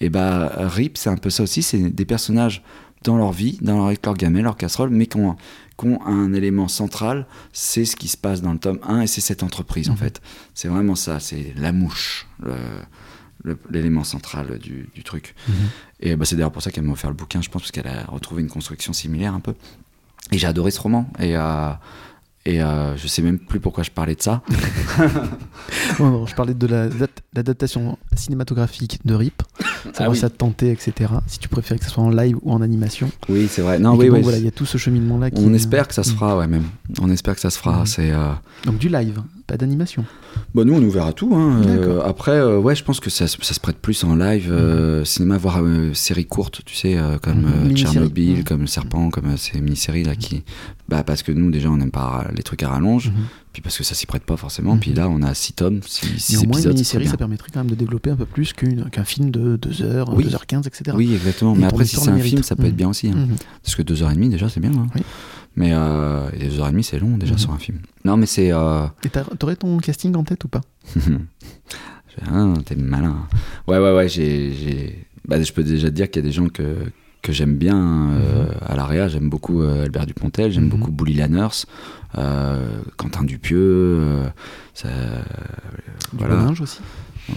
Et 0.00 0.10
bah, 0.10 0.52
Rip, 0.56 0.98
c'est 0.98 1.08
un 1.10 1.16
peu 1.16 1.30
ça 1.30 1.42
aussi, 1.44 1.62
c'est 1.62 1.88
des 1.90 2.04
personnages 2.04 2.62
dans 3.04 3.16
leur 3.16 3.32
vie, 3.32 3.58
dans 3.62 3.76
leur, 3.76 3.86
avec 3.86 4.04
leur 4.04 4.14
gamelle, 4.16 4.42
leur 4.42 4.56
casserole, 4.56 4.90
mais 4.90 5.06
qui 5.06 5.16
ont, 5.18 5.36
qui 5.78 5.86
ont 5.86 6.04
un 6.04 6.32
élément 6.32 6.66
central, 6.68 7.26
c'est 7.52 7.84
ce 7.84 7.94
qui 7.94 8.08
se 8.08 8.16
passe 8.16 8.42
dans 8.42 8.52
le 8.52 8.58
tome 8.58 8.80
1 8.82 9.02
et 9.02 9.06
c'est 9.06 9.20
cette 9.20 9.42
entreprise 9.44 9.88
en 9.88 9.92
Mhm. 9.92 9.98
fait. 9.98 10.20
C'est 10.54 10.68
vraiment 10.68 10.96
ça, 10.96 11.20
c'est 11.20 11.54
la 11.56 11.70
mouche, 11.72 12.26
le- 12.42 12.52
l'élément 13.70 14.04
central 14.04 14.58
du, 14.58 14.88
du 14.94 15.02
truc. 15.04 15.34
Mhm. 15.48 15.54
Et 16.00 16.16
bah, 16.16 16.24
c'est 16.24 16.36
d'ailleurs 16.36 16.52
pour 16.52 16.62
ça 16.62 16.70
qu'elle 16.70 16.84
m'a 16.84 16.92
offert 16.92 17.10
le 17.10 17.16
bouquin, 17.16 17.40
je 17.42 17.48
pense, 17.50 17.62
parce 17.62 17.72
qu'elle 17.72 17.86
a 17.86 18.04
retrouvé 18.08 18.42
une 18.42 18.48
construction 18.48 18.92
similaire 18.92 19.34
un 19.34 19.40
peu. 19.40 19.54
Et 20.32 20.38
j'ai 20.38 20.46
adoré 20.46 20.70
ce 20.70 20.80
roman. 20.80 21.08
Et, 21.20 21.36
euh, 21.36 21.70
et 22.44 22.62
euh, 22.62 22.96
je 22.96 23.06
sais 23.08 23.22
même 23.22 23.38
plus 23.38 23.58
pourquoi 23.60 23.82
je 23.84 23.90
parlais 23.90 24.14
de 24.14 24.22
ça. 24.22 24.42
Non, 25.98 26.10
non, 26.10 26.26
je 26.26 26.34
parlais 26.34 26.54
de 26.54 26.66
la- 26.66 26.88
l'adaptation 27.34 27.98
cinématographique 28.14 28.98
de 29.04 29.14
RIP, 29.14 29.42
savoir 29.84 29.94
Ah 30.00 30.10
oui. 30.10 30.16
ça 30.18 30.28
te 30.30 30.36
tentait, 30.36 30.70
etc. 30.70 31.10
Si 31.26 31.38
tu 31.38 31.48
préférais 31.48 31.78
que 31.78 31.84
ce 31.84 31.90
soit 31.90 32.02
en 32.04 32.10
live 32.10 32.36
ou 32.42 32.52
en 32.52 32.60
animation. 32.60 33.10
Oui, 33.28 33.48
c'est 33.50 33.62
vrai. 33.62 33.78
Non, 33.78 33.94
oui, 33.96 34.08
bon, 34.08 34.16
oui. 34.16 34.22
voilà, 34.22 34.38
il 34.38 34.44
y 34.44 34.48
a 34.48 34.52
tout 34.52 34.66
ce 34.66 34.78
cheminement-là. 34.78 35.30
On 35.34 35.54
espère 35.54 35.88
que 35.88 35.94
ça 35.94 36.02
se 36.02 36.12
Mm. 36.12 36.16
fera, 36.16 36.36
ouais, 36.38 36.46
même. 36.46 36.64
On 37.00 37.10
espère 37.10 37.34
que 37.34 37.40
ça 37.40 37.50
se 37.50 37.58
fera. 37.58 37.84
C'est. 37.86 38.10
euh, 38.12 38.32
Donc 38.64 38.78
du 38.78 38.88
live, 38.88 39.22
pas 39.46 39.56
d'animation. 39.56 40.04
Bon, 40.56 40.64
nous, 40.64 40.72
on 40.72 40.88
verra 40.88 41.12
tout. 41.12 41.34
Hein. 41.34 41.60
Euh, 41.66 42.00
après, 42.02 42.30
euh, 42.32 42.58
ouais, 42.58 42.74
je 42.74 42.82
pense 42.82 42.98
que 42.98 43.10
ça, 43.10 43.26
se- 43.28 43.36
ça 43.42 43.52
se 43.52 43.60
prête 43.60 43.76
plus 43.76 44.02
en 44.04 44.16
live, 44.16 44.48
euh, 44.50 45.04
cinéma, 45.04 45.36
voire 45.36 45.60
séries 45.92 46.24
courtes, 46.24 46.62
tu 46.64 46.74
sais, 46.74 46.96
comme 47.22 47.42
Mini-séries. 47.64 47.92
Tchernobyl, 47.92 48.42
comme 48.44 48.62
Le 48.62 48.66
Serpent, 48.66 49.10
comme 49.10 49.26
euh, 49.26 49.36
ces 49.36 49.60
mini-séries 49.60 50.04
là 50.04 50.14
qui. 50.16 50.44
Bah, 50.88 51.02
parce 51.04 51.22
que 51.22 51.30
nous, 51.30 51.50
déjà, 51.50 51.68
on 51.68 51.76
n'aime 51.76 51.90
pas 51.90 52.26
les 52.34 52.42
trucs 52.42 52.62
à 52.62 52.70
rallonge, 52.70 53.12
puis 53.52 53.60
parce 53.60 53.76
que 53.76 53.84
ça 53.84 53.94
s'y 53.94 54.06
prête 54.06 54.22
pas 54.24 54.38
forcément. 54.38 54.78
Puis 54.78 54.94
là, 54.94 55.10
on 55.10 55.20
a 55.22 55.34
6 55.34 55.52
tomes, 55.52 55.80
6 55.86 56.30
Néanmoins, 56.30 56.44
une 56.44 56.48
épisodes. 56.54 56.62
c'est 56.62 56.68
mini-série, 56.70 57.06
ça 57.08 57.16
permettrait 57.18 57.50
quand 57.52 57.60
même 57.60 57.70
de 57.70 57.74
développer 57.74 58.08
un 58.10 58.16
peu 58.16 58.24
plus 58.24 58.54
qu'un 58.54 59.04
film 59.04 59.30
de 59.30 59.58
2h, 59.58 60.04
Oui. 60.14 60.24
2h15, 60.24 60.66
etc. 60.68 60.92
Oui, 60.96 61.12
exactement. 61.12 61.54
Mais 61.54 61.66
après, 61.66 61.84
si 61.84 61.96
c'est 61.96 62.08
un 62.08 62.18
film, 62.18 62.42
ça 62.42 62.56
peut 62.56 62.64
être 62.66 62.76
bien 62.76 62.88
aussi. 62.88 63.08
hein. 63.08 63.28
Parce 63.62 63.74
que 63.74 63.82
2h30, 63.82 64.30
déjà, 64.30 64.48
c'est 64.48 64.60
bien. 64.60 64.70
Mais 65.56 65.70
euh, 65.72 66.28
et 66.38 66.48
2h30, 66.48 66.82
c'est 66.82 66.98
long 66.98 67.16
déjà 67.16 67.32
Mhm. 67.32 67.38
sur 67.38 67.52
un 67.52 67.58
film. 67.58 67.78
Non, 68.04 68.16
mais 68.16 68.26
c'est. 68.26 68.52
euh, 68.52 68.86
Et 69.04 69.10
t'aurais 69.38 69.56
ton 69.56 69.78
casting 69.78 70.14
en 70.16 70.22
tête 70.24 70.44
ou 70.44 70.48
pas? 70.48 70.60
Ah, 72.32 72.54
t'es 72.64 72.76
malin. 72.76 73.26
Ouais, 73.66 73.78
ouais, 73.78 73.94
ouais, 73.94 74.08
j'ai. 74.08 75.06
Bah, 75.28 75.42
je 75.42 75.52
peux 75.52 75.62
déjà 75.62 75.88
te 75.90 75.94
dire 75.94 76.10
qu'il 76.10 76.22
y 76.22 76.24
a 76.24 76.28
des 76.28 76.32
gens 76.32 76.48
que, 76.48 76.76
que 77.20 77.30
j'aime 77.32 77.56
bien 77.56 78.10
euh, 78.14 78.46
à 78.64 78.74
l'AREA. 78.74 79.08
J'aime 79.08 79.28
beaucoup 79.28 79.60
euh, 79.60 79.84
Albert 79.84 80.06
Dupontel, 80.06 80.50
j'aime 80.50 80.64
Mhm. 80.64 80.70
beaucoup 80.70 80.92
Bouli 80.92 81.12
Lanners, 81.14 81.66
Quentin 82.96 83.22
Dupieux, 83.24 84.22
ça, 84.72 84.88
Du 86.12 86.18
voilà, 86.24 86.46
aussi 86.58 86.80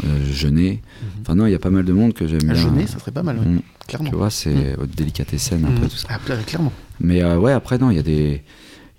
euh, 0.05 0.25
Jeunet. 0.31 0.81
Enfin, 1.21 1.35
non, 1.35 1.45
il 1.45 1.51
y 1.51 1.55
a 1.55 1.59
pas 1.59 1.69
mal 1.69 1.85
de 1.85 1.93
monde 1.93 2.13
que 2.13 2.27
j'aime 2.27 2.49
À 2.49 2.53
bien. 2.53 2.61
Jeunet, 2.61 2.87
ça 2.87 2.99
serait 2.99 3.11
pas 3.11 3.23
mal, 3.23 3.37
Mm, 3.37 3.59
clairement. 3.87 4.09
Tu 4.09 4.15
vois, 4.15 4.29
c'est 4.29 4.49
mm. 4.77 4.85
délicatessen 4.95 5.65
un 5.65 5.71
peu 5.71 5.81
Mhm. 5.83 5.89
tout 5.89 5.97
ça. 5.97 6.07
Ah, 6.11 6.19
cla- 6.25 6.43
clairement. 6.43 6.73
Mais 6.99 7.21
euh, 7.23 7.37
ouais, 7.37 7.51
après, 7.53 7.77
non, 7.77 7.89
il 7.91 7.95
y 7.97 7.99
a 7.99 8.03
des. 8.03 8.41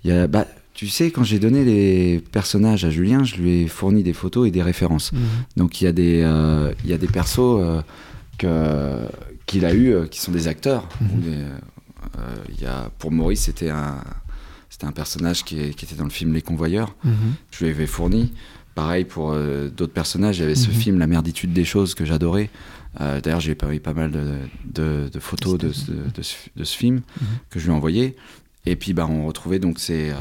il 0.03 0.09
Y 0.09 0.13
a, 0.13 0.27
bah, 0.27 0.47
tu 0.73 0.87
sais, 0.87 1.11
quand 1.11 1.23
j'ai 1.23 1.37
donné 1.39 1.63
les 1.63 2.19
personnages 2.31 2.85
à 2.85 2.89
Julien, 2.89 3.23
je 3.23 3.35
lui 3.35 3.61
ai 3.63 3.67
fourni 3.67 4.03
des 4.03 4.13
photos 4.13 4.47
et 4.47 4.51
des 4.51 4.63
références. 4.63 5.11
Mhm. 5.11 5.19
Donc 5.57 5.81
il 5.81 5.85
y 5.85 5.87
a 5.87 5.91
des, 5.91 6.21
euh, 6.23 6.73
il 6.83 6.89
y 6.89 6.93
a 6.93 6.97
des 6.97 7.07
persos 7.07 7.59
euh, 7.61 7.81
que, 8.37 9.05
qu'il 9.45 9.65
a 9.65 9.73
eu 9.73 9.93
euh, 9.93 10.05
qui 10.07 10.19
sont 10.19 10.31
des 10.31 10.47
acteurs. 10.47 10.87
Mhm. 11.01 11.21
Des, 11.21 11.35
euh, 11.37 12.35
il 12.49 12.61
y 12.61 12.65
a, 12.65 12.89
pour 12.99 13.11
Maurice, 13.11 13.41
c'était 13.41 13.69
un, 13.69 13.95
c'était 14.69 14.85
un 14.85 14.91
personnage 14.91 15.43
qui, 15.43 15.59
était 15.59 15.95
dans 15.97 16.03
le 16.05 16.09
film 16.09 16.33
Les 16.33 16.41
Convoyeurs. 16.41 16.95
Mhm. 17.03 17.13
Je 17.51 17.65
lui 17.65 17.71
avais 17.71 17.85
fourni. 17.87 18.33
Pareil 18.75 19.03
pour 19.05 19.31
euh, 19.31 19.69
d'autres 19.69 19.93
personnages. 19.93 20.37
Il 20.37 20.41
y 20.41 20.45
avait 20.45 20.55
ce 20.55 20.69
Mhm. 20.69 20.73
film 20.75 20.99
La 20.99 21.07
merditude 21.07 21.51
des 21.53 21.65
choses 21.65 21.93
que 21.93 22.05
j'adorais. 22.05 22.49
Euh, 22.99 23.19
D'ailleurs, 23.21 23.39
j'ai 23.41 23.55
pas 23.55 23.73
eu 23.73 23.79
pas 23.79 23.93
mal 23.93 24.11
de, 24.11 24.23
de- 24.65 25.09
de 25.11 25.19
photos 25.19 25.57
de, 25.57 25.71
ce- 25.71 25.91
de 25.91 26.21
ce, 26.21 26.35
de 26.55 26.63
ce 26.63 26.77
film 26.77 26.95
Mhm. 26.95 27.27
que 27.49 27.59
je 27.59 27.65
lui 27.65 27.71
ai 27.71 27.75
envoyé. 27.75 28.15
Et 28.65 28.75
puis, 28.75 28.93
bah, 28.93 29.07
on 29.09 29.25
retrouvait 29.25 29.59
donc 29.59 29.79
ces, 29.79 30.11
euh, 30.11 30.15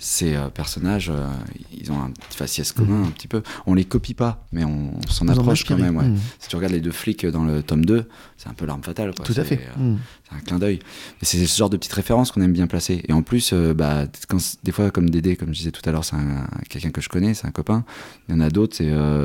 ces 0.00 0.34
euh, 0.34 0.48
personnages. 0.48 1.10
euh, 1.10 1.26
ils 1.72 1.90
ont 1.92 2.00
un 2.00 2.10
petit 2.10 2.36
faciès 2.36 2.72
commun, 2.72 2.98
Mhm. 3.00 3.04
un 3.06 3.10
petit 3.10 3.28
peu. 3.28 3.42
On 3.66 3.74
les 3.74 3.84
copie 3.84 4.14
pas, 4.14 4.44
mais 4.52 4.64
on, 4.64 4.92
s'en 5.08 5.28
approche 5.28 5.64
quand 5.64 5.76
même. 5.78 5.96
ouais. 5.96 6.08
Mhm. 6.08 6.18
Si 6.38 6.48
tu 6.48 6.56
regardes 6.56 6.72
les 6.72 6.80
deux 6.80 6.90
flics 6.92 7.24
dans 7.26 7.44
le 7.44 7.62
tome 7.62 7.84
2, 7.84 8.08
c'est 8.36 8.48
un 8.48 8.54
peu 8.54 8.66
l'arme 8.66 8.82
fatale. 8.82 9.14
quoi. 9.14 9.24
Tout 9.24 9.34
à 9.36 9.44
fait. 9.44 9.60
euh, 9.78 9.80
Mhm. 9.92 9.98
c'est 10.28 10.36
un 10.36 10.40
clin 10.40 10.58
d'œil. 10.58 10.80
Et 11.22 11.24
c'est 11.24 11.44
ce 11.46 11.56
genre 11.58 11.70
de 11.70 11.76
petites 11.76 11.92
références 11.92 12.32
qu'on 12.32 12.40
aime 12.42 12.52
bien 12.52 12.66
placer. 12.66 13.02
Et 13.08 13.12
en 13.12 13.22
plus, 13.22 13.52
euh, 13.52 13.74
bah, 13.74 14.06
quand, 14.28 14.38
des 14.62 14.72
fois, 14.72 14.90
comme 14.90 15.10
Dédé, 15.10 15.36
comme 15.36 15.48
je 15.48 15.58
disais 15.58 15.70
tout 15.72 15.82
à 15.88 15.92
l'heure, 15.92 16.04
c'est 16.04 16.16
un- 16.16 16.48
quelqu'un 16.68 16.90
que 16.90 17.00
je 17.00 17.08
connais, 17.08 17.34
c'est 17.34 17.46
un 17.46 17.50
copain. 17.52 17.84
Il 18.28 18.34
y 18.34 18.38
en 18.38 18.40
a 18.40 18.50
d'autres, 18.50 18.76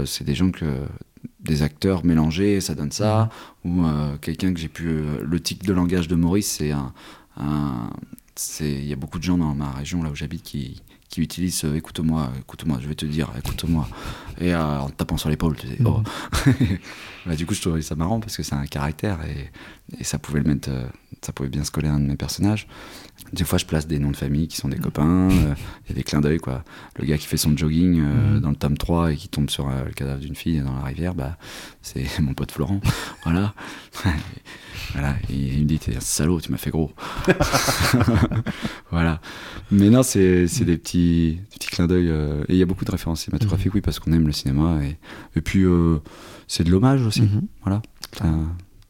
c'est 0.05 0.23
des 0.23 0.35
gens 0.35 0.51
que. 0.51 0.65
des 1.41 1.63
acteurs 1.63 2.05
mélangés, 2.05 2.61
ça 2.61 2.75
donne 2.75 2.91
ça. 2.91 3.29
Ou 3.65 3.83
quelqu'un 4.21 4.53
que 4.53 4.59
j'ai 4.59 4.67
pu. 4.69 4.89
le 5.21 5.39
tic 5.39 5.63
de 5.65 5.73
langage 5.73 6.07
de 6.07 6.15
Maurice, 6.15 6.49
c'est 6.59 6.71
un. 6.71 6.93
Il 8.61 8.85
y 8.85 8.93
a 8.93 8.95
beaucoup 8.95 9.17
de 9.19 9.23
gens 9.23 9.37
dans 9.37 9.53
ma 9.55 9.71
région, 9.71 10.01
là 10.03 10.09
où 10.09 10.15
j'habite, 10.15 10.43
qui 10.43 10.81
qui 11.09 11.21
utilisent 11.21 11.65
euh, 11.65 11.73
écoute-moi, 11.75 12.29
écoute-moi, 12.41 12.77
je 12.79 12.87
vais 12.87 12.93
te 12.93 13.03
dire, 13.07 13.31
écoute-moi. 13.35 13.87
Et 14.39 14.53
euh, 14.53 14.79
en 14.79 14.89
te 14.91 14.95
tapant 14.95 15.17
sur 15.17 15.29
l'épaule, 15.29 15.55
tu 15.55 15.65
dis, 15.65 15.77
Mhm. 15.79 15.87
oh. 15.87 16.03
bah, 17.25 17.35
du 17.35 17.47
coup, 17.47 17.55
je 17.55 17.61
trouvais 17.61 17.81
ça 17.81 17.95
marrant 17.95 18.19
parce 18.19 18.37
que 18.37 18.43
c'est 18.43 18.53
un 18.53 18.67
caractère 18.67 19.17
et, 19.25 19.49
et 19.99 20.03
ça 20.03 20.19
pouvait 20.19 20.39
le 20.39 20.47
mettre, 20.53 20.69
euh, 20.69 20.85
ça 21.23 21.33
pouvait 21.33 21.49
bien 21.49 21.63
se 21.63 21.71
coller 21.71 21.87
à 21.87 21.93
un 21.93 21.99
de 21.99 22.05
mes 22.05 22.15
personnages. 22.15 22.67
Des 23.33 23.43
fois, 23.43 23.57
je 23.59 23.65
place 23.65 23.85
des 23.87 23.99
noms 23.99 24.11
de 24.11 24.15
famille 24.17 24.47
qui 24.47 24.57
sont 24.57 24.69
des 24.69 24.77
copains, 24.77 25.29
euh, 25.29 25.53
il 25.85 25.89
y 25.89 25.91
a 25.91 25.95
des 25.95 26.03
clins 26.03 26.19
d'œil, 26.21 26.39
quoi. 26.39 26.63
Le 26.97 27.05
gars 27.05 27.17
qui 27.17 27.27
fait 27.27 27.37
son 27.37 27.55
jogging 27.55 27.99
euh, 28.01 28.35
Mhm. 28.35 28.39
dans 28.41 28.49
le 28.49 28.55
tome 28.55 28.77
3 28.77 29.11
et 29.11 29.15
qui 29.15 29.29
tombe 29.29 29.49
sur 29.49 29.69
euh, 29.69 29.83
le 29.85 29.91
cadavre 29.91 30.19
d'une 30.19 30.35
fille 30.35 30.59
dans 30.61 30.73
la 30.75 30.81
rivière, 30.83 31.13
bah, 31.13 31.37
c'est 31.81 32.03
mon 32.21 32.33
pote 32.33 32.51
Florent. 32.51 32.81
voilà. 33.23 33.53
voilà. 34.93 35.15
Et 35.29 35.35
il 35.35 35.59
me 35.61 35.65
dit, 35.65 35.79
t'es 35.79 35.95
un 35.95 35.99
salaud, 35.99 36.41
tu 36.41 36.51
m'as 36.51 36.57
fait 36.57 36.71
gros. 36.71 36.91
voilà. 38.91 39.21
Mais 39.71 39.89
non, 39.89 40.03
c'est 40.03 40.45
des 40.45 40.77
petits, 40.77 41.39
des 41.51 41.57
petits 41.57 41.69
clins 41.69 41.87
d'œil. 41.87 42.09
euh, 42.09 42.43
et 42.47 42.53
il 42.53 42.57
y 42.57 42.63
a 42.63 42.65
beaucoup 42.65 42.85
de 42.85 42.91
références 42.91 43.21
cinématographiques, 43.21 43.73
oui, 43.75 43.81
parce 43.81 43.99
qu'on 43.99 44.11
aime 44.13 44.25
le 44.25 44.33
cinéma. 44.33 44.79
Et, 44.83 44.97
et 45.37 45.41
puis, 45.41 45.63
euh, 45.63 45.99
c'est 46.47 46.63
de 46.63 46.71
l'hommage 46.71 47.01
aussi. 47.05 47.21
Mhm. 47.23 47.41
Voilà. 47.63 47.81
Euh, 48.23 48.43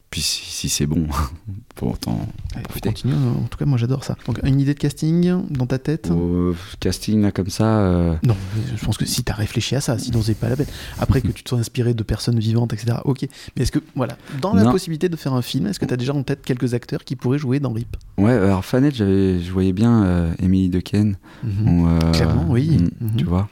puis 0.10 0.22
si, 0.22 0.42
si 0.44 0.70
c'est 0.70 0.86
bon, 0.88 1.08
pour 1.76 1.92
autant 1.94 2.28
faut 2.54 2.60
profiter. 2.64 2.90
continuer. 2.90 3.16
En 3.16 3.44
tout 3.44 3.58
cas, 3.58 3.66
moi 3.66 3.78
j'adore 3.78 4.04
ça. 4.04 4.16
Donc, 4.26 4.40
une 4.44 4.60
idée 4.60 4.74
de 4.74 4.80
casting 4.80 5.44
dans 5.50 5.66
ta 5.68 5.78
tête? 5.80 6.10
Au 6.12 6.56
casting, 6.80 7.22
là, 7.22 7.32
comme 7.32 7.50
ça. 7.50 7.80
euh, 7.80 8.16
Non, 8.24 8.36
je 8.76 8.84
pense 8.86 8.98
que 8.98 9.06
si 9.06 9.24
tu 9.24 9.32
as 9.32 9.36
réfléchi 9.36 9.76
à 9.76 9.82
ça, 9.82 9.98
sinon 10.00 10.22
c'est 10.22 10.34
pas 10.34 10.50
la 10.50 10.56
peine. 10.56 10.66
Après 11.00 11.22
que 11.22 11.28
tu 11.30 11.44
te 11.44 11.50
sois 11.50 11.60
inspiré 11.60 11.94
de 11.94 12.04
personnes 12.04 12.40
vivantes, 12.40 12.74
etc. 12.74 12.98
Ok. 13.06 13.28
Mais 13.56 13.64
est-ce 13.64 13.72
que, 13.72 13.80
voilà, 13.96 14.18
dans 14.42 14.54
la 14.54 14.64
Non. 14.64 14.72
possibilité 14.72 15.10
de 15.10 15.16
faire 15.16 15.34
un 15.34 15.42
film, 15.44 15.68
est-ce 15.68 15.80
que 15.80 15.86
tu 15.86 15.94
as 15.94 15.98
déjà 15.98 16.14
en 16.14 16.24
tête 16.24 16.42
quelques 16.44 16.74
acteurs 16.74 17.04
qui 17.04 17.16
pourraient 17.16 17.38
jouer 17.40 17.60
dans 17.60 17.72
RIP? 17.72 17.96
Ouais, 18.18 18.32
alors 18.34 18.66
Fanette, 18.66 18.96
je 18.96 19.52
voyais 19.52 19.74
bien 19.74 20.04
euh, 20.04 20.34
Émilie 20.40 20.70
Dequesne. 20.70 21.18
euh, 21.46 21.48
Mhm. 21.48 22.12
Clairement, 22.14 22.46
oui. 22.50 22.78
mm, 22.80 23.06
Mhm. 23.06 23.16
Tu 23.18 23.26
vois. 23.26 23.48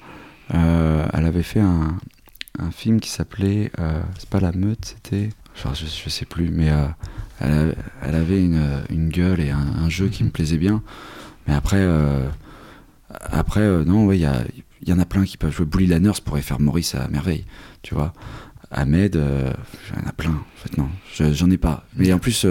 Euh, 0.54 1.06
elle 1.14 1.26
avait 1.26 1.44
fait 1.44 1.60
un, 1.60 1.98
un 2.60 2.72
film 2.72 3.00
qui 3.00 3.10
s'appelait. 3.10 3.72
euh, 3.80 4.02
c'est 4.18 4.30
pas 4.30 4.40
La 4.40 4.52
Meute, 4.52 4.96
c'était. 4.96 5.30
Je, 5.74 5.86
je 5.86 6.10
sais 6.10 6.26
plus, 6.26 6.50
mais 6.50 6.70
euh, 6.70 6.86
elle, 7.40 7.52
a- 7.52 7.74
elle 8.08 8.16
avait 8.16 8.42
une, 8.44 8.84
une 8.90 9.10
gueule 9.10 9.40
et 9.40 9.50
un, 9.52 9.58
un 9.60 9.90
jeu 9.90 10.08
qui 10.08 10.24
Mhm. 10.24 10.28
me 10.28 10.32
plaisait 10.32 10.58
bien. 10.58 10.82
Mais 11.48 11.54
après. 11.54 11.78
euh, 11.80 12.28
après, 13.32 13.62
euh, 13.62 13.84
non, 13.86 14.06
ouais, 14.06 14.18
il 14.18 14.22
y, 14.22 14.26
a- 14.26 14.44
il 14.82 14.90
y 14.90 14.94
en 14.94 15.00
a 15.00 15.06
plein 15.06 15.24
qui 15.24 15.38
peuvent 15.38 15.54
jouer. 15.56 15.66
Bully 15.66 15.88
Lanners 15.88 16.20
pourrait 16.24 16.42
faire 16.42 16.60
Maurice 16.60 16.94
à 16.96 17.08
merveille, 17.08 17.46
tu 17.82 17.94
vois. 17.96 18.14
Ahmed, 18.70 19.16
euh, 19.16 19.52
il 19.94 20.00
y 20.02 20.06
en 20.06 20.10
a 20.10 20.12
plein. 20.12 20.32
En 20.32 20.46
fait, 20.58 20.78
non, 20.78 20.90
je- 21.16 21.32
j'en 21.34 21.50
ai 21.50 21.58
pas. 21.58 21.86
Mais 21.96 22.12
en 22.14 22.20
plus, 22.20 22.46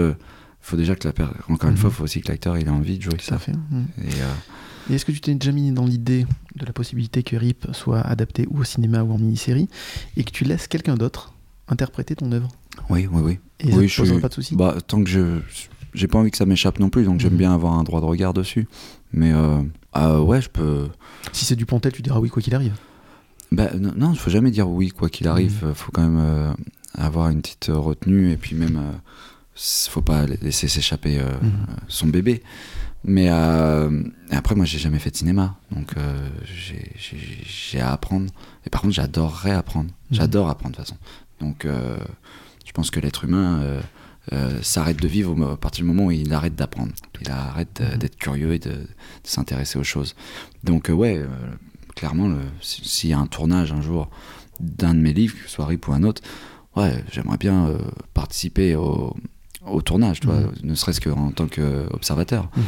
faut 0.61 0.75
déjà 0.77 0.95
que 0.95 1.07
la 1.07 1.13
encore 1.47 1.69
une 1.69 1.75
Mhm. 1.75 1.81
fois, 1.81 1.89
il 1.91 1.95
faut 1.95 2.03
aussi 2.03 2.21
que 2.21 2.27
l'acteur 2.29 2.57
ait 2.57 2.67
envie 2.67 2.97
de 2.97 3.03
jouer 3.03 3.17
ça. 3.21 3.37
fait. 3.37 3.53
Mhm. 3.53 3.85
Et, 4.03 4.91
Et 4.91 4.95
est-ce 4.95 5.05
que 5.05 5.11
tu 5.11 5.21
t'es 5.21 5.33
déjà 5.35 5.51
mis 5.51 5.71
dans 5.71 5.85
l'idée 5.85 6.25
de 6.55 6.65
la 6.65 6.73
possibilité 6.73 7.21
que 7.21 7.35
RIP 7.35 7.67
soit 7.73 8.01
adapté 8.01 8.47
ou 8.49 8.59
au 8.59 8.63
cinéma 8.63 9.03
ou 9.03 9.11
en 9.13 9.17
mini-série 9.17 9.69
et 10.17 10.23
que 10.23 10.31
tu 10.31 10.43
laisses 10.43 10.67
quelqu'un 10.67 10.95
d'autre 10.95 11.33
interpréter 11.67 12.15
ton 12.15 12.31
œuvre? 12.31 12.49
Oui, 12.89 13.07
oui, 13.11 13.21
oui. 13.23 13.39
Et 13.59 13.71
ça 13.71 13.77
Oui, 13.77 13.87
te 13.87 14.05
je 14.05 14.13
pas 14.19 14.29
de 14.29 14.33
soucis 14.33 14.55
Bah, 14.55 14.75
tant 14.85 15.03
que 15.03 15.09
je. 15.09 15.39
J'ai 15.93 16.07
pas 16.07 16.19
envie 16.19 16.29
que 16.31 16.37
ça 16.37 16.45
m'échappe 16.45 16.79
non 16.79 16.89
plus, 16.89 17.05
donc 17.05 17.19
j'aime 17.19 17.31
Mhm. 17.33 17.37
bien 17.39 17.53
avoir 17.53 17.73
un 17.73 17.83
droit 17.83 18.01
de 18.01 18.05
regard 18.05 18.33
dessus. 18.33 18.67
Mais 19.13 19.31
euh, 19.33 19.61
ah, 19.93 20.21
ouais, 20.21 20.41
je 20.41 20.49
peux. 20.49 20.89
Si 21.31 21.45
c'est 21.45 21.55
du 21.55 21.65
Pontel, 21.65 21.91
tu 21.91 22.01
diras 22.01 22.19
oui 22.19 22.29
quoi 22.29 22.41
qu'il 22.41 22.53
arrive. 22.53 22.73
Bah, 23.51 23.69
non, 23.75 24.11
il 24.11 24.19
faut 24.19 24.29
jamais 24.29 24.51
dire 24.51 24.69
oui, 24.69 24.89
quoi 24.89 25.09
qu'il 25.09 25.27
arrive. 25.27 25.63
Il 25.67 25.73
faut 25.73 25.91
quand 25.91 26.01
même 26.03 26.19
euh, 26.19 26.53
avoir 26.93 27.29
une 27.29 27.41
petite 27.41 27.69
euh, 27.69 27.77
retenue 27.77 28.31
et 28.31 28.37
puis 28.37 28.55
même. 28.55 28.75
euh, 28.77 28.97
faut 29.89 30.01
pas 30.01 30.27
laisser 30.27 30.67
s'échapper 30.67 31.17
Mhm. 31.19 31.51
son 31.87 32.07
bébé. 32.07 32.43
Mais 33.03 33.29
après, 33.29 34.53
moi, 34.55 34.65
j'ai 34.65 34.77
jamais 34.77 34.99
fait 34.99 35.09
de 35.09 35.15
cinéma, 35.17 35.55
donc 35.71 35.95
j'ai- 36.45 37.79
à 37.79 37.91
apprendre. 37.93 38.29
Et 38.65 38.69
par 38.69 38.81
contre, 38.81 38.93
j'adorerais 38.93 39.51
apprendre. 39.53 39.89
Mhm. 40.11 40.17
J'adore 40.17 40.49
apprendre 40.49 40.75
de 40.75 40.81
toute 40.83 40.85
façon. 40.87 40.97
Donc, 41.39 41.65
je 42.67 42.71
pense 42.73 42.91
que 42.91 42.99
l'être 42.99 43.23
humain 43.23 43.59
euh, 43.61 43.81
euh, 44.33 44.61
s'arrête 44.61 45.01
de 45.01 45.07
vivre 45.07 45.35
à 45.51 45.57
partir 45.57 45.83
du 45.83 45.87
moment 45.87 46.05
où 46.07 46.11
il 46.11 46.31
arrête 46.33 46.55
d'apprendre. 46.55 46.91
Il 47.21 47.31
arrête 47.31 47.79
Mhm. 47.81 47.97
d'être 47.97 48.17
curieux 48.17 48.53
et 48.53 48.59
de, 48.59 48.71
de 48.71 48.87
s'intéresser 49.23 49.79
aux 49.79 49.83
choses. 49.85 50.15
Donc, 50.63 50.89
euh, 50.89 50.93
ouais, 50.93 51.25
clairement, 51.95 52.29
si- 52.61 52.87
s'il 52.87 53.09
y 53.09 53.13
a 53.13 53.19
un 53.19 53.25
tournage 53.27 53.71
un 53.71 53.81
jour 53.81 54.09
d'un 54.59 54.93
de 54.93 54.99
mes 54.99 55.13
livres, 55.13 55.35
que 55.35 55.43
ce 55.43 55.49
soit 55.55 55.65
RIP 55.65 55.87
ou 55.87 55.93
un 55.93 56.03
autre, 56.03 56.21
ouais, 56.75 57.03
j'aimerais 57.11 57.37
bien 57.37 57.71
participer 58.13 58.75
au, 58.75 59.15
au 59.65 59.81
tournage, 59.81 60.19
Mhm. 60.23 60.51
ne 60.63 60.75
serait-ce 60.75 60.99
qu'en 61.01 61.31
tant 61.31 61.47
qu'observateur. 61.47 62.49
Mhm. 62.55 62.63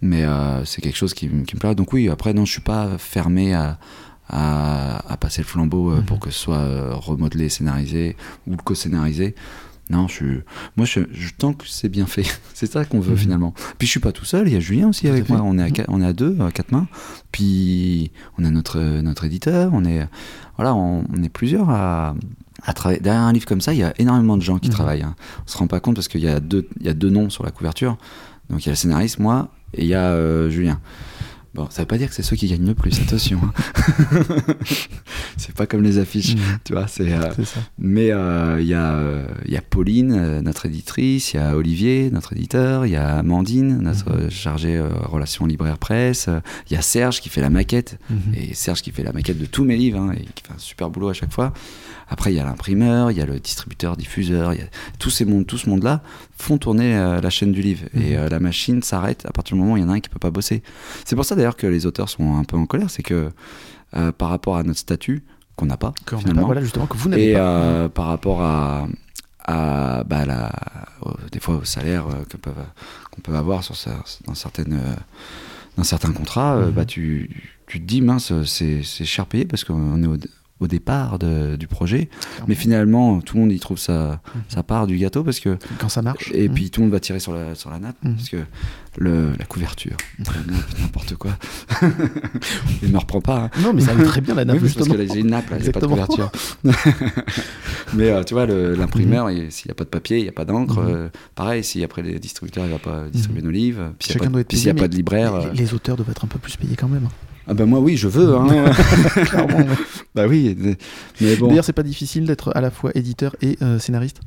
Mais 0.00 0.24
euh, 0.24 0.64
c'est 0.64 0.80
quelque 0.80 0.96
chose 0.96 1.12
qui, 1.14 1.28
qui 1.28 1.54
me 1.54 1.60
plaît. 1.60 1.74
Donc 1.74 1.92
oui, 1.92 2.08
après, 2.08 2.32
non, 2.32 2.44
je 2.44 2.52
suis 2.52 2.60
pas 2.60 2.98
fermé 2.98 3.52
à, 3.54 3.78
à, 4.28 5.02
à 5.12 5.16
passer 5.16 5.42
le 5.42 5.46
flambeau 5.46 5.90
euh, 5.92 5.96
Mhm. 5.98 6.04
pour 6.04 6.20
que 6.20 6.30
ce 6.30 6.38
soit 6.38 6.56
euh, 6.58 6.94
remodelé, 6.94 7.48
scénarisé 7.48 8.16
ou 8.46 8.56
co-scénarisé. 8.56 9.34
Non, 9.90 10.06
je 10.06 10.12
suis... 10.12 10.40
moi, 10.76 10.84
je, 10.84 11.00
je 11.12 11.30
tant 11.38 11.54
que 11.54 11.64
c'est 11.66 11.88
bien 11.88 12.04
fait. 12.06 12.24
c'est 12.54 12.70
ça 12.70 12.84
qu'on 12.84 13.00
veut 13.00 13.12
Mhm. 13.12 13.16
finalement. 13.18 13.54
Puis 13.78 13.86
je 13.86 13.92
suis 13.92 14.00
pas 14.00 14.12
tout 14.12 14.26
seul, 14.26 14.46
il 14.46 14.52
y 14.52 14.56
a 14.56 14.60
Julien 14.60 14.88
aussi 14.88 15.02
Tout 15.02 15.08
avec 15.08 15.28
moi. 15.30 15.40
On 15.42 15.58
est, 15.58 15.62
à, 15.62 15.66
Mhm. 15.68 15.84
on 15.88 16.02
est 16.02 16.06
à 16.06 16.12
deux, 16.12 16.36
à 16.40 16.50
quatre 16.52 16.72
mains. 16.72 16.86
Puis 17.32 18.10
on 18.38 18.44
a 18.44 18.50
notre, 18.50 18.78
notre 19.00 19.24
éditeur, 19.24 19.70
on 19.72 19.84
est, 19.84 20.06
voilà, 20.56 20.74
on, 20.74 21.04
on 21.10 21.22
est 21.22 21.28
plusieurs 21.30 21.70
à, 21.70 22.14
à 22.64 22.72
travailler. 22.74 23.00
Derrière 23.00 23.22
un 23.22 23.32
livre 23.32 23.46
comme 23.46 23.60
ça, 23.62 23.72
il 23.72 23.78
y 23.78 23.82
a 23.82 23.94
énormément 23.98 24.36
de 24.36 24.42
gens 24.42 24.58
qui 24.58 24.68
Mhm. 24.68 24.74
travaillent. 24.74 25.02
hein. 25.02 25.14
On 25.46 25.48
se 25.50 25.56
rend 25.56 25.66
pas 25.68 25.80
compte 25.80 25.94
parce 25.94 26.08
qu'il 26.08 26.20
y, 26.20 26.28
a 26.28 26.38
deux- 26.40 26.68
il 26.80 26.86
y 26.86 26.90
a 26.90 26.94
deux 26.94 27.10
noms 27.10 27.30
sur 27.30 27.44
la 27.44 27.50
couverture. 27.50 27.96
Donc 28.50 28.64
il 28.64 28.66
y 28.66 28.68
a 28.68 28.72
le 28.72 28.76
scénariste, 28.76 29.18
moi, 29.20 29.48
et 29.72 29.82
il 29.82 29.88
y 29.88 29.94
a 29.94 30.04
euh, 30.10 30.50
Julien. 30.50 30.80
Bon, 31.54 31.66
ça 31.70 31.82
veut 31.82 31.86
pas 31.86 31.98
dire 31.98 32.08
que 32.08 32.14
c'est 32.14 32.22
ceux 32.22 32.36
qui 32.36 32.46
gagnent 32.46 32.66
le 32.66 32.74
plus, 32.74 33.00
attention. 33.00 33.40
hein. 33.42 33.52
c'est 35.36 35.54
pas 35.54 35.66
comme 35.66 35.82
les 35.82 35.98
affiches, 35.98 36.34
Mhm. 36.34 36.42
tu 36.64 36.72
vois. 36.72 36.86
C'est, 36.88 37.12
euh, 37.12 37.30
mais 37.78 38.10
euh, 38.12 38.58
il 38.60 38.66
y, 38.66 38.74
a, 38.74 38.92
euh, 38.94 39.26
y 39.46 39.56
a 39.56 39.62
Pauline, 39.62 40.12
euh, 40.12 40.40
notre 40.42 40.66
éditrice, 40.66 41.32
il 41.32 41.36
y 41.38 41.40
a 41.40 41.56
Olivier, 41.56 42.10
notre 42.12 42.32
éditeur, 42.34 42.86
il 42.86 42.92
y 42.92 42.96
a 42.96 43.16
Amandine, 43.18 43.78
notre 43.80 44.10
euh, 44.12 44.30
chargée 44.30 44.76
euh, 44.76 44.88
relations 45.04 45.46
libraire-presse, 45.46 46.26
euh, 46.28 46.40
il 46.70 46.74
y 46.74 46.76
a 46.76 46.82
Serge 46.82 47.20
qui 47.20 47.28
fait 47.28 47.40
la 47.40 47.50
maquette, 47.50 47.98
Mhm. 48.10 48.34
et 48.34 48.54
Serge 48.54 48.82
qui 48.82 48.90
fait 48.90 49.02
la 49.02 49.12
maquette 49.12 49.38
de 49.38 49.46
tous 49.46 49.64
mes 49.64 49.76
livres, 49.76 49.98
hein, 50.00 50.12
et 50.14 50.24
qui 50.34 50.44
fait 50.46 50.52
un 50.54 50.58
super 50.58 50.90
boulot 50.90 51.08
à 51.08 51.14
chaque 51.14 51.32
fois. 51.32 51.52
Après, 52.10 52.32
il 52.32 52.36
y 52.36 52.40
a 52.40 52.44
l'imprimeur, 52.44 53.10
il 53.10 53.18
y 53.18 53.20
a 53.20 53.26
le 53.26 53.38
distributeur, 53.38 53.94
diffuseur, 53.96 54.54
y 54.54 54.60
a 54.62 54.64
tous 54.98 55.10
ces 55.10 55.26
mondes, 55.26 55.46
tout 55.46 55.58
ce 55.58 55.68
monde-là 55.68 56.02
font 56.38 56.56
tourner 56.56 56.96
euh, 56.96 57.20
la 57.20 57.28
chaîne 57.28 57.52
du 57.52 57.60
livre. 57.60 57.84
Et 57.94 58.16
euh, 58.16 58.30
la 58.30 58.40
machine 58.40 58.82
s'arrête 58.82 59.26
à 59.26 59.30
partir 59.30 59.56
du 59.56 59.60
moment 59.60 59.74
où 59.74 59.76
il 59.76 59.82
y 59.82 59.84
en 59.84 59.90
a 59.90 59.92
un 59.94 60.00
qui 60.00 60.08
peut 60.08 60.18
pas 60.18 60.30
bosser. 60.30 60.62
C'est 61.04 61.16
pour 61.16 61.26
ça 61.26 61.36
d'ailleurs 61.38 61.56
que 61.56 61.66
les 61.66 61.86
auteurs 61.86 62.08
sont 62.10 62.36
un 62.36 62.44
peu 62.44 62.56
en 62.56 62.66
colère, 62.66 62.90
c'est 62.90 63.02
que 63.02 63.30
euh, 63.96 64.12
par 64.12 64.28
rapport 64.28 64.56
à 64.56 64.62
notre 64.62 64.78
statut, 64.78 65.22
qu'on 65.56 65.66
n'a 65.66 65.76
pas, 65.78 65.92
finalement, 66.20 66.42
pas, 66.42 66.46
voilà, 66.46 66.60
justement, 66.60 66.86
que 66.86 66.96
vous 66.96 67.08
n'avez 67.08 67.30
et 67.30 67.34
pas. 67.34 67.40
euh, 67.40 67.88
par 67.88 68.06
rapport 68.06 68.42
à, 68.42 68.86
à 69.44 70.04
bah, 70.04 70.24
la, 70.26 70.52
des 71.32 71.40
fois 71.40 71.56
au 71.56 71.64
salaire 71.64 72.06
euh, 72.08 72.24
qu'on 73.10 73.20
peut 73.22 73.34
avoir 73.34 73.64
sur, 73.64 73.74
dans, 74.26 74.34
certaines, 74.34 74.80
dans 75.76 75.84
certains 75.84 76.12
contrats, 76.12 76.56
euh, 76.56 76.66
Mhm. 76.66 76.72
bah, 76.72 76.84
tu, 76.84 77.30
tu 77.66 77.80
te 77.80 77.84
dis, 77.86 78.00
mince, 78.02 78.32
c'est, 78.44 78.82
c'est 78.84 79.04
cher 79.04 79.26
payé 79.26 79.44
parce 79.46 79.64
qu'on 79.64 80.02
est 80.02 80.06
au, 80.06 80.16
au 80.60 80.66
départ 80.66 81.18
de- 81.18 81.56
du 81.56 81.66
projet. 81.66 82.08
Mais 82.48 82.54
finalement, 82.54 83.20
tout 83.20 83.36
le 83.36 83.42
monde 83.42 83.52
y 83.52 83.60
trouve 83.60 83.78
sa, 83.78 84.20
Mhm. 84.34 84.42
sa 84.48 84.62
part 84.62 84.86
du 84.86 84.96
gâteau 84.98 85.22
parce 85.24 85.40
que. 85.40 85.56
Quand 85.78 85.88
ça 85.88 86.02
marche. 86.02 86.30
Et 86.34 86.48
Mhm. 86.48 86.54
puis 86.54 86.70
tout 86.70 86.80
le 86.80 86.86
monde 86.86 86.92
va 86.92 87.00
tirer 87.00 87.20
sur 87.20 87.32
la, 87.32 87.54
sur 87.54 87.70
la 87.70 87.78
nappe 87.78 87.96
Mhm. 88.02 88.14
parce 88.16 88.28
que 88.28 88.36
le, 88.98 89.32
la 89.38 89.44
couverture, 89.44 89.96
n'importe 90.80 91.14
quoi. 91.14 91.30
Il 92.82 92.88
ne 92.88 92.92
me 92.94 92.98
reprend 92.98 93.20
pas. 93.20 93.44
hein. 93.44 93.50
Non, 93.62 93.72
mais 93.72 93.82
ça 93.82 93.92
arrive 93.92 94.06
très 94.06 94.20
bien 94.20 94.34
la 94.34 94.44
nappe, 94.44 94.56
Oui, 94.60 94.68
c'est 94.68 94.74
parce 94.74 94.86
justement. 94.88 95.06
que 95.06 95.12
j'ai 95.14 95.20
une 95.20 95.30
nappe, 95.30 95.50
là, 95.50 95.58
j'ai 95.60 95.70
pas 95.70 95.80
de 95.80 95.86
couverture. 95.86 96.30
mais 97.94 98.10
euh, 98.10 98.24
tu 98.24 98.34
vois, 98.34 98.46
l'imprimeur, 98.46 99.30
il- 99.30 99.52
s'il 99.52 99.68
n'y 99.68 99.72
a 99.72 99.74
pas 99.74 99.84
de 99.84 99.88
papier, 99.88 100.18
il 100.18 100.22
n'y 100.24 100.28
a 100.28 100.32
pas 100.32 100.44
d'encre. 100.44 100.78
Euh, 100.78 101.08
pareil, 101.34 101.62
si 101.64 101.82
après 101.84 102.02
les 102.02 102.18
distributeurs, 102.18 102.64
il 102.64 102.70
va 102.72 102.78
pas 102.78 103.04
distribuer 103.12 103.42
nos 103.42 103.50
livres. 103.50 103.92
Puis 103.98 104.06
s'il 104.08 104.14
Chacun 104.14 104.30
n'y 104.30 104.36
a, 104.36 104.42
doit 104.72 104.74
pas- 104.74 104.88
de 104.88 104.94
libraire. 104.96 105.52
Les, 105.52 105.60
les 105.60 105.74
auteurs 105.74 105.96
doivent 105.96 106.10
être 106.10 106.24
un 106.24 106.28
peu 106.28 106.38
plus 106.38 106.56
payés 106.56 106.76
quand 106.76 106.88
même. 106.88 107.08
Ah 107.48 107.54
bah 107.54 107.64
moi, 107.66 107.80
oui, 107.80 107.96
je 107.96 108.08
veux. 108.08 108.36
Hein. 108.36 108.46
Clairement, 109.24 109.56
ouais. 109.58 109.66
bah 110.14 110.26
oui. 110.28 110.56
Mais 111.20 111.36
bon. 111.36 111.48
D'ailleurs, 111.48 111.64
c'est 111.64 111.72
pas 111.72 111.82
difficile 111.82 112.26
d'être 112.26 112.52
à 112.54 112.60
la 112.60 112.70
fois 112.70 112.90
éditeur 112.94 113.34
et 113.42 113.56
euh, 113.62 113.78
scénariste? 113.78 114.20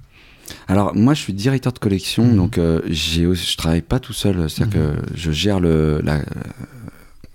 Alors 0.68 0.96
moi, 0.96 1.14
je 1.14 1.22
suis 1.22 1.34
directeur 1.34 1.72
de 1.72 1.80
collection, 1.80 2.26
Mhm. 2.26 2.36
donc 2.36 2.58
euh, 2.58 2.82
j'ai, 2.88 3.34
je 3.34 3.58
travaille 3.58 3.82
pas 3.84 4.00
tout 4.00 4.14
seul. 4.14 4.50
C'est-à-dire 4.50 4.80
Mhm. 4.82 4.96
que 4.96 5.02
je 5.16 5.32
gère 5.32 5.60
le, 5.60 6.02
la, 6.04 6.16
euh, 6.16 6.22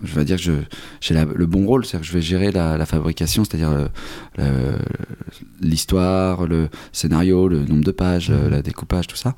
je 0.03 0.13
vais 0.13 0.25
dire 0.25 0.37
que 0.37 0.51
j'ai 1.01 1.13
la- 1.15 1.25
le 1.25 1.45
bon 1.47 1.65
rôle, 1.65 1.85
c'est-à-dire 1.85 2.01
que 2.01 2.07
je 2.07 2.13
vais 2.17 2.21
gérer 2.21 2.51
la, 2.51 2.77
la 2.77 2.85
fabrication, 2.85 3.43
c'est-à-dire 3.45 3.71
le- 3.71 3.87
le- 4.37 4.77
l'histoire, 5.61 6.45
le 6.45 6.69
scénario, 6.91 7.47
le 7.47 7.65
nombre 7.65 7.83
de 7.83 7.91
pages, 7.91 8.29
Mhm. 8.29 8.49
le 8.49 8.61
découpage, 8.61 9.07
tout 9.07 9.15
ça. 9.15 9.33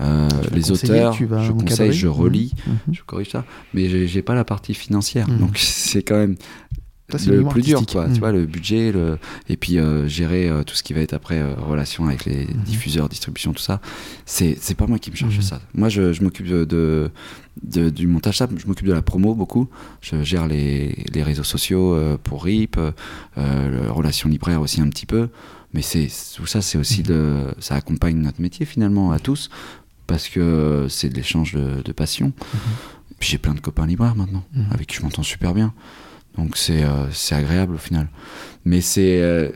Euh, 0.00 0.28
les 0.52 0.70
auteurs, 0.70 1.14
tu 1.14 1.24
vas 1.26 1.42
je 1.44 1.50
encadrer. 1.52 1.68
conseille, 1.70 1.92
je 1.92 2.06
relis, 2.06 2.52
Mhm. 2.66 2.94
je 2.94 3.02
corrige 3.04 3.30
ça, 3.30 3.44
mais 3.74 4.06
j'ai, 4.06 4.22
pas 4.22 4.34
la 4.34 4.44
partie 4.44 4.74
financière, 4.74 5.28
Mhm. 5.28 5.38
donc 5.38 5.58
c'est 5.58 6.02
quand 6.02 6.16
même 6.18 6.36
Ça, 7.10 7.18
le 7.30 7.38
le 7.38 7.44
plus 7.48 7.62
dur, 7.62 7.84
quoi. 7.86 8.06
Mhm. 8.06 8.12
Tu 8.12 8.18
vois, 8.20 8.32
le 8.32 8.44
budget, 8.44 8.92
le... 8.92 9.18
et 9.48 9.56
puis 9.56 9.78
euh, 9.78 10.06
gérer 10.06 10.46
euh, 10.50 10.62
tout 10.62 10.74
ce 10.74 10.82
qui 10.82 10.92
va 10.92 11.00
être 11.00 11.14
après 11.14 11.42
relation 11.54 12.06
avec 12.06 12.26
les 12.26 12.44
Mhm. 12.46 12.62
diffuseurs, 12.66 13.08
distribution, 13.08 13.52
tout 13.54 13.62
ça. 13.62 13.80
C'est 14.26 14.74
pas 14.76 14.86
moi 14.86 14.98
qui 14.98 15.10
me 15.10 15.16
charge 15.16 15.32
de 15.36 15.38
Mhm. 15.40 15.42
ça. 15.48 15.60
Moi, 15.74 15.88
je, 15.88 16.12
je 16.12 16.22
m'occupe 16.22 16.46
de, 16.46 16.64
de- 16.66 17.10
de- 17.62 17.88
du 17.90 18.06
montage, 18.06 18.36
ça, 18.36 18.46
je 18.54 18.66
m'occupe 18.66 18.86
de 18.86 18.92
la 18.92 19.00
promo 19.02 19.34
beaucoup. 19.34 19.68
Je 20.02 20.22
gère 20.22 20.46
les, 20.46 20.94
les 21.14 21.22
réseaux 21.22 21.44
sociaux 21.44 21.98
pour 22.24 22.44
RIP, 22.44 22.76
le 23.36 23.90
relation 23.90 24.28
libraire 24.28 24.60
aussi 24.60 24.80
un 24.82 24.88
petit 24.88 25.06
peu. 25.06 25.28
Mais 25.74 25.82
c'est 25.82 26.08
tout 26.36 26.46
ça, 26.46 26.60
c'est 26.62 26.78
aussi 26.78 27.00
Mhm. 27.00 27.06
de, 27.06 27.36
ça 27.58 27.74
accompagne 27.74 28.16
notre 28.18 28.40
métier 28.40 28.64
finalement 28.66 29.12
à 29.12 29.18
tous 29.18 29.48
parce 30.08 30.28
que 30.28 30.86
c'est 30.90 31.08
de 31.08 31.14
l'échange 31.14 31.52
de, 31.54 31.82
de 31.82 31.92
passion. 31.92 32.32
Puis 33.20 33.30
j'ai 33.30 33.38
plein 33.38 33.54
de 33.54 33.60
copains 33.60 33.86
libraires 33.86 34.16
maintenant 34.16 34.42
Mhm. 34.54 34.66
avec 34.72 34.88
qui 34.88 34.96
je 34.96 35.02
m'entends 35.02 35.22
super 35.22 35.54
bien. 35.54 35.72
Donc 36.36 36.56
c'est 36.56 36.82
euh, 36.82 37.06
agréable 37.30 37.74
au 37.74 37.78
final. 37.78 38.08
Mais 38.64 38.80
c'est 38.80 39.20
euh, 39.22 39.50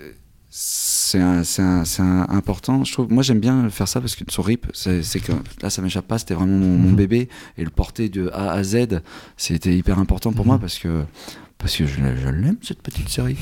important. 2.29 2.85
Je 2.85 2.93
trouve, 2.93 3.11
moi 3.13 3.23
j'aime 3.23 3.41
bien 3.41 3.69
faire 3.71 3.89
ça 3.89 4.01
parce 4.01 4.15
que 4.17 4.25
sur 4.31 4.45
RIP, 4.45 4.67
c'est 4.75 5.03
c'est 5.03 5.21
que 5.21 5.33
là 5.63 5.71
ça 5.71 5.81
m'échappe 5.83 6.07
pas. 6.07 6.19
C'était 6.19 6.35
vraiment 6.35 6.59
mon, 6.59 6.77
mon 6.79 6.91
Mhm. 6.91 6.97
bébé 6.97 7.29
et 7.59 7.65
le 7.65 7.71
porter 7.71 8.09
de 8.09 8.29
A 8.33 8.53
à 8.53 8.63
Z, 8.63 9.01
c'était 9.37 9.77
hyper 9.77 9.99
important 9.99 10.33
pour 10.33 10.45
Mhm. 10.45 10.49
moi 10.49 10.59
parce 10.59 10.79
que 10.79 11.05
parce 11.63 11.75
que 11.77 11.87
je, 11.87 11.95
je 11.95 12.29
l'aime 12.29 12.57
cette 12.63 12.83
petite 12.83 13.09
série. 13.09 13.37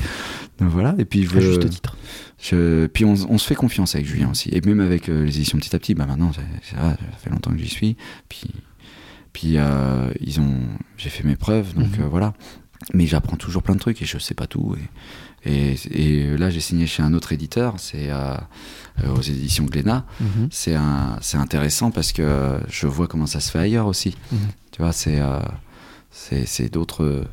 Donc 0.59 0.69
voilà. 0.69 0.95
Et 0.97 1.05
puis 1.05 1.23
je 1.25 1.37
À 1.37 1.41
juste 1.41 1.69
titre. 1.69 1.97
je- 2.41 2.85
puis 2.87 3.03
on, 3.03 3.13
on 3.29 3.37
se 3.37 3.45
fait 3.47 3.55
confiance 3.55 3.95
avec 3.95 4.07
Julien 4.07 4.29
aussi. 4.31 4.49
Et 4.53 4.61
même 4.61 4.79
avec 4.79 5.09
euh, 5.09 5.25
les 5.25 5.35
éditions 5.35 5.57
petit 5.57 5.75
à 5.75 5.79
petit, 5.79 5.93
bah 5.95 6.05
maintenant, 6.05 6.31
ça 6.33 6.41
fait 7.17 7.29
longtemps 7.29 7.51
que 7.51 7.57
j'y 7.59 7.67
suis. 7.67 7.97
Puis, 8.29 8.43
puis 9.33 9.53
euh, 9.57 10.09
ils 10.21 10.39
ont, 10.39 10.59
j'ai 10.97 11.09
fait 11.09 11.23
mes 11.23 11.35
preuves, 11.35 11.73
donc 11.73 11.97
Mhm. 11.97 12.03
euh, 12.05 12.07
voilà. 12.07 12.33
Mais 12.93 13.05
j'apprends 13.05 13.37
toujours 13.37 13.61
plein 13.61 13.75
de 13.75 13.79
trucs 13.79 14.01
et 14.01 14.05
je 14.05 14.17
sais 14.17 14.33
pas 14.33 14.47
tout. 14.47 14.75
Et, 15.45 15.73
et, 15.75 15.75
et 16.23 16.37
là, 16.37 16.49
j'ai 16.49 16.59
signé 16.59 16.87
chez 16.87 17.03
un 17.03 17.13
autre 17.13 17.31
éditeur, 17.31 17.75
c'est 17.79 18.09
aux 19.07 19.21
éditions 19.21 19.65
Glénat. 19.65 20.05
Mhm. 20.19 20.47
C'est 20.51 20.75
c'est 21.21 21.37
intéressant 21.37 21.91
parce 21.91 22.11
que 22.11 22.59
je 22.69 22.87
vois 22.87 23.07
comment 23.07 23.27
ça 23.27 23.39
se 23.39 23.51
fait 23.51 23.59
ailleurs 23.59 23.85
aussi. 23.87 24.15
Mhm. 24.31 24.39
Tu 24.71 24.81
vois, 24.81 24.93
c'est 24.93 25.19
c'est 26.11 26.45
c'est 26.47 26.69
d'autres. 26.73 27.25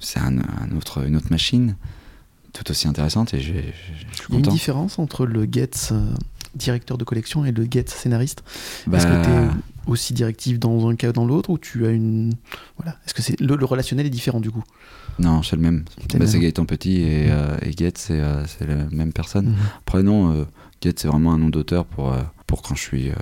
C'est 0.00 0.20
un, 0.20 0.38
un 0.38 0.76
autre, 0.76 1.06
une 1.06 1.16
autre 1.16 1.28
machine 1.30 1.76
tout 2.52 2.70
aussi 2.70 2.86
intéressante 2.88 3.32
et 3.34 3.40
je, 3.40 3.52
je- 3.52 3.58
je 3.58 4.16
suis 4.16 4.26
Il 4.28 4.32
y 4.34 4.36
a 4.36 4.38
une 4.40 4.46
différence 4.52 4.98
entre 4.98 5.24
le 5.26 5.46
Getz 5.50 5.90
euh, 5.92 6.12
directeur 6.54 6.98
de 6.98 7.04
collection 7.04 7.44
et 7.46 7.52
le 7.52 7.66
Getz 7.70 7.90
scénariste? 7.92 8.42
Bah, 8.86 8.98
Est-ce 8.98 9.06
que 9.06 9.24
tu 9.24 9.30
es 9.30 9.48
aussi 9.90 10.12
directif 10.12 10.58
dans 10.58 10.86
un 10.88 10.94
cas 10.96 11.08
ou 11.08 11.12
dans 11.12 11.24
l'autre 11.24 11.50
ou 11.50 11.58
tu 11.58 11.86
as 11.86 11.90
une 11.90 12.34
voilà 12.76 12.98
Est-ce 13.06 13.14
que 13.14 13.22
c'est 13.22 13.40
le, 13.40 13.56
le 13.56 13.64
relationnel 13.64 14.04
est 14.06 14.10
différent 14.10 14.40
du 14.40 14.50
coup? 14.50 14.62
Non, 15.18 15.42
c'est 15.42 15.56
le 15.56 15.62
même. 15.62 15.84
C'est 16.10 16.18
Bah, 16.18 16.26
c'est 16.26 16.34
même. 16.34 16.42
Gaëtan 16.42 16.64
Petit 16.66 16.98
et, 17.00 17.26
euh, 17.30 17.56
et 17.62 17.70
Goethe, 17.74 17.98
c'est 17.98 18.20
euh, 18.20 18.46
c'est 18.46 18.66
la 18.66 18.76
même 18.90 19.12
personne. 19.12 19.46
Mhm. 19.50 19.56
Après, 19.80 20.02
non, 20.02 20.32
euh, 20.32 20.44
Goethe, 20.82 20.98
c'est 21.00 21.08
vraiment 21.08 21.32
un 21.32 21.38
nom 21.38 21.48
d'auteur 21.48 21.84
pour, 21.86 22.12
euh, 22.12 22.22
pour 22.52 22.60
quand 22.60 22.74
je 22.74 22.82
suis. 22.82 23.08
euh, 23.08 23.14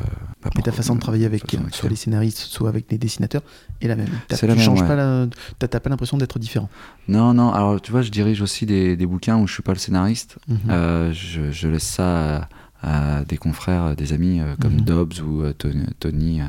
bah, 0.42 0.50
Mais 0.56 0.62
ta 0.62 0.72
façon 0.72 0.96
de 0.96 1.00
travailler 1.00 1.24
avec 1.24 1.54
euh, 1.54 1.58
soit 1.70 1.88
les 1.88 1.94
scénaristes, 1.94 2.38
soit 2.38 2.68
avec 2.68 2.90
les 2.90 2.98
dessinateurs 2.98 3.42
est 3.80 3.86
la 3.86 3.94
même. 3.94 4.08
La 4.28 4.36
tu 4.36 4.44
même, 4.46 4.58
changes 4.58 4.80
ouais. 4.80 4.88
pas 4.88 4.96
la- 4.96 5.28
t'as 5.60 5.78
pas 5.78 5.88
l'impression 5.88 6.16
d'être 6.18 6.40
différent. 6.40 6.68
Non, 7.06 7.32
non, 7.32 7.52
alors 7.52 7.80
tu 7.80 7.92
vois, 7.92 8.02
je 8.02 8.10
dirige 8.10 8.42
aussi 8.42 8.66
des, 8.66 8.96
des 8.96 9.06
bouquins 9.06 9.36
où 9.38 9.46
je 9.46 9.52
suis 9.54 9.62
pas 9.62 9.72
le 9.72 9.78
scénariste. 9.78 10.38
Mhm. 10.48 10.58
Euh, 10.68 11.12
je, 11.12 11.52
je 11.52 11.68
laisse 11.68 11.84
ça 11.84 12.48
à, 12.82 13.18
à 13.20 13.24
des 13.24 13.36
confrères, 13.36 13.94
des 13.94 14.12
amis 14.12 14.40
euh, 14.40 14.56
comme 14.60 14.74
Mhm. 14.74 14.80
Dobbs 14.80 15.20
ou 15.24 15.42
euh, 15.42 15.52
Tony, 15.52 15.84
Tony 16.00 16.40
euh, 16.40 16.46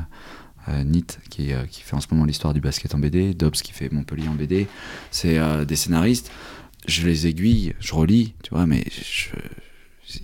euh, 0.70 0.84
qui, 1.30 1.52
euh, 1.52 1.64
qui 1.66 1.82
fait 1.82 1.94
en 1.94 2.00
ce 2.00 2.08
moment 2.10 2.24
l'histoire 2.24 2.52
du 2.52 2.60
basket 2.60 2.94
en 2.96 2.98
BD, 2.98 3.32
Dobbs 3.34 3.52
qui 3.52 3.72
fait 3.72 3.92
Montpellier 3.92 4.26
en 4.28 4.34
BD. 4.34 4.66
C'est 5.12 5.38
euh, 5.38 5.64
des 5.64 5.76
scénaristes. 5.76 6.32
Je 6.88 7.06
les 7.06 7.28
aiguille, 7.28 7.74
je 7.78 7.94
relis, 7.94 8.34
tu 8.42 8.50
vois, 8.50 8.66
mais 8.66 8.82
je, 8.90 9.28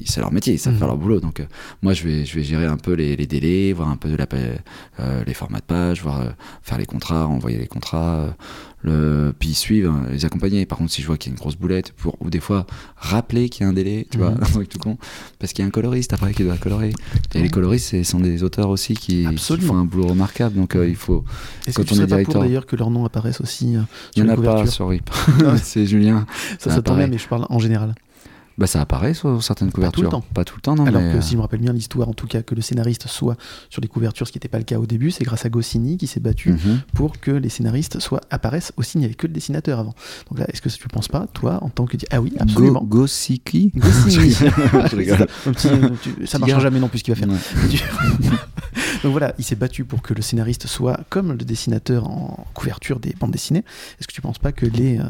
c'est 0.04 0.20
leur 0.20 0.32
métier, 0.32 0.54
ils 0.54 0.58
savent 0.58 0.72
Mhm. 0.74 0.78
faire 0.78 0.88
leur 0.88 0.96
boulot. 0.96 1.20
Donc, 1.20 1.40
euh, 1.40 1.44
moi, 1.82 1.92
je 1.94 2.04
vais, 2.04 2.24
je 2.24 2.34
vais 2.34 2.42
gérer 2.44 2.66
un 2.66 2.76
peu 2.76 2.92
les, 2.92 3.16
les 3.16 3.26
délais, 3.26 3.72
voir 3.72 3.88
un 3.88 3.96
peu 3.96 4.14
la, 4.16 4.26
euh, 5.00 5.24
les 5.26 5.34
formats 5.34 5.58
de 5.60 5.64
page, 5.64 6.02
voir, 6.02 6.20
euh, 6.20 6.30
faire 6.62 6.78
les 6.78 6.86
contrats, 6.86 7.26
envoyer 7.26 7.58
les 7.58 7.66
contrats, 7.66 8.34
le, 8.82 9.34
puis 9.38 9.54
suivre, 9.54 9.92
hein, 9.92 10.06
les 10.10 10.24
accompagner. 10.24 10.64
Par 10.64 10.78
contre, 10.78 10.92
si 10.92 11.02
je 11.02 11.06
vois 11.08 11.16
qu'il 11.16 11.30
y 11.30 11.32
a 11.32 11.34
une 11.34 11.38
grosse 11.40 11.56
boulette, 11.56 11.92
pour, 11.92 12.16
ou 12.20 12.30
des 12.30 12.38
fois, 12.40 12.64
rappeler 12.96 13.48
qu'il 13.48 13.64
y 13.64 13.66
a 13.66 13.70
un 13.70 13.72
délai, 13.72 14.06
tu 14.10 14.18
vois, 14.18 14.30
Mhm. 14.30 14.38
un 14.42 14.46
truc 14.46 14.68
tout 14.68 14.78
con, 14.78 14.98
parce 15.38 15.52
qu'il 15.52 15.62
y 15.62 15.66
a 15.66 15.68
un 15.68 15.70
coloriste 15.72 16.12
après 16.12 16.32
qui 16.32 16.44
doit 16.44 16.56
colorer. 16.56 16.92
Et 17.34 17.42
les 17.42 17.48
coloristes, 17.48 17.90
ce 17.90 18.02
sont 18.04 18.20
des 18.20 18.42
auteurs 18.42 18.68
aussi 18.68 18.94
qui, 18.94 19.26
font 19.60 19.76
un 19.76 19.84
boulot 19.84 20.06
remarquable. 20.08 20.54
Donc, 20.56 20.76
il 20.80 20.94
faut. 20.96 21.24
Est-ce 21.66 21.76
quand 21.76 21.82
que 21.82 21.88
tu 21.88 21.94
serais 21.94 22.06
pas 22.06 22.16
directeur- 22.16 22.34
pour 22.34 22.42
d'ailleurs 22.44 22.66
que 22.66 22.76
leur 22.76 22.90
nom 22.90 23.04
apparaisse 23.04 23.40
aussi 23.40 23.72
Il 24.16 24.22
n'y 24.24 24.30
en 24.30 24.32
a 24.32 24.36
pas 24.36 24.62
ouais. 24.62 25.00
c'est 25.62 25.86
Julien. 25.86 26.26
Ça, 26.58 26.70
Ah, 26.70 26.74
ça 26.76 26.82
tombe 26.82 26.98
mais 26.98 27.18
je 27.18 27.26
parle 27.28 27.46
en 27.48 27.58
général. 27.58 27.94
Bah 28.58 28.66
ça 28.66 28.80
apparaît 28.80 29.14
sur 29.14 29.42
certaines 29.42 29.68
Pas 29.68 29.72
tout 29.72 29.80
le 30.02 30.08
couvertures. 30.08 30.10
temps. 30.10 30.24
Pas 30.34 30.44
tout 30.44 30.56
le 30.56 30.60
temps, 30.60 30.74
non. 30.74 30.84
Alors 30.84 31.00
mais, 31.00 31.12
que 31.12 31.18
euh, 31.18 31.20
si 31.20 31.32
je 31.32 31.36
me 31.36 31.42
rappelle 31.42 31.60
bien 31.60 31.72
l'histoire, 31.72 32.08
en 32.08 32.12
tout 32.12 32.26
cas 32.26 32.42
que 32.42 32.54
le 32.54 32.60
scénariste 32.60 33.06
soit 33.06 33.36
sur 33.70 33.80
les 33.80 33.88
couvertures, 33.88 34.26
ce 34.26 34.32
qui 34.32 34.38
n'était 34.38 34.48
pas 34.48 34.58
le 34.58 34.64
cas 34.64 34.78
au 34.78 34.86
début, 34.86 35.10
c'est 35.10 35.24
grâce 35.24 35.44
à 35.44 35.48
Goscinny 35.48 35.96
qui 35.96 36.08
s'est 36.08 36.20
battu 36.20 36.50
mhm. 36.50 36.80
pour 36.94 37.20
que 37.20 37.30
les 37.30 37.48
scénaristes 37.48 38.00
soient 38.00 38.20
apparaissent 38.30 38.72
aussi, 38.76 38.98
il 38.98 39.00
n'y 39.00 39.04
avait 39.04 39.14
que 39.14 39.26
le 39.26 39.32
dessinateur 39.32 39.78
avant. 39.78 39.94
Donc 40.28 40.40
là, 40.40 40.46
est-ce 40.52 40.60
que 40.60 40.68
tu 40.68 40.84
ne 40.84 40.90
penses 40.90 41.08
pas, 41.08 41.26
toi, 41.32 41.62
en 41.62 41.68
tant 41.68 41.86
que... 41.86 41.96
Ah 42.10 42.20
oui, 42.20 42.32
absolument. 42.38 42.82
Go, 42.82 43.06
Goscinny. 43.06 43.72
Ça 46.26 46.38
marchera 46.38 46.58
gars. 46.58 46.60
jamais 46.60 46.80
non 46.80 46.88
plus 46.88 46.98
ce 46.98 47.04
qu'il 47.04 47.14
va 47.14 47.20
faire. 47.20 47.28
Ouais. 47.28 47.36
Donc 49.02 49.12
voilà, 49.12 49.34
il 49.38 49.44
s'est 49.44 49.56
battu 49.56 49.84
pour 49.84 50.02
que 50.02 50.14
le 50.14 50.22
scénariste 50.22 50.66
soit 50.66 51.00
comme 51.08 51.32
le 51.32 51.38
dessinateur 51.38 52.08
en 52.08 52.46
couverture 52.54 53.00
des 53.00 53.14
bandes 53.18 53.30
dessinées. 53.30 53.64
Est-ce 53.98 54.08
que 54.08 54.12
tu 54.12 54.20
penses 54.20 54.38
pas 54.38 54.52
que 54.52 54.66
les 54.66 54.98
euh, 54.98 55.04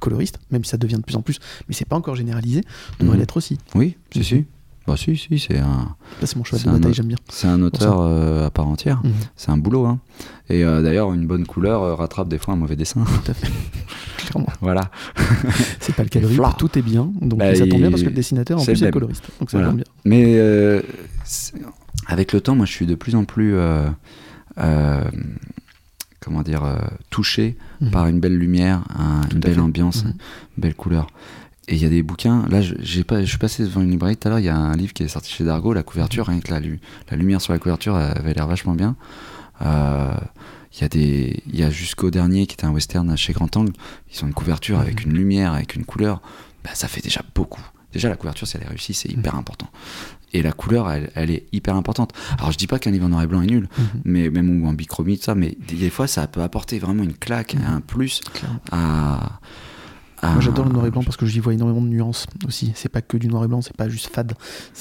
coloristes, 0.00 0.38
même 0.50 0.64
si 0.64 0.70
ça 0.70 0.76
devient 0.76 0.96
de 0.96 1.02
plus 1.02 1.16
en 1.16 1.22
plus, 1.22 1.38
mais 1.68 1.74
c'est 1.74 1.86
pas 1.88 1.96
encore 1.96 2.16
généralisé, 2.16 2.62
devraient 2.98 3.14
Mhm. 3.14 3.20
l'être 3.20 3.36
aussi 3.36 3.58
Oui, 3.74 3.96
si, 4.12 4.24
si. 4.24 4.44
Bah 4.86 4.96
si, 4.96 5.14
si, 5.16 5.38
c'est 5.38 5.58
un, 5.58 5.94
c'est 6.24 6.34
mon 6.36 6.42
choix 6.42 6.58
de 6.58 6.62
C'est 6.64 6.68
un 6.70 6.72
bataille, 6.72 6.94
j'aime 6.94 7.06
bien. 7.06 7.18
c'est 7.28 7.46
un 7.46 7.60
auteur 7.62 8.00
euh, 8.00 8.46
à 8.46 8.50
part 8.50 8.66
entière. 8.66 9.00
Mhm, 9.04 9.12
C'est 9.36 9.50
un 9.50 9.58
boulot, 9.58 9.84
hein. 9.86 10.00
Et 10.48 10.64
euh, 10.64 10.82
d'ailleurs, 10.82 11.12
une 11.12 11.26
bonne 11.26 11.46
couleur 11.46 11.82
euh, 11.82 11.94
rattrape 11.94 12.28
des 12.28 12.38
fois 12.38 12.54
un 12.54 12.56
mauvais 12.56 12.76
dessin. 12.76 13.04
tout 13.04 13.30
à 13.30 13.34
fait. 13.34 13.46
Clairement. 14.16 14.48
voilà. 14.60 14.90
C'est 15.80 15.94
pas 15.94 16.02
le 16.02 16.08
cas 16.08 16.20
de 16.20 16.28
tout 16.56 16.78
est 16.78 16.82
bien. 16.82 17.10
Donc 17.20 17.38
Bah, 17.40 17.54
ça 17.54 17.66
tombe 17.66 17.80
bien 17.80 17.90
parce 17.90 18.02
que 18.02 18.08
le 18.08 18.14
dessinateur 18.14 18.60
en 18.60 18.64
plus 18.64 18.82
est 18.82 18.90
coloriste. 18.90 19.24
Donc 19.38 19.50
ça 19.50 19.58
Voilà. 19.58 19.68
tombe 19.70 19.76
bien. 19.76 19.84
Mais 20.06 20.34
euh, 20.38 20.80
avec 22.06 22.32
le 22.32 22.40
temps, 22.40 22.56
moi, 22.56 22.64
je 22.66 22.72
suis 22.72 22.86
de 22.86 22.94
plus 22.94 23.14
en 23.14 23.24
plus, 23.24 23.52
euh, 23.54 23.88
comment 26.20 26.42
dire, 26.42 26.64
euh, 26.64 26.76
touché 27.10 27.56
Mhm. 27.80 27.90
par 27.90 28.06
une 28.06 28.20
belle 28.20 28.36
lumière, 28.36 28.82
un- 28.98 29.22
une 29.32 29.40
belle 29.40 29.54
fait. 29.54 29.60
ambiance, 29.60 30.04
Mhm. 30.04 30.10
une 30.56 30.60
belle 30.62 30.74
couleur. 30.74 31.06
Et 31.68 31.74
il 31.76 31.82
y 31.82 31.86
a 31.86 31.88
des 31.88 32.02
bouquins. 32.02 32.46
Là, 32.48 32.62
je, 32.62 32.74
j'ai 32.80 33.04
pas, 33.04 33.20
je 33.22 33.26
suis 33.28 33.38
passé 33.38 33.62
devant 33.62 33.80
une 33.80 33.90
librairie 33.90 34.16
tout 34.16 34.26
à 34.26 34.30
l'heure. 34.30 34.38
Il 34.40 34.44
y 34.44 34.48
a 34.48 34.56
un 34.56 34.76
livre 34.76 34.92
qui 34.92 35.02
est 35.04 35.08
sorti 35.08 35.32
chez 35.32 35.44
Dargo. 35.44 35.72
La 35.72 35.82
couverture, 35.84 36.26
rien 36.26 36.40
que 36.40 36.50
la, 36.50 36.58
lu- 36.60 36.80
la 37.10 37.16
lumière 37.16 37.40
sur 37.40 37.52
la 37.52 37.58
couverture 37.60 37.94
avait 37.94 38.34
l'air 38.34 38.46
vachement 38.48 38.74
bien. 38.74 38.96
Euh, 39.62 40.12
Il 40.72 40.82
y 40.82 40.84
a 40.84 40.88
des, 40.88 41.42
il 41.48 41.58
y 41.58 41.64
a 41.64 41.70
jusqu'au 41.70 42.10
dernier 42.12 42.46
qui 42.46 42.54
était 42.54 42.64
un 42.64 42.70
western 42.70 43.16
chez 43.16 43.32
Grand 43.32 43.54
Angle. 43.56 43.72
Ils 44.14 44.22
ont 44.24 44.28
une 44.28 44.34
couverture 44.34 44.78
avec 44.78 45.04
une 45.04 45.12
lumière, 45.12 45.52
avec 45.52 45.74
une 45.74 45.84
couleur. 45.84 46.22
Bah, 46.62 46.70
ça 46.74 46.86
fait 46.86 47.00
déjà 47.02 47.22
beaucoup. 47.34 47.60
Déjà, 47.92 48.08
la 48.08 48.14
couverture, 48.14 48.46
si 48.46 48.56
elle 48.56 48.62
est 48.62 48.68
réussie, 48.68 48.94
c'est 48.94 49.08
hyper 49.10 49.34
important. 49.34 49.68
Et 50.32 50.42
la 50.42 50.52
couleur, 50.52 50.90
elle, 50.90 51.10
elle 51.14 51.30
est 51.30 51.46
hyper 51.52 51.74
importante. 51.76 52.12
Alors, 52.38 52.52
je 52.52 52.58
dis 52.58 52.66
pas 52.66 52.78
qu'un 52.78 52.90
livre 52.92 53.06
en 53.06 53.08
noir 53.08 53.22
et 53.22 53.26
blanc 53.26 53.42
est 53.42 53.46
nul, 53.46 53.68
Mhm. 53.78 53.84
mais 54.04 54.30
même 54.30 54.62
ou 54.62 54.66
en 54.68 54.72
bichromie, 54.72 55.18
tout 55.18 55.24
ça, 55.24 55.34
mais 55.34 55.56
des, 55.68 55.90
fois, 55.90 56.06
ça 56.06 56.26
peut 56.26 56.42
apporter 56.42 56.78
vraiment 56.78 57.02
une 57.02 57.14
claque, 57.14 57.54
Mhm. 57.54 57.64
un 57.66 57.80
plus 57.80 58.20
à. 58.70 59.40
À- 60.22 60.32
Moi 60.32 60.40
j'adore 60.40 60.64
le 60.66 60.72
noir 60.72 60.86
et 60.86 60.90
blanc 60.90 61.02
parce 61.02 61.16
que 61.16 61.26
j'y 61.26 61.40
vois 61.40 61.54
énormément 61.54 61.80
de 61.80 61.86
nuances 61.88 62.26
aussi. 62.46 62.72
C'est 62.74 62.88
pas 62.88 63.02
que 63.02 63.16
du 63.16 63.28
noir 63.28 63.44
et 63.44 63.48
blanc, 63.48 63.62
c'est 63.62 63.76
pas 63.76 63.88
juste 63.88 64.08
fade. 64.12 64.32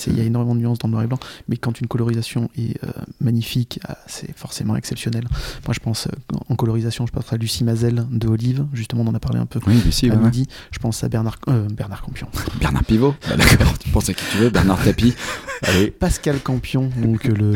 Il 0.07 0.17
y 0.17 0.21
a 0.21 0.23
énormément 0.23 0.55
de 0.55 0.59
nuances 0.61 0.79
dans 0.79 0.87
le 0.87 0.91
noir 0.93 1.03
et 1.03 1.07
blanc. 1.07 1.19
Mais 1.47 1.57
quand 1.57 1.79
une 1.79 1.87
colorisation 1.87 2.49
est 2.57 2.83
euh, 2.83 2.89
magnifique, 3.21 3.79
ah, 3.87 3.97
c'est 4.07 4.35
forcément 4.37 4.75
exceptionnel. 4.75 5.25
Moi 5.65 5.73
je 5.73 5.79
pense 5.79 6.07
euh, 6.07 6.11
en 6.49 6.55
colorisation, 6.55 7.05
je 7.05 7.11
pense 7.11 7.31
à 7.31 7.37
Lucie 7.37 7.63
Mazel 7.63 8.05
de 8.11 8.27
Olive. 8.27 8.65
Justement, 8.73 9.03
on 9.03 9.07
en 9.07 9.15
a 9.15 9.19
parlé 9.19 9.39
un 9.39 9.45
peu 9.45 9.59
Oui, 9.67 9.79
Lucie, 9.85 10.09
à 10.09 10.15
ouais, 10.15 10.23
midi. 10.23 10.47
Je 10.71 10.79
pense 10.79 11.03
à 11.03 11.09
Bernard 11.09 11.37
euh, 11.47 11.67
Bernard 11.69 12.01
Campion, 12.01 12.27
Bernard 12.59 12.83
Pivot. 12.83 13.15
Bah, 13.29 13.35
D'accord, 13.37 13.77
tu 13.77 13.89
penses 13.89 14.09
à 14.09 14.13
qui 14.13 14.23
tu 14.31 14.37
veux, 14.37 14.49
Bernard 14.49 14.83
Tapie. 14.83 15.13
Allez. 15.63 15.91
Pascal 15.91 16.39
Campion, 16.39 16.89
donc 17.01 17.25
euh, 17.25 17.33
le, 17.33 17.53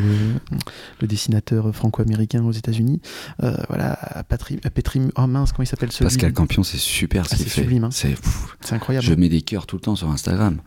le, 1.01 1.07
dessinateur 1.07 1.73
franco-américain 1.73 2.43
aux 2.43 2.51
États-Unis. 2.51 3.01
Euh, 3.43 3.55
voilà, 3.69 3.97
Patri, 4.27 4.59
euh, 4.65 4.69
Petri, 4.69 5.01
oh 5.15 5.25
mince, 5.27 5.51
comment 5.53 5.63
il 5.63 5.67
s'appelle 5.67 5.91
ce 5.91 6.03
Pascal 6.03 6.33
Campion, 6.33 6.63
c'est 6.63 6.77
super 6.77 7.25
ce 7.27 7.35
Ah, 7.35 7.37
qu'il 7.37 7.45
fait. 7.49 7.61
Sublime, 7.73 7.83
hein. 7.85 7.89
C'est 8.61 8.73
incroyable. 8.75 9.05
Je 9.05 9.13
mets 9.13 9.29
des 9.29 9.41
cœurs 9.41 9.65
tout 9.65 9.75
le 9.75 9.81
temps 9.81 9.95
sur 9.95 10.09
Instagram. 10.09 10.57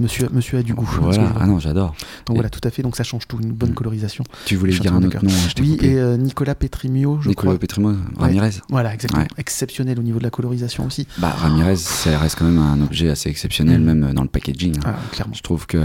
Monsieur, 0.00 0.28
monsieur 0.32 0.58
a 0.58 0.62
du 0.62 0.74
goût. 0.74 0.88
Voilà. 1.00 1.32
Ah 1.40 1.46
non, 1.46 1.58
j'adore. 1.58 1.92
Donc 2.26 2.36
voilà, 2.36 2.50
tout 2.50 2.60
à 2.62 2.70
fait. 2.70 2.82
Donc 2.82 2.94
ça 2.94 3.02
change 3.02 3.26
tout, 3.26 3.38
une 3.42 3.50
bonne 3.52 3.70
Mm. 3.70 3.74
colorisation. 3.74 4.22
Tu 4.44 4.54
voulais 4.54 4.72
dire 4.78 4.94
un 4.94 5.02
autre 5.02 5.24
nom, 5.24 5.30
hein, 5.30 5.48
je 5.56 5.60
Oui, 5.62 5.72
coupé. 5.72 5.86
et 5.88 5.98
euh, 5.98 6.16
Nicolas 6.16 6.54
Petrimio, 6.54 7.18
je 7.20 7.28
Nicolas 7.28 7.50
crois. 7.52 7.58
Petrimo, 7.58 7.94
Ramirez. 8.16 8.50
Voilà, 8.68 8.94
exactement. 8.94 9.22
Ouais. 9.22 9.28
Exceptionnel 9.38 9.98
au 9.98 10.02
niveau 10.02 10.18
de 10.20 10.24
la 10.24 10.30
colorisation 10.30 10.86
aussi. 10.86 11.08
Bah, 11.18 11.30
Ramirez, 11.30 11.76
ça 11.76 12.16
reste 12.18 12.38
quand 12.38 12.44
même 12.44 12.58
un 12.60 12.80
objet 12.80 13.08
assez 13.10 13.28
exceptionnel, 13.28 13.80
Mm. 13.80 13.84
même 13.84 14.12
dans 14.12 14.22
le 14.22 14.28
packaging. 14.28 14.76
hein. 14.78 14.82
Ah, 14.84 14.94
clairement. 15.10 15.34
Je 15.34 15.42
trouve 15.42 15.66
que. 15.66 15.78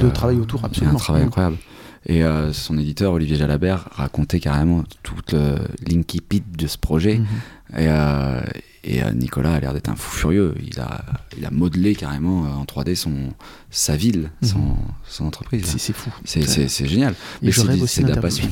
Tout 0.00 0.06
de 0.06 0.12
travail 0.12 0.36
autour, 0.38 0.62
a 0.64 0.68
absolument. 0.68 0.94
un 0.94 0.98
travail 0.98 1.24
Mm. 1.24 1.26
incroyable. 1.26 1.56
Et 2.06 2.24
euh, 2.24 2.54
son 2.54 2.78
éditeur, 2.78 3.12
Olivier 3.12 3.36
Jalabert, 3.36 3.88
racontait 3.92 4.40
carrément 4.40 4.82
toute 5.02 5.34
l'incipit 5.86 6.42
de 6.56 6.66
ce 6.66 6.78
projet. 6.78 7.18
Mhm. 7.18 7.26
Et, 7.80 7.86
euh, 7.88 8.40
et 8.90 9.02
euh, 9.02 9.12
Nicolas 9.12 9.52
a 9.54 9.60
l'air 9.60 9.74
d'être 9.74 9.90
un 9.90 9.96
fou 9.96 10.10
furieux. 10.16 10.54
Il 10.66 10.80
a, 10.80 11.04
il 11.36 11.44
a 11.44 11.50
modelé 11.50 11.94
carrément 11.94 12.46
euh, 12.46 12.48
en 12.48 12.64
3D 12.64 12.94
son, 12.94 13.12
sa 13.70 13.96
ville, 13.96 14.30
son, 14.42 14.58
Mhm. 14.58 14.76
son 15.06 15.26
entreprise. 15.26 15.64
C'est 15.66 15.78
c'est 15.78 15.92
fou. 15.92 16.10
C'est 16.24 16.86
génial. 16.88 17.12
Et 17.42 17.46
Mais 17.46 17.52
je 17.52 17.60
c'est 17.60 17.68
aussi 17.82 17.94
c'est 17.96 18.02
de 18.02 18.08
la 18.08 18.20
passion. 18.20 18.48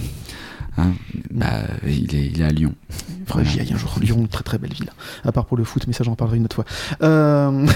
Hein 0.79 0.93
bah, 1.31 1.47
il, 1.87 2.15
est, 2.15 2.27
il 2.27 2.41
est 2.41 2.45
à 2.45 2.51
Lyon. 2.51 2.75
Faudrait 3.27 3.47
aille 3.61 3.73
un 3.73 3.77
jour. 3.77 3.97
Lyon, 4.01 4.27
très 4.31 4.45
très 4.45 4.59
belle 4.59 4.73
ville. 4.73 4.91
À 5.25 5.33
part 5.33 5.47
pour 5.47 5.57
le 5.57 5.65
foot, 5.65 5.85
mais 5.87 5.93
ça 5.93 6.05
j'en 6.05 6.15
parlerai 6.15 6.37
une 6.37 6.45
autre 6.45 6.55
fois. 6.57 6.65
Euh, 7.03 7.67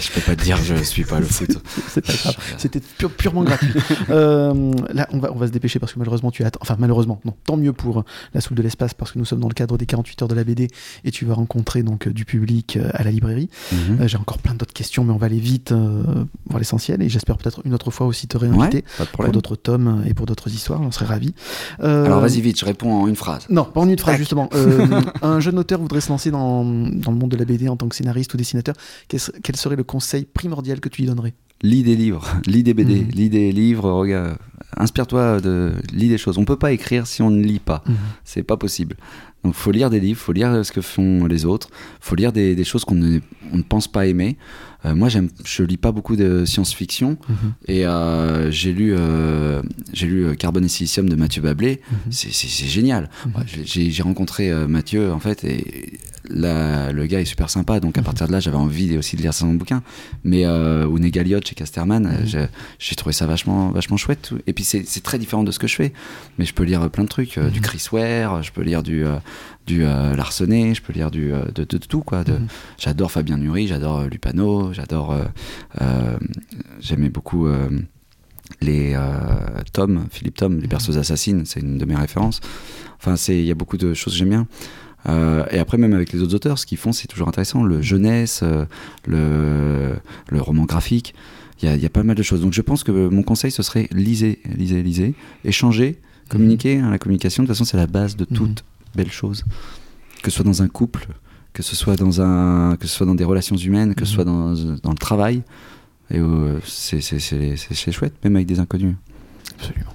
Je 0.00 0.10
peux 0.12 0.20
pas 0.20 0.34
te 0.36 0.42
dire, 0.42 0.56
je 0.56 0.74
suis 0.76 1.04
pas 1.04 1.20
le 1.20 1.26
foot. 1.26 1.50
c'est 1.88 2.00
pas 2.04 2.12
grave. 2.14 2.36
C'était 2.58 2.80
pure- 2.80 3.10
purement 3.10 3.42
gratuit. 3.44 3.72
Euh, 4.10 4.72
là, 4.92 5.06
on 5.12 5.18
va, 5.18 5.32
on 5.32 5.36
va 5.36 5.46
se 5.46 5.52
dépêcher 5.52 5.78
parce 5.78 5.92
que 5.92 5.98
malheureusement 5.98 6.30
tu 6.30 6.44
as. 6.44 6.50
Enfin, 6.60 6.76
malheureusement, 6.78 7.20
non. 7.24 7.34
Tant 7.44 7.56
mieux 7.56 7.72
pour 7.72 8.00
euh, 8.00 8.04
la 8.34 8.40
soupe 8.40 8.56
de 8.56 8.62
l'espace 8.62 8.94
parce 8.94 9.12
que 9.12 9.18
nous 9.18 9.24
sommes 9.24 9.40
dans 9.40 9.48
le 9.48 9.54
cadre 9.54 9.76
des 9.76 9.86
48 9.86 10.22
heures 10.22 10.28
de 10.28 10.34
la 10.34 10.44
BD 10.44 10.68
et 11.04 11.10
tu 11.10 11.24
vas 11.24 11.34
rencontrer 11.34 11.82
donc 11.82 12.06
euh, 12.08 12.12
du 12.12 12.24
public 12.24 12.78
à 12.94 13.02
la 13.02 13.10
librairie. 13.10 13.50
Mhm. 13.72 14.00
Euh, 14.00 14.08
J'ai 14.08 14.16
encore 14.16 14.38
plein 14.38 14.54
d'autres 14.54 14.72
questions, 14.72 15.04
mais 15.04 15.12
on 15.12 15.16
va 15.18 15.26
aller 15.26 15.38
vite 15.38 15.72
voir 15.72 16.58
l'essentiel 16.58 17.02
et 17.02 17.08
j'espère 17.08 17.36
peut-être 17.36 17.60
une 17.64 17.74
autre 17.74 17.90
fois 17.90 18.06
aussi 18.06 18.26
te 18.26 18.36
réinviter 18.38 18.84
Ouais, 19.00 19.06
pour 19.12 19.28
d'autres 19.28 19.56
tomes 19.56 20.02
et 20.06 20.14
pour 20.14 20.26
d'autres 20.26 20.48
histoires. 20.52 20.80
On 20.80 20.90
serait 20.92 21.06
ravis. 21.06 21.34
Alors 21.80 22.20
vas-y 22.20 22.40
je 22.56 22.64
réponds 22.64 22.92
en 22.92 23.06
une 23.08 23.16
phrase. 23.16 23.46
Non, 23.50 23.64
pas 23.64 23.80
en 23.80 23.88
une 23.88 23.98
phrase 23.98 24.14
Tac. 24.14 24.18
justement. 24.20 24.48
Euh, 24.54 24.86
un 25.22 25.40
jeune 25.40 25.58
auteur 25.58 25.80
voudrait 25.80 26.00
se 26.00 26.08
lancer 26.10 26.30
dans, 26.30 26.64
dans 26.64 27.10
le 27.12 27.16
monde 27.18 27.30
de 27.30 27.36
la 27.36 27.44
BD 27.44 27.68
en 27.68 27.76
tant 27.76 27.88
que 27.88 27.94
scénariste 27.96 28.34
ou 28.34 28.36
dessinateur. 28.36 28.74
Quel, 29.08 29.20
se- 29.20 29.32
quel 29.42 29.56
serait 29.56 29.76
le 29.76 29.84
conseil 29.84 30.24
primordial 30.24 30.80
que 30.80 30.88
tu 30.88 31.02
lui 31.02 31.08
donnerais? 31.08 31.34
Lis 31.62 31.82
des 31.82 31.96
livres, 31.96 32.26
lis 32.46 32.62
des 32.62 32.74
BD, 32.74 33.00
Mhm. 33.04 33.08
lis 33.12 33.30
des 33.30 33.52
livres, 33.52 33.90
regarde, 33.90 34.36
inspire-toi 34.76 35.40
de, 35.40 35.72
lis 35.92 36.08
des 36.08 36.18
choses. 36.18 36.36
On 36.38 36.44
peut 36.44 36.56
pas 36.58 36.72
écrire 36.72 37.06
si 37.06 37.22
on 37.22 37.30
ne 37.30 37.42
lit 37.42 37.60
pas. 37.60 37.82
C'est 38.24 38.42
pas 38.42 38.56
possible. 38.56 38.96
Donc 39.44 39.54
faut 39.54 39.70
lire 39.70 39.90
des 39.90 40.00
livres, 40.00 40.18
faut 40.18 40.32
lire 40.32 40.64
ce 40.64 40.72
que 40.72 40.80
font 40.80 41.26
les 41.26 41.44
autres, 41.44 41.68
faut 42.00 42.14
lire 42.14 42.32
des, 42.32 42.54
des 42.54 42.64
choses 42.64 42.84
qu'on 42.86 42.94
ne, 42.94 43.20
on 43.52 43.58
ne 43.58 43.62
pense 43.62 43.88
pas 43.88 44.06
aimer. 44.06 44.36
Euh, 44.84 44.94
moi, 44.94 45.08
j'aime, 45.08 45.28
je 45.44 45.62
lis 45.62 45.76
pas 45.76 45.92
beaucoup 45.92 46.16
de 46.16 46.44
science-fiction 46.44 47.16
et 47.66 47.86
euh, 47.86 48.50
j'ai 48.50 48.72
lu, 48.72 48.94
euh, 48.96 49.62
j'ai 49.92 50.06
lu 50.06 50.26
euh, 50.26 50.34
Carbone 50.34 50.64
et 50.64 50.68
Silicium 50.68 51.08
de 51.08 51.16
Mathieu 51.16 51.42
Bablé. 51.42 51.80
Mhm. 51.90 52.12
C'est, 52.12 52.68
génial. 52.68 53.10
Mhm. 53.26 53.32
J'ai, 53.64 54.02
rencontré 54.02 54.52
Mathieu 54.68 55.12
en 55.12 55.20
fait 55.20 55.44
et 55.44 55.98
le 56.30 57.06
gars 57.06 57.20
est 57.20 57.24
super 57.24 57.50
sympa. 57.50 57.80
Donc 57.80 57.98
à 57.98 58.00
Mhm. 58.00 58.04
partir 58.04 58.26
de 58.26 58.32
là, 58.32 58.40
j'avais 58.40 58.56
envie 58.56 58.96
aussi 58.96 59.16
de 59.16 59.22
lire 59.22 59.34
son 59.34 59.54
bouquin. 59.54 59.82
Mais 60.24 60.44
euh, 60.46 60.86
ou 60.86 60.98
Négaliot 60.98 61.40
chez 61.44 61.54
Casterman, 61.54 62.02
Mhm. 62.22 62.48
j'ai, 62.78 62.94
trouvé 62.96 63.12
ça 63.12 63.26
vachement, 63.26 63.70
vachement 63.70 63.96
chouette. 63.96 64.30
Et 64.46 64.52
puis 64.52 64.64
c'est, 64.64 64.84
très 65.02 65.18
différent 65.18 65.42
de 65.44 65.50
ce 65.50 65.58
que 65.58 65.66
je 65.66 65.74
fais. 65.76 65.92
Mais 66.38 66.44
je 66.44 66.54
peux 66.54 66.62
lire 66.64 66.82
euh, 66.82 66.88
plein 66.88 67.04
de 67.04 67.08
trucs, 67.08 67.36
euh, 67.38 67.50
du 67.50 67.58
Mhm. 67.60 67.64
Chris 67.64 67.86
Ware, 67.92 68.42
je 68.42 68.52
peux 68.52 68.62
lire 68.62 68.82
du 68.82 69.04
euh, 69.04 69.16
du 69.66 69.80
Larsenet, 69.82 70.74
je 70.74 70.82
peux 70.82 70.92
lire 70.92 71.10
du 71.10 71.28
de, 71.30 71.50
de- 71.54 71.64
de 71.64 71.78
tout 71.78 72.00
quoi. 72.02 72.22
J'adore 72.78 73.10
Fabien 73.10 73.38
Nury, 73.38 73.66
j'adore 73.66 74.02
Lupano, 74.04 74.72
j'adore. 74.74 75.16
J'aimais 76.80 77.08
beaucoup 77.08 77.46
euh, 77.46 77.68
les 78.60 78.92
euh, 78.94 79.10
Tom, 79.72 80.06
Philippe 80.10 80.36
Tom, 80.36 80.60
les 80.60 80.68
perceuses 80.68 80.98
assassines, 80.98 81.44
c'est 81.46 81.60
une 81.60 81.78
de 81.78 81.84
mes 81.84 81.94
références. 81.96 82.40
Enfin, 82.98 83.16
c'est 83.16 83.38
il 83.38 83.44
y 83.44 83.50
a 83.50 83.54
beaucoup 83.54 83.76
de 83.78 83.94
choses 83.94 84.12
que 84.12 84.18
j'aime 84.18 84.28
bien. 84.30 84.46
Euh, 85.06 85.44
et 85.50 85.58
après, 85.58 85.76
même 85.78 85.92
avec 85.94 86.12
les 86.12 86.22
autres 86.22 86.34
auteurs, 86.34 86.58
ce 86.58 86.66
qu'ils 86.66 86.78
font, 86.78 86.92
c'est 86.92 87.06
toujours 87.08 87.28
intéressant. 87.28 87.62
Le 87.62 87.82
jeunesse, 87.82 88.40
euh, 88.42 88.64
le, 89.06 89.94
le 90.28 90.40
roman 90.40 90.64
graphique, 90.64 91.14
il 91.62 91.66
y, 91.68 91.68
a, 91.72 91.76
il 91.76 91.82
y 91.82 91.86
a 91.86 91.90
pas 91.90 92.02
mal 92.02 92.16
de 92.16 92.22
choses. 92.22 92.40
Donc 92.40 92.52
je 92.52 92.62
pense 92.62 92.84
que 92.84 92.90
mon 93.08 93.22
conseil, 93.22 93.50
ce 93.50 93.62
serait 93.62 93.88
lisez, 93.92 94.40
lisez, 94.56 94.82
lisez, 94.82 95.14
échanger, 95.44 96.00
communiquer. 96.28 96.78
hein, 96.78 96.90
la 96.90 96.98
communication, 96.98 97.42
de 97.42 97.46
toute 97.46 97.54
façon, 97.56 97.64
c'est 97.64 97.76
la 97.76 97.86
base 97.86 98.16
de 98.16 98.24
toute 98.24 98.64
belle 98.94 99.10
chose. 99.10 99.44
Que 100.22 100.30
ce 100.30 100.36
soit 100.36 100.44
dans 100.44 100.62
un 100.62 100.68
couple, 100.68 101.06
que 101.52 101.62
ce 101.62 101.76
soit 101.76 101.96
dans, 101.96 102.20
un, 102.22 102.76
que 102.76 102.86
ce 102.86 102.94
soit 102.96 103.06
dans 103.06 103.14
des 103.14 103.24
relations 103.24 103.56
humaines, 103.56 103.94
que 103.94 104.04
ce 104.04 104.10
Mhm. 104.10 104.14
soit 104.14 104.24
dans, 104.24 104.54
dans 104.82 104.90
le 104.90 104.96
travail. 104.98 105.42
Et 106.10 106.18
euh, 106.18 106.58
c'est 106.64 107.92
chouette, 107.92 108.14
même 108.24 108.36
avec 108.36 108.46
des 108.46 108.58
inconnus. 108.58 108.96
Absolument. 109.58 109.92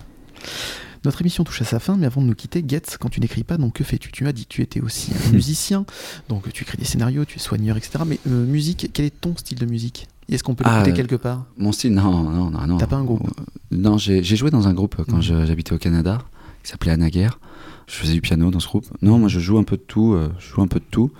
Notre 1.05 1.21
émission 1.21 1.43
touche 1.43 1.61
à 1.61 1.65
sa 1.65 1.79
fin, 1.79 1.95
mais 1.95 2.05
avant 2.05 2.21
de 2.21 2.27
nous 2.27 2.35
quitter, 2.35 2.63
Getz, 2.67 2.97
quand 2.97 3.09
tu 3.09 3.21
n'écris 3.21 3.43
pas, 3.43 3.57
donc 3.57 3.73
que 3.73 3.83
fais-tu? 3.83 4.11
Tu 4.11 4.23
m'as 4.25 4.33
dit 4.33 4.43
que 4.45 4.49
tu 4.49 4.61
étais 4.61 4.81
aussi 4.81 5.11
un 5.27 5.31
musicien, 5.33 5.85
donc 6.27 6.51
tu 6.51 6.63
écris 6.63 6.77
des 6.77 6.85
scénarios, 6.85 7.23
tu 7.25 7.37
es 7.37 7.39
soigneur, 7.41 7.77
etc. 7.77 8.03
Mais 8.05 8.19
euh, 8.27 8.45
musique, 8.45 8.89
quel 8.93 9.05
est 9.05 9.21
ton 9.21 9.35
style 9.37 9.57
de 9.59 9.65
musique? 9.65 10.07
Est-ce 10.29 10.43
qu'on 10.43 10.55
peut 10.55 10.63
l'écouter 10.65 10.91
Ah, 10.91 10.95
quelque 10.95 11.15
part? 11.15 11.45
Mon 11.57 11.71
style, 11.71 11.93
non, 11.93 12.23
non, 12.23 12.49
non. 12.51 12.67
non. 12.67 12.77
T'as 12.77 12.85
pas 12.87 12.97
un 12.97 13.03
groupe? 13.05 13.23
Euh, 13.27 13.43
Non, 13.77 13.97
j'ai 13.97 14.21
joué 14.23 14.51
dans 14.51 14.67
un 14.67 14.73
groupe 14.73 14.97
quand 15.09 15.21
j'habitais 15.21 15.73
au 15.73 15.77
Canada, 15.79 16.19
qui 16.63 16.69
s'appelait 16.71 16.91
Anaguerre. 16.91 17.39
Je 17.87 17.95
faisais 17.95 18.13
du 18.13 18.21
piano 18.21 18.51
dans 18.51 18.59
ce 18.59 18.67
groupe. 18.67 18.85
Non, 19.01 19.17
moi 19.17 19.29
je 19.29 19.39
joue 19.39 19.57
un 19.57 19.63
peu 19.63 19.77
de 19.77 19.81
tout, 19.81 20.13
euh, 20.13 20.29
je 20.37 20.49
joue 20.53 20.61
un 20.61 20.67
peu 20.67 20.79
de 20.79 20.85
tout. 20.91 21.11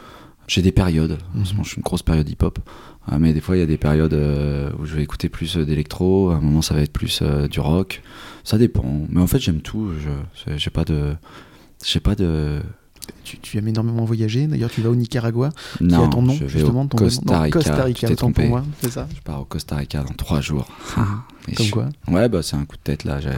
J'ai 0.47 0.61
des 0.61 0.71
périodes. 0.71 1.17
Moment, 1.33 1.63
je 1.63 1.69
suis 1.69 1.77
une 1.77 1.83
grosse 1.83 2.03
période 2.03 2.27
hip-hop. 2.29 2.59
Euh, 3.11 3.17
mais 3.19 3.33
des 3.33 3.41
fois, 3.41 3.55
il 3.57 3.59
y 3.59 3.63
a 3.63 3.65
des 3.67 3.77
périodes 3.77 4.13
euh, 4.13 4.69
où 4.79 4.85
je 4.85 4.95
vais 4.95 5.03
écouter 5.03 5.29
plus 5.29 5.57
euh, 5.57 5.65
d'électro. 5.65 6.29
À 6.31 6.35
un 6.35 6.41
moment, 6.41 6.61
ça 6.61 6.73
va 6.73 6.81
être 6.81 6.93
plus 6.93 7.19
euh, 7.21 7.47
du 7.47 7.59
rock. 7.59 8.01
Ça 8.43 8.57
dépend. 8.57 8.85
Mais 9.09 9.21
en 9.21 9.27
fait, 9.27 9.39
j'aime 9.39 9.61
tout. 9.61 9.89
Je- 9.99 10.53
J'ai 10.57 10.69
pas 10.69 10.85
de. 10.85 11.15
J'ai 11.85 11.99
pas 11.99 12.15
de. 12.15 12.59
Tu, 13.23 13.37
tu 13.39 13.57
aimes 13.57 13.67
énormément 13.67 14.05
voyager. 14.05 14.45
D'ailleurs, 14.45 14.69
tu 14.69 14.81
vas 14.81 14.89
au 14.91 14.95
Nicaragua, 14.95 15.49
qui 15.77 15.83
Non, 15.85 16.05
a 16.05 16.07
ton 16.09 16.21
nom 16.21 16.33
je 16.33 16.43
vais 16.45 16.49
justement. 16.49 16.83
au 16.83 16.85
ton 16.85 16.97
Costa 16.97 17.21
non, 17.33 17.41
Rica. 17.41 17.57
Costa 17.59 17.75
tu 17.77 17.81
Rica, 17.81 18.07
pour 18.07 18.15
trompé. 18.17 18.47
moi, 18.47 18.63
c'est 18.81 18.91
ça. 18.91 19.07
Je 19.15 19.21
pars 19.21 19.41
au 19.41 19.45
Costa 19.45 19.75
Rica 19.77 20.03
dans 20.03 20.13
trois 20.13 20.41
jours. 20.41 20.67
Et 21.47 21.55
Comme 21.55 21.65
je- 21.65 21.71
quoi 21.71 21.89
Ouais, 22.07 22.29
bah 22.29 22.43
c'est 22.43 22.55
un 22.55 22.65
coup 22.65 22.75
de 22.75 22.81
tête 22.83 23.05
là. 23.05 23.19
J'ai 23.19 23.29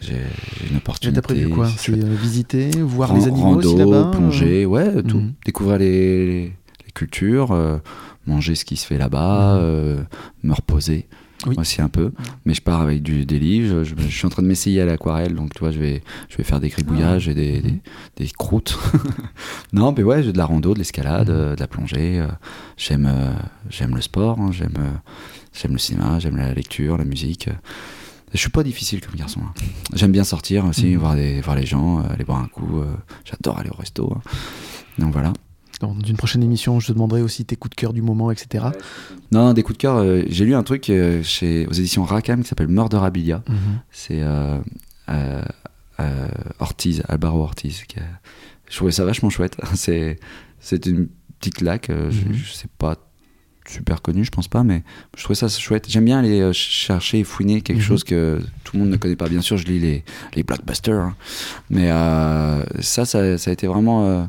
j'ai- 0.00 0.14
j'ai 0.60 0.70
une 0.70 0.78
opportunité. 0.78 1.14
T'as 1.20 1.22
prévu 1.22 1.48
quoi 1.48 1.68
c'est 1.76 1.92
euh, 1.92 2.16
visiter, 2.20 2.70
voir 2.82 3.10
Ran- 3.10 3.16
les 3.16 3.26
animaux 3.28 3.56
aussi 3.58 3.68
rando, 3.68 3.78
là-bas 3.78 4.08
euh 4.08 4.10
plonger, 4.10 4.66
ouais, 4.66 5.02
tout. 5.04 5.18
Mhm. 5.18 5.32
Découvrir 5.46 5.78
les, 5.78 6.26
les- 6.26 6.42
les 6.86 6.92
cultures, 6.92 7.52
euh, 7.52 7.78
manger 8.26 8.54
ce 8.54 8.64
qui 8.64 8.76
se 8.76 8.86
fait 8.86 8.98
là-bas, 8.98 9.54
Mhm. 9.54 9.60
euh, 9.62 10.02
me 10.42 10.52
reposer 10.54 11.06
Oui. 11.46 11.54
aussi 11.58 11.82
un 11.82 11.88
peu. 11.88 12.12
Mais 12.46 12.54
je 12.54 12.62
pars 12.62 12.80
avec 12.80 13.02
du, 13.02 13.26
des 13.26 13.38
livres. 13.38 13.84
Je, 13.84 13.94
je 13.96 14.06
suis 14.08 14.26
en 14.26 14.30
train 14.30 14.42
de 14.42 14.48
m'essayer 14.48 14.80
à 14.80 14.86
l'aquarelle, 14.86 15.34
donc 15.34 15.52
tu 15.52 15.58
vois, 15.60 15.70
je 15.72 15.78
vais, 15.78 16.02
je 16.30 16.36
vais 16.38 16.44
faire 16.44 16.58
des 16.60 16.68
gribouillages 16.70 17.28
et 17.28 17.34
des, 17.34 17.56
Mhm. 17.56 17.62
des, 17.62 17.80
des 18.24 18.30
croûtes. 18.30 18.78
non, 19.72 19.92
mais 19.96 20.02
ouais, 20.02 20.22
j'ai 20.22 20.32
de 20.32 20.38
la 20.38 20.46
rando, 20.46 20.72
de 20.74 20.78
l'escalade, 20.78 21.28
Mhm. 21.28 21.34
euh, 21.36 21.54
de 21.54 21.60
la 21.60 21.66
plongée. 21.66 22.20
euh, 22.20 22.28
j'aime, 22.76 23.12
j'aime 23.68 23.94
le 23.94 24.00
sport, 24.00 24.40
hein, 24.40 24.50
j'aime, 24.52 24.74
j'aime 25.52 25.72
le 25.72 25.78
cinéma, 25.78 26.18
j'aime 26.18 26.36
la 26.36 26.52
lecture, 26.54 26.96
la 26.96 27.04
musique. 27.04 27.48
Je 28.32 28.38
suis 28.38 28.50
pas 28.50 28.64
difficile 28.64 29.00
comme 29.00 29.14
garçon. 29.14 29.40
hein. 29.44 29.52
J'aime 29.94 30.10
bien 30.10 30.24
sortir 30.24 30.64
aussi, 30.64 30.86
Mhm. 30.86 30.96
voir, 30.98 31.14
des, 31.14 31.40
voir 31.40 31.54
les 31.56 31.66
gens, 31.66 32.00
aller 32.02 32.24
boire 32.24 32.40
un 32.40 32.48
coup. 32.48 32.82
J'adore 33.24 33.58
aller 33.58 33.70
au 33.70 33.76
resto. 33.76 34.12
hein. 34.16 34.20
Donc 34.98 35.12
voilà. 35.12 35.32
Dans 35.92 36.06
une 36.06 36.16
prochaine 36.16 36.42
émission, 36.42 36.80
je 36.80 36.86
te 36.88 36.92
demanderai 36.92 37.20
aussi 37.22 37.44
tes 37.44 37.56
coups 37.56 37.70
de 37.76 37.80
cœur 37.80 37.92
du 37.92 38.00
moment, 38.02 38.30
etc. 38.30 38.66
Non, 39.32 39.52
des 39.52 39.62
coups 39.62 39.76
de 39.76 39.82
cœur. 39.82 39.96
euh, 39.96 40.22
J'ai 40.28 40.44
lu 40.44 40.54
un 40.54 40.62
truc 40.62 40.88
euh, 40.88 41.22
chez, 41.22 41.66
aux 41.66 41.72
éditions 41.72 42.04
Rackham 42.04 42.42
qui 42.42 42.48
s'appelle 42.48 42.68
Murderabilia. 42.68 43.42
Mhm. 43.48 43.56
C'est 43.90 44.22
euh, 44.22 45.42
Ortiz, 46.58 47.02
Alvaro 47.08 47.42
Ortiz. 47.42 47.84
Qui 47.86 47.98
a- 48.00 48.02
Je 48.68 48.76
trouvais 48.76 48.92
ça 48.92 49.04
vachement 49.04 49.30
chouette. 49.30 49.56
C'est 49.74 50.18
c'est 50.60 50.86
une 50.86 51.08
petite 51.38 51.56
claque. 51.56 51.90
euh, 51.90 52.10
je- 52.10 52.24
Mhm. 52.26 52.34
Je, 52.34 52.52
sais 52.52 52.68
pas 52.78 52.96
super 53.66 54.02
connu, 54.02 54.24
je 54.24 54.30
pense 54.30 54.48
pas, 54.48 54.62
mais 54.62 54.82
je 55.16 55.22
trouvais 55.22 55.34
ça 55.34 55.48
chouette. 55.48 55.86
J'aime 55.88 56.04
bien 56.06 56.18
aller 56.18 56.52
chercher 56.52 57.20
et 57.20 57.24
fouiner 57.24 57.60
quelque 57.62 57.78
Mhm. 57.78 57.82
chose 57.82 58.04
que 58.04 58.40
tout 58.62 58.76
le 58.76 58.80
monde 58.82 58.90
ne 58.90 58.96
connaît 58.96 59.16
pas. 59.16 59.28
Bien 59.28 59.40
sûr, 59.42 59.56
je 59.56 59.66
lis 59.66 59.78
les, 59.78 60.04
les 60.34 60.42
blockbusters, 60.42 60.98
hein. 61.00 61.16
mais 61.70 61.90
euh, 61.90 62.62
ça, 62.80 63.04
ça, 63.04 63.36
ça 63.38 63.50
a 63.50 63.52
été 63.52 63.66
vraiment 63.66 64.04
euh, 64.06 64.24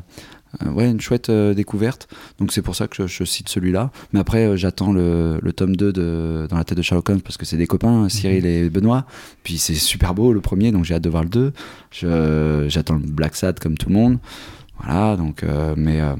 ouais, 0.64 0.90
une 0.90 1.00
chouette 1.00 1.28
euh, 1.30 1.54
découverte. 1.54 2.08
Donc 2.38 2.52
c'est 2.52 2.62
pour 2.62 2.74
ça 2.76 2.88
que 2.88 2.96
je, 2.96 3.06
je 3.06 3.24
cite 3.24 3.48
celui-là. 3.48 3.90
Mais 4.12 4.20
après, 4.20 4.46
euh, 4.46 4.56
j'attends 4.56 4.92
le, 4.92 5.38
le 5.42 5.52
tome 5.52 5.76
2 5.76 5.92
de 5.92 6.46
Dans 6.50 6.56
la 6.56 6.64
tête 6.64 6.78
de 6.78 6.82
Sherlock 6.82 7.08
Holmes 7.10 7.20
parce 7.20 7.36
que 7.36 7.44
c'est 7.44 7.56
des 7.56 7.66
copains, 7.66 8.08
Cyril 8.08 8.46
et 8.46 8.68
Benoît. 8.70 9.06
Puis 9.42 9.58
c'est 9.58 9.74
super 9.74 10.14
beau 10.14 10.32
le 10.32 10.40
premier, 10.40 10.72
donc 10.72 10.84
j'ai 10.84 10.94
hâte 10.94 11.02
de 11.04 11.10
voir 11.10 11.22
le 11.24 11.28
2. 11.28 11.52
Je- 11.90 12.66
J'attends 12.68 12.94
le 12.94 13.00
Black 13.00 13.36
Sad 13.36 13.58
comme 13.58 13.76
tout 13.76 13.88
le 13.88 13.94
monde. 13.94 14.18
Voilà, 14.82 15.16
donc, 15.16 15.42
euh, 15.42 15.74
mais 15.76 16.00
euh, 16.00 16.14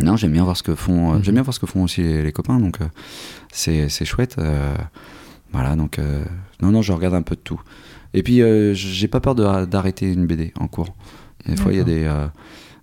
non, 0.00 0.16
j'aime 0.16 0.32
bien 0.32 0.44
voir 0.44 0.56
ce 0.56 0.62
que 0.62 0.74
font, 0.74 1.12
euh, 1.12 1.16
Mhm. 1.16 1.24
j'aime 1.24 1.34
bien 1.34 1.42
voir 1.42 1.54
ce 1.54 1.60
que 1.60 1.66
font 1.66 1.82
aussi 1.84 2.02
les, 2.02 2.22
les 2.22 2.32
copains, 2.32 2.58
donc 2.60 2.80
euh, 2.80 2.84
c'est 3.50 3.88
chouette. 4.04 4.36
euh, 4.38 4.74
voilà, 5.52 5.76
donc 5.76 5.98
euh, 5.98 6.24
non, 6.62 6.70
non, 6.70 6.80
je 6.82 6.92
regarde 6.92 7.14
un 7.14 7.22
peu 7.22 7.34
de 7.34 7.40
tout. 7.40 7.60
Et 8.14 8.22
puis, 8.22 8.40
euh, 8.42 8.72
j'ai 8.74 9.08
pas 9.08 9.20
peur 9.20 9.34
de- 9.34 9.64
d'arrêter 9.66 10.12
une 10.12 10.26
BD 10.26 10.52
en 10.58 10.68
cours. 10.68 10.94
Des 11.46 11.56
fois, 11.56 11.72
il 11.72 11.78
y 11.78 11.80
a 11.80 11.84
des, 11.84 12.04
euh, 12.04 12.26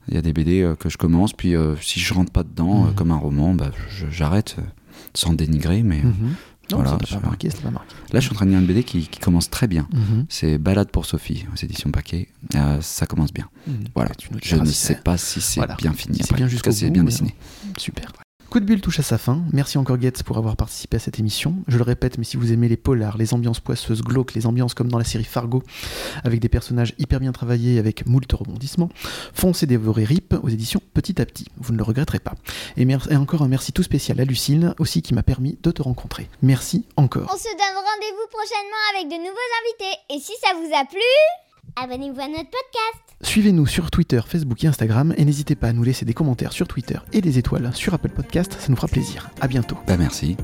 il 0.09 0.15
y 0.15 0.17
a 0.17 0.21
des 0.21 0.33
BD 0.33 0.61
euh, 0.61 0.75
que 0.75 0.89
je 0.89 0.97
commence, 0.97 1.33
puis 1.33 1.55
euh, 1.55 1.75
si 1.81 1.99
je 1.99 2.13
rentre 2.13 2.31
pas 2.31 2.43
dedans, 2.43 2.85
euh, 2.85 2.87
Mhm. 2.89 2.95
comme 2.95 3.11
un 3.11 3.17
roman, 3.17 3.53
bah, 3.53 3.71
j'arrête 4.11 4.57
sans 5.13 5.33
dénigrer. 5.33 5.83
Mais 5.83 6.01
Mhm. 6.01 6.35
Non, 6.71 6.83
Voilà, 6.83 6.97
pas 6.97 7.19
marqué, 7.25 7.49
pas 7.49 7.71
marqué. 7.71 7.95
là, 8.13 8.19
je 8.19 8.25
suis 8.25 8.31
en 8.31 8.35
train 8.35 8.45
de 8.45 8.51
lire 8.51 8.59
une 8.59 8.67
BD 8.67 8.83
qui, 8.83 9.07
qui 9.07 9.19
commence 9.19 9.49
très 9.49 9.65
bien. 9.67 9.87
Mhm. 9.91 10.27
C'est 10.29 10.59
Balade 10.59 10.91
pour 10.91 11.07
Sophie 11.07 11.47
aux 11.51 11.57
éditions 11.65 11.89
Paquet. 11.89 12.27
Euh, 12.53 12.77
ça 12.81 13.07
commence 13.07 13.33
bien. 13.33 13.49
Mhm. 13.65 13.85
Voilà. 13.95 14.11
Je 14.43 14.55
ne 14.55 14.65
sais 14.65 14.93
c'est- 14.93 15.03
pas 15.03 15.17
si 15.17 15.41
c'est 15.41 15.61
Voilà. 15.61 15.75
bien 15.77 15.93
fini. 15.93 16.19
C'est 16.21 16.35
bien 16.35 16.47
jusqu'au 16.47 16.69
c'est 16.71 16.85
bout, 16.85 16.93
bien 16.93 17.01
mais 17.03 17.09
dessiné. 17.09 17.33
Super. 17.77 18.11
Coup 18.49 18.59
de 18.59 18.65
bulle 18.65 18.81
touche 18.81 18.97
à 18.97 19.03
sa 19.03 19.19
fin. 19.19 19.43
Merci 19.53 19.77
encore 19.77 20.01
Getz 20.01 20.23
pour 20.23 20.39
avoir 20.39 20.55
participé 20.55 20.97
à 20.97 20.99
cette 20.99 21.19
émission. 21.19 21.53
Je 21.67 21.77
le 21.77 21.83
répète, 21.83 22.17
mais 22.17 22.23
si 22.23 22.35
vous 22.35 22.51
aimez 22.51 22.67
les 22.67 22.77
polars, 22.77 23.15
les 23.15 23.35
ambiances 23.35 23.59
poisseuses, 23.59 24.01
glauques, 24.01 24.33
les 24.33 24.47
ambiances 24.47 24.73
comme 24.73 24.87
dans 24.87 24.97
la 24.97 25.03
série 25.03 25.23
Fargo, 25.23 25.61
avec 26.23 26.39
des 26.39 26.49
personnages 26.49 26.95
hyper 26.97 27.19
bien 27.19 27.31
travaillés, 27.31 27.77
avec 27.77 28.07
moult 28.07 28.31
rebondissements, 28.33 28.89
foncez 29.35 29.67
dévorer 29.67 30.03
RIP 30.03 30.33
aux 30.41 30.49
éditions 30.49 30.81
Petit 30.95 31.21
à 31.21 31.27
Petit. 31.27 31.45
Vous 31.57 31.73
ne 31.73 31.77
le 31.77 31.83
regretterez 31.83 32.17
pas. 32.17 32.33
Et, 32.75 32.87
et 32.87 33.15
encore 33.15 33.43
un 33.43 33.47
merci 33.47 33.71
tout 33.71 33.83
spécial 33.83 34.19
à 34.19 34.25
Lucille, 34.25 34.73
aussi 34.79 35.03
qui 35.03 35.13
m'a 35.13 35.21
permis 35.21 35.59
de 35.61 35.69
te 35.69 35.83
rencontrer. 35.83 36.27
Merci 36.41 36.85
encore. 36.95 37.29
On 37.31 37.37
se 37.37 37.43
donne 37.43 37.75
rendez-vous 37.75 38.27
prochainement 38.31 38.83
avec 38.95 39.09
de 39.09 39.17
nouveaux 39.17 39.37
invités. 39.61 39.99
Et 40.09 40.19
si 40.19 40.33
ça 40.41 40.55
vous 40.55 40.75
a 40.75 40.85
plu, 40.85 40.99
Abonnez-vous 41.75 42.19
à 42.19 42.27
notre 42.27 42.49
podcast. 42.49 43.03
Suivez-nous 43.21 43.67
sur 43.67 43.91
Twitter, 43.91 44.21
Facebook 44.25 44.63
et 44.63 44.67
Instagram 44.67 45.13
et 45.17 45.25
n'hésitez 45.25 45.55
pas 45.55 45.67
à 45.67 45.73
nous 45.73 45.83
laisser 45.83 46.05
des 46.05 46.13
commentaires 46.13 46.53
sur 46.53 46.67
Twitter 46.67 46.99
et 47.13 47.21
des 47.21 47.37
étoiles 47.37 47.71
sur 47.75 47.93
Apple 47.93 48.09
Podcast, 48.09 48.55
ça 48.59 48.69
nous 48.69 48.75
fera 48.75 48.87
plaisir. 48.87 49.29
À 49.41 49.47
bientôt. 49.47 49.77
Bah, 49.87 49.97
merci. 49.97 50.37